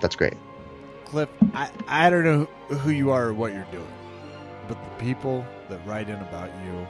That's 0.00 0.14
great. 0.14 0.34
Cliff, 1.06 1.28
I, 1.54 1.70
I 1.88 2.10
don't 2.10 2.24
know 2.24 2.44
who 2.76 2.90
you 2.90 3.10
are 3.10 3.28
or 3.28 3.34
what 3.34 3.52
you're 3.52 3.66
doing, 3.72 3.92
but 4.68 4.78
the 4.84 5.04
people 5.04 5.44
that 5.68 5.84
write 5.86 6.08
in 6.08 6.16
about 6.16 6.50
you 6.64 6.86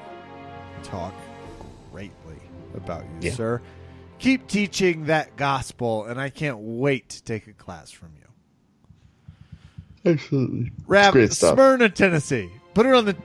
talk 0.83 1.15
greatly 1.93 2.41
about 2.75 3.05
you, 3.05 3.29
Yeah. 3.29 3.33
sir. 3.33 3.63
Keep 4.19 4.49
teaching 4.49 5.07
that 5.07 5.37
gospel, 5.37 6.05
and 6.05 6.21
I 6.21 6.29
can't 6.29 6.59
wait 6.59 7.09
to 7.11 7.23
take 7.23 7.47
a 7.47 7.53
class 7.53 7.91
from 7.91 8.11
you. 8.17 8.25
Absolutely. 10.13 10.73
Stuff. 11.29 11.55
Smyrna, 11.55 11.89
Tennessee. 11.89 12.51
Put 12.75 12.87
it 12.87 12.95
on 12.95 13.05
the 13.05 13.17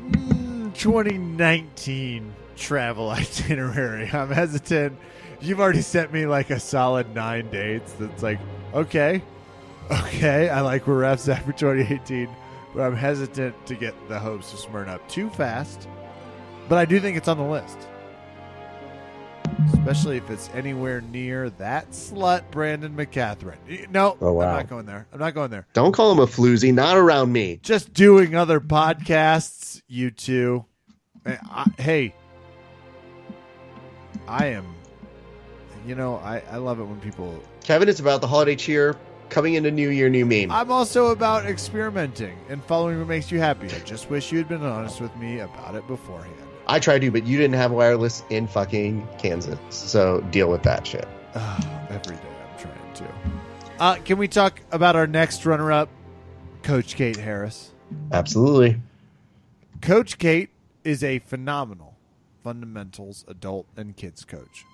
mm, 0.00 0.74
2019 0.74 2.34
travel 2.56 3.10
itinerary. 3.12 4.08
I'm 4.12 4.30
hesitant. 4.30 4.98
You've 5.40 5.60
already 5.60 5.82
sent 5.82 6.12
me 6.12 6.26
like 6.26 6.50
a 6.50 6.60
solid 6.60 7.14
nine 7.14 7.50
dates. 7.50 7.92
That's 7.94 8.22
like, 8.22 8.38
okay, 8.74 9.22
okay. 9.90 10.48
I 10.48 10.60
like 10.60 10.86
where 10.86 10.96
Raf's 10.96 11.28
at 11.28 11.44
for 11.44 11.52
2018, 11.52 12.28
but 12.74 12.82
I'm 12.82 12.96
hesitant 12.96 13.66
to 13.66 13.74
get 13.74 13.94
the 14.08 14.18
hopes 14.18 14.52
of 14.52 14.60
Smyrna 14.60 14.92
up 14.92 15.08
too 15.08 15.28
fast. 15.30 15.88
But 16.68 16.78
I 16.78 16.84
do 16.84 17.00
think 17.00 17.16
it's 17.16 17.28
on 17.28 17.38
the 17.38 17.44
list. 17.44 17.78
Especially 19.72 20.16
if 20.16 20.28
it's 20.30 20.50
anywhere 20.54 21.00
near 21.00 21.48
that 21.50 21.90
slut, 21.90 22.42
Brandon 22.50 22.94
McCatherine. 22.96 23.88
No, 23.90 24.16
Oh, 24.20 24.32
wow. 24.32 24.48
I'm 24.50 24.56
not 24.56 24.68
going 24.68 24.86
there. 24.86 25.06
I'm 25.12 25.18
not 25.18 25.34
going 25.34 25.50
there 25.50 25.66
Don't 25.72 25.92
call 25.92 26.12
him 26.12 26.18
a 26.18 26.26
floozy. 26.26 26.72
Not 26.74 26.96
around 26.96 27.32
me. 27.32 27.60
just 27.62 27.92
doing 27.92 28.34
other 28.34 28.60
podcasts, 28.60 29.82
you 29.88 30.10
two. 30.10 30.64
Hey, 31.24 31.38
I, 31.50 31.64
hey, 31.78 32.14
I 34.28 34.46
am. 34.46 34.74
You 35.86 35.94
know, 35.94 36.16
I, 36.16 36.42
I 36.50 36.56
love 36.56 36.80
it 36.80 36.84
when 36.84 37.00
people. 37.00 37.40
Kevin, 37.62 37.88
it's 37.88 38.00
about 38.00 38.20
the 38.20 38.26
holiday 38.26 38.56
cheer 38.56 38.96
coming 39.28 39.54
into 39.54 39.70
New 39.70 39.88
Year, 39.90 40.08
new 40.08 40.26
meme. 40.26 40.50
I'm 40.50 40.70
also 40.70 41.08
about 41.08 41.46
experimenting 41.46 42.36
and 42.48 42.62
following 42.64 42.98
what 42.98 43.08
makes 43.08 43.30
you 43.30 43.38
happy. 43.38 43.66
I 43.66 43.78
just 43.80 44.10
wish 44.10 44.30
you 44.32 44.38
had 44.38 44.48
been 44.48 44.62
honest 44.64 45.00
with 45.00 45.14
me 45.16 45.40
about 45.40 45.74
it 45.76 45.86
beforehand. 45.86 46.34
I 46.68 46.80
tried 46.80 47.00
to, 47.00 47.10
but 47.10 47.26
you 47.26 47.36
didn't 47.36 47.54
have 47.54 47.70
wireless 47.70 48.22
in 48.30 48.46
fucking 48.46 49.06
Kansas. 49.18 49.58
So 49.70 50.20
deal 50.30 50.50
with 50.50 50.62
that 50.64 50.86
shit. 50.86 51.06
Ah, 51.34 51.86
every 51.90 52.16
day 52.16 52.22
I'm 52.22 52.58
trying 52.58 52.94
to. 52.94 53.08
Uh, 53.78 53.94
can 53.96 54.18
we 54.18 54.26
talk 54.26 54.60
about 54.72 54.96
our 54.96 55.06
next 55.06 55.44
runner 55.46 55.70
up, 55.70 55.88
Coach 56.62 56.96
Kate 56.96 57.16
Harris? 57.16 57.72
Absolutely. 58.12 58.80
Coach 59.80 60.18
Kate 60.18 60.50
is 60.82 61.04
a 61.04 61.18
phenomenal 61.20 61.96
fundamentals 62.42 63.24
adult 63.28 63.66
and 63.76 63.96
kids 63.96 64.24
coach, 64.24 64.64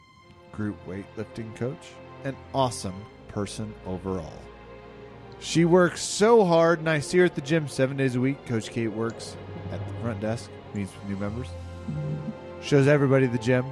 group 0.53 0.77
weightlifting 0.87 1.55
coach, 1.57 1.89
an 2.25 2.37
awesome 2.55 3.05
person 3.29 3.75
overall. 3.87 4.33
She 5.41 5.65
works 5.65 6.01
so 6.01 6.45
hard, 6.45 6.79
and 6.79 6.89
I 6.89 7.01
see 7.01 7.19
her 7.19 7.25
at 7.25 7.35
the 7.35 7.41
gym 7.41 7.67
seven 7.67 7.97
days 7.97 8.15
a 8.15 8.21
week. 8.21 8.45
Coach 8.47 8.71
Kate 8.71 8.89
works 8.89 9.37
at 9.73 9.85
the 9.87 9.95
front 9.95 10.21
desk, 10.21 10.49
meets 10.73 10.93
with 10.95 11.09
new 11.09 11.17
members, 11.17 11.49
shows 12.63 12.87
everybody 12.87 13.27
the 13.27 13.39
gym. 13.39 13.67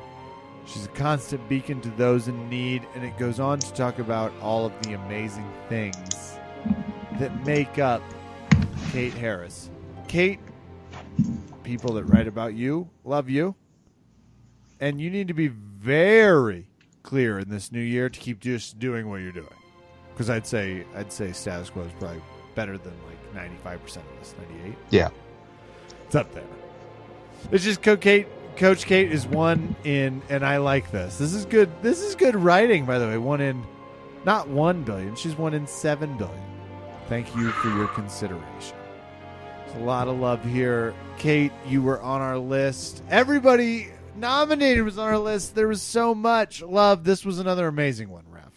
She's 0.66 0.84
a 0.84 0.88
constant 0.88 1.48
beacon 1.48 1.80
to 1.80 1.90
those 1.90 2.28
in 2.28 2.48
need, 2.48 2.86
and 2.94 3.04
it 3.04 3.16
goes 3.18 3.40
on 3.40 3.58
to 3.58 3.72
talk 3.72 3.98
about 3.98 4.32
all 4.40 4.66
of 4.66 4.72
the 4.82 4.94
amazing 4.94 5.50
things 5.68 6.38
that 7.18 7.46
make 7.46 7.78
up 7.78 8.02
Kate 8.92 9.14
Harris. 9.14 9.70
Kate 10.06 10.40
people 11.62 11.94
that 11.94 12.04
write 12.04 12.26
about 12.26 12.54
you 12.54 12.88
love 13.04 13.28
you. 13.28 13.54
And 14.80 15.00
you 15.00 15.10
need 15.10 15.28
to 15.28 15.34
be 15.34 15.48
very 15.48 16.66
clear 17.02 17.38
in 17.38 17.48
this 17.48 17.70
new 17.70 17.80
year 17.80 18.08
to 18.08 18.20
keep 18.20 18.40
just 18.40 18.78
doing 18.78 19.08
what 19.08 19.20
you're 19.20 19.30
doing. 19.30 19.46
Because 20.12 20.30
I'd 20.30 20.46
say 20.46 20.84
I'd 20.94 21.12
say 21.12 21.32
status 21.32 21.70
quo 21.70 21.82
is 21.82 21.92
probably 21.98 22.22
better 22.54 22.76
than 22.78 22.92
like 23.06 23.34
ninety 23.34 23.56
five 23.62 23.82
percent 23.82 24.06
of 24.12 24.18
this, 24.18 24.34
ninety 24.38 24.70
eight. 24.70 24.78
Yeah. 24.90 25.10
It's 26.06 26.14
up 26.14 26.32
there. 26.34 26.44
It's 27.50 27.64
just 27.64 27.82
Coach 27.82 28.00
Kate 28.00 28.26
Coach 28.56 28.84
Kate 28.84 29.10
is 29.10 29.26
one 29.26 29.74
in 29.84 30.22
and 30.28 30.44
I 30.44 30.58
like 30.58 30.90
this. 30.90 31.18
This 31.18 31.32
is 31.32 31.46
good 31.46 31.70
this 31.82 32.00
is 32.00 32.14
good 32.14 32.36
writing, 32.36 32.84
by 32.84 32.98
the 32.98 33.06
way. 33.06 33.18
One 33.18 33.40
in 33.40 33.64
not 34.24 34.48
one 34.48 34.82
billion, 34.82 35.16
she's 35.16 35.36
one 35.36 35.54
in 35.54 35.66
seven 35.66 36.16
billion. 36.18 36.44
Thank 37.08 37.34
you 37.34 37.50
for 37.52 37.68
your 37.68 37.88
consideration. 37.88 38.76
There's 39.66 39.82
a 39.82 39.84
lot 39.84 40.08
of 40.08 40.18
love 40.18 40.44
here. 40.44 40.94
Kate, 41.16 41.52
you 41.66 41.82
were 41.82 42.00
on 42.02 42.20
our 42.20 42.38
list. 42.38 43.02
Everybody 43.08 43.88
nominated 44.14 44.84
was 44.84 44.98
on 44.98 45.08
our 45.08 45.18
list. 45.18 45.54
There 45.54 45.68
was 45.68 45.82
so 45.82 46.14
much 46.14 46.62
love. 46.62 47.02
This 47.04 47.24
was 47.24 47.38
another 47.38 47.66
amazing 47.66 48.10
one, 48.10 48.24
Raf. 48.30 48.52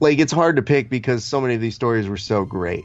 like 0.00 0.18
it's 0.18 0.32
hard 0.32 0.56
to 0.56 0.62
pick 0.62 0.90
because 0.90 1.24
so 1.24 1.40
many 1.40 1.54
of 1.54 1.60
these 1.60 1.74
stories 1.74 2.08
were 2.08 2.16
so 2.16 2.44
great. 2.44 2.84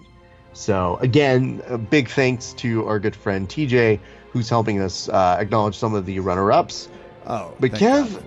So 0.53 0.98
again, 1.02 1.61
a 1.68 1.77
big 1.77 2.10
thanks 2.10 2.53
to 2.53 2.88
our 2.88 2.99
good 2.99 3.15
friend 3.15 3.48
TJ 3.48 3.99
who's 4.32 4.49
helping 4.49 4.82
us 4.82 5.10
uh, 5.10 5.38
acknowledge 5.40 5.78
some 5.78 5.94
of 5.94 6.06
the 6.06 6.20
runner-ups. 6.20 6.90
Oh, 7.28 7.53
But 7.60 7.72
Kev- 7.72 8.24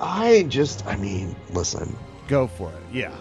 I 0.00 0.44
just, 0.48 0.86
I 0.86 0.96
mean, 0.96 1.36
listen, 1.52 1.96
go 2.28 2.46
for 2.46 2.70
it. 2.70 2.82
Yeah. 2.92 3.14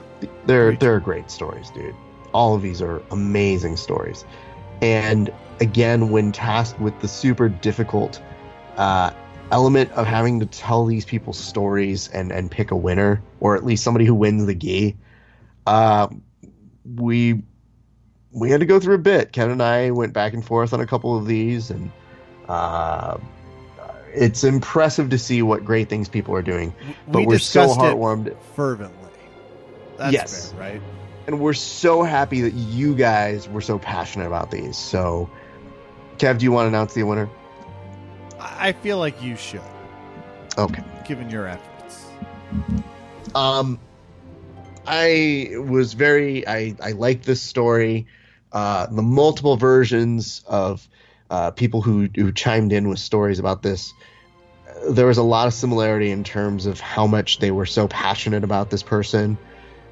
they're 0.45 0.69
Great. 0.69 0.79
they're 0.79 0.99
great 0.99 1.29
stories, 1.31 1.69
dude. 1.71 1.95
All 2.33 2.55
of 2.55 2.61
these 2.61 2.81
are 2.81 3.01
amazing 3.11 3.75
stories, 3.77 4.23
and 4.81 5.29
again, 5.59 6.09
when 6.09 6.31
tasked 6.31 6.79
with 6.79 6.97
the 7.01 7.07
super 7.07 7.49
difficult 7.49 8.21
uh, 8.77 9.11
element 9.51 9.91
of 9.93 10.05
having 10.05 10.39
to 10.39 10.45
tell 10.45 10.85
these 10.85 11.03
people's 11.05 11.39
stories 11.39 12.07
and 12.09 12.31
and 12.31 12.51
pick 12.51 12.69
a 12.71 12.75
winner, 12.77 13.21
or 13.39 13.55
at 13.55 13.65
least 13.65 13.83
somebody 13.83 14.05
who 14.05 14.13
wins 14.13 14.45
the 14.45 14.53
gi, 14.55 14.95
uh, 15.67 16.07
we 16.95 17.41
we 18.31 18.49
had 18.51 18.59
to 18.59 18.65
go 18.67 18.79
through 18.79 18.95
a 18.95 18.99
bit. 18.99 19.31
Ken 19.31 19.49
and 19.49 19.61
I 19.61 19.89
went 19.91 20.13
back 20.13 20.33
and 20.33 20.45
forth 20.45 20.71
on 20.73 20.79
a 20.81 20.85
couple 20.87 21.17
of 21.17 21.25
these, 21.25 21.71
and 21.71 21.91
uh, 22.49 23.17
it's 24.13 24.43
impressive 24.43 25.09
to 25.11 25.17
see 25.17 25.41
what 25.41 25.63
great 25.63 25.87
things 25.87 26.09
people 26.09 26.35
are 26.35 26.41
doing. 26.41 26.73
But 27.11 27.23
we 27.25 27.35
are 27.35 27.39
so 27.39 27.67
heartwarmed, 27.67 28.35
fervently. 28.55 29.11
That's 29.97 30.13
Yes. 30.13 30.51
fair, 30.51 30.59
right? 30.59 30.81
and 31.27 31.39
we're 31.39 31.53
so 31.53 32.01
happy 32.01 32.41
that 32.41 32.53
you 32.55 32.95
guys 32.95 33.47
were 33.47 33.61
so 33.61 33.77
passionate 33.77 34.25
about 34.25 34.49
these. 34.49 34.75
So, 34.75 35.29
Kev, 36.17 36.39
do 36.39 36.43
you 36.43 36.51
want 36.51 36.63
to 36.63 36.69
announce 36.69 36.95
the 36.95 37.03
winner? 37.03 37.29
I 38.39 38.69
I 38.69 38.71
feel 38.71 38.97
like 38.97 39.21
you 39.21 39.35
should, 39.35 39.61
Okay. 40.57 40.81
given 41.05 41.29
your 41.29 41.47
efforts. 41.47 42.07
Um, 43.35 43.79
I 44.87 45.51
was 45.55 45.93
very 45.93 46.47
I 46.47 46.75
I 46.81 46.93
like 46.93 47.23
this 47.23 47.41
story. 47.41 48.07
Uh, 48.51 48.87
the 48.87 49.03
multiple 49.03 49.55
versions 49.57 50.43
of 50.47 50.87
uh, 51.29 51.51
people 51.51 51.81
who 51.81 52.09
who 52.15 52.31
chimed 52.31 52.73
in 52.73 52.89
with 52.89 52.99
stories 52.99 53.39
about 53.39 53.61
this. 53.61 53.93
There 54.89 55.07
was 55.07 55.17
a 55.17 55.23
lot 55.23 55.47
of 55.47 55.53
similarity 55.53 56.11
in 56.11 56.23
terms 56.23 56.65
of 56.65 56.79
how 56.79 57.07
much 57.07 57.39
they 57.39 57.51
were 57.51 57.65
so 57.65 57.87
passionate 57.87 58.43
about 58.43 58.69
this 58.69 58.83
person. 58.83 59.37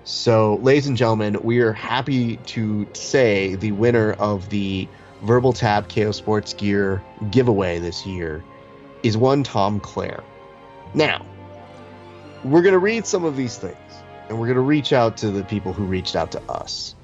So, 0.04 0.56
ladies 0.62 0.88
and 0.88 0.96
gentlemen, 0.96 1.38
we 1.44 1.60
are 1.60 1.74
happy 1.74 2.38
to 2.38 2.88
say 2.94 3.56
the 3.56 3.74
winner 3.74 4.14
of 4.14 4.50
the 4.50 4.88
Verbal 5.24 5.52
Tap 5.52 5.90
KO 5.90 6.12
Sports 6.12 6.54
Gear 6.54 7.04
giveaway 7.32 7.80
this 7.80 8.06
year 8.06 8.44
is 9.04 9.18
one 9.18 9.44
Tom 9.44 9.80
Clare. 9.80 10.24
Now, 10.94 11.26
we're 12.44 12.62
going 12.62 12.74
to 12.74 12.80
read 12.80 13.06
some 13.06 13.26
of 13.26 13.36
these 13.36 13.58
things 13.58 13.76
and 14.30 14.40
we're 14.40 14.48
going 14.48 14.56
to 14.56 14.62
reach 14.62 14.94
out 14.94 15.18
to 15.18 15.32
the 15.32 15.44
people 15.44 15.74
who 15.74 15.86
reached 15.86 16.16
out 16.16 16.32
to 16.32 16.42
us. 16.50 16.96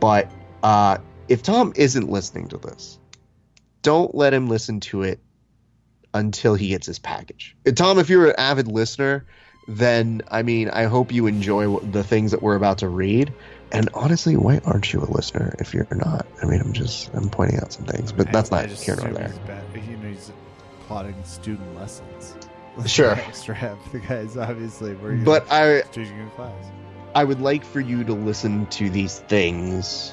But 0.00 0.30
uh, 0.62 0.98
if 1.28 1.42
Tom 1.42 1.72
isn't 1.76 2.08
listening 2.08 2.48
to 2.48 2.58
this, 2.58 2.98
don't 3.84 4.12
let 4.14 4.34
him 4.34 4.48
listen 4.48 4.80
to 4.80 5.02
it 5.02 5.20
until 6.12 6.54
he 6.56 6.68
gets 6.68 6.86
his 6.88 6.98
package. 6.98 7.54
Tom, 7.76 8.00
if 8.00 8.08
you're 8.08 8.30
an 8.30 8.34
avid 8.36 8.66
listener, 8.66 9.24
then 9.68 10.22
I 10.28 10.42
mean, 10.42 10.68
I 10.70 10.84
hope 10.84 11.12
you 11.12 11.26
enjoy 11.28 11.78
the 11.78 12.02
things 12.02 12.32
that 12.32 12.42
we're 12.42 12.56
about 12.56 12.78
to 12.78 12.88
read. 12.88 13.32
And 13.70 13.88
honestly, 13.94 14.36
why 14.36 14.60
aren't 14.64 14.92
you 14.92 15.00
a 15.00 15.08
listener 15.10 15.54
if 15.58 15.74
you're 15.74 15.86
not? 15.92 16.26
I 16.42 16.46
mean, 16.46 16.60
I'm 16.60 16.72
just 16.72 17.12
I'm 17.14 17.28
pointing 17.28 17.58
out 17.60 17.72
some 17.72 17.84
things, 17.84 18.10
but 18.10 18.32
that's 18.32 18.50
I- 18.52 18.62
not 18.62 18.70
I 18.70 18.74
here 18.74 18.96
nor 18.96 19.12
there. 19.12 19.28
He's 19.28 19.38
bad. 19.38 19.64
You 19.74 19.96
know, 19.98 20.08
he's 20.08 20.32
plotting 20.86 21.22
student 21.24 21.74
lessons. 21.76 22.34
Sure. 22.86 23.14
Half 23.14 23.92
the 23.92 24.00
guys, 24.00 24.36
obviously. 24.36 24.94
Where 24.94 25.14
you 25.14 25.24
But 25.24 25.46
I 25.48 25.82
teaching 25.92 26.18
in 26.18 26.28
class. 26.30 26.52
I 27.14 27.22
would 27.22 27.40
like 27.40 27.64
for 27.64 27.78
you 27.78 28.02
to 28.02 28.12
listen 28.12 28.66
to 28.66 28.90
these 28.90 29.20
things 29.20 30.12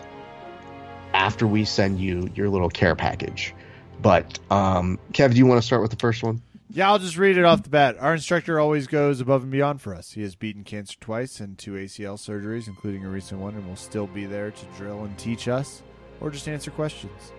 after 1.16 1.48
we 1.48 1.66
send 1.66 2.00
you 2.00 2.30
your 2.36 2.50
little 2.50 2.70
care 2.70 2.96
package. 2.96 3.56
But 4.02 4.40
um, 4.50 5.00
Kev, 5.14 5.32
do 5.32 5.38
you 5.38 5.46
want 5.46 5.62
to 5.62 5.66
start 5.66 5.82
with 5.82 5.92
the 5.92 5.98
first 5.98 6.24
one? 6.24 6.42
Yeah, 6.74 6.90
I'll 6.90 7.00
just 7.00 7.18
read 7.18 7.38
it 7.38 7.44
off 7.44 7.64
the 7.64 7.70
bat. 7.70 7.98
Our 8.00 8.14
instructor 8.14 8.58
always 8.58 8.88
goes 8.88 9.20
above 9.20 9.44
and 9.44 9.52
beyond 9.52 9.82
for 9.82 9.94
us. 9.94 10.14
He 10.14 10.22
has 10.22 10.36
beaten 10.36 10.64
cancer 10.64 10.96
twice 11.02 11.42
and 11.42 11.58
two 11.58 11.74
ACL 11.74 12.16
surgeries, 12.16 12.68
including 12.68 13.04
a 13.04 13.10
recent 13.10 13.42
one, 13.42 13.56
and 13.56 13.68
will 13.68 13.76
still 13.76 14.08
be 14.08 14.26
there 14.26 14.52
to 14.52 14.66
drill 14.78 15.04
and 15.04 15.18
teach 15.18 15.50
us 15.50 15.84
or 16.22 16.32
just 16.32 16.48
answer 16.48 16.72
questions. 16.72 17.34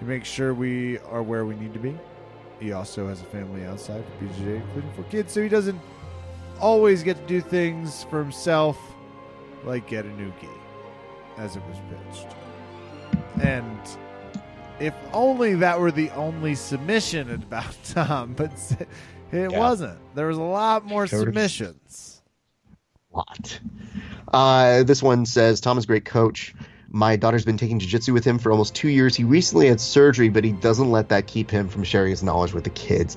He 0.00 0.04
makes 0.04 0.28
sure 0.28 0.52
we 0.52 0.98
are 0.98 1.22
where 1.22 1.46
we 1.46 1.54
need 1.54 1.72
to 1.72 1.78
be. 1.80 1.96
He 2.60 2.72
also 2.72 3.08
has 3.08 3.22
a 3.22 3.24
family 3.24 3.64
outside 3.64 4.00
of 4.00 4.20
BJJ, 4.20 4.56
including 4.56 4.92
four 4.92 5.04
kids, 5.04 5.32
so 5.32 5.42
he 5.42 5.48
doesn't 5.48 5.80
always 6.60 7.02
get 7.02 7.16
to 7.16 7.26
do 7.26 7.40
things 7.40 8.04
for 8.04 8.22
himself 8.22 8.78
like 9.64 9.86
Get 9.88 10.04
a 10.04 10.08
New 10.08 10.32
Gi, 10.40 10.48
as 11.38 11.56
it 11.56 11.62
was 11.66 11.78
pitched. 11.88 12.34
And 13.40 13.80
if 14.86 14.94
only 15.12 15.54
that 15.54 15.78
were 15.80 15.90
the 15.90 16.10
only 16.10 16.54
submission 16.54 17.30
about 17.48 17.74
Tom, 17.84 18.34
but 18.34 18.52
it 19.32 19.50
Yeah. 19.50 19.58
wasn't. 19.58 19.98
There 20.14 20.26
was 20.26 20.36
a 20.36 20.42
lot 20.42 20.84
more 20.84 21.04
of. 21.04 21.10
submissions. 21.10 22.22
lot. 23.12 23.60
Uh, 24.32 24.82
this 24.82 25.02
one 25.02 25.24
says 25.26 25.60
Tom 25.60 25.78
is 25.78 25.84
a 25.84 25.86
great 25.86 26.04
coach. 26.04 26.54
My 26.88 27.16
daughter's 27.16 27.44
been 27.44 27.56
taking 27.56 27.78
jiu-jitsu 27.78 28.12
with 28.12 28.24
him 28.24 28.38
for 28.38 28.50
almost 28.52 28.74
two 28.74 28.88
years. 28.88 29.16
He 29.16 29.24
recently 29.24 29.68
had 29.68 29.80
surgery, 29.80 30.28
but 30.28 30.44
he 30.44 30.52
doesn't 30.52 30.90
let 30.90 31.08
that 31.08 31.26
keep 31.26 31.50
him 31.50 31.68
from 31.68 31.82
sharing 31.84 32.10
his 32.10 32.22
knowledge 32.22 32.52
with 32.52 32.64
the 32.64 32.70
kids. 32.70 33.16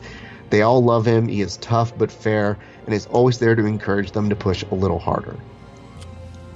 They 0.50 0.62
all 0.62 0.84
love 0.84 1.06
him. 1.06 1.28
He 1.28 1.42
is 1.42 1.58
tough 1.58 1.96
but 1.98 2.12
fair, 2.12 2.58
and 2.86 2.94
is 2.94 3.06
always 3.08 3.38
there 3.40 3.56
to 3.56 3.66
encourage 3.66 4.12
them 4.12 4.30
to 4.30 4.36
push 4.36 4.64
a 4.72 4.76
little 4.76 4.98
harder. 5.00 5.36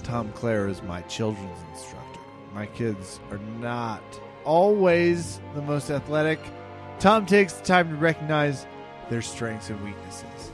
Tom 0.04 0.32
Clare 0.34 0.68
is 0.68 0.82
my 0.84 1.02
children's 1.04 1.60
instructor. 1.74 2.20
My 2.54 2.66
kids 2.68 3.20
are 3.30 3.40
not 3.60 4.02
always 4.46 5.40
the 5.56 5.62
most 5.62 5.90
athletic. 5.90 6.40
Tom 7.00 7.26
takes 7.26 7.54
the 7.54 7.64
time 7.66 7.90
to 7.90 7.96
recognize 7.96 8.66
their 9.10 9.22
strengths 9.22 9.70
and 9.70 9.84
weaknesses, 9.84 10.52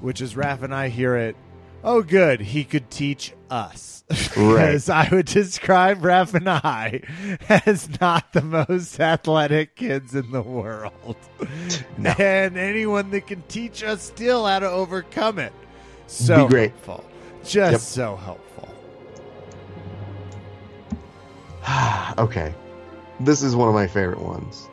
which 0.00 0.20
is 0.20 0.36
Raf 0.36 0.62
and 0.62 0.74
I 0.74 0.88
hear 0.88 1.16
it. 1.16 1.36
Oh, 1.84 2.02
good. 2.02 2.40
He 2.40 2.64
could 2.64 2.90
teach 2.90 3.32
us. 3.50 3.96
Right. 4.36 4.66
Because 4.66 4.88
I 4.88 5.08
would 5.12 5.26
describe 5.26 6.04
Raf 6.04 6.34
and 6.34 6.48
I 6.48 7.02
as 7.48 7.88
not 8.00 8.32
the 8.32 8.42
most 8.42 8.98
athletic 8.98 9.76
kids 9.76 10.14
in 10.16 10.30
the 10.32 10.42
world. 10.42 11.16
No. 11.96 12.10
And 12.18 12.56
anyone 12.58 13.10
that 13.10 13.26
can 13.26 13.42
teach 13.48 13.82
us 13.84 14.02
still 14.02 14.46
how 14.46 14.58
to 14.58 14.68
overcome 14.70 15.38
it. 15.38 15.52
So 16.06 16.46
Be 16.46 16.50
great. 16.50 16.70
helpful. 16.72 17.04
Just 17.44 17.72
Yep. 17.72 17.80
so 17.80 18.16
helpful. 18.16 18.68
okay, 22.18 22.52
this 23.20 23.42
is 23.42 23.54
one 23.54 23.68
of 23.68 23.74
my 23.74 23.86
favorite 23.86 24.20
ones. 24.20 24.68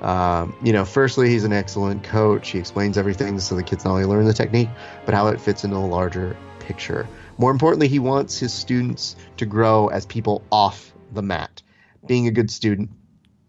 Um, 0.00 0.54
you 0.62 0.72
know, 0.72 0.84
firstly, 0.84 1.28
he's 1.28 1.44
an 1.44 1.52
excellent 1.52 2.04
coach. 2.04 2.50
He 2.50 2.58
explains 2.58 2.96
everything 2.96 3.38
so 3.40 3.56
the 3.56 3.62
kids 3.62 3.84
not 3.84 3.92
only 3.92 4.04
learn 4.04 4.26
the 4.26 4.32
technique, 4.32 4.68
but 5.04 5.14
how 5.14 5.28
it 5.28 5.40
fits 5.40 5.64
into 5.64 5.76
a 5.76 5.78
larger 5.78 6.36
picture. 6.60 7.08
More 7.36 7.50
importantly, 7.50 7.88
he 7.88 7.98
wants 7.98 8.38
his 8.38 8.52
students 8.52 9.16
to 9.38 9.46
grow 9.46 9.88
as 9.88 10.06
people 10.06 10.42
off 10.52 10.92
the 11.12 11.22
mat, 11.22 11.62
being 12.06 12.26
a 12.26 12.30
good 12.30 12.50
student 12.50 12.90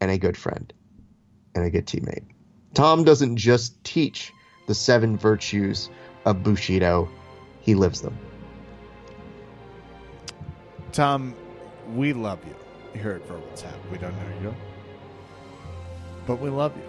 and 0.02 0.10
a 0.10 0.18
good 0.18 0.38
friend 0.38 0.74
and 1.54 1.66
a 1.66 1.70
good 1.70 1.86
teammate. 1.86 2.24
Tom 2.74 3.04
doesn't 3.04 3.38
just 3.38 3.84
teach 3.84 4.34
the 4.68 4.76
seven 4.76 5.18
virtues 5.18 5.90
of 6.26 6.42
Bushido, 6.44 7.10
he 7.62 7.76
lives 7.76 8.02
them. 8.02 8.18
Tom, 10.92 11.36
we 11.94 12.14
love 12.14 12.40
you 12.48 12.56
here 12.96 13.12
at 13.12 13.28
Verbal 13.28 13.48
Tap. 13.56 13.76
We 13.92 13.98
don't 13.98 14.16
know 14.16 14.42
you, 14.42 14.56
but 16.26 16.40
we 16.40 16.50
love 16.50 16.76
you. 16.76 16.84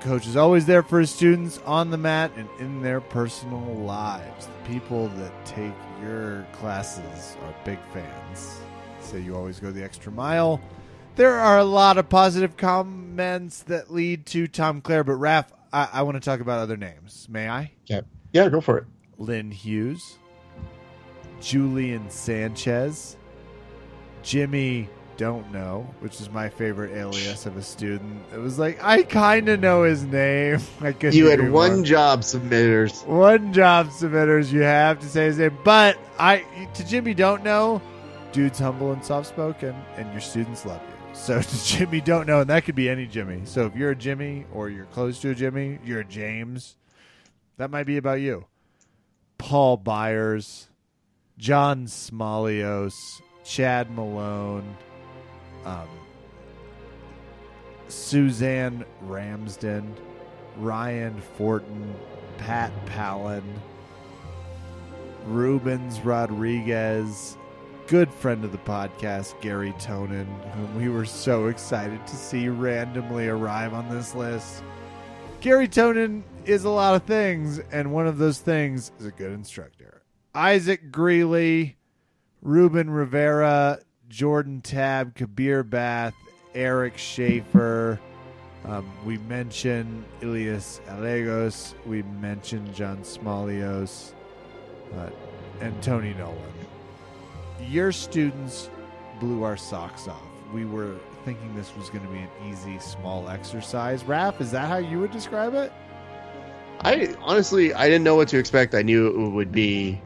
Coach 0.00 0.26
is 0.26 0.36
always 0.36 0.66
there 0.66 0.82
for 0.82 1.00
his 1.00 1.10
students 1.10 1.60
on 1.64 1.90
the 1.90 1.96
mat 1.96 2.30
and 2.36 2.48
in 2.58 2.82
their 2.82 3.00
personal 3.00 3.64
lives. 3.76 4.46
The 4.46 4.68
people 4.72 5.08
that 5.08 5.32
take 5.46 5.72
your 6.02 6.46
classes 6.52 7.36
are 7.42 7.54
big 7.64 7.78
fans. 7.92 8.60
Say 9.00 9.20
you 9.20 9.34
always 9.34 9.60
go 9.60 9.70
the 9.70 9.82
extra 9.82 10.12
mile. 10.12 10.60
There 11.16 11.32
are 11.32 11.58
a 11.58 11.64
lot 11.64 11.96
of 11.96 12.08
positive 12.08 12.56
comments 12.56 13.62
that 13.62 13.90
lead 13.90 14.26
to 14.26 14.46
Tom 14.46 14.80
Clare, 14.80 15.04
but 15.04 15.14
Raf, 15.14 15.52
I, 15.72 15.88
I 15.92 16.02
want 16.02 16.16
to 16.16 16.20
talk 16.20 16.40
about 16.40 16.58
other 16.58 16.76
names. 16.76 17.26
May 17.30 17.48
I? 17.48 17.70
Yeah, 18.32 18.48
go 18.48 18.60
for 18.60 18.78
it. 18.78 18.84
Lynn 19.16 19.50
Hughes, 19.52 20.18
Julian 21.40 22.10
Sanchez, 22.10 23.16
Jimmy 24.22 24.88
Don't 25.16 25.50
Know, 25.52 25.86
which 26.00 26.20
is 26.20 26.30
my 26.30 26.48
favorite 26.48 26.92
alias 26.96 27.46
of 27.46 27.56
a 27.56 27.62
student. 27.62 28.22
It 28.32 28.38
was 28.38 28.58
like 28.58 28.82
I 28.82 29.02
kind 29.02 29.48
of 29.48 29.60
know 29.60 29.82
his 29.84 30.04
name. 30.04 30.58
I 30.80 30.94
You 31.10 31.26
had 31.26 31.50
one 31.50 31.76
more. 31.76 31.84
job, 31.84 32.20
submitters. 32.20 33.06
one 33.06 33.52
job 33.52 33.88
submitters. 33.88 34.52
You 34.52 34.60
have 34.62 34.98
to 35.00 35.06
say 35.08 35.26
his 35.26 35.38
name, 35.38 35.56
but 35.64 35.98
I 36.18 36.44
to 36.74 36.86
Jimmy 36.86 37.14
Don't 37.14 37.42
Know, 37.44 37.80
dude's 38.32 38.58
humble 38.58 38.92
and 38.92 39.04
soft 39.04 39.28
spoken, 39.28 39.74
and 39.96 40.10
your 40.12 40.20
students 40.20 40.64
love 40.66 40.80
you. 40.88 41.14
So 41.14 41.40
to 41.42 41.64
Jimmy 41.64 42.00
Don't 42.00 42.26
Know, 42.26 42.40
and 42.40 42.50
that 42.50 42.64
could 42.64 42.74
be 42.74 42.88
any 42.88 43.06
Jimmy. 43.06 43.42
So 43.44 43.66
if 43.66 43.76
you're 43.76 43.90
a 43.92 43.96
Jimmy 43.96 44.46
or 44.52 44.68
you're 44.68 44.86
close 44.86 45.20
to 45.20 45.30
a 45.30 45.34
Jimmy, 45.34 45.78
you're 45.84 46.00
a 46.00 46.04
James. 46.04 46.76
That 47.56 47.70
might 47.70 47.84
be 47.86 47.96
about 47.98 48.20
you. 48.20 48.46
Paul 49.38 49.76
Byers, 49.76 50.68
John 51.38 51.86
Smolios, 51.86 52.94
Chad 53.44 53.90
Malone, 53.90 54.76
um, 55.64 55.88
Suzanne 57.88 58.84
Ramsden, 59.02 59.94
Ryan 60.58 61.20
Fortin, 61.36 61.94
Pat 62.38 62.72
Palin, 62.86 63.44
Rubens 65.26 66.00
Rodriguez, 66.00 67.36
good 67.86 68.12
friend 68.12 68.44
of 68.44 68.52
the 68.52 68.58
podcast, 68.58 69.40
Gary 69.40 69.72
Tonin, 69.78 70.26
whom 70.52 70.76
we 70.76 70.88
were 70.88 71.04
so 71.04 71.48
excited 71.48 72.06
to 72.06 72.16
see 72.16 72.48
randomly 72.48 73.28
arrive 73.28 73.74
on 73.74 73.88
this 73.88 74.14
list. 74.14 74.62
Gary 75.40 75.68
Tonin 75.68 76.22
is 76.44 76.64
a 76.64 76.70
lot 76.70 76.94
of 76.94 77.02
things, 77.04 77.58
and 77.72 77.92
one 77.92 78.06
of 78.06 78.18
those 78.18 78.38
things 78.38 78.92
is 78.98 79.06
a 79.06 79.10
good 79.10 79.32
instructor. 79.32 80.02
Isaac 80.34 80.90
Greeley, 80.90 81.76
Ruben 82.42 82.90
Rivera, 82.90 83.78
Jordan 84.14 84.60
Tab, 84.60 85.16
Kabir 85.16 85.64
Bath, 85.64 86.14
Eric 86.54 86.96
Schaefer. 86.96 87.98
Um, 88.64 88.88
we 89.04 89.18
mentioned 89.18 90.04
Ilias 90.20 90.80
Alegos. 90.86 91.74
We 91.84 92.04
mentioned 92.04 92.72
John 92.76 92.98
Smolios 92.98 94.12
uh, 94.96 95.10
and 95.60 95.82
Tony 95.82 96.14
Nolan. 96.14 96.38
Your 97.68 97.90
students 97.90 98.70
blew 99.18 99.42
our 99.42 99.56
socks 99.56 100.06
off. 100.06 100.22
We 100.52 100.64
were 100.64 100.94
thinking 101.24 101.52
this 101.56 101.74
was 101.76 101.90
going 101.90 102.06
to 102.06 102.12
be 102.12 102.18
an 102.18 102.30
easy, 102.48 102.78
small 102.78 103.28
exercise. 103.28 104.04
Raf, 104.04 104.40
is 104.40 104.52
that 104.52 104.68
how 104.68 104.76
you 104.76 105.00
would 105.00 105.10
describe 105.10 105.54
it? 105.54 105.72
I 106.82 107.16
honestly 107.20 107.74
I 107.74 107.86
didn't 107.86 108.04
know 108.04 108.14
what 108.14 108.28
to 108.28 108.38
expect. 108.38 108.76
I 108.76 108.82
knew 108.82 109.08
it 109.08 109.30
would 109.30 109.50
be 109.50 110.00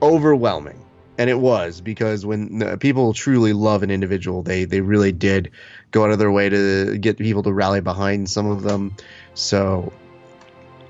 overwhelming, 0.00 0.80
and 1.18 1.28
it 1.28 1.38
was 1.38 1.80
because 1.80 2.24
when 2.24 2.62
uh, 2.62 2.76
people 2.76 3.12
truly 3.12 3.52
love 3.52 3.82
an 3.82 3.90
individual, 3.90 4.42
they 4.42 4.64
they 4.64 4.80
really 4.80 5.10
did 5.10 5.50
go 5.90 6.04
out 6.04 6.10
of 6.10 6.18
their 6.18 6.30
way 6.30 6.48
to 6.48 6.96
get 6.96 7.18
people 7.18 7.42
to 7.42 7.52
rally 7.52 7.80
behind 7.80 8.30
some 8.30 8.46
of 8.46 8.62
them. 8.62 8.94
So 9.34 9.92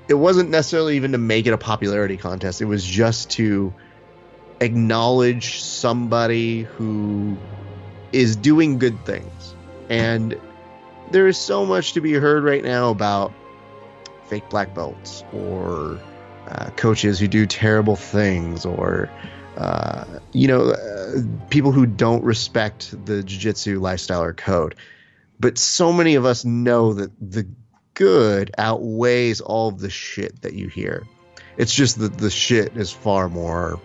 it 0.07 0.13
wasn't 0.13 0.51
necessarily 0.51 0.95
even 0.97 1.13
to 1.13 1.17
make 1.17 1.47
it 1.47 1.53
a 1.53 1.57
popularity 1.57 2.15
contest. 2.15 2.61
It 2.61 2.65
was 2.65 2.85
just 2.85 3.31
to 3.31 3.73
acknowledge 4.61 5.61
somebody 5.61 6.61
who 6.63 7.35
is 8.11 8.35
doing 8.35 8.77
good 8.77 9.03
things. 9.05 9.55
And 9.89 10.39
there 11.11 11.27
is 11.27 11.39
so 11.39 11.65
much 11.65 11.93
to 11.93 12.01
be 12.01 12.13
heard 12.13 12.43
right 12.43 12.63
now 12.63 12.91
about 12.91 13.33
fake 14.25 14.47
black 14.49 14.75
belts 14.75 15.23
or 15.33 15.99
uh, 16.47 16.69
coaches 16.75 17.19
who 17.19 17.27
do 17.27 17.47
terrible 17.47 17.95
things 17.95 18.65
or 18.65 19.09
uh, 19.59 20.05
you 20.31 20.47
know 20.47 20.71
uh, 20.71 21.21
people 21.49 21.71
who 21.71 21.85
don't 21.85 22.23
respect 22.23 22.93
the 23.05 23.21
jiu-jitsu 23.21 23.79
lifestyle 23.79 24.23
or 24.23 24.33
code. 24.33 24.75
But 25.39 25.57
so 25.57 25.93
many 25.93 26.15
of 26.15 26.25
us 26.25 26.43
know 26.43 26.93
that 26.93 27.11
the 27.19 27.47
good 27.93 28.51
outweighs 28.57 29.41
all 29.41 29.69
of 29.69 29.79
the 29.79 29.89
shit 29.89 30.41
that 30.41 30.53
you 30.53 30.67
hear. 30.67 31.05
It's 31.57 31.73
just 31.73 31.99
that 31.99 32.17
the 32.17 32.29
shit 32.29 32.77
is 32.77 32.91
far 32.91 33.27
more 33.27 33.79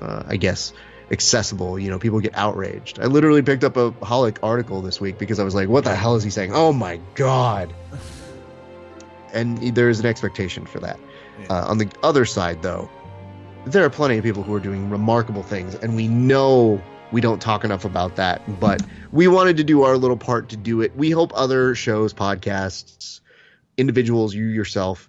uh, 0.00 0.22
i 0.26 0.36
guess 0.36 0.72
accessible. 1.10 1.78
You 1.78 1.90
know 1.90 1.98
people 1.98 2.20
get 2.20 2.34
outraged. 2.34 2.98
I 2.98 3.06
literally 3.06 3.42
picked 3.42 3.64
up 3.64 3.76
a 3.76 3.90
holic 3.92 4.38
article 4.42 4.80
this 4.80 5.00
week 5.00 5.18
because 5.18 5.38
i 5.38 5.44
was 5.44 5.54
like 5.54 5.68
what 5.68 5.84
the 5.84 5.94
hell 5.94 6.14
is 6.14 6.22
he 6.22 6.30
saying? 6.30 6.52
Oh 6.54 6.72
my 6.72 7.00
god. 7.14 7.74
And 9.34 9.58
there's 9.74 9.98
an 9.98 10.06
expectation 10.06 10.66
for 10.66 10.80
that. 10.80 10.98
Yeah. 11.40 11.46
Uh, 11.48 11.70
on 11.70 11.78
the 11.78 11.90
other 12.02 12.26
side, 12.26 12.62
though, 12.62 12.90
there 13.66 13.84
are 13.84 13.90
plenty 13.90 14.18
of 14.18 14.24
people 14.24 14.42
who 14.42 14.54
are 14.54 14.60
doing 14.60 14.90
remarkable 14.90 15.42
things, 15.42 15.74
and 15.76 15.94
we 15.96 16.08
know 16.08 16.82
we 17.12 17.20
don't 17.20 17.40
talk 17.40 17.64
enough 17.64 17.84
about 17.84 18.16
that. 18.16 18.42
But 18.60 18.82
we 19.12 19.28
wanted 19.28 19.58
to 19.58 19.64
do 19.64 19.82
our 19.82 19.96
little 19.96 20.16
part 20.16 20.48
to 20.50 20.56
do 20.56 20.80
it. 20.80 20.96
We 20.96 21.10
hope 21.10 21.32
other 21.34 21.74
shows, 21.74 22.12
podcasts, 22.12 23.20
individuals, 23.76 24.34
you 24.34 24.46
yourself, 24.46 25.08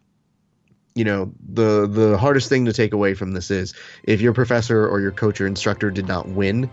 you 0.96 1.06
know, 1.06 1.32
the 1.48 1.88
the 1.88 2.18
hardest 2.18 2.50
thing 2.50 2.66
to 2.66 2.74
take 2.74 2.94
away 2.94 3.14
from 3.14 3.32
this 3.32 3.50
is 3.50 3.74
if 4.04 4.22
your 4.22 4.34
professor 4.34 4.88
or 4.88 5.00
your 5.00 5.12
coach 5.12 5.42
or 5.42 5.48
instructor 5.48 5.90
did 5.90 6.08
not 6.08 6.28
win, 6.28 6.70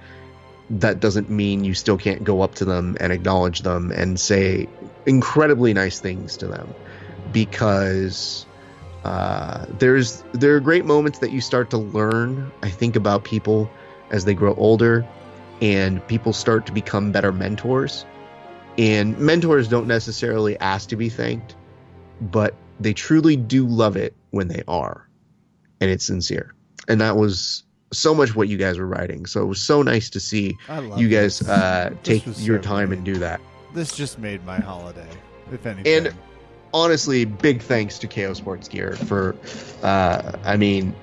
that 0.71 1.01
doesn't 1.01 1.31
mean 1.31 1.65
you 1.65 1.75
still 1.75 1.97
can't 1.97 2.23
go 2.23 2.43
up 2.43 2.57
to 2.57 2.65
them 2.65 2.97
and 3.01 3.13
acknowledge 3.13 3.63
them 3.63 3.91
and 3.91 4.21
say 4.21 4.69
incredibly 5.07 5.73
nice 5.73 6.01
things 6.01 6.37
to 6.37 6.47
them 6.47 6.75
because 7.33 8.47
uh, 9.05 9.67
there's 9.79 10.23
there 10.33 10.55
are 10.55 10.61
great 10.61 10.85
moments 10.85 11.19
that 11.21 11.33
you 11.33 11.41
start 11.41 11.71
to 11.71 11.79
learn. 11.79 12.51
I 12.63 12.71
think 12.71 12.97
about 12.97 13.25
people 13.25 13.71
as 14.11 14.25
they 14.25 14.35
grow 14.35 14.55
older 14.55 15.07
and 15.63 16.07
people 16.07 16.33
start 16.33 16.67
to 16.67 16.73
become 16.73 17.13
better 17.13 17.33
mentors. 17.33 18.05
And 18.79 19.19
mentors 19.19 19.69
don't 19.69 19.87
necessarily 19.87 20.59
ask 20.61 20.89
to 20.91 20.97
be 20.97 21.09
thanked, 21.09 21.55
but 22.21 22.55
they 22.79 22.93
truly 22.93 23.37
do 23.37 23.67
love 23.67 23.97
it 23.97 24.15
when 24.31 24.49
they 24.49 24.63
are. 24.69 25.07
And 25.81 25.91
it's 25.91 26.05
sincere. 26.05 26.55
And 26.89 27.01
that 27.01 27.17
was 27.17 27.65
so 27.93 28.15
much 28.15 28.35
what 28.35 28.49
you 28.49 28.57
guys 28.57 28.79
were 28.79 28.87
writing. 28.87 29.27
So 29.27 29.43
it 29.43 29.47
was 29.47 29.61
so 29.61 29.83
nice 29.83 30.09
to 30.11 30.21
see 30.21 30.57
you 30.97 31.09
guys 31.09 31.43
uh, 31.43 31.95
take 32.03 32.25
your 32.39 32.63
so 32.63 32.63
time 32.63 32.93
and 32.93 33.05
do 33.05 33.17
that. 33.17 33.41
This 33.75 33.95
just 33.95 34.19
made 34.19 34.45
my 34.45 34.59
holiday, 34.59 35.09
if 35.53 35.67
anything. 35.67 36.07
And 36.07 36.15
honestly, 36.73 37.25
big 37.25 37.63
thanks 37.63 37.99
to 38.01 38.09
KO 38.09 38.35
Sports 38.35 38.69
Gear 38.69 38.97
for, 38.97 39.37
uh, 39.83 40.33
I 40.45 40.57
mean, 40.57 40.95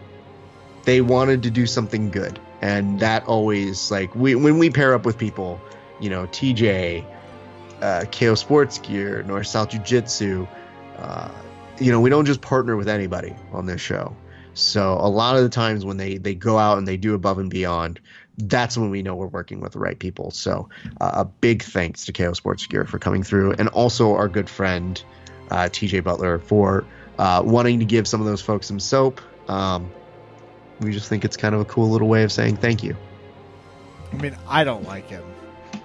they 0.84 1.02
wanted 1.02 1.44
to 1.44 1.52
do 1.52 1.65
something 1.65 2.10
good, 2.10 2.39
and 2.61 2.99
that 2.99 3.26
always 3.27 3.91
like 3.91 4.15
we 4.15 4.35
when 4.35 4.57
we 4.57 4.69
pair 4.69 4.94
up 4.94 5.06
with 5.06 5.18
people, 5.18 5.60
you 5.99 6.10
know, 6.10 6.27
TJ, 6.27 7.06
uh, 7.81 8.06
KO 8.11 8.35
Sports 8.35 8.80
Gear, 8.80 9.23
North 9.23 9.48
South 9.48 9.69
Jiu 9.69 9.81
Jitsu, 9.81 10.48
uh, 10.98 11.30
you 11.80 11.91
know, 11.91 11.99
we 11.99 12.10
don't 12.10 12.26
just 12.26 12.41
partner 12.41 12.77
with 12.77 12.88
anybody 12.88 13.35
on 13.52 13.65
this 13.65 13.81
show. 13.81 14.15
So 14.53 14.94
a 14.94 15.10
lot 15.10 15.35
of 15.35 15.44
the 15.44 15.49
times 15.49 15.85
when 15.85 15.98
they 15.98 16.18
they 16.18 16.34
go 16.34 16.57
out 16.57 16.77
and 16.77 16.88
they 16.88 16.98
do 16.98 17.14
above 17.14 17.38
and 17.38 17.49
beyond, 17.49 17.99
that's 18.38 18.77
when 18.77 18.89
we 18.89 19.03
know 19.03 19.15
we're 19.15 19.27
working 19.27 19.60
with 19.60 19.73
the 19.73 19.80
right 19.80 19.99
people. 19.99 20.31
So 20.31 20.69
uh, 21.02 21.11
a 21.14 21.26
big 21.26 21.64
thanks 21.64 22.06
to 22.06 22.14
KO 22.14 22.34
Sports 22.34 22.65
Gear 22.65 22.85
for 22.85 22.98
coming 22.98 23.23
through, 23.23 23.53
and 23.53 23.68
also 23.69 24.15
our 24.15 24.27
good 24.27 24.49
friend 24.49 25.03
uh, 25.51 25.63
TJ 25.69 26.03
Butler 26.03 26.39
for 26.39 26.85
uh, 27.19 27.41
wanting 27.45 27.79
to 27.79 27.85
give 27.85 28.07
some 28.07 28.19
of 28.21 28.27
those 28.27 28.41
folks 28.41 28.67
some 28.67 28.79
soap. 28.79 29.21
Um, 29.49 29.91
we 30.81 30.91
just 30.91 31.09
think 31.09 31.25
it's 31.25 31.37
kind 31.37 31.55
of 31.55 31.61
a 31.61 31.65
cool 31.65 31.89
little 31.89 32.07
way 32.07 32.23
of 32.23 32.31
saying 32.31 32.57
thank 32.57 32.83
you. 32.83 32.95
I 34.13 34.15
mean, 34.17 34.37
I 34.47 34.63
don't 34.63 34.83
like 34.85 35.09
him 35.09 35.23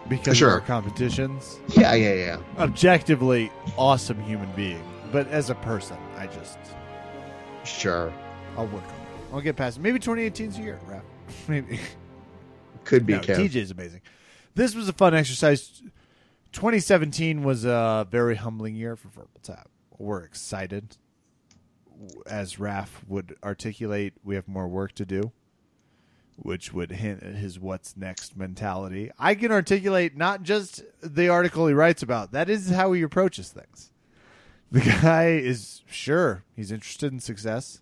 because 0.09 0.36
Sure. 0.36 0.48
of 0.48 0.55
our 0.55 0.60
competitions. 0.60 1.59
Yeah, 1.68 1.94
yeah, 1.94 2.14
yeah. 2.14 2.39
Objectively, 2.59 3.51
awesome 3.76 4.20
human 4.22 4.51
being, 4.52 4.82
but 5.10 5.26
as 5.28 5.48
a 5.51 5.55
person, 5.56 5.97
I 6.16 6.26
just 6.26 6.59
Sure. 7.64 8.12
I'll 8.56 8.66
work 8.66 8.82
on 8.84 8.90
it. 8.90 8.97
I'll 9.32 9.40
get 9.40 9.56
past 9.56 9.78
it. 9.78 9.80
Maybe 9.80 9.98
2018's 9.98 10.59
a 10.59 10.62
year, 10.62 10.78
Raf. 10.86 11.02
Maybe. 11.48 11.80
Could 12.84 13.06
be 13.06 13.14
No, 13.14 13.20
Kev. 13.20 13.36
TJ 13.36 13.56
is 13.56 13.70
amazing. 13.70 14.01
This 14.55 14.74
was 14.74 14.89
a 14.89 14.93
fun 14.93 15.14
exercise. 15.14 15.80
2017 16.53 17.43
was 17.43 17.65
a 17.65 18.07
very 18.11 18.37
humbling 18.37 18.77
year 18.77 18.95
for 18.95 19.09
Verbal 19.09 19.41
Tap. 19.43 19.70
We're 19.99 20.23
excited. 20.23 20.97
As 22.27 22.59
Raf 22.59 23.03
would 23.09 23.37
articulate, 23.43 24.15
we 24.23 24.35
have 24.35 24.49
more 24.49 24.69
work 24.69 24.93
to 24.97 25.07
do, 25.07 25.33
which 26.37 26.73
would 26.73 26.91
hint 26.91 27.23
at 27.23 27.37
his 27.37 27.59
what's 27.59 27.97
next 27.97 28.37
mentality. 28.37 29.11
I 29.19 29.35
can 29.35 29.53
articulate 29.53 30.16
not 30.16 30.43
just 30.43 30.83
the 31.03 31.29
article 31.29 31.66
he 31.66 31.74
writes 31.74 32.03
about, 32.03 32.33
that 32.33 32.51
is 32.51 32.70
how 32.70 32.93
he 32.93 33.03
approaches 33.03 33.49
things. 33.49 33.91
The 34.70 34.81
guy 34.81 35.29
is 35.33 35.83
sure 35.87 36.45
he's 36.57 36.73
interested 36.73 37.12
in 37.12 37.20
success. 37.20 37.81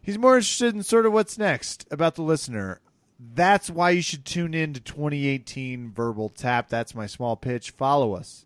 He's 0.00 0.18
more 0.18 0.36
interested 0.36 0.74
in 0.74 0.82
sort 0.82 1.04
of 1.04 1.12
what's 1.12 1.36
next 1.36 1.86
about 1.90 2.14
the 2.14 2.22
listener. 2.22 2.80
That's 3.18 3.70
why 3.70 3.90
you 3.90 4.02
should 4.02 4.24
tune 4.24 4.52
in 4.54 4.72
to 4.74 4.80
2018 4.80 5.90
Verbal 5.92 6.28
Tap. 6.28 6.68
That's 6.68 6.94
my 6.94 7.06
small 7.06 7.36
pitch. 7.36 7.70
Follow 7.70 8.14
us 8.14 8.44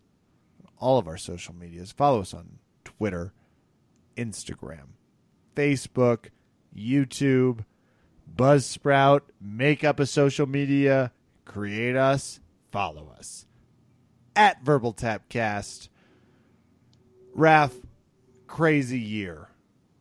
all 0.77 0.97
of 0.97 1.07
our 1.07 1.17
social 1.17 1.53
medias. 1.53 1.91
Follow 1.91 2.21
us 2.21 2.33
on 2.33 2.59
Twitter, 2.83 3.33
Instagram, 4.17 4.95
Facebook, 5.55 6.27
YouTube, 6.75 7.65
Buzzsprout. 8.33 9.21
Make 9.39 9.83
up 9.83 9.99
a 9.99 10.05
social 10.05 10.47
media, 10.47 11.11
create 11.45 11.95
us, 11.95 12.39
follow 12.71 13.13
us 13.17 13.45
at 14.35 14.63
Verbal 14.63 14.93
Tapcast. 14.93 15.89
Raf, 17.33 17.73
crazy 18.47 18.99
year. 18.99 19.49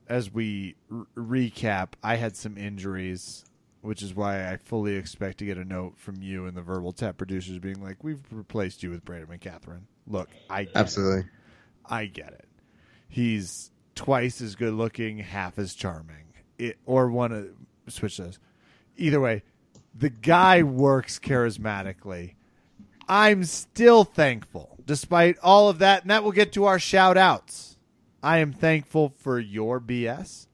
As 0.09 0.33
we 0.33 0.75
r- 0.91 1.07
recap, 1.17 1.91
I 2.03 2.17
had 2.17 2.37
some 2.37 2.59
injuries, 2.59 3.45
which 3.82 4.02
is 4.02 4.15
why 4.15 4.51
I 4.51 4.57
fully 4.57 4.97
expect 4.97 5.39
to 5.39 5.44
get 5.44 5.59
a 5.59 5.65
note 5.65 5.94
from 5.97 6.23
you 6.23 6.47
and 6.47 6.57
the 6.57 6.62
Verbal 6.62 6.93
Tap 6.93 7.16
producers 7.16 7.59
being 7.59 7.82
like, 7.82 8.02
"We've 8.05 8.23
replaced 8.31 8.82
you 8.82 8.90
with 8.90 9.05
Brandon 9.05 9.39
McCatherine." 9.39 9.85
Look, 10.07 10.28
I 10.48 10.65
get 10.65 10.70
it. 10.70 10.77
Absolutely. 10.78 11.31
I 11.86 12.07
get 12.07 12.32
it. 12.32 12.48
He's 13.09 13.70
twice 13.94 14.40
as 14.40 14.55
good 14.55 14.74
looking, 14.74 15.19
half 15.19 15.59
as 15.59 15.74
charming. 15.74 16.35
It, 16.59 16.78
or 16.86 17.11
one 17.11 17.32
of 17.32 17.48
switch 17.89 18.19
those. 18.19 18.39
Either 18.97 19.20
way, 19.20 19.43
the 19.94 20.11
guy 20.11 20.62
works 20.62 21.19
charismatically. 21.19 22.35
I'm 23.09 23.44
still 23.44 24.05
thankful 24.05 24.78
despite 24.86 25.39
all 25.43 25.69
of 25.69 25.78
that, 25.78 26.02
and 26.02 26.11
that 26.11 26.23
will 26.23 26.32
get 26.32 26.52
to 26.52 26.65
our 26.65 26.78
shout 26.78 27.16
outs. 27.16 27.77
I 28.23 28.39
am 28.39 28.52
thankful 28.52 29.15
for 29.16 29.39
your 29.39 29.81
BS. 29.81 30.47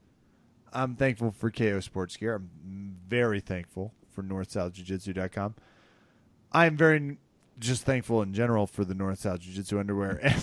I'm 0.73 0.95
thankful 0.95 1.31
for 1.31 1.51
KO 1.51 1.79
Sports 1.79 2.17
Gear. 2.17 2.35
I'm 2.35 2.97
very 3.07 3.39
thankful 3.39 3.93
for 4.09 4.23
NorthSouthJujitsu.com. 4.23 5.55
I'm 6.51 6.77
very 6.77 7.17
just 7.59 7.83
thankful 7.83 8.21
in 8.21 8.33
general 8.33 8.67
for 8.67 8.85
the 8.85 8.93
North 8.93 9.19
South 9.19 9.39
Jiu 9.39 9.53
Jitsu 9.53 9.79
underwear. 9.79 10.19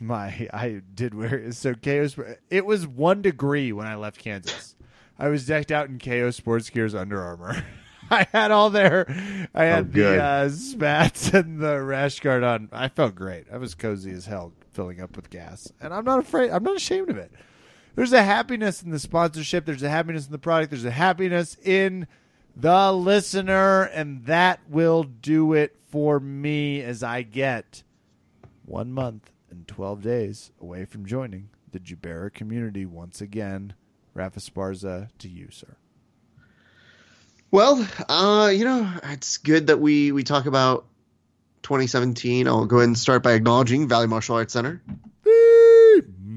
And 0.00 0.08
my 0.08 0.48
I 0.52 0.82
did 0.92 1.14
wear 1.14 1.50
so 1.52 1.74
KO. 1.74 2.08
It 2.50 2.66
was 2.66 2.86
one 2.86 3.22
degree 3.22 3.72
when 3.72 3.86
I 3.86 3.94
left 3.94 4.18
Kansas. 4.18 4.74
I 5.18 5.28
was 5.28 5.46
decked 5.46 5.70
out 5.70 5.88
in 5.88 5.98
KO 5.98 6.30
Sports 6.30 6.68
Gear's 6.70 6.94
Under 6.94 7.22
Armour. 7.22 7.64
I 8.10 8.26
had 8.32 8.50
all 8.50 8.70
their, 8.70 9.06
I 9.54 9.64
had 9.64 9.92
the 9.92 10.22
uh, 10.22 10.48
spats 10.50 11.28
and 11.32 11.60
the 11.60 11.80
rash 11.80 12.20
guard 12.20 12.42
on. 12.42 12.68
I 12.72 12.88
felt 12.88 13.14
great. 13.14 13.46
I 13.52 13.56
was 13.56 13.74
cozy 13.74 14.10
as 14.10 14.26
hell, 14.26 14.52
filling 14.72 15.00
up 15.00 15.16
with 15.16 15.30
gas, 15.30 15.72
and 15.80 15.94
I'm 15.94 16.04
not 16.04 16.18
afraid. 16.18 16.50
I'm 16.50 16.64
not 16.64 16.76
ashamed 16.76 17.08
of 17.08 17.16
it. 17.16 17.32
There's 17.94 18.12
a 18.12 18.22
happiness 18.22 18.82
in 18.82 18.90
the 18.90 18.98
sponsorship. 18.98 19.66
There's 19.66 19.82
a 19.82 19.90
happiness 19.90 20.26
in 20.26 20.32
the 20.32 20.38
product. 20.38 20.70
There's 20.70 20.84
a 20.84 20.90
happiness 20.90 21.56
in 21.62 22.06
the 22.56 22.92
listener, 22.92 23.82
and 23.84 24.24
that 24.26 24.60
will 24.68 25.04
do 25.04 25.52
it 25.52 25.76
for 25.90 26.18
me 26.18 26.82
as 26.82 27.02
I 27.02 27.22
get 27.22 27.82
one 28.64 28.92
month 28.92 29.30
and 29.50 29.66
12 29.68 30.02
days 30.02 30.50
away 30.60 30.84
from 30.84 31.06
joining 31.06 31.50
the 31.72 31.78
Jubera 31.78 32.32
community 32.32 32.84
once 32.84 33.20
again. 33.20 33.74
Raf 34.12 34.34
Esparza, 34.34 35.08
to 35.18 35.28
you, 35.28 35.48
sir. 35.50 35.76
Well, 37.50 37.86
uh, 38.08 38.48
you 38.48 38.64
know, 38.64 38.92
it's 39.04 39.38
good 39.38 39.68
that 39.68 39.78
we 39.78 40.10
we 40.10 40.24
talk 40.24 40.46
about 40.46 40.86
2017. 41.62 42.48
I'll 42.48 42.66
go 42.66 42.78
ahead 42.78 42.88
and 42.88 42.98
start 42.98 43.22
by 43.22 43.32
acknowledging 43.32 43.88
Valley 43.88 44.08
Martial 44.08 44.36
Arts 44.36 44.52
Center. 44.52 44.82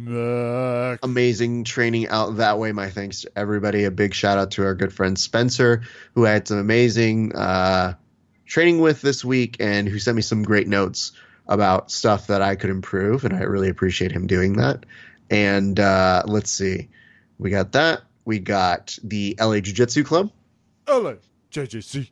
Muck. 0.08 1.00
Amazing 1.04 1.64
training 1.66 2.08
out 2.08 2.38
that 2.38 2.58
way. 2.58 2.72
My 2.72 2.90
thanks 2.90 3.22
to 3.22 3.32
everybody. 3.36 3.84
A 3.84 3.92
big 3.92 4.14
shout 4.14 4.38
out 4.38 4.52
to 4.52 4.64
our 4.64 4.74
good 4.74 4.94
friend 4.94 5.18
Spencer, 5.18 5.84
who 6.16 6.26
I 6.26 6.32
had 6.32 6.48
some 6.48 6.58
amazing 6.58 7.36
uh, 7.36 7.94
training 8.46 8.80
with 8.80 9.02
this 9.02 9.24
week 9.24 9.58
and 9.60 9.88
who 9.88 10.00
sent 10.00 10.16
me 10.16 10.22
some 10.22 10.44
great 10.44 10.68
notes 10.68 11.12
about 11.48 11.92
stuff 11.92 12.28
that 12.28 12.42
I 12.42 12.56
could 12.56 12.70
improve. 12.70 13.26
And 13.26 13.34
I 13.34 13.42
really 13.42 13.70
appreciate 13.70 14.12
him 14.12 14.28
doing 14.28 14.54
that. 14.54 14.86
And 15.30 15.80
uh, 15.80 16.24
let's 16.26 16.52
see. 16.52 16.90
We 17.38 17.50
got 17.50 17.74
that. 17.74 18.02
We 18.26 18.40
got 18.40 18.98
the 19.04 19.36
LA 19.40 19.60
Jiu 19.60 19.74
Jitsu 19.74 20.04
Club. 20.04 20.32
LA, 20.88 21.16
JJC. 21.52 22.10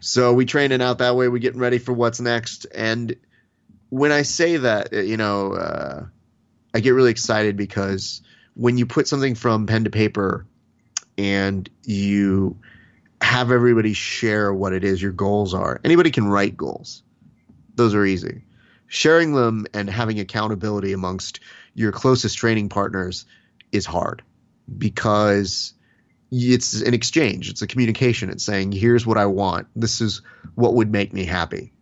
So 0.00 0.32
we 0.32 0.44
training 0.44 0.82
out 0.82 0.98
that 0.98 1.16
way. 1.16 1.28
We 1.28 1.40
getting 1.40 1.60
ready 1.60 1.78
for 1.78 1.92
what's 1.92 2.20
next. 2.20 2.66
And 2.74 3.16
when 3.88 4.12
I 4.12 4.22
say 4.22 4.58
that, 4.58 4.92
you 4.92 5.16
know, 5.16 5.52
uh, 5.52 6.06
I 6.74 6.80
get 6.80 6.90
really 6.90 7.10
excited 7.10 7.56
because 7.56 8.22
when 8.54 8.78
you 8.78 8.86
put 8.86 9.08
something 9.08 9.34
from 9.34 9.66
pen 9.66 9.84
to 9.84 9.90
paper 9.90 10.46
and 11.18 11.68
you 11.84 12.58
have 13.20 13.50
everybody 13.50 13.92
share 13.92 14.52
what 14.52 14.72
it 14.72 14.84
is 14.84 15.00
your 15.00 15.12
goals 15.12 15.54
are, 15.54 15.80
anybody 15.84 16.10
can 16.10 16.26
write 16.26 16.56
goals. 16.56 17.02
Those 17.74 17.94
are 17.94 18.04
easy. 18.04 18.44
Sharing 18.86 19.32
them 19.32 19.66
and 19.72 19.88
having 19.88 20.20
accountability 20.20 20.92
amongst 20.92 21.40
your 21.74 21.92
closest 21.92 22.36
training 22.36 22.68
partners 22.68 23.24
is 23.70 23.86
hard 23.86 24.22
because 24.78 25.74
it's 26.30 26.80
an 26.80 26.94
exchange 26.94 27.50
it's 27.50 27.60
a 27.60 27.66
communication 27.66 28.30
it's 28.30 28.44
saying 28.44 28.72
here's 28.72 29.06
what 29.06 29.18
i 29.18 29.26
want 29.26 29.66
this 29.76 30.00
is 30.00 30.22
what 30.54 30.74
would 30.74 30.90
make 30.90 31.12
me 31.12 31.24
happy 31.24 31.72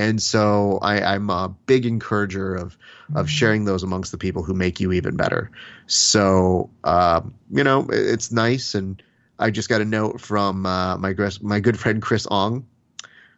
and 0.00 0.20
so 0.22 0.78
I, 0.82 1.14
i'm 1.14 1.28
a 1.30 1.48
big 1.66 1.84
encourager 1.86 2.54
of 2.54 2.76
of 3.14 3.28
sharing 3.28 3.64
those 3.66 3.82
amongst 3.82 4.12
the 4.12 4.18
people 4.18 4.42
who 4.42 4.54
make 4.54 4.80
you 4.80 4.92
even 4.92 5.16
better. 5.16 5.50
So 5.86 6.70
um, 6.84 7.34
you 7.50 7.64
know 7.64 7.80
it- 7.90 8.06
it's 8.14 8.30
nice. 8.32 8.74
And 8.74 9.02
i 9.38 9.50
just 9.50 9.68
got 9.68 9.80
a 9.80 9.84
note 9.84 10.20
from 10.20 10.64
uh, 10.66 10.96
my 10.96 11.14
my 11.42 11.60
good 11.60 11.78
friend 11.78 12.00
chris 12.02 12.26
ong 12.30 12.64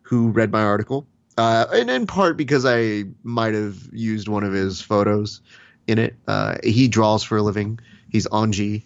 who 0.02 0.28
read 0.28 0.50
my 0.52 0.62
article. 0.62 1.06
Uh, 1.38 1.64
and 1.72 1.88
in 1.90 2.06
part 2.06 2.36
because 2.36 2.64
i 2.66 3.04
might 3.22 3.54
have 3.54 3.76
used 3.92 4.28
one 4.28 4.44
of 4.44 4.52
his 4.52 4.80
photos 4.80 5.40
in 5.86 5.98
it. 5.98 6.14
Uh, 6.28 6.56
he 6.62 6.88
draws 6.88 7.22
for 7.24 7.38
a 7.38 7.42
living. 7.42 7.78
He's 8.10 8.26
anji 8.28 8.82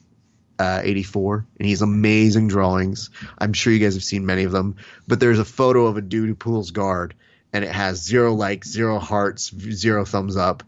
uh, 0.58 0.80
84 0.84 1.46
and 1.58 1.68
he's 1.68 1.82
amazing 1.82 2.48
drawings. 2.48 3.10
I'm 3.38 3.52
sure 3.52 3.72
you 3.72 3.78
guys 3.80 3.94
have 3.94 4.04
seen 4.04 4.24
many 4.24 4.44
of 4.44 4.52
them. 4.52 4.76
But 5.08 5.20
there's 5.20 5.38
a 5.40 5.44
photo 5.44 5.86
of 5.86 5.96
a 5.96 6.00
dude 6.00 6.28
who 6.28 6.34
pulls 6.34 6.70
guard 6.70 7.14
and 7.56 7.64
it 7.64 7.72
has 7.72 8.04
zero 8.04 8.34
likes 8.34 8.68
zero 8.68 8.98
hearts 8.98 9.50
zero 9.72 10.04
thumbs 10.04 10.36
up. 10.36 10.62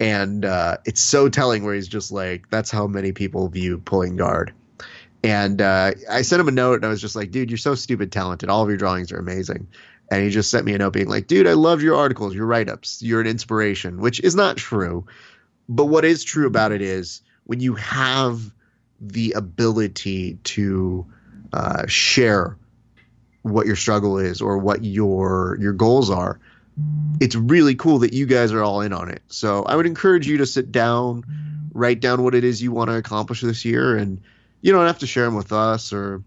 And 0.00 0.44
uh, 0.44 0.78
it's 0.84 1.00
so 1.00 1.28
telling 1.28 1.62
where 1.62 1.76
he's 1.76 1.86
just 1.86 2.10
like 2.10 2.50
that's 2.50 2.72
how 2.72 2.88
many 2.88 3.12
people 3.12 3.48
view 3.48 3.78
pulling 3.78 4.16
guard. 4.16 4.52
And 5.22 5.62
uh, 5.62 5.92
i 6.10 6.22
sent 6.22 6.40
him 6.40 6.48
a 6.48 6.50
note 6.50 6.74
and 6.74 6.84
i 6.84 6.88
was 6.88 7.00
just 7.00 7.14
like 7.14 7.30
dude 7.30 7.50
you're 7.50 7.56
so 7.56 7.76
stupid 7.76 8.10
talented. 8.10 8.48
All 8.48 8.64
of 8.64 8.68
your 8.68 8.76
drawings 8.76 9.12
are 9.12 9.18
amazing. 9.18 9.68
And 10.10 10.24
he 10.24 10.30
just 10.30 10.50
sent 10.50 10.66
me 10.66 10.74
a 10.74 10.78
note 10.78 10.92
being 10.92 11.08
like 11.08 11.28
dude 11.28 11.46
i 11.46 11.52
love 11.52 11.82
your 11.82 11.94
articles 11.94 12.34
your 12.34 12.46
write-ups 12.46 13.00
you're 13.00 13.20
an 13.20 13.28
inspiration 13.28 14.00
which 14.00 14.18
is 14.18 14.34
not 14.34 14.56
true. 14.56 15.06
But 15.68 15.84
what 15.84 16.04
is 16.04 16.24
true 16.24 16.48
about 16.48 16.72
it 16.72 16.82
is 16.82 17.22
when 17.44 17.60
you 17.60 17.74
have 17.74 18.40
the 19.00 19.34
ability 19.36 20.38
to 20.42 21.06
uh, 21.52 21.86
share 21.86 22.58
what 23.44 23.66
your 23.66 23.76
struggle 23.76 24.18
is 24.18 24.40
or 24.40 24.58
what 24.58 24.84
your 24.84 25.56
your 25.60 25.72
goals 25.72 26.10
are 26.10 26.40
it's 27.20 27.36
really 27.36 27.76
cool 27.76 28.00
that 28.00 28.12
you 28.12 28.26
guys 28.26 28.52
are 28.52 28.62
all 28.62 28.80
in 28.80 28.92
on 28.92 29.08
it. 29.08 29.22
So 29.28 29.62
i 29.62 29.76
would 29.76 29.86
encourage 29.86 30.26
you 30.26 30.38
to 30.38 30.46
sit 30.46 30.72
down 30.72 31.24
write 31.74 32.00
down 32.00 32.22
what 32.22 32.34
it 32.34 32.44
is 32.44 32.62
you 32.62 32.72
want 32.72 32.88
to 32.88 32.96
accomplish 32.96 33.42
this 33.42 33.64
year 33.64 33.96
and 33.96 34.20
you 34.62 34.72
don't 34.72 34.86
have 34.86 35.00
to 35.00 35.06
share 35.06 35.24
them 35.24 35.34
with 35.34 35.52
us 35.52 35.92
or 35.92 36.22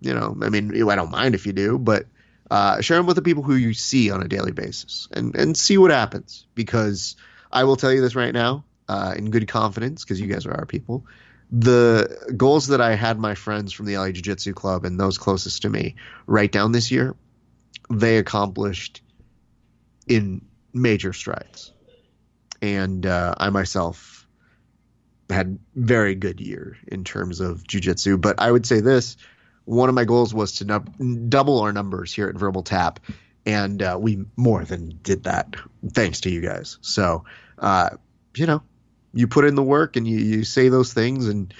you 0.00 0.14
know 0.14 0.36
i 0.42 0.48
mean 0.48 0.70
i 0.88 0.94
don't 0.94 1.10
mind 1.10 1.34
if 1.34 1.46
you 1.46 1.52
do 1.52 1.78
but 1.78 2.06
uh, 2.50 2.80
share 2.80 2.98
them 2.98 3.06
with 3.06 3.16
the 3.16 3.22
people 3.22 3.42
who 3.42 3.56
you 3.56 3.72
see 3.74 4.10
on 4.10 4.22
a 4.22 4.28
daily 4.28 4.52
basis 4.52 5.08
and 5.12 5.34
and 5.34 5.56
see 5.56 5.76
what 5.76 5.90
happens 5.90 6.46
because 6.54 7.16
i 7.50 7.64
will 7.64 7.74
tell 7.74 7.92
you 7.92 8.00
this 8.00 8.14
right 8.14 8.32
now 8.32 8.64
uh, 8.88 9.14
in 9.16 9.30
good 9.30 9.48
confidence 9.48 10.04
because 10.04 10.20
you 10.20 10.28
guys 10.28 10.46
are 10.46 10.52
our 10.52 10.66
people 10.66 11.04
the 11.56 12.34
goals 12.36 12.66
that 12.68 12.80
I 12.80 12.96
had 12.96 13.18
my 13.20 13.36
friends 13.36 13.72
from 13.72 13.86
the 13.86 13.96
LA 13.96 14.10
Jiu 14.10 14.22
Jitsu 14.22 14.54
Club 14.54 14.84
and 14.84 14.98
those 14.98 15.18
closest 15.18 15.62
to 15.62 15.70
me 15.70 15.94
write 16.26 16.50
down 16.50 16.72
this 16.72 16.90
year, 16.90 17.14
they 17.88 18.18
accomplished 18.18 19.02
in 20.08 20.44
major 20.72 21.12
strides. 21.12 21.72
And 22.60 23.06
uh, 23.06 23.34
I 23.38 23.50
myself 23.50 24.26
had 25.30 25.60
very 25.76 26.16
good 26.16 26.40
year 26.40 26.76
in 26.88 27.04
terms 27.04 27.38
of 27.38 27.64
jiu-jitsu. 27.66 28.18
But 28.18 28.40
i 28.40 28.50
would 28.50 28.66
say 28.66 28.80
this 28.80 29.16
one 29.64 29.88
of 29.88 29.94
my 29.94 30.04
goals 30.04 30.34
was 30.34 30.56
to 30.56 30.64
double 30.64 31.60
our 31.60 31.72
numbers 31.72 32.12
here 32.12 32.28
at 32.28 32.34
verbal 32.34 32.64
tap. 32.64 32.98
And 33.46 33.80
uh, 33.80 33.96
we 34.00 34.24
more 34.36 34.64
than 34.64 34.98
did 35.02 35.24
that 35.24 35.54
thanks 35.92 36.22
to 36.22 36.30
you 36.30 36.40
guys. 36.40 36.78
So 36.80 37.24
uh, 37.58 37.90
you 38.36 38.46
know 38.46 38.62
you 39.14 39.26
put 39.28 39.44
in 39.44 39.54
the 39.54 39.62
work 39.62 39.96
and 39.96 40.06
you, 40.06 40.18
you 40.18 40.44
say 40.44 40.68
those 40.68 40.92
things 40.92 41.28
and 41.28 41.54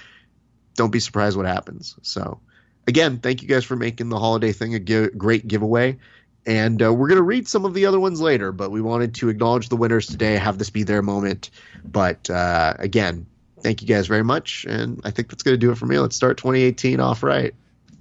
don't 0.75 0.91
be 0.91 0.99
surprised 0.99 1.37
what 1.37 1.45
happens. 1.45 1.95
So 2.01 2.39
again, 2.87 3.19
thank 3.19 3.41
you 3.41 3.47
guys 3.47 3.63
for 3.63 3.75
making 3.75 4.09
the 4.09 4.19
holiday 4.19 4.51
thing 4.51 4.75
a 4.75 4.79
gi- 4.79 5.09
great 5.17 5.47
giveaway. 5.47 5.97
And 6.45 6.81
uh, 6.83 6.93
we're 6.93 7.07
going 7.07 7.17
to 7.17 7.23
read 7.23 7.47
some 7.47 7.65
of 7.65 7.73
the 7.73 7.87
other 7.87 7.99
ones 7.99 8.21
later, 8.21 8.51
but 8.51 8.69
we 8.69 8.81
wanted 8.81 9.15
to 9.15 9.29
acknowledge 9.29 9.69
the 9.69 9.77
winners 9.77 10.05
today, 10.05 10.35
have 10.35 10.59
this 10.59 10.69
be 10.69 10.83
their 10.83 11.01
moment. 11.01 11.49
But 11.83 12.29
uh, 12.29 12.75
again, 12.77 13.25
thank 13.61 13.81
you 13.81 13.87
guys 13.87 14.05
very 14.05 14.23
much. 14.23 14.65
And 14.69 15.01
I 15.03 15.09
think 15.09 15.29
that's 15.29 15.41
going 15.41 15.53
to 15.53 15.57
do 15.57 15.71
it 15.71 15.77
for 15.77 15.87
me. 15.87 15.97
Let's 15.97 16.15
start 16.15 16.37
2018 16.37 16.99
off 16.99 17.23
right. 17.23 17.55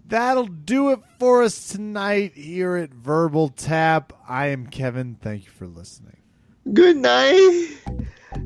That'll 0.06 0.46
do 0.46 0.90
it 0.90 1.00
for 1.18 1.42
us 1.42 1.68
tonight 1.68 2.34
here 2.34 2.76
at 2.76 2.92
Verbal 2.92 3.48
Tap. 3.48 4.12
I 4.28 4.48
am 4.48 4.66
Kevin. 4.66 5.16
Thank 5.18 5.46
you 5.46 5.50
for 5.50 5.66
listening. 5.66 6.18
Good 6.70 6.98
night. 6.98 7.78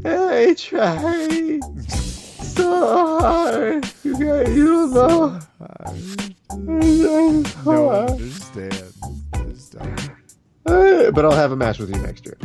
I 0.04 0.54
tried 0.56 1.60
so 1.90 3.18
hard. 3.20 3.90
You 4.04 4.12
guys, 4.12 4.56
you 4.56 4.66
don't 4.66 4.92
know. 4.94 5.40
No 6.56 7.42
one 7.64 8.10
understands. 8.10 8.98
Just 9.48 9.72
don't. 9.78 10.10
Uh, 10.66 11.10
But 11.10 11.24
I'll 11.24 11.32
have 11.32 11.52
a 11.52 11.56
match 11.56 11.78
with 11.78 11.90
you 11.94 12.00
next 12.02 12.26
year. 12.26 12.36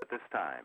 At 0.00 0.10
this 0.10 0.20
time, 0.32 0.64